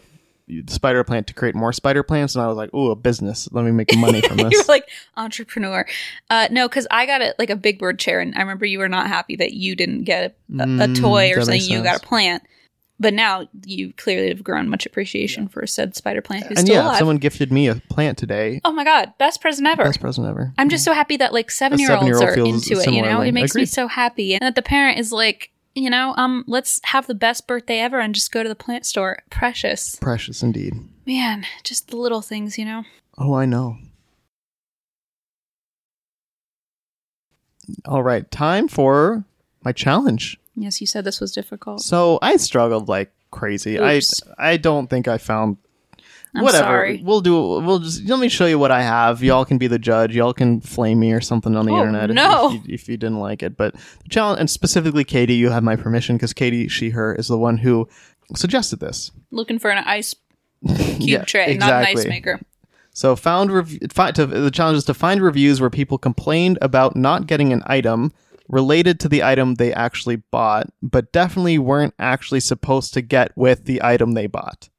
spider 0.67 1.03
plant 1.03 1.27
to 1.27 1.33
create 1.33 1.55
more 1.55 1.73
spider 1.73 2.03
plants, 2.03 2.35
and 2.35 2.43
I 2.43 2.47
was 2.47 2.57
like, 2.57 2.73
"Ooh, 2.73 2.91
a 2.91 2.95
business! 2.95 3.49
Let 3.51 3.65
me 3.65 3.71
make 3.71 3.95
money 3.95 4.21
from 4.21 4.37
this." 4.43 4.51
You're 4.53 4.63
like 4.67 4.89
entrepreneur. 5.17 5.85
Uh, 6.29 6.47
no, 6.51 6.67
because 6.67 6.87
I 6.91 7.05
got 7.05 7.21
it 7.21 7.35
like 7.39 7.49
a 7.49 7.55
big 7.55 7.79
bird 7.79 7.99
chair, 7.99 8.19
and 8.19 8.33
I 8.35 8.39
remember 8.41 8.65
you 8.65 8.79
were 8.79 8.89
not 8.89 9.07
happy 9.07 9.35
that 9.37 9.53
you 9.53 9.75
didn't 9.75 10.03
get 10.03 10.35
a, 10.57 10.59
a, 10.59 10.63
a 10.63 10.87
Mm, 10.87 10.99
toy 11.01 11.31
or 11.31 11.41
something. 11.41 11.61
You 11.61 11.83
got 11.83 12.03
a 12.03 12.05
plant, 12.05 12.43
but 12.99 13.13
now 13.13 13.47
you 13.65 13.93
clearly 13.93 14.29
have 14.29 14.43
grown 14.43 14.69
much 14.69 14.85
appreciation 14.85 15.47
for 15.47 15.65
said 15.65 15.95
spider 15.95 16.21
plant 16.21 16.45
who's 16.47 16.57
and 16.59 16.67
still 16.67 16.75
yeah, 16.77 16.85
alive. 16.87 16.97
someone 16.97 17.17
gifted 17.17 17.51
me 17.51 17.67
a 17.67 17.75
plant 17.75 18.17
today. 18.17 18.61
oh 18.65 18.71
my 18.71 18.83
god, 18.83 19.13
best 19.17 19.41
present 19.41 19.67
ever! 19.67 19.83
Best 19.83 20.01
present 20.01 20.27
ever. 20.27 20.53
I'm 20.57 20.69
just 20.69 20.83
so 20.83 20.93
happy 20.93 21.17
that 21.17 21.33
like 21.33 21.49
seven 21.51 21.79
year 21.79 21.95
olds 21.95 22.21
are 22.21 22.33
into 22.35 22.79
it. 22.79 22.91
You 22.91 23.01
know, 23.01 23.21
it 23.21 23.31
makes 23.31 23.55
me 23.55 23.65
so 23.65 23.87
happy, 23.87 24.33
and 24.33 24.41
that 24.41 24.55
the 24.55 24.61
parent 24.61 24.99
is 24.99 25.11
like, 25.11 25.51
you 25.75 25.89
know, 25.89 26.13
um, 26.17 26.43
let's 26.47 26.79
have 26.85 27.07
the 27.07 27.15
best 27.15 27.47
birthday 27.47 27.79
ever 27.79 27.99
and 27.99 28.13
just 28.13 28.31
go 28.31 28.43
to 28.43 28.49
the 28.49 28.55
plant 28.55 28.85
store. 28.85 29.19
Precious, 29.29 29.95
Precious 29.97 30.43
indeed. 30.43 30.73
man, 31.05 31.45
just 31.63 31.89
the 31.89 31.97
little 31.97 32.21
things, 32.21 32.57
you 32.57 32.65
know. 32.65 32.83
Oh, 33.17 33.33
I 33.33 33.45
know. 33.45 33.77
All 37.85 38.03
right, 38.03 38.29
time 38.29 38.67
for 38.67 39.23
my 39.63 39.71
challenge. 39.71 40.37
Yes, 40.55 40.81
you 40.81 40.87
said 40.87 41.03
this 41.05 41.21
was 41.21 41.31
difficult. 41.31 41.81
So 41.81 42.19
I 42.21 42.37
struggled 42.37 42.87
like 42.87 43.11
crazy. 43.31 43.77
Oops. 43.77 44.21
I 44.37 44.51
I 44.51 44.57
don't 44.57 44.89
think 44.89 45.07
I 45.07 45.17
found 45.17 45.57
I'm 46.35 46.43
whatever. 46.43 46.63
sorry. 46.63 47.01
We'll 47.03 47.21
do. 47.21 47.33
We'll 47.61 47.79
just 47.79 48.05
let 48.09 48.19
me 48.19 48.27
show 48.29 48.45
you 48.47 48.57
what 48.57 48.71
I 48.71 48.81
have. 48.81 49.21
Y'all 49.23 49.45
can 49.45 49.57
be 49.59 49.67
the 49.67 49.77
judge. 49.77 50.15
Y'all 50.15 50.33
can 50.33 50.61
flame 50.61 50.99
me 50.99 51.11
or 51.13 51.21
something 51.21 51.55
on 51.55 51.65
the 51.65 51.71
Oh, 51.73 51.77
internet 51.79 52.09
if- 52.09 52.15
no. 52.15 52.47
if, 52.47 52.53
you, 52.67 52.73
if 52.73 52.89
you 52.89 52.97
didn't 52.97 53.19
like 53.19 53.43
it. 53.43 53.55
But 53.55 53.75
the 53.75 54.09
challenge, 54.09 54.39
and 54.39 54.49
specifically 54.49 55.03
Katie, 55.03 55.35
you 55.35 55.49
have 55.51 55.63
my 55.63 55.75
permission 55.75 56.15
because 56.17 56.33
Katie, 56.33 56.67
she, 56.67 56.89
her, 56.91 57.13
is 57.13 57.27
the 57.27 57.37
one 57.37 57.57
who 57.57 57.87
suggested 58.35 58.79
this. 58.79 59.11
Looking 59.31 59.59
for 59.59 59.69
an 59.69 59.83
ice 59.85 60.15
cube 60.67 60.99
Yeah, 61.01 61.23
tray, 61.23 61.55
not 61.57 61.69
an 61.71 61.85
ice 61.85 62.05
maker. 62.05 62.39
So 62.95 63.15
found 63.15 63.51
rev- 63.51 63.77
fi- 63.91 64.11
to, 64.11 64.25
the 64.25 64.51
challenge 64.51 64.77
is 64.77 64.85
to 64.85 64.93
find 64.93 65.21
reviews 65.21 65.59
where 65.61 65.69
people 65.69 65.97
complained 65.97 66.57
about 66.61 66.95
not 66.95 67.27
getting 67.27 67.51
an 67.53 67.61
item 67.65 68.11
related 68.49 68.99
to 68.99 69.09
the 69.09 69.23
item 69.23 69.55
they 69.55 69.73
actually 69.73 70.17
bought, 70.17 70.67
but 70.81 71.11
definitely 71.11 71.57
weren't 71.57 71.93
actually 71.97 72.39
supposed 72.39 72.93
to 72.93 73.01
get 73.01 73.35
with 73.37 73.65
the 73.65 73.81
item 73.83 74.11
they 74.13 74.27
bought. 74.27 74.69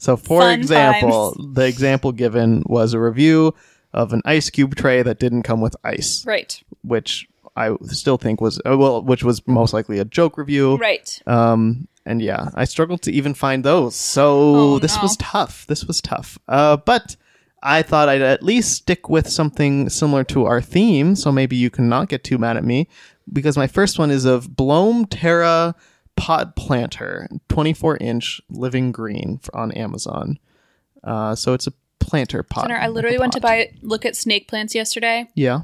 So, 0.00 0.16
for 0.16 0.40
Fun 0.40 0.58
example, 0.58 1.36
the 1.52 1.66
example 1.66 2.10
given 2.12 2.62
was 2.66 2.94
a 2.94 2.98
review 2.98 3.54
of 3.92 4.12
an 4.12 4.22
ice 4.24 4.48
cube 4.50 4.74
tray 4.74 5.02
that 5.02 5.18
didn't 5.20 5.42
come 5.42 5.60
with 5.60 5.76
ice, 5.84 6.24
Right. 6.26 6.62
which 6.82 7.28
I 7.56 7.76
still 7.84 8.16
think 8.16 8.40
was 8.40 8.58
uh, 8.64 8.78
well, 8.78 9.02
which 9.02 9.22
was 9.22 9.46
most 9.46 9.72
likely 9.74 9.98
a 9.98 10.04
joke 10.04 10.38
review. 10.38 10.76
Right. 10.76 11.20
Um, 11.26 11.86
and 12.06 12.22
yeah, 12.22 12.48
I 12.54 12.64
struggled 12.64 13.02
to 13.02 13.12
even 13.12 13.34
find 13.34 13.62
those. 13.62 13.94
So 13.94 14.38
Oh, 14.56 14.78
this 14.78 14.96
no. 14.96 15.02
was 15.02 15.16
tough. 15.18 15.66
This 15.66 15.84
was 15.84 16.00
tough. 16.00 16.38
Uh, 16.48 16.78
but 16.78 17.16
I 17.62 17.82
thought 17.82 18.08
I'd 18.08 18.22
at 18.22 18.42
least 18.42 18.72
stick 18.72 19.10
with 19.10 19.28
something 19.28 19.90
similar 19.90 20.24
to 20.24 20.46
our 20.46 20.62
theme. 20.62 21.14
So 21.14 21.30
maybe 21.30 21.56
you 21.56 21.68
can 21.68 21.90
not 21.90 22.08
get 22.08 22.24
too 22.24 22.38
mad 22.38 22.56
at 22.56 22.64
me 22.64 22.88
because 23.30 23.56
my 23.58 23.66
first 23.66 23.98
one 23.98 24.10
is 24.10 24.24
of 24.24 24.48
Bloem 24.56 25.06
Terra 25.10 25.74
Pot 26.20 26.54
Planter, 26.54 27.28
24 27.48 27.96
inch 27.98 28.40
living 28.50 28.92
green 28.92 29.40
on 29.54 29.72
Amazon. 29.72 30.38
Uh, 31.02 31.34
so 31.34 31.54
it's 31.54 31.66
a 31.66 31.72
planter 31.98 32.42
pot. 32.42 32.62
Connor, 32.62 32.76
I 32.76 32.88
literally 32.88 33.18
went 33.18 33.32
to 33.32 33.40
buy 33.40 33.72
look 33.82 34.04
at 34.04 34.14
snake 34.16 34.46
plants 34.46 34.74
yesterday, 34.74 35.28
Yeah. 35.34 35.60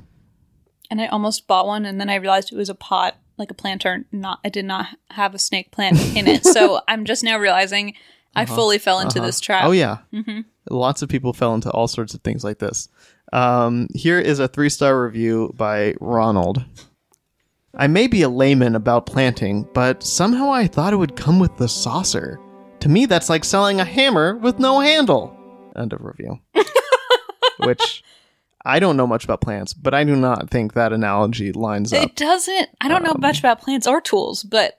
and 0.91 1.01
I 1.01 1.07
almost 1.09 1.47
bought 1.47 1.67
one, 1.67 1.85
and 1.85 2.01
then 2.01 2.09
I 2.09 2.15
realized 2.17 2.53
it 2.53 2.57
was 2.57 2.69
a 2.71 2.75
pot, 2.75 3.17
like 3.37 3.51
a 3.51 3.55
planter. 3.55 4.05
Not, 4.13 4.41
I 4.45 4.49
did 4.49 4.65
not 4.65 4.87
have 5.11 5.35
a 5.35 5.39
snake 5.39 5.73
plant 5.73 5.99
in 6.17 6.27
it. 6.27 6.45
so 6.45 6.81
I'm 6.89 7.05
just 7.05 7.23
now 7.23 7.37
realizing 7.39 7.95
I 8.35 8.45
fully 8.47 8.79
fell 8.79 9.01
into 9.01 9.21
this 9.21 9.41
trap. 9.41 9.65
Oh 9.65 9.73
yeah, 9.73 9.99
Mm-hmm. 10.13 10.41
lots 10.71 11.03
of 11.03 11.09
people 11.09 11.33
fell 11.33 11.55
into 11.55 11.71
all 11.71 11.89
sorts 11.89 12.15
of 12.15 12.21
things 12.23 12.45
like 12.45 12.59
this. 12.59 12.89
Um, 13.33 13.89
here 13.95 14.19
is 14.21 14.39
a 14.39 14.49
three 14.49 14.69
star 14.71 15.03
review 15.03 15.53
by 15.57 15.95
Ronald. 16.01 16.65
I 17.77 17.87
may 17.87 18.07
be 18.07 18.23
a 18.23 18.29
layman 18.29 18.75
about 18.75 19.07
planting, 19.07 19.69
but 19.75 20.03
somehow 20.03 20.51
I 20.51 20.67
thought 20.67 20.93
it 20.93 20.97
would 20.97 21.17
come 21.17 21.39
with 21.39 21.57
the 21.59 21.69
saucer. 21.69 22.41
To 22.81 22.89
me, 22.89 23.07
that's 23.07 23.29
like 23.29 23.45
selling 23.45 23.81
a 23.81 23.85
hammer 23.85 24.37
with 24.39 24.59
no 24.59 24.81
handle. 24.81 25.37
End 25.77 25.93
of 25.93 26.03
review. 26.03 26.41
Which 27.59 28.03
I 28.65 28.79
don't 28.79 28.97
know 28.97 29.07
much 29.07 29.25
about 29.25 29.41
plants, 29.41 29.75
but 29.75 29.93
I 29.95 30.05
do 30.05 30.17
not 30.17 30.51
think 30.51 30.73
that 30.73 30.93
analogy 30.93 31.53
lines 31.53 31.93
up. 31.93 32.03
It 32.03 32.17
doesn't. 32.17 32.69
I 32.81 32.89
don't 32.89 33.03
know 33.03 33.13
Um, 33.13 33.21
much 33.21 33.39
about 33.39 33.61
plants 33.61 33.87
or 33.87 34.01
tools, 34.01 34.43
but 34.43 34.79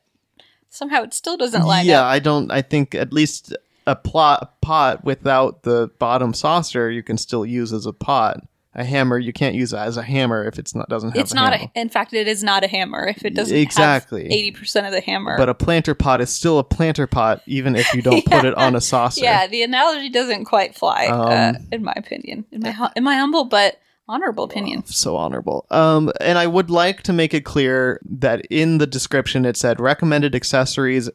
somehow 0.69 1.03
it 1.03 1.13
still 1.13 1.37
doesn't 1.37 1.63
line 1.65 1.85
yeah, 1.85 1.99
up. 2.01 2.03
Yeah, 2.03 2.07
I 2.07 2.19
don't. 2.19 2.51
I 2.51 2.61
think 2.61 2.95
at 2.95 3.13
least 3.13 3.55
a 3.85 3.95
plot 3.95 4.59
pot 4.61 5.03
without 5.05 5.63
the 5.63 5.89
bottom 5.99 6.33
saucer 6.33 6.89
you 6.91 7.01
can 7.03 7.17
still 7.17 7.45
use 7.45 7.71
as 7.71 7.85
a 7.85 7.93
pot. 7.93 8.41
A 8.77 8.83
hammer 8.85 9.17
you 9.17 9.33
can't 9.33 9.55
use 9.55 9.73
it 9.73 9.77
as 9.77 9.97
a 9.97 10.03
hammer 10.03 10.47
if 10.47 10.59
it's 10.59 10.75
not 10.75 10.87
doesn't 10.87 11.09
have. 11.11 11.19
It's 11.19 11.31
a 11.31 11.35
not 11.35 11.51
handle. 11.51 11.71
a. 11.75 11.79
In 11.81 11.89
fact, 11.89 12.13
it 12.13 12.27
is 12.27 12.43
not 12.43 12.63
a 12.63 12.67
hammer 12.67 13.07
if 13.07 13.25
it 13.25 13.33
doesn't 13.33 13.57
Exactly. 13.57 14.25
eighty 14.27 14.51
percent 14.51 14.85
of 14.85 14.91
the 14.93 15.01
hammer. 15.01 15.35
But 15.37 15.49
a 15.49 15.55
planter 15.55 15.95
pot 15.95 16.21
is 16.21 16.29
still 16.29 16.59
a 16.59 16.63
planter 16.63 17.07
pot, 17.07 17.41
even 17.47 17.75
if 17.75 17.91
you 17.95 18.01
don't 18.03 18.23
put 18.27 18.45
it 18.45 18.53
on 18.55 18.75
a 18.75 18.81
saucer. 18.81 19.21
yeah, 19.23 19.47
the 19.47 19.63
analogy 19.63 20.09
doesn't 20.09 20.45
quite 20.45 20.75
fly, 20.75 21.07
uh, 21.07 21.53
Um, 21.57 21.67
in 21.71 21.83
my 21.83 21.93
opinion, 21.97 22.45
in 22.51 22.61
my 22.61 22.71
hu- 22.71 22.89
in 22.95 23.03
my 23.03 23.15
humble 23.15 23.45
but 23.45 23.79
honorable 24.07 24.43
opinion. 24.43 24.85
so 24.85 25.15
honorable. 25.17 25.65
Um, 25.71 26.11
and 26.21 26.37
I 26.37 26.45
would 26.47 26.69
like 26.69 27.01
to 27.03 27.13
make 27.13 27.33
it 27.33 27.43
clear 27.45 27.99
that 28.05 28.45
in 28.51 28.77
the 28.77 28.87
description 28.87 29.43
it 29.43 29.57
said 29.57 29.79
recommended 29.81 30.35
accessories 30.35 31.09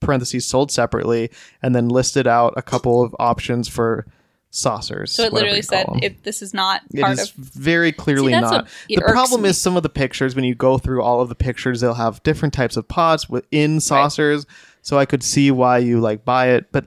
parentheses 0.00 0.46
sold 0.46 0.70
separately, 0.72 1.30
and 1.62 1.74
then 1.74 1.88
listed 1.88 2.26
out 2.26 2.52
a 2.56 2.62
couple 2.62 3.02
of 3.02 3.14
options 3.18 3.68
for 3.68 4.06
saucers. 4.54 5.10
So 5.10 5.24
it 5.24 5.32
literally 5.32 5.62
said, 5.62 5.86
if 6.02 6.22
this 6.22 6.40
is 6.42 6.54
not 6.54 6.82
It 6.94 7.00
part 7.00 7.18
is 7.18 7.30
of 7.30 7.34
very 7.34 7.90
clearly 7.90 8.32
See, 8.32 8.40
not. 8.40 8.52
what- 8.64 8.68
The 8.88 9.00
problem 9.00 9.42
me. 9.42 9.48
is 9.48 9.60
some 9.60 9.76
of 9.76 9.82
the 9.82 9.88
pictures 9.88 10.36
when 10.36 10.44
you 10.44 10.54
go 10.54 10.78
through 10.78 11.02
all 11.02 11.20
of 11.20 11.28
the 11.28 11.34
pictures, 11.34 11.80
they'll 11.80 11.94
have 11.94 12.22
different 12.22 12.54
types 12.54 12.76
of 12.76 12.86
pots 12.86 13.28
within 13.28 13.80
saucers. 13.80 14.46
So 14.82 14.98
I 14.98 15.06
could 15.06 15.22
see 15.22 15.50
why 15.50 15.78
you 15.78 15.98
like 16.00 16.24
buy 16.24 16.50
it, 16.50 16.70
but 16.70 16.84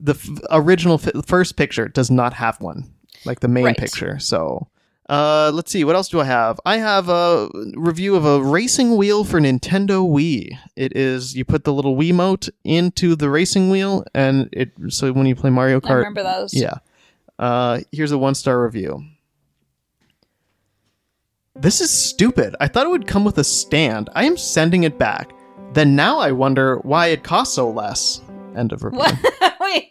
the 0.00 0.12
f- 0.14 0.28
original 0.50 1.00
f- 1.02 1.24
first 1.26 1.56
picture 1.56 1.88
does 1.88 2.10
not 2.10 2.34
have 2.34 2.60
one, 2.60 2.84
like 3.24 3.40
the 3.40 3.48
main 3.48 3.64
Right. 3.64 3.76
picture. 3.76 4.18
So. 4.20 4.68
Uh, 5.08 5.50
let's 5.54 5.72
see. 5.72 5.84
What 5.84 5.96
else 5.96 6.08
do 6.08 6.20
I 6.20 6.24
have? 6.24 6.60
I 6.66 6.76
have 6.76 7.08
a 7.08 7.48
review 7.74 8.14
of 8.14 8.26
a 8.26 8.42
racing 8.42 8.96
wheel 8.96 9.24
for 9.24 9.40
Nintendo 9.40 10.06
Wii. 10.06 10.50
It 10.76 10.94
is 10.96 11.34
you 11.34 11.44
put 11.46 11.64
the 11.64 11.72
little 11.72 11.96
Wiimote 11.96 12.50
into 12.64 13.16
the 13.16 13.30
racing 13.30 13.70
wheel, 13.70 14.04
and 14.14 14.48
it 14.52 14.72
so 14.88 15.10
when 15.12 15.26
you 15.26 15.34
play 15.34 15.48
Mario 15.50 15.80
Kart, 15.80 15.90
I 15.90 15.94
remember 15.94 16.22
those. 16.22 16.52
yeah. 16.52 16.74
Uh, 17.38 17.80
here's 17.92 18.12
a 18.12 18.18
one 18.18 18.34
star 18.34 18.62
review. 18.62 19.02
This 21.54 21.80
is 21.80 21.90
stupid. 21.90 22.54
I 22.60 22.68
thought 22.68 22.86
it 22.86 22.90
would 22.90 23.06
come 23.06 23.24
with 23.24 23.38
a 23.38 23.44
stand. 23.44 24.10
I 24.14 24.24
am 24.24 24.36
sending 24.36 24.84
it 24.84 24.98
back. 24.98 25.32
Then 25.72 25.96
now 25.96 26.18
I 26.18 26.32
wonder 26.32 26.78
why 26.78 27.08
it 27.08 27.24
costs 27.24 27.54
so 27.54 27.70
less. 27.70 28.20
End 28.56 28.72
of 28.72 28.84
review. 28.84 29.00
Wait, 29.60 29.90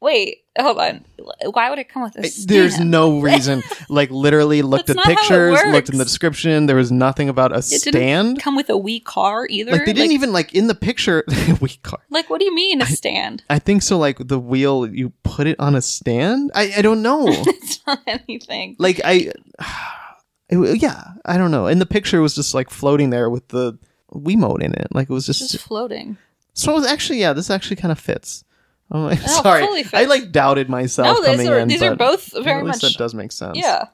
wait, 0.00 0.38
hold 0.58 0.78
on. 0.78 1.04
Why 1.52 1.70
would 1.70 1.78
it 1.78 1.88
come 1.88 2.02
with 2.02 2.16
a 2.16 2.24
stand? 2.28 2.48
There's 2.48 2.78
no 2.78 3.20
reason. 3.20 3.62
Like 3.88 4.10
literally 4.10 4.62
looked 4.62 4.86
That's 4.88 4.90
at 4.90 4.96
not 4.96 5.04
how 5.06 5.12
it 5.12 5.16
pictures, 5.18 5.72
looked 5.72 5.88
in 5.88 5.98
the 5.98 6.04
description. 6.04 6.66
There 6.66 6.76
was 6.76 6.92
nothing 6.92 7.28
about 7.28 7.52
a 7.52 7.58
It 7.58 7.64
didn't 7.82 7.92
stand. 7.94 8.40
come 8.42 8.56
with 8.56 8.68
a 8.70 8.74
Wii 8.74 9.02
car 9.04 9.46
either. 9.48 9.72
Like 9.72 9.84
they 9.86 9.92
didn't 9.92 10.12
even 10.12 10.32
like 10.32 10.54
in 10.54 10.66
the 10.66 10.74
picture. 10.74 11.24
Wii 11.28 11.82
car. 11.82 12.00
Like, 12.10 12.28
what 12.30 12.38
do 12.38 12.44
you 12.44 12.54
mean 12.54 12.80
a 12.82 12.86
stand? 12.86 13.42
I 13.50 13.58
think 13.58 13.82
so. 13.82 13.98
Like 13.98 14.18
the 14.18 14.38
wheel, 14.38 14.86
you 14.86 15.12
put 15.24 15.46
it 15.46 15.58
on 15.58 15.74
a 15.74 15.82
stand. 15.82 16.50
I 16.54 16.74
I 16.78 16.82
don't 16.82 17.02
know. 17.02 17.24
it's 17.28 17.80
not 17.86 18.00
anything. 18.06 18.76
like 18.78 19.00
I, 19.04 19.32
it, 20.48 20.80
yeah, 20.82 21.02
I 21.24 21.36
don't 21.38 21.50
know. 21.50 21.66
And 21.66 21.80
the 21.80 21.86
picture 21.86 22.20
was 22.20 22.34
just 22.34 22.54
like 22.54 22.70
floating 22.70 23.10
there 23.10 23.28
with 23.30 23.48
the 23.48 23.78
Wiimote 24.12 24.62
in 24.62 24.72
it. 24.74 24.88
Like 24.92 25.10
it 25.10 25.12
was 25.12 25.26
just, 25.26 25.50
Just 25.50 25.64
floating. 25.64 26.16
so. 26.54 26.72
It 26.72 26.74
was 26.76 26.86
actually, 26.86 27.18
yeah, 27.20 27.32
this 27.32 27.50
actually 27.50 27.76
kind 27.76 27.90
of 27.92 27.98
fits. 27.98 28.44
I'm 28.90 29.04
like, 29.04 29.18
Oh, 29.24 29.42
sorry. 29.42 29.84
I 29.92 30.04
like 30.04 30.30
doubted 30.32 30.68
myself 30.68 31.06
No, 31.18 31.22
these 31.22 31.36
coming 31.36 31.48
are 31.48 31.58
in. 31.58 31.68
these 31.68 31.82
are 31.82 31.96
both 31.96 32.34
at 32.34 32.44
very 32.44 32.62
least 32.62 32.82
much. 32.82 32.92
that 32.92 32.98
does 32.98 33.14
make 33.14 33.32
sense. 33.32 33.58
Yeah. 33.58 33.86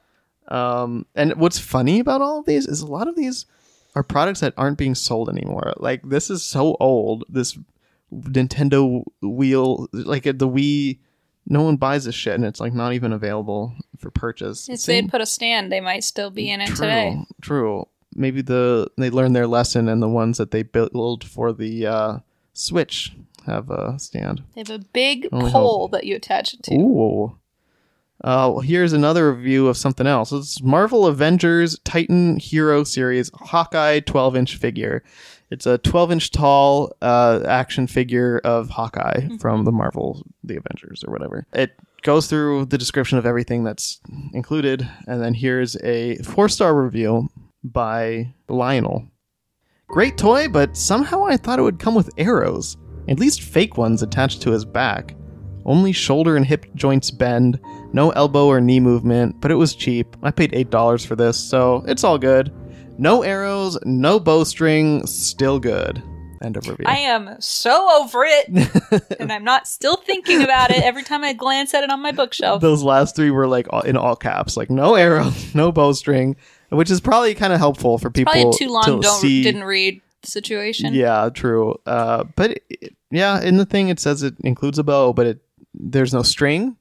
Um, 0.49 1.07
and 1.15 1.35
what's 1.37 1.59
funny 1.59 2.01
about 2.01 2.21
all 2.21 2.41
of 2.41 2.47
these 2.47 2.67
is 2.67 2.81
a 2.83 2.87
lot 2.87 3.09
of 3.09 3.17
these 3.17 3.47
are 3.95 4.03
products 4.03 4.41
that 4.41 4.55
aren't 4.57 4.79
being 4.79 4.95
sold 4.95 5.29
anymore. 5.29 5.73
Like 5.77 6.03
this 6.09 6.31
is 6.31 6.43
so 6.43 6.77
old. 6.81 7.25
This 7.29 7.59
Nintendo 8.13 9.05
wheel, 9.23 9.89
like 9.93 10.25
the 10.25 10.35
Wii 10.49 10.99
no 11.47 11.63
one 11.63 11.77
buys 11.77 12.05
this 12.05 12.15
shit, 12.15 12.35
and 12.35 12.45
it's 12.45 12.61
like 12.61 12.73
not 12.73 12.93
even 12.93 13.13
available 13.13 13.75
for 13.99 14.11
purchase. 14.11 14.69
If 14.69 14.83
they'd 14.85 15.09
put 15.09 15.21
a 15.21 15.27
stand, 15.27 15.73
they 15.73 15.81
might 15.81 16.05
still 16.05 16.31
be 16.31 16.51
in 16.51 16.61
it 16.61 16.69
true, 16.69 16.77
today. 16.77 17.17
True. 17.41 17.89
Maybe 18.15 18.43
the 18.43 18.89
they 18.97 19.11
learned 19.11 19.35
their 19.35 19.47
lesson, 19.47 19.89
and 19.89 20.03
the 20.03 20.09
ones 20.09 20.39
that 20.39 20.51
they 20.51 20.63
built 20.63 21.25
for 21.25 21.53
the 21.53 21.87
uh, 21.87 22.19
Switch 22.53 23.13
have 23.47 23.71
a 23.71 23.99
stand. 23.99 24.43
They 24.55 24.61
have 24.61 24.71
a 24.71 24.79
big 24.79 25.29
Only 25.33 25.51
pole 25.51 25.89
that 25.89 26.05
you 26.05 26.17
attach 26.17 26.55
it 26.55 26.63
to. 26.65 26.75
Ooh. 26.75 27.39
Uh, 28.23 28.59
here's 28.61 28.93
another 28.93 29.33
review 29.33 29.67
of 29.67 29.77
something 29.77 30.07
else. 30.07 30.31
It's 30.31 30.63
Marvel 30.63 31.07
Avengers 31.07 31.79
Titan 31.81 32.39
Hero 32.39 32.85
Series 32.85 33.31
Hawkeye 33.35 34.01
12 34.01 34.37
inch 34.37 34.57
figure. 34.57 35.03
It's 35.51 35.67
a 35.67 35.79
12 35.79 36.13
inch 36.13 36.31
tall 36.31 36.97
uh, 37.03 37.41
action 37.47 37.87
figure 37.87 38.41
of 38.45 38.71
Hawkeye 38.71 39.29
from 39.41 39.65
the 39.65 39.73
Marvel 39.73 40.25
The 40.45 40.57
Avengers 40.57 41.05
or 41.07 41.13
whatever. 41.13 41.47
It 41.53 41.73
goes 42.03 42.27
through 42.29 42.67
the 42.67 42.79
description 42.79 43.19
of 43.19 43.27
everything 43.27 43.65
that's 43.65 44.01
included, 44.33 44.89
and 45.07 45.23
then 45.23 45.35
here's 45.35 45.77
a 45.83 46.17
four 46.19 46.49
star 46.49 46.81
review 46.81 47.29
by 47.65 48.33
Lionel. 48.49 49.07
Great 49.89 50.17
toy, 50.17 50.49
but 50.49 50.77
somehow 50.77 51.25
I 51.27 51.37
thought 51.37 51.59
it 51.59 51.63
would 51.63 51.79
come 51.79 51.95
with 51.95 52.09
arrows, 52.17 52.77
at 53.09 53.19
least 53.19 53.43
fake 53.43 53.77
ones 53.77 54.03
attached 54.03 54.43
to 54.43 54.51
his 54.51 54.65
back. 54.65 55.15
Only 55.65 55.93
shoulder 55.93 56.37
and 56.37 56.45
hip 56.45 56.67
joints 56.75 57.11
bend, 57.11 57.61
no 57.93 58.11
elbow 58.11 58.47
or 58.47 58.61
knee 58.61 58.81
movement, 58.81 59.41
but 59.41 59.51
it 59.51 59.57
was 59.57 59.75
cheap. 59.75 60.17
I 60.23 60.31
paid 60.31 60.53
$8 60.53 61.07
for 61.07 61.15
this, 61.15 61.39
so 61.39 61.85
it's 61.87 62.03
all 62.05 62.19
good. 62.19 62.53
No 62.99 63.23
arrows, 63.23 63.79
no 63.85 64.19
bowstring, 64.19 65.07
still 65.07 65.59
good. 65.61 66.03
End 66.43 66.57
of 66.57 66.69
review. 66.69 66.85
I 66.89 66.97
am 66.99 67.37
so 67.39 67.89
over 68.03 68.25
it, 68.25 68.49
and 69.21 69.33
I'm 69.33 69.45
not 69.45 69.69
still 69.69 69.97
thinking 69.97 70.43
about 70.43 70.73
it 70.73 70.83
every 70.83 71.05
time 71.05 71.23
I 71.23 71.33
glance 71.35 71.73
at 71.73 71.85
it 71.85 71.91
on 71.91 72.03
my 72.03 72.11
bookshelf. 72.11 72.61
Those 72.61 72.83
last 72.83 73.15
three 73.15 73.31
were 73.31 73.47
like 73.47 73.69
all, 73.71 73.83
in 73.83 73.97
all 73.97 74.17
caps, 74.17 74.57
like 74.57 74.69
no 74.69 74.97
arrows, 74.97 75.55
no 75.55 75.71
bowstring, 75.71 76.35
which 76.71 76.91
is 76.91 77.01
probably 77.01 77.35
kind 77.37 77.53
of 77.53 77.61
helpful 77.61 77.97
for 77.97 78.11
people 78.11 78.33
Probably 78.33 78.59
too 78.59 78.69
long. 78.73 78.83
to 78.85 79.01
Don't 79.01 79.21
see. 79.21 79.45
didn't 79.45 79.63
read 79.65 80.01
situation. 80.25 80.95
Yeah, 80.95 81.29
true. 81.33 81.79
Uh, 81.87 82.25
but 82.37 82.61
it, 82.69 82.95
yeah, 83.11 83.41
in 83.41 83.57
the 83.57 83.67
thing 83.67 83.89
it 83.89 84.01
says 84.01 84.23
it 84.23 84.35
includes 84.41 84.79
a 84.79 84.85
bow, 84.85 85.13
but 85.13 85.27
it 85.27 85.39
there's 85.75 86.13
no 86.13 86.23
string 86.23 86.77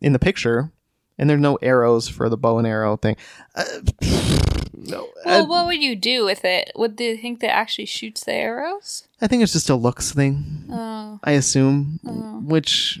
in 0.00 0.12
the 0.12 0.18
picture, 0.18 0.70
and 1.18 1.28
there's 1.28 1.40
no 1.40 1.56
arrows 1.56 2.08
for 2.08 2.28
the 2.28 2.36
bow 2.36 2.58
and 2.58 2.66
arrow 2.66 2.96
thing. 2.96 3.16
Uh, 3.54 3.64
no, 4.74 5.08
Well, 5.24 5.44
I, 5.44 5.46
what 5.46 5.66
would 5.66 5.82
you 5.82 5.96
do 5.96 6.24
with 6.24 6.44
it? 6.44 6.72
Would 6.76 6.96
they 6.96 7.16
think 7.16 7.40
that 7.40 7.54
actually 7.54 7.86
shoots 7.86 8.24
the 8.24 8.34
arrows? 8.34 9.08
I 9.20 9.26
think 9.26 9.42
it's 9.42 9.52
just 9.52 9.70
a 9.70 9.74
looks 9.74 10.12
thing. 10.12 10.64
Oh, 10.70 11.18
I 11.24 11.32
assume, 11.32 11.98
which 12.46 13.00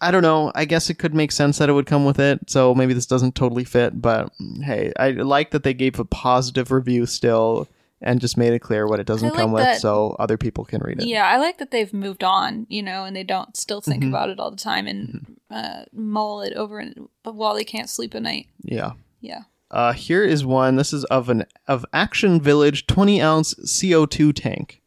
I 0.00 0.10
don't 0.10 0.22
know. 0.22 0.52
I 0.54 0.64
guess 0.64 0.90
it 0.90 0.94
could 0.98 1.14
make 1.14 1.32
sense 1.32 1.58
that 1.58 1.68
it 1.68 1.72
would 1.72 1.86
come 1.86 2.04
with 2.04 2.18
it. 2.18 2.48
So 2.48 2.74
maybe 2.74 2.94
this 2.94 3.06
doesn't 3.06 3.34
totally 3.34 3.64
fit, 3.64 4.00
but 4.00 4.30
hey, 4.62 4.92
I 4.98 5.10
like 5.10 5.50
that 5.50 5.62
they 5.62 5.74
gave 5.74 5.98
a 5.98 6.04
positive 6.04 6.70
review 6.70 7.06
still 7.06 7.68
and 8.00 8.20
just 8.20 8.36
made 8.36 8.52
it 8.52 8.60
clear 8.60 8.86
what 8.86 9.00
it 9.00 9.06
doesn't 9.06 9.32
I 9.32 9.36
come 9.36 9.52
like 9.52 9.66
with, 9.66 9.78
so 9.80 10.14
other 10.18 10.36
people 10.36 10.64
can 10.64 10.80
read 10.82 11.00
it. 11.02 11.06
yeah. 11.08 11.26
I 11.26 11.36
like 11.38 11.58
that 11.58 11.70
they've 11.70 11.92
moved 11.92 12.22
on, 12.22 12.66
you 12.68 12.82
know, 12.82 13.04
and 13.04 13.14
they 13.16 13.24
don't 13.24 13.56
still 13.56 13.80
think 13.80 14.04
Mhm. 14.04 14.08
about 14.10 14.28
it 14.30 14.38
all 14.38 14.50
the 14.50 14.56
time 14.56 14.86
and 14.86 15.36
uh, 15.50 15.82
mull 15.92 16.42
it 16.42 16.52
over 16.54 16.78
and 16.78 17.08
while 17.24 17.54
they 17.54 17.64
can't 17.64 17.90
sleep 17.90 18.14
at 18.14 18.22
night. 18.22 18.46
yeah. 18.62 18.92
Yeah. 19.20 19.42
Uh, 19.70 19.92
here 19.92 20.22
is 20.24 20.46
one. 20.46 20.76
This 20.76 20.92
is 20.94 21.04
of 21.06 21.28
an 21.28 21.44
of 21.66 21.84
Action 21.92 22.40
Village 22.40 22.86
20 22.86 23.20
ounce 23.20 23.52
CO2 23.54 24.32
tank. 24.32 24.80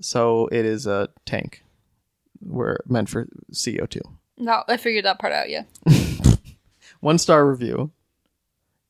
So 0.00 0.48
it 0.50 0.64
is 0.64 0.86
a 0.88 1.10
tank. 1.26 1.62
We're 2.40 2.78
meant 2.88 3.08
for 3.10 3.28
CO2. 3.52 4.00
No, 4.38 4.64
I 4.66 4.76
figured 4.76 5.04
that 5.04 5.20
part 5.20 5.32
out. 5.32 5.48
Yeah. 5.50 5.62
One 7.00 7.18
star 7.18 7.46
review. 7.46 7.92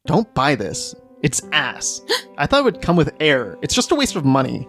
Don't 0.07 0.33
buy 0.33 0.55
this. 0.55 0.95
It's 1.23 1.43
ass. 1.53 2.01
I 2.37 2.47
thought 2.47 2.61
it 2.61 2.65
would 2.65 2.83
come 2.83 2.97
with 2.97 3.15
air. 3.21 3.57
It's 3.63 3.75
just 3.75 3.93
a 3.93 3.95
waste 3.95 4.17
of 4.17 4.25
money. 4.25 4.67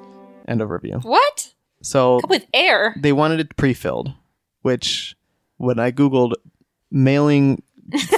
End 0.48 0.62
of 0.62 0.70
review. 0.70 1.00
What? 1.02 1.54
So 1.82 2.20
Come 2.22 2.30
with 2.30 2.46
air. 2.54 2.96
they 3.00 3.12
wanted 3.12 3.40
it 3.40 3.56
pre-filled, 3.58 4.14
which 4.62 5.16
when 5.58 5.80
I 5.80 5.92
googled 5.92 6.34
mailing 6.92 7.62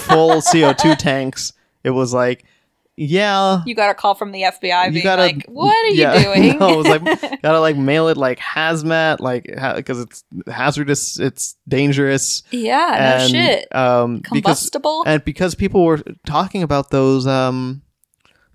full 0.01 0.41
CO2 0.41 0.97
tanks, 0.97 1.53
it 1.83 1.91
was 1.91 2.13
like, 2.13 2.45
yeah, 2.97 3.61
You 3.65 3.75
got 3.75 3.89
a 3.91 3.93
call 3.93 4.15
from 4.15 4.31
the 4.31 4.43
FBI 4.43 4.91
being 4.93 5.03
gotta- 5.03 5.21
like, 5.23 5.45
"What 5.47 5.75
are 5.85 5.89
yeah. 5.89 6.17
you 6.17 6.23
doing?" 6.51 6.59
no, 6.59 6.69
it 6.69 6.77
was 6.77 6.87
like 6.87 7.41
gotta 7.41 7.59
like 7.59 7.75
mail 7.75 8.07
it 8.07 8.15
like 8.15 8.39
hazmat, 8.39 9.19
like 9.19 9.43
because 9.75 9.99
it's 9.99 10.23
hazardous, 10.47 11.19
it's 11.19 11.57
dangerous. 11.67 12.43
yeah, 12.51 12.95
no 13.19 13.23
and, 13.25 13.29
shit. 13.31 13.75
Um, 13.75 14.17
because 14.19 14.31
Combustible. 14.31 15.03
and 15.05 15.25
because 15.25 15.55
people 15.55 15.83
were 15.83 16.01
talking 16.25 16.63
about 16.63 16.89
those 16.89 17.27
um, 17.27 17.81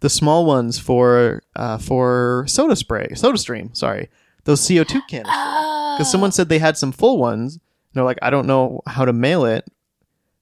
the 0.00 0.10
small 0.10 0.44
ones 0.46 0.78
for 0.78 1.42
uh 1.56 1.78
for 1.78 2.44
Soda 2.48 2.76
Spray, 2.76 3.08
Soda 3.14 3.38
Stream, 3.38 3.74
sorry, 3.74 4.08
those 4.44 4.66
CO 4.66 4.84
two 4.84 5.00
cans. 5.08 5.26
Because 5.26 6.10
someone 6.10 6.32
said 6.32 6.48
they 6.48 6.58
had 6.58 6.76
some 6.76 6.92
full 6.92 7.18
ones. 7.18 7.54
And 7.54 7.60
they're 7.94 8.04
like, 8.04 8.18
I 8.22 8.30
don't 8.30 8.46
know 8.46 8.82
how 8.86 9.04
to 9.04 9.12
mail 9.12 9.44
it, 9.44 9.68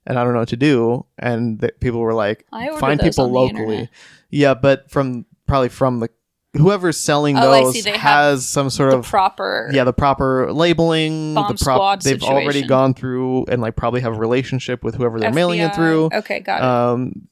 and 0.06 0.18
I 0.18 0.24
don't 0.24 0.34
know 0.34 0.40
what 0.40 0.48
to 0.50 0.56
do. 0.56 1.06
And 1.18 1.58
th- 1.60 1.72
people 1.80 2.00
were 2.00 2.12
like, 2.12 2.44
find 2.78 3.00
people 3.00 3.30
locally. 3.30 3.88
Yeah, 4.30 4.52
but 4.54 4.90
from 4.90 5.24
probably 5.46 5.70
from 5.70 6.00
the 6.00 6.10
whoever's 6.54 6.98
selling 6.98 7.38
Oh, 7.38 7.50
those 7.50 7.72
see. 7.74 7.80
They 7.80 7.92
have 7.92 8.00
has 8.00 8.46
some 8.46 8.68
sort 8.68 8.90
the 8.90 8.98
of 8.98 9.06
proper. 9.06 9.70
yeah 9.72 9.84
the 9.84 9.92
proper 9.94 10.52
labeling. 10.52 11.34
The 11.34 11.58
prop 11.58 12.00
they've 12.02 12.22
already 12.22 12.66
gone 12.66 12.92
through 12.94 13.46
and 13.46 13.62
like 13.62 13.76
probably 13.76 14.02
have 14.02 14.14
a 14.14 14.18
relationship 14.18 14.84
with 14.84 14.94
whoever 14.94 15.18
they're 15.18 15.32
mailing 15.32 15.60
it 15.60 15.74
through. 15.74 16.10
Okay, 16.12 16.40
got 16.40 16.58
it. 16.60 16.64
Um, 16.64 17.28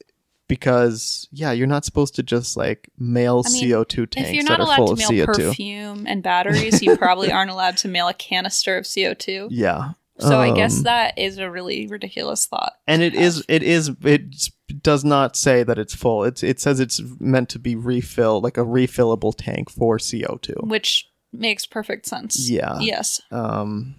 because 0.48 1.28
yeah, 1.32 1.52
you're 1.52 1.66
not 1.66 1.84
supposed 1.84 2.14
to 2.16 2.22
just 2.22 2.56
like 2.56 2.88
mail 2.98 3.42
I 3.46 3.50
mean, 3.50 3.70
CO 3.72 3.84
two 3.84 4.06
tanks 4.06 4.28
if 4.30 4.34
you're 4.34 4.44
not 4.44 4.60
allowed 4.60 4.86
to 4.86 4.96
mail 4.96 5.26
CO 5.26 5.32
two. 5.32 5.48
perfume 5.48 6.06
and 6.06 6.22
batteries, 6.22 6.82
you 6.82 6.96
probably 6.96 7.30
aren't 7.32 7.50
allowed 7.50 7.76
to 7.78 7.88
mail 7.88 8.08
a 8.08 8.14
canister 8.14 8.76
of 8.76 8.84
CO2. 8.84 9.48
Yeah. 9.50 9.92
So 10.18 10.40
I 10.40 10.54
guess 10.54 10.78
Um, 10.78 10.82
that 10.84 11.18
is 11.18 11.36
a 11.36 11.50
really 11.50 11.86
ridiculous 11.88 12.46
thought. 12.46 12.72
and 12.86 13.02
it 13.02 13.14
is 13.14 13.36
have. 13.36 13.44
it 13.48 13.62
is 13.62 13.90
it 14.02 14.50
does 14.82 15.04
not 15.04 15.36
say 15.36 15.62
that 15.62 15.78
it's 15.78 15.94
full 15.94 16.24
it's 16.24 16.42
it 16.42 16.58
says 16.58 16.80
it's 16.80 17.02
meant 17.20 17.50
to 17.50 17.58
be 17.58 17.76
refilled 17.76 18.42
like 18.42 18.56
a 18.56 18.62
refillable 18.64 19.34
tank 19.36 19.68
for 19.68 19.98
co2 19.98 20.66
which 20.68 21.06
makes 21.34 21.66
perfect 21.66 22.06
sense. 22.06 22.48
Yeah. 22.50 22.78
Yes. 22.80 23.20
um 23.30 23.94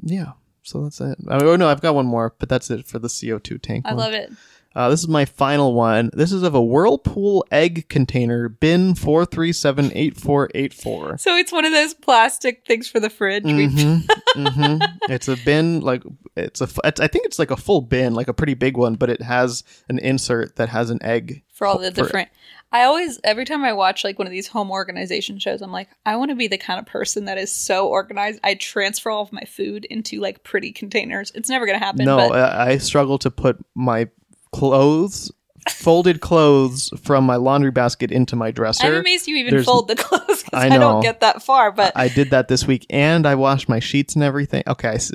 yeah 0.00 0.32
so 0.62 0.84
that's 0.84 1.00
it 1.00 1.18
oh 1.28 1.56
no 1.56 1.68
i've 1.68 1.80
got 1.80 1.94
one 1.96 2.06
more 2.06 2.34
but 2.38 2.48
that's 2.48 2.70
it 2.70 2.86
for 2.86 3.00
the 3.00 3.08
co2 3.08 3.60
tank 3.60 3.84
I 3.84 3.94
one. 3.94 3.98
love 3.98 4.12
it. 4.12 4.30
Uh, 4.74 4.88
this 4.88 5.00
is 5.00 5.08
my 5.08 5.24
final 5.24 5.74
one 5.74 6.10
this 6.12 6.32
is 6.32 6.42
of 6.42 6.54
a 6.54 6.62
whirlpool 6.62 7.44
egg 7.50 7.88
container 7.88 8.48
bin 8.48 8.94
4378484 8.94 11.20
So 11.20 11.36
it's 11.36 11.52
one 11.52 11.64
of 11.64 11.72
those 11.72 11.94
plastic 11.94 12.64
things 12.66 12.88
for 12.88 13.00
the 13.00 13.10
fridge. 13.10 13.44
We- 13.44 13.66
hmm 13.66 13.96
hmm 14.36 14.78
It's 15.08 15.28
a 15.28 15.36
bin, 15.36 15.80
like 15.80 16.02
it's 16.36 16.60
a. 16.60 16.68
It's, 16.84 17.00
I 17.00 17.06
think 17.06 17.26
it's 17.26 17.38
like 17.38 17.50
a 17.50 17.56
full 17.56 17.82
bin, 17.82 18.14
like 18.14 18.28
a 18.28 18.34
pretty 18.34 18.54
big 18.54 18.76
one, 18.76 18.94
but 18.94 19.10
it 19.10 19.22
has 19.22 19.62
an 19.88 19.98
insert 19.98 20.56
that 20.56 20.68
has 20.70 20.90
an 20.90 21.02
egg 21.02 21.42
for 21.52 21.66
all 21.66 21.78
the 21.78 21.90
different. 21.90 22.28
I 22.74 22.84
always, 22.84 23.20
every 23.22 23.44
time 23.44 23.64
I 23.64 23.74
watch 23.74 24.02
like 24.02 24.18
one 24.18 24.26
of 24.26 24.30
these 24.30 24.46
home 24.46 24.70
organization 24.70 25.38
shows, 25.38 25.60
I'm 25.60 25.72
like, 25.72 25.90
I 26.06 26.16
want 26.16 26.30
to 26.30 26.34
be 26.34 26.48
the 26.48 26.56
kind 26.56 26.80
of 26.80 26.86
person 26.86 27.26
that 27.26 27.36
is 27.36 27.52
so 27.52 27.88
organized. 27.88 28.40
I 28.42 28.54
transfer 28.54 29.10
all 29.10 29.22
of 29.22 29.32
my 29.32 29.42
food 29.42 29.84
into 29.84 30.20
like 30.20 30.42
pretty 30.42 30.72
containers. 30.72 31.32
It's 31.34 31.50
never 31.50 31.66
going 31.66 31.78
to 31.78 31.84
happen. 31.84 32.06
No, 32.06 32.16
but 32.16 32.32
I, 32.32 32.70
I 32.70 32.78
struggle 32.78 33.18
to 33.18 33.30
put 33.30 33.58
my 33.74 34.08
clothes, 34.52 35.32
folded 35.70 36.20
clothes, 36.20 36.90
from 37.02 37.24
my 37.24 37.36
laundry 37.36 37.70
basket 37.70 38.10
into 38.12 38.36
my 38.36 38.50
dresser. 38.50 38.86
I'm 38.86 38.94
amazed 38.94 39.26
you 39.28 39.36
even 39.36 39.50
There's- 39.52 39.64
fold 39.66 39.88
the 39.88 39.96
clothes 39.96 40.42
because 40.42 40.62
I 40.62 40.66
I, 40.66 40.68
know. 40.68 40.78
don't 40.78 41.02
get 41.02 41.20
that 41.20 41.42
far. 41.42 41.72
But 41.72 41.92
I 41.96 42.08
did 42.08 42.30
that 42.30 42.48
this 42.48 42.66
week, 42.66 42.86
and 42.90 43.26
I 43.26 43.34
washed 43.34 43.68
my 43.68 43.78
sheets 43.80 44.14
and 44.14 44.22
everything. 44.24 44.62
Okay, 44.66 44.88
I 44.88 44.94
s- 44.94 45.12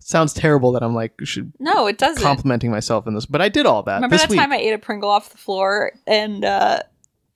sounds 0.00 0.32
terrible 0.34 0.72
that 0.72 0.82
I'm 0.82 0.94
like 0.94 1.12
should 1.24 1.52
no, 1.58 1.86
it 1.86 1.98
doesn't. 1.98 2.22
complimenting 2.22 2.70
myself 2.70 3.06
in 3.06 3.14
this, 3.14 3.26
but 3.26 3.40
I 3.40 3.48
did 3.48 3.64
all 3.66 3.82
that. 3.84 3.96
Remember 3.96 4.14
this 4.14 4.22
that 4.22 4.30
week. 4.30 4.38
time 4.40 4.52
I 4.52 4.56
ate 4.58 4.72
a 4.74 4.78
Pringle 4.78 5.08
off 5.10 5.30
the 5.30 5.38
floor 5.38 5.92
and 6.06 6.44
uh, 6.44 6.80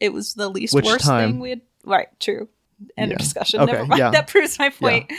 it 0.01 0.13
was 0.13 0.35
the 0.35 0.49
least 0.51 0.75
Which 0.75 0.85
worst 0.85 1.05
time? 1.05 1.31
thing 1.33 1.41
we 1.41 1.51
had? 1.51 1.61
Right, 1.85 2.09
true. 2.21 2.49
End 2.97 3.11
of 3.13 3.19
discussion. 3.19 3.61
Okay, 3.61 3.73
Never 3.73 3.87
mind. 3.87 3.99
yeah. 3.99 4.11
That 4.13 4.29
proves 4.29 4.59
my 4.59 4.69
point. 4.71 5.11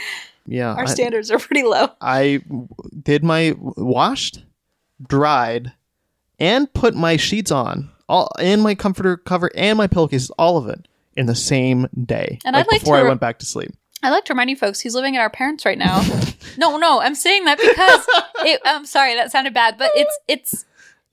yeah, 0.46 0.72
Our 0.74 0.84
I- 0.84 0.86
standards 0.86 1.30
are 1.30 1.38
pretty 1.38 1.62
low. 1.64 1.88
I 2.00 2.40
w- 2.48 2.68
did 3.02 3.22
my 3.24 3.54
washed, 3.58 4.44
dried, 5.06 5.72
and 6.40 6.72
put 6.72 6.94
my 6.94 7.16
sheets 7.16 7.50
on, 7.50 7.90
all 8.08 8.30
and 8.38 8.62
my 8.62 8.74
comforter 8.74 9.16
cover 9.16 9.50
and 9.54 9.76
my 9.78 9.86
pillowcases, 9.86 10.30
all 10.38 10.56
of 10.56 10.68
it 10.68 10.88
in 11.16 11.26
the 11.26 11.34
same 11.34 11.86
day. 12.04 12.38
And 12.44 12.56
I'd 12.56 12.66
like 12.68 12.80
before 12.80 12.96
to 12.96 13.02
I 13.04 13.08
went 13.08 13.20
back 13.20 13.38
to 13.40 13.46
sleep. 13.46 13.72
I 14.02 14.08
like 14.10 14.24
to 14.26 14.32
remind 14.32 14.48
you 14.48 14.56
folks, 14.56 14.80
he's 14.80 14.94
living 14.94 15.16
at 15.16 15.20
our 15.20 15.28
parents 15.30 15.66
right 15.66 15.76
now. 15.78 16.02
no, 16.56 16.78
no, 16.78 17.00
I'm 17.02 17.14
saying 17.14 17.44
that 17.44 17.58
because 17.58 18.06
it, 18.46 18.60
I'm 18.64 18.86
sorry, 18.86 19.14
that 19.14 19.30
sounded 19.30 19.52
bad, 19.54 19.76
but 19.76 19.90
it's 19.94 20.18
it's 20.26 20.64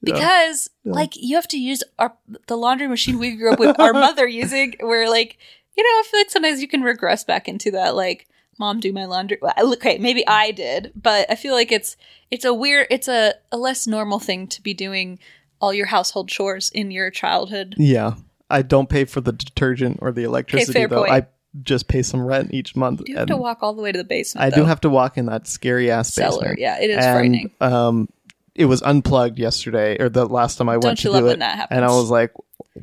Yeah. 0.01 0.13
because 0.13 0.69
Yeah. 0.85 0.93
like 0.93 1.11
you 1.15 1.35
have 1.35 1.47
to 1.49 1.59
use 1.59 1.83
our 1.99 2.13
the 2.47 2.55
laundry 2.57 2.87
machine 2.87 3.19
we 3.19 3.31
grew 3.35 3.51
up 3.51 3.59
with 3.59 3.77
our 3.79 3.91
mother 4.05 4.25
using. 4.27 4.75
Where 4.79 5.09
like 5.09 5.37
you 5.75 5.83
know, 5.83 5.89
I 5.99 6.03
feel 6.09 6.19
like 6.21 6.29
sometimes 6.31 6.61
you 6.61 6.67
can 6.67 6.81
regress 6.81 7.23
back 7.25 7.47
into 7.49 7.71
that 7.71 7.93
like 7.95 8.27
mom 8.59 8.79
do 8.79 8.91
my 8.91 9.05
laundry. 9.05 9.38
Well, 9.41 9.53
Okay, 9.73 9.97
maybe 9.97 10.27
I 10.27 10.51
did, 10.51 10.91
but 10.95 11.29
I 11.29 11.35
feel 11.35 11.53
like 11.53 11.71
it's 11.71 11.97
it's 12.31 12.45
a 12.45 12.53
weird, 12.53 12.88
it's 12.89 13.07
a, 13.07 13.34
a 13.51 13.57
less 13.57 13.88
normal 13.88 14.19
thing 14.19 14.47
to 14.47 14.61
be 14.61 14.73
doing 14.73 15.19
all 15.59 15.73
your 15.73 15.88
household 15.88 16.29
chores 16.29 16.69
in 16.69 16.91
your 16.91 17.09
childhood. 17.09 17.75
Yeah. 17.77 18.15
I 18.49 18.61
don't 18.61 18.89
pay 18.89 19.05
for 19.05 19.21
the 19.21 19.31
detergent 19.31 19.99
or 20.01 20.11
the 20.11 20.23
electricity 20.23 20.85
though. 20.85 20.99
point. 20.99 21.11
I 21.11 21.27
just 21.63 21.88
pay 21.88 22.01
some 22.01 22.21
rent 22.21 22.53
each 22.53 22.75
month. 22.75 23.01
You 23.05 23.17
have 23.17 23.27
to 23.27 23.38
walk 23.38 23.59
all 23.61 23.73
the 23.73 23.81
way 23.81 23.91
to 23.91 23.97
the 23.97 24.03
basement. 24.03 24.45
I 24.45 24.55
do 24.55 24.63
have 24.63 24.81
to 24.81 24.89
walk 24.89 25.17
in 25.17 25.25
that 25.25 25.47
scary 25.47 25.91
ass 25.91 26.13
cellar. 26.13 26.39
basement. 26.39 26.59
Yeah, 26.59 26.79
it 26.79 26.89
is 26.89 27.03
and, 27.03 27.15
frightening. 27.15 27.51
Um, 27.61 28.09
it 28.55 28.65
was 28.65 28.81
unplugged 28.81 29.38
yesterday, 29.38 29.97
or 29.99 30.09
the 30.09 30.25
last 30.25 30.57
time 30.57 30.69
I 30.69 30.73
went 30.73 30.84
Don't 30.84 30.97
to 30.97 31.03
you 31.03 31.11
love 31.11 31.23
do 31.23 31.29
it, 31.29 31.41
and 31.41 31.85
I 31.85 31.89
was 31.89 32.09
like, 32.09 32.31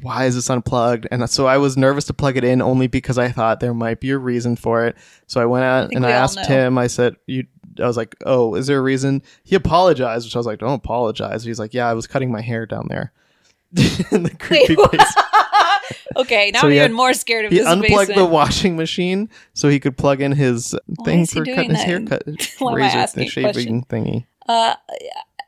"Why 0.03 0.27
is 0.27 0.35
this 0.35 0.49
unplugged?" 0.51 1.07
And 1.11 1.29
so 1.31 1.47
I 1.47 1.59
was 1.59 1.77
nervous 1.77 2.05
to 2.07 2.15
plug 2.15 2.37
it 2.37 2.45
in, 2.45 2.61
only 2.63 2.87
because 2.87 3.19
I 3.19 3.29
thought 3.31 3.61
there 3.61 3.75
might 3.75 4.01
be 4.01 4.11
a 4.11 4.19
reason 4.19 4.57
for 4.57 4.87
it. 4.87 4.97
So 5.27 5.41
I 5.41 5.47
went 5.47 5.65
out 5.65 5.89
think 5.89 5.97
and 5.97 6.07
I 6.07 6.11
asked 6.11 6.37
know. 6.37 6.43
him. 6.45 6.79
I 6.79 6.87
said, 6.87 7.17
"You." 7.27 7.47
I 7.83 7.87
was 7.87 7.97
like, 7.97 8.15
"Oh, 8.25 8.55
is 8.55 8.67
there 8.69 8.79
a 8.79 8.83
reason?" 8.83 9.23
He 9.43 9.57
apologized, 9.57 10.27
which 10.27 10.37
I 10.37 10.39
was 10.39 10.47
like, 10.47 10.61
"Don't 10.61 10.75
apologize." 10.75 11.43
He's 11.45 11.59
like, 11.59 11.75
"Yeah, 11.75 11.89
I 11.89 11.95
was 11.95 12.07
cutting 12.07 12.31
my 12.31 12.41
hair 12.41 12.67
down 12.67 12.87
there." 12.89 13.13
the 13.75 14.35
creepy 14.39 14.77
Wait, 14.77 15.01
okay, 16.17 16.51
now 16.53 16.61
So 16.61 16.67
I'm 16.69 16.73
he 16.73 16.79
even 16.79 16.91
had- 16.93 16.97
more 16.97 17.13
scared 17.13 17.47
of 17.47 17.51
He 17.51 17.59
this 17.59 17.67
unplugged 17.67 18.09
basement. 18.09 18.17
the 18.19 18.25
washing 18.33 18.77
machine 18.77 19.29
so 19.53 19.69
he 19.69 19.81
could 19.81 19.97
plug 19.97 20.21
in 20.21 20.31
his 20.33 20.77
thing 21.05 21.27
for 21.27 21.45
cutting 21.45 21.71
his 21.71 21.83
haircut 21.83 22.23
Why 22.61 22.75
razor, 22.75 23.21
a 23.21 23.27
shaving 23.27 23.85
thingy. 23.87 24.27
Uh, 24.49 24.75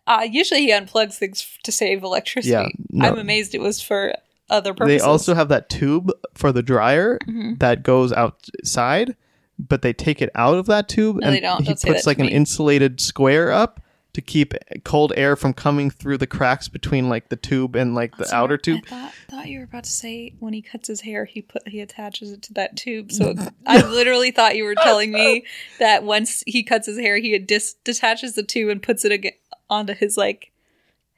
uh, 0.08 0.26
usually 0.28 0.62
he 0.62 0.72
unplugs 0.72 1.14
things 1.14 1.46
to 1.62 1.70
save 1.70 2.02
electricity. 2.02 2.52
Yeah, 2.52 2.66
no. 2.90 3.08
I'm 3.08 3.18
amazed 3.18 3.54
it 3.54 3.60
was 3.60 3.80
for 3.80 4.14
other 4.50 4.74
purposes. 4.74 5.00
They 5.02 5.06
also 5.06 5.34
have 5.34 5.48
that 5.48 5.68
tube 5.68 6.10
for 6.34 6.52
the 6.52 6.62
dryer 6.62 7.18
Mm-hmm. 7.26 7.54
that 7.56 7.82
goes 7.82 8.12
outside, 8.12 9.16
but 9.58 9.82
they 9.82 9.92
take 9.92 10.20
it 10.22 10.30
out 10.34 10.56
of 10.56 10.66
that 10.66 10.88
tube 10.88 11.16
No, 11.16 11.26
and 11.26 11.36
they 11.36 11.40
don't. 11.40 11.60
he 11.62 11.66
Don't 11.68 11.82
puts 11.82 12.06
like 12.06 12.18
an 12.18 12.26
me. 12.26 12.32
insulated 12.32 13.00
square 13.00 13.50
up 13.52 13.80
to 14.12 14.20
keep 14.22 14.54
cold 14.84 15.12
air 15.14 15.36
from 15.36 15.52
coming 15.52 15.90
through 15.90 16.16
the 16.16 16.26
cracks 16.26 16.68
between 16.68 17.08
like 17.10 17.28
the 17.28 17.36
tube 17.36 17.76
and 17.76 17.94
like 17.94 18.16
the 18.16 18.26
outer 18.34 18.56
tube. 18.56 18.80
I 18.86 18.88
thought, 18.88 19.12
thought 19.28 19.46
you 19.48 19.58
were 19.58 19.64
about 19.64 19.84
to 19.84 19.90
say 19.90 20.34
when 20.38 20.54
he 20.54 20.62
cuts 20.62 20.88
his 20.88 21.02
hair, 21.02 21.26
he 21.26 21.42
put 21.42 21.68
he 21.68 21.80
attaches 21.80 22.32
it 22.32 22.40
to 22.42 22.54
that 22.54 22.76
tube. 22.78 23.12
So 23.12 23.34
I 23.66 23.86
literally 23.86 24.30
thought 24.30 24.56
you 24.56 24.64
were 24.64 24.74
telling 24.74 25.12
me 25.12 25.44
that 25.80 26.02
once 26.02 26.42
he 26.46 26.62
cuts 26.62 26.86
his 26.86 26.98
hair, 26.98 27.18
he 27.18 27.38
dis- 27.38 27.74
detaches 27.84 28.34
the 28.36 28.42
tube 28.42 28.70
and 28.70 28.82
puts 28.82 29.04
it 29.04 29.12
again 29.12 29.32
onto 29.68 29.92
his 29.92 30.16
like 30.16 30.50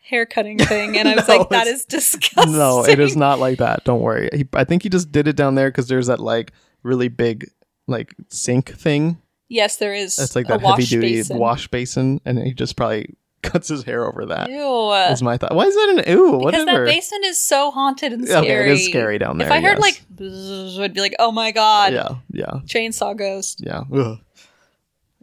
hair 0.08 0.24
cutting 0.26 0.58
thing. 0.58 0.96
And 0.98 1.08
I 1.08 1.14
was 1.16 1.28
No, 1.28 1.36
like, 1.38 1.48
that 1.50 1.66
is 1.66 1.84
disgusting. 1.84 2.52
No, 2.56 2.84
it 2.84 2.98
is 2.98 3.16
not 3.16 3.38
like 3.38 3.58
that. 3.58 3.84
Don't 3.84 4.00
worry. 4.00 4.28
He, 4.32 4.46
I 4.54 4.64
think 4.64 4.82
he 4.82 4.88
just 4.88 5.12
did 5.12 5.28
it 5.28 5.36
down 5.36 5.54
there 5.54 5.70
because 5.70 5.88
there's 5.88 6.06
that 6.06 6.18
like 6.20 6.52
really 6.82 7.08
big 7.08 7.50
like 7.86 8.14
sink 8.28 8.70
thing. 8.70 9.18
Yes, 9.48 9.76
there 9.76 9.94
is. 9.94 10.18
It's 10.18 10.34
like 10.36 10.46
that 10.48 10.60
heavy 10.60 10.84
duty 10.84 11.16
basin. 11.16 11.38
wash 11.38 11.68
basin, 11.68 12.20
and 12.24 12.38
he 12.38 12.52
just 12.52 12.76
probably 12.76 13.14
cuts 13.42 13.68
his 13.68 13.82
hair 13.84 14.04
over 14.06 14.26
that. 14.26 14.50
Ew. 14.50 14.92
Is 15.12 15.22
my 15.22 15.36
thought. 15.38 15.54
Why 15.54 15.64
is 15.64 15.74
that 15.74 15.88
an 16.06 16.12
ew? 16.12 16.32
because 16.32 16.44
Whatever. 16.44 16.84
that 16.84 16.90
basin 16.92 17.20
is 17.24 17.40
so 17.40 17.70
haunted 17.70 18.12
and 18.12 18.22
Okay, 18.24 18.32
scary. 18.46 18.70
it 18.70 18.72
is 18.74 18.84
scary 18.86 19.18
down 19.18 19.38
there. 19.38 19.46
If 19.46 19.52
I 19.52 19.60
heard 19.60 19.78
yes. 19.78 20.00
like, 20.18 20.80
I'd 20.84 20.92
be 20.94 21.00
like, 21.00 21.16
oh 21.18 21.32
my 21.32 21.50
god, 21.50 21.92
yeah, 21.94 22.08
yeah, 22.30 22.60
chainsaw 22.66 23.16
ghost. 23.16 23.62
yeah. 23.64 23.84
Ugh. 23.94 24.18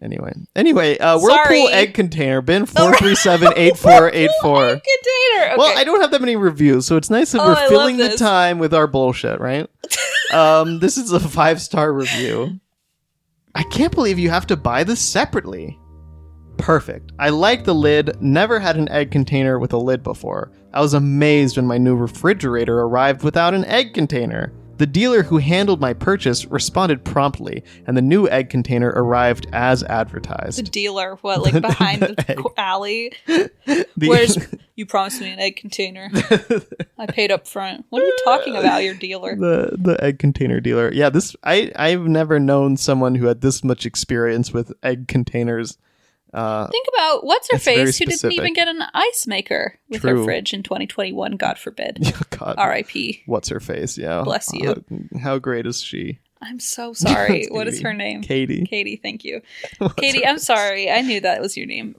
Anyway, 0.02 0.34
anyway, 0.56 0.98
uh, 0.98 1.18
Whirlpool 1.18 1.46
Sorry. 1.46 1.68
egg 1.68 1.94
container 1.94 2.42
bin 2.42 2.66
four 2.66 2.96
three 2.98 3.16
seven 3.16 3.54
eight 3.56 3.78
four 3.78 4.12
eight 4.12 4.30
four. 4.42 4.60
Container. 4.68 4.82
Okay. 5.46 5.56
Well, 5.58 5.78
I 5.78 5.84
don't 5.86 6.02
have 6.02 6.12
that 6.12 6.20
many 6.22 6.36
reviews, 6.36 6.86
so 6.86 6.98
it's 6.98 7.10
nice 7.10 7.32
that 7.32 7.40
Oh, 7.42 7.46
we're 7.48 7.54
love 7.54 7.70
filling 7.70 7.98
the 7.98 8.18
time 8.18 8.60
with 8.60 8.74
our 8.74 8.88
bullshit, 8.88 9.40
right? 9.40 9.70
um, 10.34 10.80
this 10.80 10.98
is 10.98 11.12
a 11.14 11.20
five 11.20 11.62
star 11.62 11.94
review. 11.94 12.60
I 13.56 13.64
can't 13.64 13.94
believe 13.94 14.20
you 14.20 14.30
have 14.30 14.48
to 14.48 14.58
buy 14.58 14.84
this 14.84 15.00
separately. 15.00 15.80
Perfect. 16.58 17.14
I 17.18 17.30
like 17.30 17.64
the 17.64 17.74
lid. 17.76 18.22
Never 18.22 18.60
had 18.60 18.76
an 18.76 18.90
egg 18.90 19.12
container 19.12 19.60
with 19.60 19.72
a 19.72 19.78
lid 19.78 20.04
before. 20.04 20.52
I 20.74 20.82
was 20.82 20.94
amazed 20.94 21.56
when 21.56 21.68
my 21.68 21.78
new 21.78 21.96
refrigerator 21.96 22.82
arrived 22.82 23.24
without 23.24 23.54
an 23.54 23.64
egg 23.66 23.94
container. 23.94 24.52
The 24.78 24.86
dealer 24.86 25.24
who 25.24 25.38
handled 25.38 25.80
my 25.80 25.94
purchase 25.94 26.46
responded 26.46 27.06
promptly, 27.06 27.64
and 27.88 27.96
the 27.96 28.02
new 28.02 28.28
egg 28.28 28.50
container 28.50 28.90
arrived 28.90 29.48
as 29.54 29.84
advertised. 29.84 30.58
the 30.58 30.64
dealer, 30.64 31.18
what, 31.22 31.42
like 31.42 31.62
behind 31.62 32.02
the, 32.02 32.16
qu- 32.38 32.54
alley? 32.58 33.14
The- 33.98 34.10
Where's 34.10 34.38
you 34.76 34.86
promised 34.86 35.22
me 35.22 35.32
an 35.32 35.40
egg 35.40 35.56
container? 35.56 36.10
I 36.98 37.06
paid 37.08 37.32
up 37.32 37.48
front. 37.48 37.86
What 37.90 38.02
are 38.02 38.06
you 38.06 38.18
talking 38.26 38.56
about, 38.58 38.84
your 38.84 38.94
dealer? 38.94 39.36
the 39.36 39.78
the 39.80 40.02
egg 40.04 40.20
container 40.20 40.60
dealer. 40.60 40.92
Yeah, 40.94 41.10
this 41.10 41.36
I 41.44 41.72
I've 41.78 42.02
never 42.08 42.40
known 42.40 42.76
someone 42.76 43.16
who 43.16 43.28
had 43.28 43.40
this 43.42 43.64
much 43.64 43.86
experience 43.86 44.52
with 44.52 44.74
egg 44.84 45.08
containers. 45.08 45.78
Uh, 46.36 46.68
Think 46.68 46.86
about 46.94 47.26
what's 47.26 47.50
her 47.52 47.58
face 47.58 47.98
who 47.98 48.06
didn't 48.06 48.32
even 48.34 48.54
get 48.54 48.68
an 48.68 48.84
ice 48.94 49.26
maker 49.26 49.80
with 49.90 50.04
her 50.04 50.22
fridge 50.24 50.54
in 50.54 50.64
2021. 50.64 51.38
God 51.38 51.58
forbid. 51.58 52.14
God, 52.32 52.56
R.I.P. 52.58 53.24
what's 53.26 53.48
her 53.48 53.62
face? 53.62 53.98
Yeah, 53.98 54.22
Bless 54.24 54.52
you. 54.54 54.72
Uh, 54.72 55.18
how 55.20 55.40
great 55.40 55.66
is 55.66 55.82
she? 55.82 56.20
I'm 56.42 56.60
so 56.60 56.92
sorry. 56.94 57.48
What 57.52 57.68
is 57.68 57.82
her 57.82 57.94
name? 57.94 58.22
Katie. 58.22 58.66
Katie. 58.66 58.98
Thank 58.98 59.24
you, 59.24 59.42
What's 59.78 59.94
Katie. 59.96 60.26
I'm 60.26 60.38
sorry. 60.38 60.92
I 60.92 61.02
knew 61.02 61.22
that 61.22 61.40
was 61.42 61.56
your 61.56 61.66
name. 61.68 61.96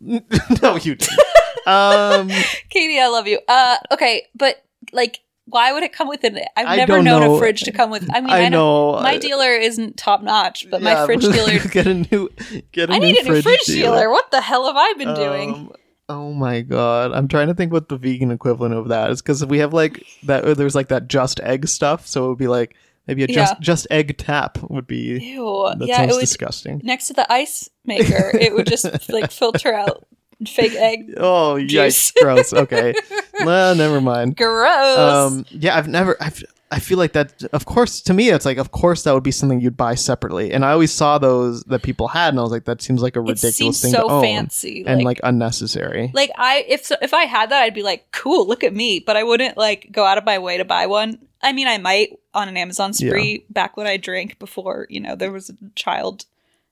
no, 0.62 0.76
you 0.76 0.96
didn't. 0.96 1.18
um, 1.66 2.28
Katie, 2.68 3.00
I 3.00 3.08
love 3.08 3.26
you. 3.26 3.40
Uh, 3.48 3.76
okay, 3.92 4.26
but 4.34 4.62
like, 4.92 5.20
why 5.46 5.72
would 5.72 5.82
it 5.82 5.92
come 5.92 6.08
with 6.08 6.22
an? 6.24 6.38
I've 6.56 6.66
I 6.66 6.76
never 6.76 7.00
known 7.02 7.20
know. 7.22 7.36
a 7.36 7.38
fridge 7.38 7.62
to 7.62 7.72
come 7.72 7.90
with. 7.90 8.08
I 8.14 8.20
mean, 8.20 8.30
I 8.30 8.42
I, 8.44 8.48
know, 8.48 9.00
my 9.00 9.16
dealer 9.18 9.50
isn't 9.50 9.96
top 9.96 10.22
notch, 10.22 10.66
but 10.70 10.82
my 10.82 11.06
fridge 11.06 11.20
dealer. 11.32 11.58
get 11.70 11.86
a 11.86 11.94
new 11.94 12.28
get 12.72 12.90
a 12.90 12.92
I 12.94 12.98
new 12.98 13.06
need 13.06 13.16
a 13.18 13.22
new 13.22 13.30
fridge, 13.30 13.44
fridge 13.44 13.64
dealer. 13.66 14.10
What 14.10 14.30
the 14.30 14.40
hell 14.40 14.66
have 14.66 14.76
I 14.76 14.92
been 14.98 15.14
doing? 15.14 15.54
Um, 15.54 15.72
oh 16.08 16.32
my 16.32 16.60
god, 16.62 17.12
I'm 17.12 17.28
trying 17.28 17.46
to 17.48 17.54
think 17.54 17.72
what 17.72 17.88
the 17.88 17.96
vegan 17.96 18.30
equivalent 18.30 18.74
of 18.74 18.88
that 18.88 19.10
is 19.10 19.22
because 19.22 19.44
we 19.46 19.58
have 19.58 19.72
like 19.72 20.04
that. 20.24 20.44
uh, 20.44 20.54
There's 20.54 20.74
like 20.74 20.88
that 20.88 21.08
just 21.08 21.40
egg 21.40 21.68
stuff, 21.68 22.06
so 22.06 22.26
it 22.26 22.28
would 22.30 22.38
be 22.38 22.48
like 22.48 22.74
maybe 23.06 23.22
a 23.22 23.28
just 23.28 23.54
Yeah. 23.54 23.60
just 23.60 23.86
egg 23.90 24.18
tap 24.18 24.58
would 24.68 24.86
be. 24.88 25.18
Ew. 25.22 25.72
That 25.78 25.86
yeah, 25.86 25.98
sounds 25.98 26.10
it 26.12 26.14
would 26.16 26.20
disgusting. 26.22 26.80
next 26.82 27.06
to 27.06 27.12
the 27.12 27.32
ice 27.32 27.70
maker. 27.84 28.30
it 28.36 28.52
would 28.52 28.66
just 28.66 28.84
like 29.08 29.30
filter 29.30 29.72
out 29.72 30.06
fake 30.46 30.74
egg. 30.74 31.14
Oh 31.16 31.58
Juice. 31.58 32.12
yikes! 32.12 32.22
Gross. 32.22 32.52
Okay, 32.52 32.94
well, 33.44 33.74
never 33.74 34.00
mind. 34.00 34.36
Gross. 34.36 34.98
Um, 34.98 35.46
yeah, 35.50 35.76
I've 35.76 35.88
never. 35.88 36.16
I've. 36.20 36.42
I 36.68 36.80
feel 36.80 36.98
like 36.98 37.12
that. 37.12 37.44
Of 37.52 37.64
course, 37.64 38.00
to 38.02 38.12
me, 38.12 38.30
it's 38.30 38.44
like, 38.44 38.58
of 38.58 38.72
course, 38.72 39.04
that 39.04 39.14
would 39.14 39.22
be 39.22 39.30
something 39.30 39.60
you'd 39.60 39.76
buy 39.76 39.94
separately. 39.94 40.50
And 40.52 40.64
I 40.64 40.72
always 40.72 40.90
saw 40.90 41.16
those 41.16 41.62
that 41.64 41.82
people 41.82 42.08
had, 42.08 42.30
and 42.30 42.40
I 42.40 42.42
was 42.42 42.50
like, 42.50 42.64
that 42.64 42.82
seems 42.82 43.02
like 43.02 43.14
a 43.14 43.20
it 43.20 43.22
ridiculous 43.22 43.56
seems 43.56 43.80
thing 43.80 43.92
so 43.92 44.08
to 44.08 44.14
own 44.14 44.22
fancy. 44.22 44.84
and 44.84 45.04
like 45.04 45.20
unnecessary. 45.22 46.10
like 46.12 46.30
I 46.36 46.64
if 46.68 46.84
so, 46.84 46.96
if 47.00 47.14
I 47.14 47.24
had 47.24 47.50
that, 47.50 47.62
I'd 47.62 47.72
be 47.74 47.84
like, 47.84 48.10
cool, 48.10 48.48
look 48.48 48.64
at 48.64 48.74
me. 48.74 48.98
But 48.98 49.16
I 49.16 49.22
wouldn't 49.22 49.56
like 49.56 49.92
go 49.92 50.04
out 50.04 50.18
of 50.18 50.24
my 50.24 50.40
way 50.40 50.56
to 50.56 50.64
buy 50.64 50.86
one. 50.86 51.18
I 51.40 51.52
mean, 51.52 51.68
I 51.68 51.78
might 51.78 52.18
on 52.34 52.48
an 52.48 52.56
Amazon 52.56 52.92
spree 52.92 53.44
back 53.48 53.76
when 53.76 53.86
I 53.86 53.96
drank 53.96 54.38
before 54.40 54.88
you 54.90 54.98
know 54.98 55.14
there 55.14 55.30
was 55.30 55.48
a 55.50 55.54
child 55.76 56.24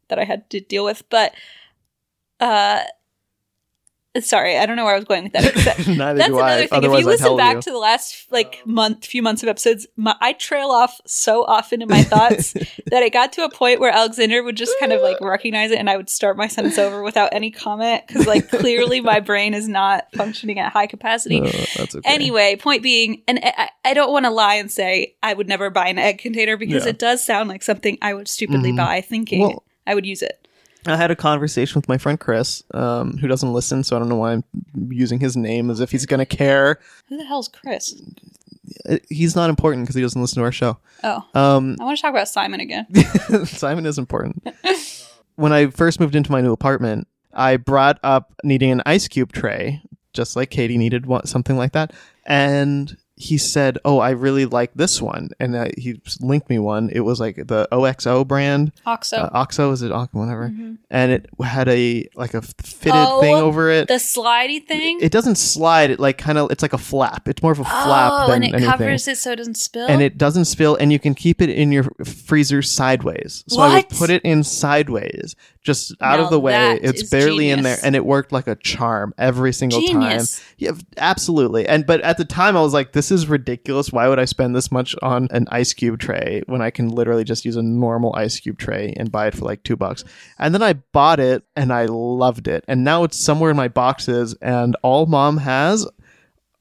that 0.09 0.19
I 0.19 0.25
had 0.25 0.51
to 0.51 0.61
deal 0.61 0.85
with. 0.85 1.09
But 1.09 1.35
uh, 2.41 2.83
sorry, 4.21 4.57
I 4.57 4.67
don't 4.67 4.77
know 4.77 4.85
where 4.85 4.95
I 4.95 4.99
was 4.99 5.05
going 5.07 5.25
with 5.25 5.33
that. 5.33 5.45
Except 5.45 5.87
Neither 5.89 6.19
that's 6.19 6.29
do 6.31 6.39
another 6.39 6.63
I. 6.63 6.67
thing. 6.67 6.85
If 6.85 6.91
you 6.91 6.97
I'd 6.97 7.05
listen 7.05 7.37
back 7.37 7.55
you. 7.57 7.63
to 7.63 7.71
the 7.71 7.79
last 7.79 8.31
like 8.31 8.63
month, 8.65 9.05
few 9.07 9.23
months 9.23 9.43
of 9.43 9.49
episodes, 9.49 9.87
my, 9.97 10.15
I 10.21 10.35
trail 10.35 10.69
off 10.71 11.01
so 11.07 11.45
often 11.45 11.83
in 11.83 11.89
my 11.89 12.03
thoughts 12.03 12.53
that 12.87 13.03
it 13.03 13.13
got 13.13 13.33
to 13.35 13.45
a 13.45 13.51
point 13.51 13.81
where 13.81 13.91
Alexander 13.93 14.43
would 14.43 14.57
just 14.57 14.73
kind 14.79 14.93
of 14.93 15.03
like 15.03 15.19
recognize 15.23 15.71
it, 15.73 15.79
and 15.79 15.91
I 15.91 15.97
would 15.97 16.09
start 16.09 16.37
my 16.37 16.47
sentence 16.47 16.79
over 16.79 17.03
without 17.03 17.31
any 17.33 17.51
comment 17.51 18.03
because 18.07 18.27
like 18.27 18.49
clearly 18.51 19.01
my 19.01 19.21
brain 19.21 19.55
is 19.55 19.67
not 19.69 20.07
functioning 20.15 20.59
at 20.59 20.73
high 20.73 20.87
capacity. 20.87 21.41
That's 21.41 21.97
okay. 21.97 22.01
Anyway, 22.09 22.57
point 22.57 22.83
being, 22.83 23.23
and 23.27 23.41
I, 23.43 23.71
I 23.85 23.95
don't 23.95 24.13
want 24.13 24.27
to 24.27 24.31
lie 24.31 24.55
and 24.55 24.71
say 24.71 25.17
I 25.23 25.35
would 25.35 25.49
never 25.49 25.71
buy 25.71 25.89
an 25.89 25.99
egg 25.99 26.19
container 26.19 26.57
because 26.57 26.85
Yeah. 26.85 26.91
it 26.91 26.99
does 26.99 27.25
sound 27.25 27.49
like 27.49 27.63
something 27.63 27.99
I 28.01 28.15
would 28.15 28.29
stupidly 28.29 28.73
Mhm. 28.73 28.77
buy, 28.77 29.01
thinking 29.01 29.41
Well- 29.41 29.65
I 29.87 29.95
would 29.95 30.07
use 30.07 30.23
it. 30.23 30.47
I 30.87 30.97
had 30.97 31.11
a 31.11 31.17
conversation 31.17 31.79
with 31.79 31.89
my 31.89 31.99
friend 31.99 32.19
Chris, 32.21 32.63
um, 32.73 33.17
who 33.19 33.27
doesn't 33.29 33.53
listen, 33.53 33.83
so 33.85 33.97
I 33.97 33.99
don't 33.99 34.09
know 34.09 34.17
why 34.17 34.33
I'm 34.33 34.45
using 34.91 35.21
his 35.21 35.37
name 35.37 35.71
as 35.71 35.81
if 35.81 35.91
he's 35.91 36.07
gonna 36.07 36.27
care. 36.27 36.79
Who 37.09 37.17
the 37.17 37.25
hell's 37.25 37.49
Chris? 37.49 37.95
Uh, 38.89 38.97
He's 39.09 39.37
not 39.37 39.51
important 39.51 39.85
because 39.85 39.95
he 39.97 40.03
doesn't 40.03 40.21
listen 40.21 40.37
to 40.41 40.45
our 40.45 40.53
show. 40.53 40.79
Oh, 41.03 41.23
Um, 41.35 41.77
I 41.81 41.85
want 41.85 41.97
to 41.99 42.03
talk 42.03 42.11
about 42.11 42.29
Simon 42.29 42.61
again. 42.61 42.87
Simon 43.47 43.87
is 43.87 43.99
important. 43.99 44.47
when 45.37 45.53
I 45.53 45.67
first 45.69 46.01
moved 46.01 46.15
into 46.15 46.33
my 46.33 46.41
new 46.41 46.53
apartment, 46.53 47.07
I 47.33 47.57
brought 47.57 47.99
up 48.03 48.33
needing 48.43 48.71
an 48.71 48.83
ice 48.87 49.07
cube 49.09 49.33
tray, 49.33 49.83
just 50.13 50.37
like 50.37 50.51
Katie 50.51 50.79
needed 50.79 51.07
one, 51.07 51.27
something 51.27 51.57
like 51.57 51.73
that. 51.73 51.93
And 52.27 52.97
he 53.17 53.39
said, 53.39 53.79
"Oh, 53.85 53.99
I 54.01 54.11
really 54.11 54.45
like 54.45 54.73
this 54.75 55.01
one," 55.01 55.31
and 55.39 55.55
uh, 55.55 55.69
he 55.79 56.01
linked 56.21 56.51
me 56.51 56.59
one. 56.59 56.91
It 56.91 57.01
was 57.01 57.21
like 57.21 57.37
the 57.47 57.69
OXO 57.71 58.25
brand, 58.25 58.73
Oxo. 58.87 59.17
uh, 59.19 59.31
OXO 59.33 59.71
is 59.73 59.83
it 59.83 59.93
Oxo, 59.93 60.19
whatever, 60.19 60.53
and 60.91 61.13
it 61.13 61.27
had 61.43 61.69
a 61.69 62.09
like 62.17 62.35
a 62.35 62.43
fitted 62.43 62.93
Oh, 62.97 63.21
thing 63.21 63.37
over 63.37 63.71
it. 63.71 63.87
the 63.89 63.95
slidey 63.95 64.67
thing. 64.67 64.99
it 65.01 65.13
doesn't 65.13 65.37
slide. 65.37 65.91
It 65.91 66.01
like 66.01 66.19
kind 66.19 66.39
of 66.39 66.51
it's 66.51 66.63
like 66.63 66.73
a 66.73 66.79
flap. 66.79 67.29
It's 67.29 67.43
more 67.43 67.53
of 67.53 67.61
a 67.61 67.65
flap 67.65 68.11
oh, 68.13 68.27
than 68.27 68.43
and 68.43 68.45
it 68.45 68.55
anything. 68.55 68.71
covers 68.71 69.07
it 69.09 69.19
so 69.19 69.33
it 69.33 69.37
doesn't 69.37 69.57
spill. 69.59 69.87
and 69.87 70.03
it 70.03 70.19
doesn't 70.19 70.47
spill 70.47 70.75
and 70.77 70.93
you 70.93 70.99
can 70.99 71.15
keep 71.15 71.41
it 71.41 71.51
in 71.51 71.71
your 71.71 71.85
freezer 72.05 72.63
sideways 72.63 73.45
so 73.49 73.61
i 73.61 73.77
would 73.77 73.89
put 73.91 74.11
it 74.11 74.23
in 74.23 74.43
sideways 74.43 75.37
just 75.63 75.93
out 76.01 76.19
Now 76.19 76.25
of 76.25 76.31
the 76.31 76.41
way 76.41 76.79
it's 76.83 77.09
barely 77.11 77.51
in 77.51 77.63
there 77.63 77.79
and 77.83 77.95
it 77.97 78.05
worked 78.05 78.33
like 78.33 78.47
a 78.49 78.55
charm 78.57 79.15
every 79.19 79.53
single 79.53 79.81
Genius. 79.81 80.37
time 80.39 80.47
yeah 80.59 80.71
absolutely 80.97 81.67
and 81.69 81.87
but 81.87 82.01
at 82.03 82.17
the 82.19 82.25
time 82.25 82.57
i 82.57 82.61
was 82.61 82.73
like 82.75 82.93
this 82.93 83.04
is 83.11 83.29
ridiculous 83.29 83.93
why 83.93 84.09
would 84.09 84.19
i 84.19 84.25
spend 84.25 84.55
this 84.55 84.71
much 84.71 84.95
on 85.03 85.29
an 85.31 85.47
ice 85.51 85.73
cube 85.73 85.99
tray 85.99 86.43
when 86.47 86.63
i 86.63 86.71
can 86.71 86.89
literally 86.89 87.25
just 87.25 87.45
use 87.45 87.57
a 87.57 87.63
normal 87.63 88.15
ice 88.17 88.39
cube 88.41 88.59
tray 88.59 88.95
and 88.97 89.13
buy 89.13 89.27
it 89.27 89.35
for 89.35 89.45
like 89.45 89.63
two 89.63 89.77
bucks 89.77 90.05
and 90.39 90.55
then 90.55 90.63
i 90.63 90.73
bought 90.73 91.21
it 91.21 91.43
and 91.57 91.73
i 91.73 91.87
loved 91.87 92.49
it 92.49 92.65
and 92.69 92.85
now 92.85 93.05
it's 93.05 93.19
somewhere 93.19 93.51
in 93.51 93.57
my 93.57 93.69
boxes 93.69 94.35
and 94.41 94.77
all 94.83 95.07
mom 95.07 95.39
has 95.39 95.87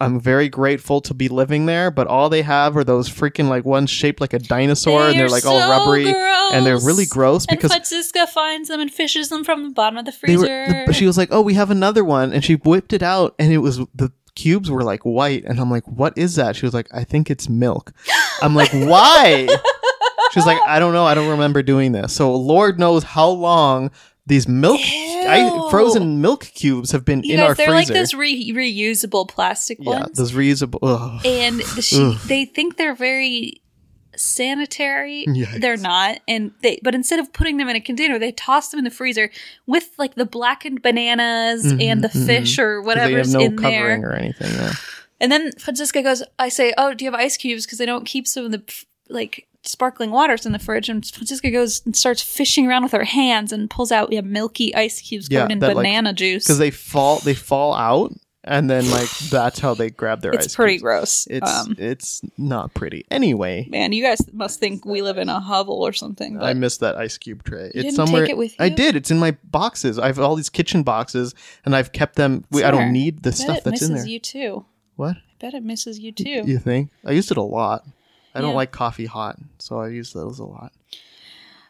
I'm 0.03 0.19
very 0.19 0.49
grateful 0.49 0.99
to 1.01 1.13
be 1.13 1.29
living 1.29 1.65
there, 1.65 1.89
but 1.89 2.07
all 2.07 2.27
they 2.27 2.41
have 2.41 2.75
are 2.75 2.83
those 2.83 3.09
freaking 3.09 3.47
like 3.47 3.63
ones 3.63 3.89
shaped 3.89 4.19
like 4.19 4.33
a 4.33 4.39
dinosaur, 4.39 5.07
and 5.07 5.17
they're 5.17 5.29
like 5.29 5.45
all 5.45 5.59
so 5.59 5.69
rubbery, 5.69 6.07
and 6.07 6.65
they're 6.65 6.77
really 6.77 7.05
gross. 7.05 7.45
gross 7.45 7.45
because 7.45 7.71
and 7.71 7.85
Francisca 7.85 8.27
finds 8.27 8.67
them 8.67 8.81
and 8.81 8.91
fishes 8.91 9.29
them 9.29 9.45
from 9.45 9.63
the 9.63 9.69
bottom 9.69 9.97
of 9.97 10.05
the 10.05 10.11
freezer. 10.11 10.85
were. 10.87 10.93
She 10.93 11.05
was 11.05 11.17
like, 11.17 11.29
"Oh, 11.31 11.41
we 11.41 11.53
have 11.53 11.71
another 11.71 12.03
one," 12.03 12.33
and 12.33 12.43
she 12.43 12.55
whipped 12.55 12.91
it 12.91 13.01
out, 13.01 13.33
and 13.39 13.53
it 13.53 13.59
was 13.59 13.77
the 13.95 14.11
cubes 14.35 14.69
were 14.69 14.83
like 14.83 15.01
white, 15.01 15.43
and 15.45 15.59
I'm 15.59 15.69
like, 15.71 15.87
"What 15.87 16.17
is 16.17 16.35
that?" 16.35 16.55
She 16.55 16.65
was 16.65 16.73
like, 16.73 16.87
"I 16.93 17.03
think 17.03 17.29
it's 17.29 17.49
milk." 17.49 17.93
I'm 18.41 18.55
like, 18.55 18.71
"Why?" 18.71 19.47
She's 20.31 20.45
like, 20.45 20.59
"I 20.65 20.79
don't 20.79 20.93
know. 20.93 21.05
I 21.05 21.13
don't 21.13 21.29
remember 21.29 21.61
doing 21.63 21.91
this." 21.91 22.13
So 22.13 22.35
Lord 22.35 22.79
knows 22.79 23.03
how 23.03 23.29
long 23.29 23.91
these 24.25 24.47
milk, 24.47 24.79
I, 24.81 25.67
frozen 25.69 26.21
milk 26.21 26.43
cubes 26.55 26.91
have 26.91 27.03
been 27.03 27.23
you 27.23 27.33
in 27.33 27.39
guys, 27.39 27.49
our 27.49 27.55
they're 27.55 27.67
freezer. 27.67 27.93
like 27.93 27.99
those 27.99 28.13
re- 28.13 28.53
reusable 28.53 29.27
plastic 29.27 29.79
yeah, 29.81 29.89
ones. 29.89 30.05
Yeah, 30.09 30.13
those 30.15 30.31
reusable. 30.31 30.79
Ugh. 30.81 31.25
and 31.25 31.59
the 31.59 31.81
she, 31.81 32.17
they 32.27 32.45
think 32.45 32.77
they're 32.77 32.95
very 32.95 33.62
sanitary 34.15 35.25
Yikes. 35.27 35.61
they're 35.61 35.77
not 35.77 36.19
and 36.27 36.51
they 36.61 36.79
but 36.83 36.93
instead 36.95 37.19
of 37.19 37.31
putting 37.33 37.57
them 37.57 37.69
in 37.69 37.75
a 37.75 37.81
container 37.81 38.19
they 38.19 38.31
toss 38.31 38.69
them 38.69 38.77
in 38.79 38.83
the 38.83 38.91
freezer 38.91 39.29
with 39.67 39.89
like 39.97 40.15
the 40.15 40.25
blackened 40.25 40.81
bananas 40.81 41.65
and 41.79 42.03
the 42.03 42.09
fish 42.09 42.59
or 42.59 42.81
Mm-hmm, 42.81 42.87
they 42.89 42.99
have 42.99 43.09
whatever's 43.11 43.33
no 43.33 43.39
in 43.41 43.57
covering 43.57 44.01
there 44.01 44.11
or 44.11 44.15
anything. 44.15 44.51
Yeah. 44.53 44.73
and 45.21 45.31
then 45.31 45.51
francisca 45.59 46.01
goes 46.01 46.23
i 46.39 46.49
say 46.49 46.73
oh 46.77 46.93
do 46.93 47.05
you 47.05 47.11
have 47.11 47.19
ice 47.19 47.37
cubes 47.37 47.65
because 47.65 47.77
they 47.77 47.85
don't 47.85 48.05
keep 48.05 48.27
some 48.27 48.45
of 48.45 48.51
the 48.51 48.61
like 49.09 49.47
sparkling 49.65 50.11
waters 50.11 50.45
in 50.45 50.51
the 50.51 50.59
fridge 50.59 50.89
and 50.89 51.05
francisca 51.05 51.49
goes 51.49 51.81
and 51.85 51.95
starts 51.95 52.21
fishing 52.21 52.67
around 52.67 52.83
with 52.83 52.91
her 52.91 53.05
hands 53.05 53.53
and 53.53 53.69
pulls 53.69 53.91
out 53.93 54.11
yeah, 54.11 54.19
milky 54.21 54.75
ice 54.75 54.99
cubes 55.01 55.27
Yeah, 55.31 55.41
covered 55.41 55.51
in 55.53 55.59
that, 55.59 55.67
like- 55.75 55.85
banana 55.85 56.13
juice 56.13 56.43
because 56.45 56.57
they 56.57 56.71
fall 56.71 57.19
they 57.19 57.33
fall 57.33 57.73
out 57.73 58.11
and 58.43 58.69
then 58.69 58.89
like 58.91 59.09
that's 59.29 59.59
how 59.59 59.73
they 59.73 59.89
grab 59.89 60.21
their 60.21 60.31
ice 60.31 60.39
cube. 60.39 60.45
it's 60.45 60.55
pretty 60.55 60.77
gross. 60.77 61.27
It's 61.29 61.49
um, 61.49 61.75
it's 61.77 62.21
not 62.37 62.73
pretty. 62.73 63.05
Anyway. 63.09 63.67
Man 63.69 63.93
you 63.93 64.03
guys 64.03 64.21
must 64.33 64.59
think 64.59 64.85
we 64.85 65.01
live 65.01 65.17
in 65.17 65.29
a 65.29 65.39
hovel 65.39 65.85
or 65.85 65.93
something 65.93 66.41
i 66.41 66.53
missed 66.53 66.81
that 66.81 66.95
ice 66.97 67.17
cube 67.17 67.43
tray. 67.43 67.71
It's 67.73 67.95
somewhere 67.95 68.25
it 68.25 68.37
with 68.37 68.55
i 68.59 68.69
did. 68.69 68.95
It's 68.95 69.11
in 69.11 69.19
my 69.19 69.31
boxes. 69.43 69.97
I 69.97 70.07
have 70.07 70.19
all 70.19 70.35
these 70.35 70.49
kitchen 70.49 70.83
boxes 70.83 71.33
and 71.65 71.75
i've 71.75 71.91
kept 71.91 72.15
them. 72.15 72.43
We, 72.51 72.63
i 72.63 72.71
don't 72.71 72.91
need 72.91 73.23
the 73.23 73.31
stuff 73.31 73.63
that's 73.63 73.81
in 73.81 73.95
there. 73.95 74.05
you 74.05 74.19
too. 74.19 74.65
what? 74.95 75.15
I 75.17 75.21
bet 75.39 75.53
it 75.53 75.63
misses 75.63 75.99
you 75.99 76.11
too. 76.11 76.43
you 76.45 76.57
think? 76.59 76.89
I 77.05 77.11
used 77.11 77.31
it 77.31 77.37
a 77.37 77.41
lot. 77.41 77.85
I 78.35 78.41
don't 78.41 78.55
like 78.55 78.71
coffee 78.71 79.05
hot 79.05 79.37
so 79.59 79.79
i 79.79 79.87
use 79.87 80.11
those 80.13 80.39
a 80.39 80.45
lot. 80.45 80.73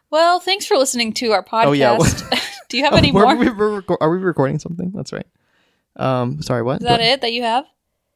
Well, 0.10 0.40
thanks 0.40 0.68
for 0.68 0.78
listening 0.78 1.14
to 1.14 1.32
our 1.32 1.44
podcast. 1.44 1.66
Oh, 1.66 1.72
yeah. 1.72 1.98
Do 2.70 2.78
you 2.78 2.84
have 2.84 2.94
any 2.94 3.12
more? 3.12 3.36
we're 3.36 3.84
are 4.00 4.10
we 4.12 4.18
recording 4.18 4.60
something? 4.60 4.92
That's 4.94 5.12
right 5.12 5.26
um 5.98 6.42
sorry 6.42 6.64
what 6.64 6.82
Is 6.82 6.88
that 6.88 7.02
it 7.02 7.22
that 7.22 7.34
you 7.34 7.44
have? 7.44 7.66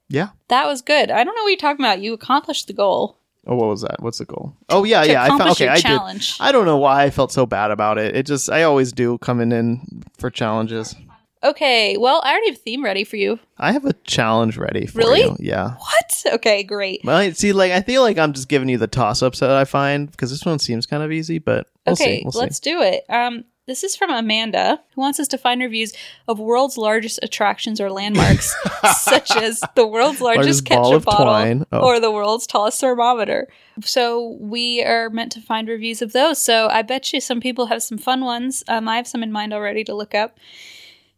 yeah 0.10 0.30
That 0.50 0.66
was 0.68 0.82
good. 0.82 1.12
I 1.12 1.24
don't 1.24 1.36
know 1.36 1.44
what 1.44 1.50
you're 1.50 1.58
talking 1.58 1.86
about. 1.86 2.00
You 2.02 2.14
accomplished 2.14 2.68
the 2.68 2.74
goal. 2.74 3.18
Oh, 3.50 3.56
what 3.56 3.68
was 3.70 3.82
that? 3.82 4.02
What's 4.02 4.18
the 4.18 4.26
goal? 4.26 4.58
Oh, 4.68 4.84
yeah, 4.84 5.04
To 5.04 5.10
yeah. 5.10 5.24
I 5.24 5.30
found 5.30 5.52
okay. 5.52 5.64
your 5.66 5.74
I 5.74 5.80
challenge. 5.80 6.38
did. 6.38 6.44
I 6.44 6.52
don't 6.52 6.66
know 6.66 6.76
why 6.78 7.04
I 7.04 7.10
felt 7.10 7.32
so 7.32 7.46
bad 7.46 7.72
about 7.72 7.98
it. 7.98 8.14
It 8.14 8.26
just 8.26 8.50
I 8.50 8.64
always 8.64 8.92
do 8.92 9.18
coming 9.20 9.54
in 9.54 10.04
for 10.18 10.30
challenges. 10.30 10.96
Okay. 11.44 11.96
Well, 11.98 12.20
I 12.26 12.32
already 12.32 12.48
have 12.50 12.56
a 12.58 12.60
theme 12.60 12.84
ready 12.84 13.06
for 13.06 13.16
you. 13.16 13.40
I 13.58 13.72
have 13.72 13.86
a 13.86 13.94
challenge 14.04 14.58
ready 14.58 14.86
for 14.86 15.00
you. 15.00 15.08
Really? 15.08 15.22
you. 15.22 15.36
Yeah. 15.40 15.76
What? 15.78 16.24
Okay, 16.36 16.64
great. 16.64 17.02
Well, 17.06 17.32
see, 17.34 17.54
like 17.54 17.72
I 17.72 17.82
feel 17.82 18.02
like 18.02 18.18
I'm 18.18 18.34
just 18.34 18.50
giving 18.50 18.68
you 18.68 18.78
the 18.78 18.88
toss 18.88 19.22
ups 19.22 19.40
that 19.40 19.52
I 19.52 19.64
find 19.64 20.12
because 20.12 20.30
this 20.30 20.44
one 20.46 20.60
seems 20.60 20.86
kind 20.86 21.02
of 21.04 21.12
easy, 21.14 21.40
but 21.40 21.68
we'll 21.86 21.94
okay, 21.94 22.18
see. 22.18 22.24
We'll 22.26 22.42
let's 22.42 22.60
do 22.60 22.82
it. 22.82 23.06
Um, 23.08 23.46
this 23.68 23.84
is 23.84 23.96
from 23.96 24.10
Amanda, 24.10 24.82
who 24.96 25.02
wants 25.02 25.20
us 25.20 25.28
to 25.28 25.38
find 25.38 25.62
reviews 25.62 25.94
of 26.28 26.40
world's 26.40 26.78
largest 26.78 27.20
attractions 27.22 27.80
or 27.82 27.92
landmarks, 27.92 28.56
such 28.98 29.30
as 29.36 29.62
the 29.76 29.86
world's 29.86 30.22
largest, 30.22 30.66
Largest 30.70 31.04
ketchup 31.04 31.06
bottle. 31.06 31.66
Oh. 31.72 31.82
or 31.82 32.00
the 32.00 32.10
world's 32.12 32.48
tallest 32.48 32.80
thermometer. 32.80 33.48
So 33.82 34.38
we 34.40 34.82
are 34.84 35.10
meant 35.10 35.34
to 35.34 35.42
find 35.42 35.68
reviews 35.68 36.02
of 36.02 36.14
those. 36.14 36.42
So 36.42 36.70
I 36.70 36.82
bet 36.82 37.12
you 37.12 37.20
some 37.20 37.42
people 37.42 37.68
have 37.68 37.84
some 37.84 37.98
fun 37.98 38.24
ones. 38.24 38.64
Um, 38.68 38.88
I 38.88 38.96
have 38.96 39.08
some 39.08 39.22
in 39.22 39.32
mind 39.32 39.54
already 39.54 39.84
to 39.84 39.94
look 39.94 40.16
up. 40.16 40.40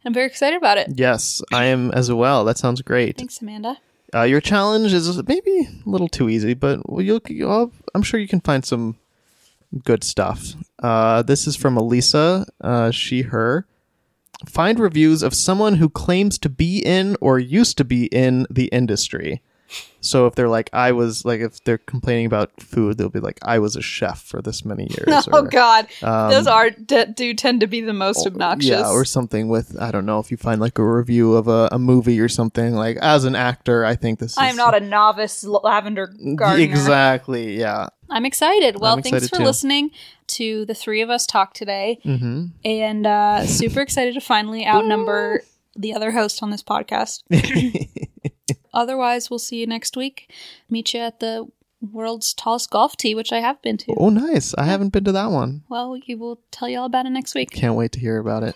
I'm 0.04 0.12
very 0.12 0.26
excited 0.26 0.56
about 0.56 0.76
it. 0.76 0.88
Yes, 0.96 1.42
I 1.52 1.66
am 1.66 1.90
as 1.92 2.10
well. 2.12 2.44
That 2.44 2.58
sounds 2.58 2.82
great. 2.82 3.16
Thanks, 3.16 3.40
Amanda. 3.40 3.78
Uh, 4.12 4.22
your 4.22 4.40
challenge 4.40 4.92
is 4.92 5.22
maybe 5.28 5.68
a 5.86 5.88
little 5.88 6.08
too 6.08 6.28
easy, 6.28 6.54
but 6.54 6.80
you'll, 6.98 7.20
you'll, 7.28 7.72
I'm 7.94 8.02
sure 8.02 8.18
you 8.18 8.26
can 8.26 8.40
find 8.40 8.64
some 8.64 8.96
good 9.84 10.04
stuff. 10.04 10.54
Uh, 10.82 11.22
this 11.22 11.46
is 11.46 11.56
from 11.56 11.76
Elisa, 11.76 12.46
uh, 12.60 12.90
she, 12.90 13.22
her. 13.22 13.66
Find 14.46 14.80
reviews 14.80 15.22
of 15.22 15.34
someone 15.34 15.74
who 15.74 15.88
claims 15.88 16.38
to 16.38 16.48
be 16.48 16.78
in 16.78 17.16
or 17.20 17.38
used 17.38 17.76
to 17.78 17.84
be 17.84 18.06
in 18.06 18.46
the 18.50 18.66
industry. 18.66 19.42
So 20.00 20.26
if 20.26 20.34
they're 20.34 20.48
like, 20.48 20.70
I 20.72 20.92
was 20.92 21.24
like, 21.24 21.40
if 21.40 21.62
they're 21.62 21.78
complaining 21.78 22.26
about 22.26 22.60
food, 22.60 22.98
they'll 22.98 23.08
be 23.08 23.20
like, 23.20 23.38
I 23.42 23.58
was 23.58 23.76
a 23.76 23.82
chef 23.82 24.22
for 24.22 24.40
this 24.40 24.64
many 24.64 24.84
years. 24.90 25.28
Oh 25.30 25.42
or, 25.42 25.48
God, 25.48 25.86
um, 26.02 26.30
those 26.30 26.46
are 26.46 26.70
d- 26.70 27.04
do 27.14 27.34
tend 27.34 27.60
to 27.60 27.66
be 27.66 27.80
the 27.80 27.92
most 27.92 28.26
obnoxious. 28.26 28.70
Yeah, 28.70 28.90
or 28.90 29.04
something 29.04 29.48
with 29.48 29.80
I 29.80 29.90
don't 29.90 30.06
know 30.06 30.18
if 30.18 30.30
you 30.30 30.36
find 30.36 30.60
like 30.60 30.78
a 30.78 30.84
review 30.84 31.34
of 31.34 31.48
a, 31.48 31.68
a 31.70 31.78
movie 31.78 32.18
or 32.20 32.28
something 32.28 32.74
like 32.74 32.96
as 32.96 33.24
an 33.24 33.36
actor, 33.36 33.84
I 33.84 33.94
think 33.94 34.18
this. 34.18 34.36
I 34.38 34.46
is 34.46 34.52
am 34.52 34.56
not 34.56 34.74
a 34.74 34.80
novice 34.80 35.44
lavender 35.44 36.06
gardener. 36.34 36.64
Exactly. 36.64 37.58
Yeah. 37.58 37.88
I'm 38.10 38.26
excited. 38.26 38.80
Well, 38.80 38.94
I'm 38.96 39.02
thanks 39.02 39.28
for 39.28 39.36
too. 39.36 39.44
listening 39.44 39.90
to 40.28 40.64
the 40.66 40.74
three 40.74 41.00
of 41.00 41.10
us 41.10 41.26
talk 41.26 41.54
today, 41.54 41.98
Mm-hmm. 42.04 42.46
and 42.64 43.06
uh, 43.06 43.46
super 43.46 43.80
excited 43.80 44.14
to 44.14 44.20
finally 44.20 44.66
outnumber 44.66 45.42
the 45.76 45.94
other 45.94 46.10
host 46.10 46.42
on 46.42 46.50
this 46.50 46.62
podcast. 46.62 47.22
Otherwise, 48.72 49.30
we'll 49.30 49.38
see 49.38 49.56
you 49.56 49.66
next 49.66 49.96
week. 49.96 50.32
Meet 50.68 50.94
you 50.94 51.00
at 51.00 51.20
the 51.20 51.48
world's 51.80 52.34
tallest 52.34 52.70
golf 52.70 52.96
tee, 52.96 53.14
which 53.14 53.32
I 53.32 53.40
have 53.40 53.60
been 53.62 53.76
to. 53.78 53.94
oh, 53.96 54.10
nice. 54.10 54.54
I 54.54 54.64
haven't 54.64 54.90
been 54.90 55.04
to 55.04 55.12
that 55.12 55.30
one. 55.30 55.62
Well, 55.68 55.90
we 56.06 56.14
will 56.14 56.40
tell 56.50 56.68
you 56.68 56.78
all 56.78 56.84
about 56.86 57.06
it 57.06 57.10
next 57.10 57.34
week. 57.34 57.50
Can't 57.50 57.74
wait 57.74 57.92
to 57.92 58.00
hear 58.00 58.18
about 58.18 58.42
it. 58.42 58.54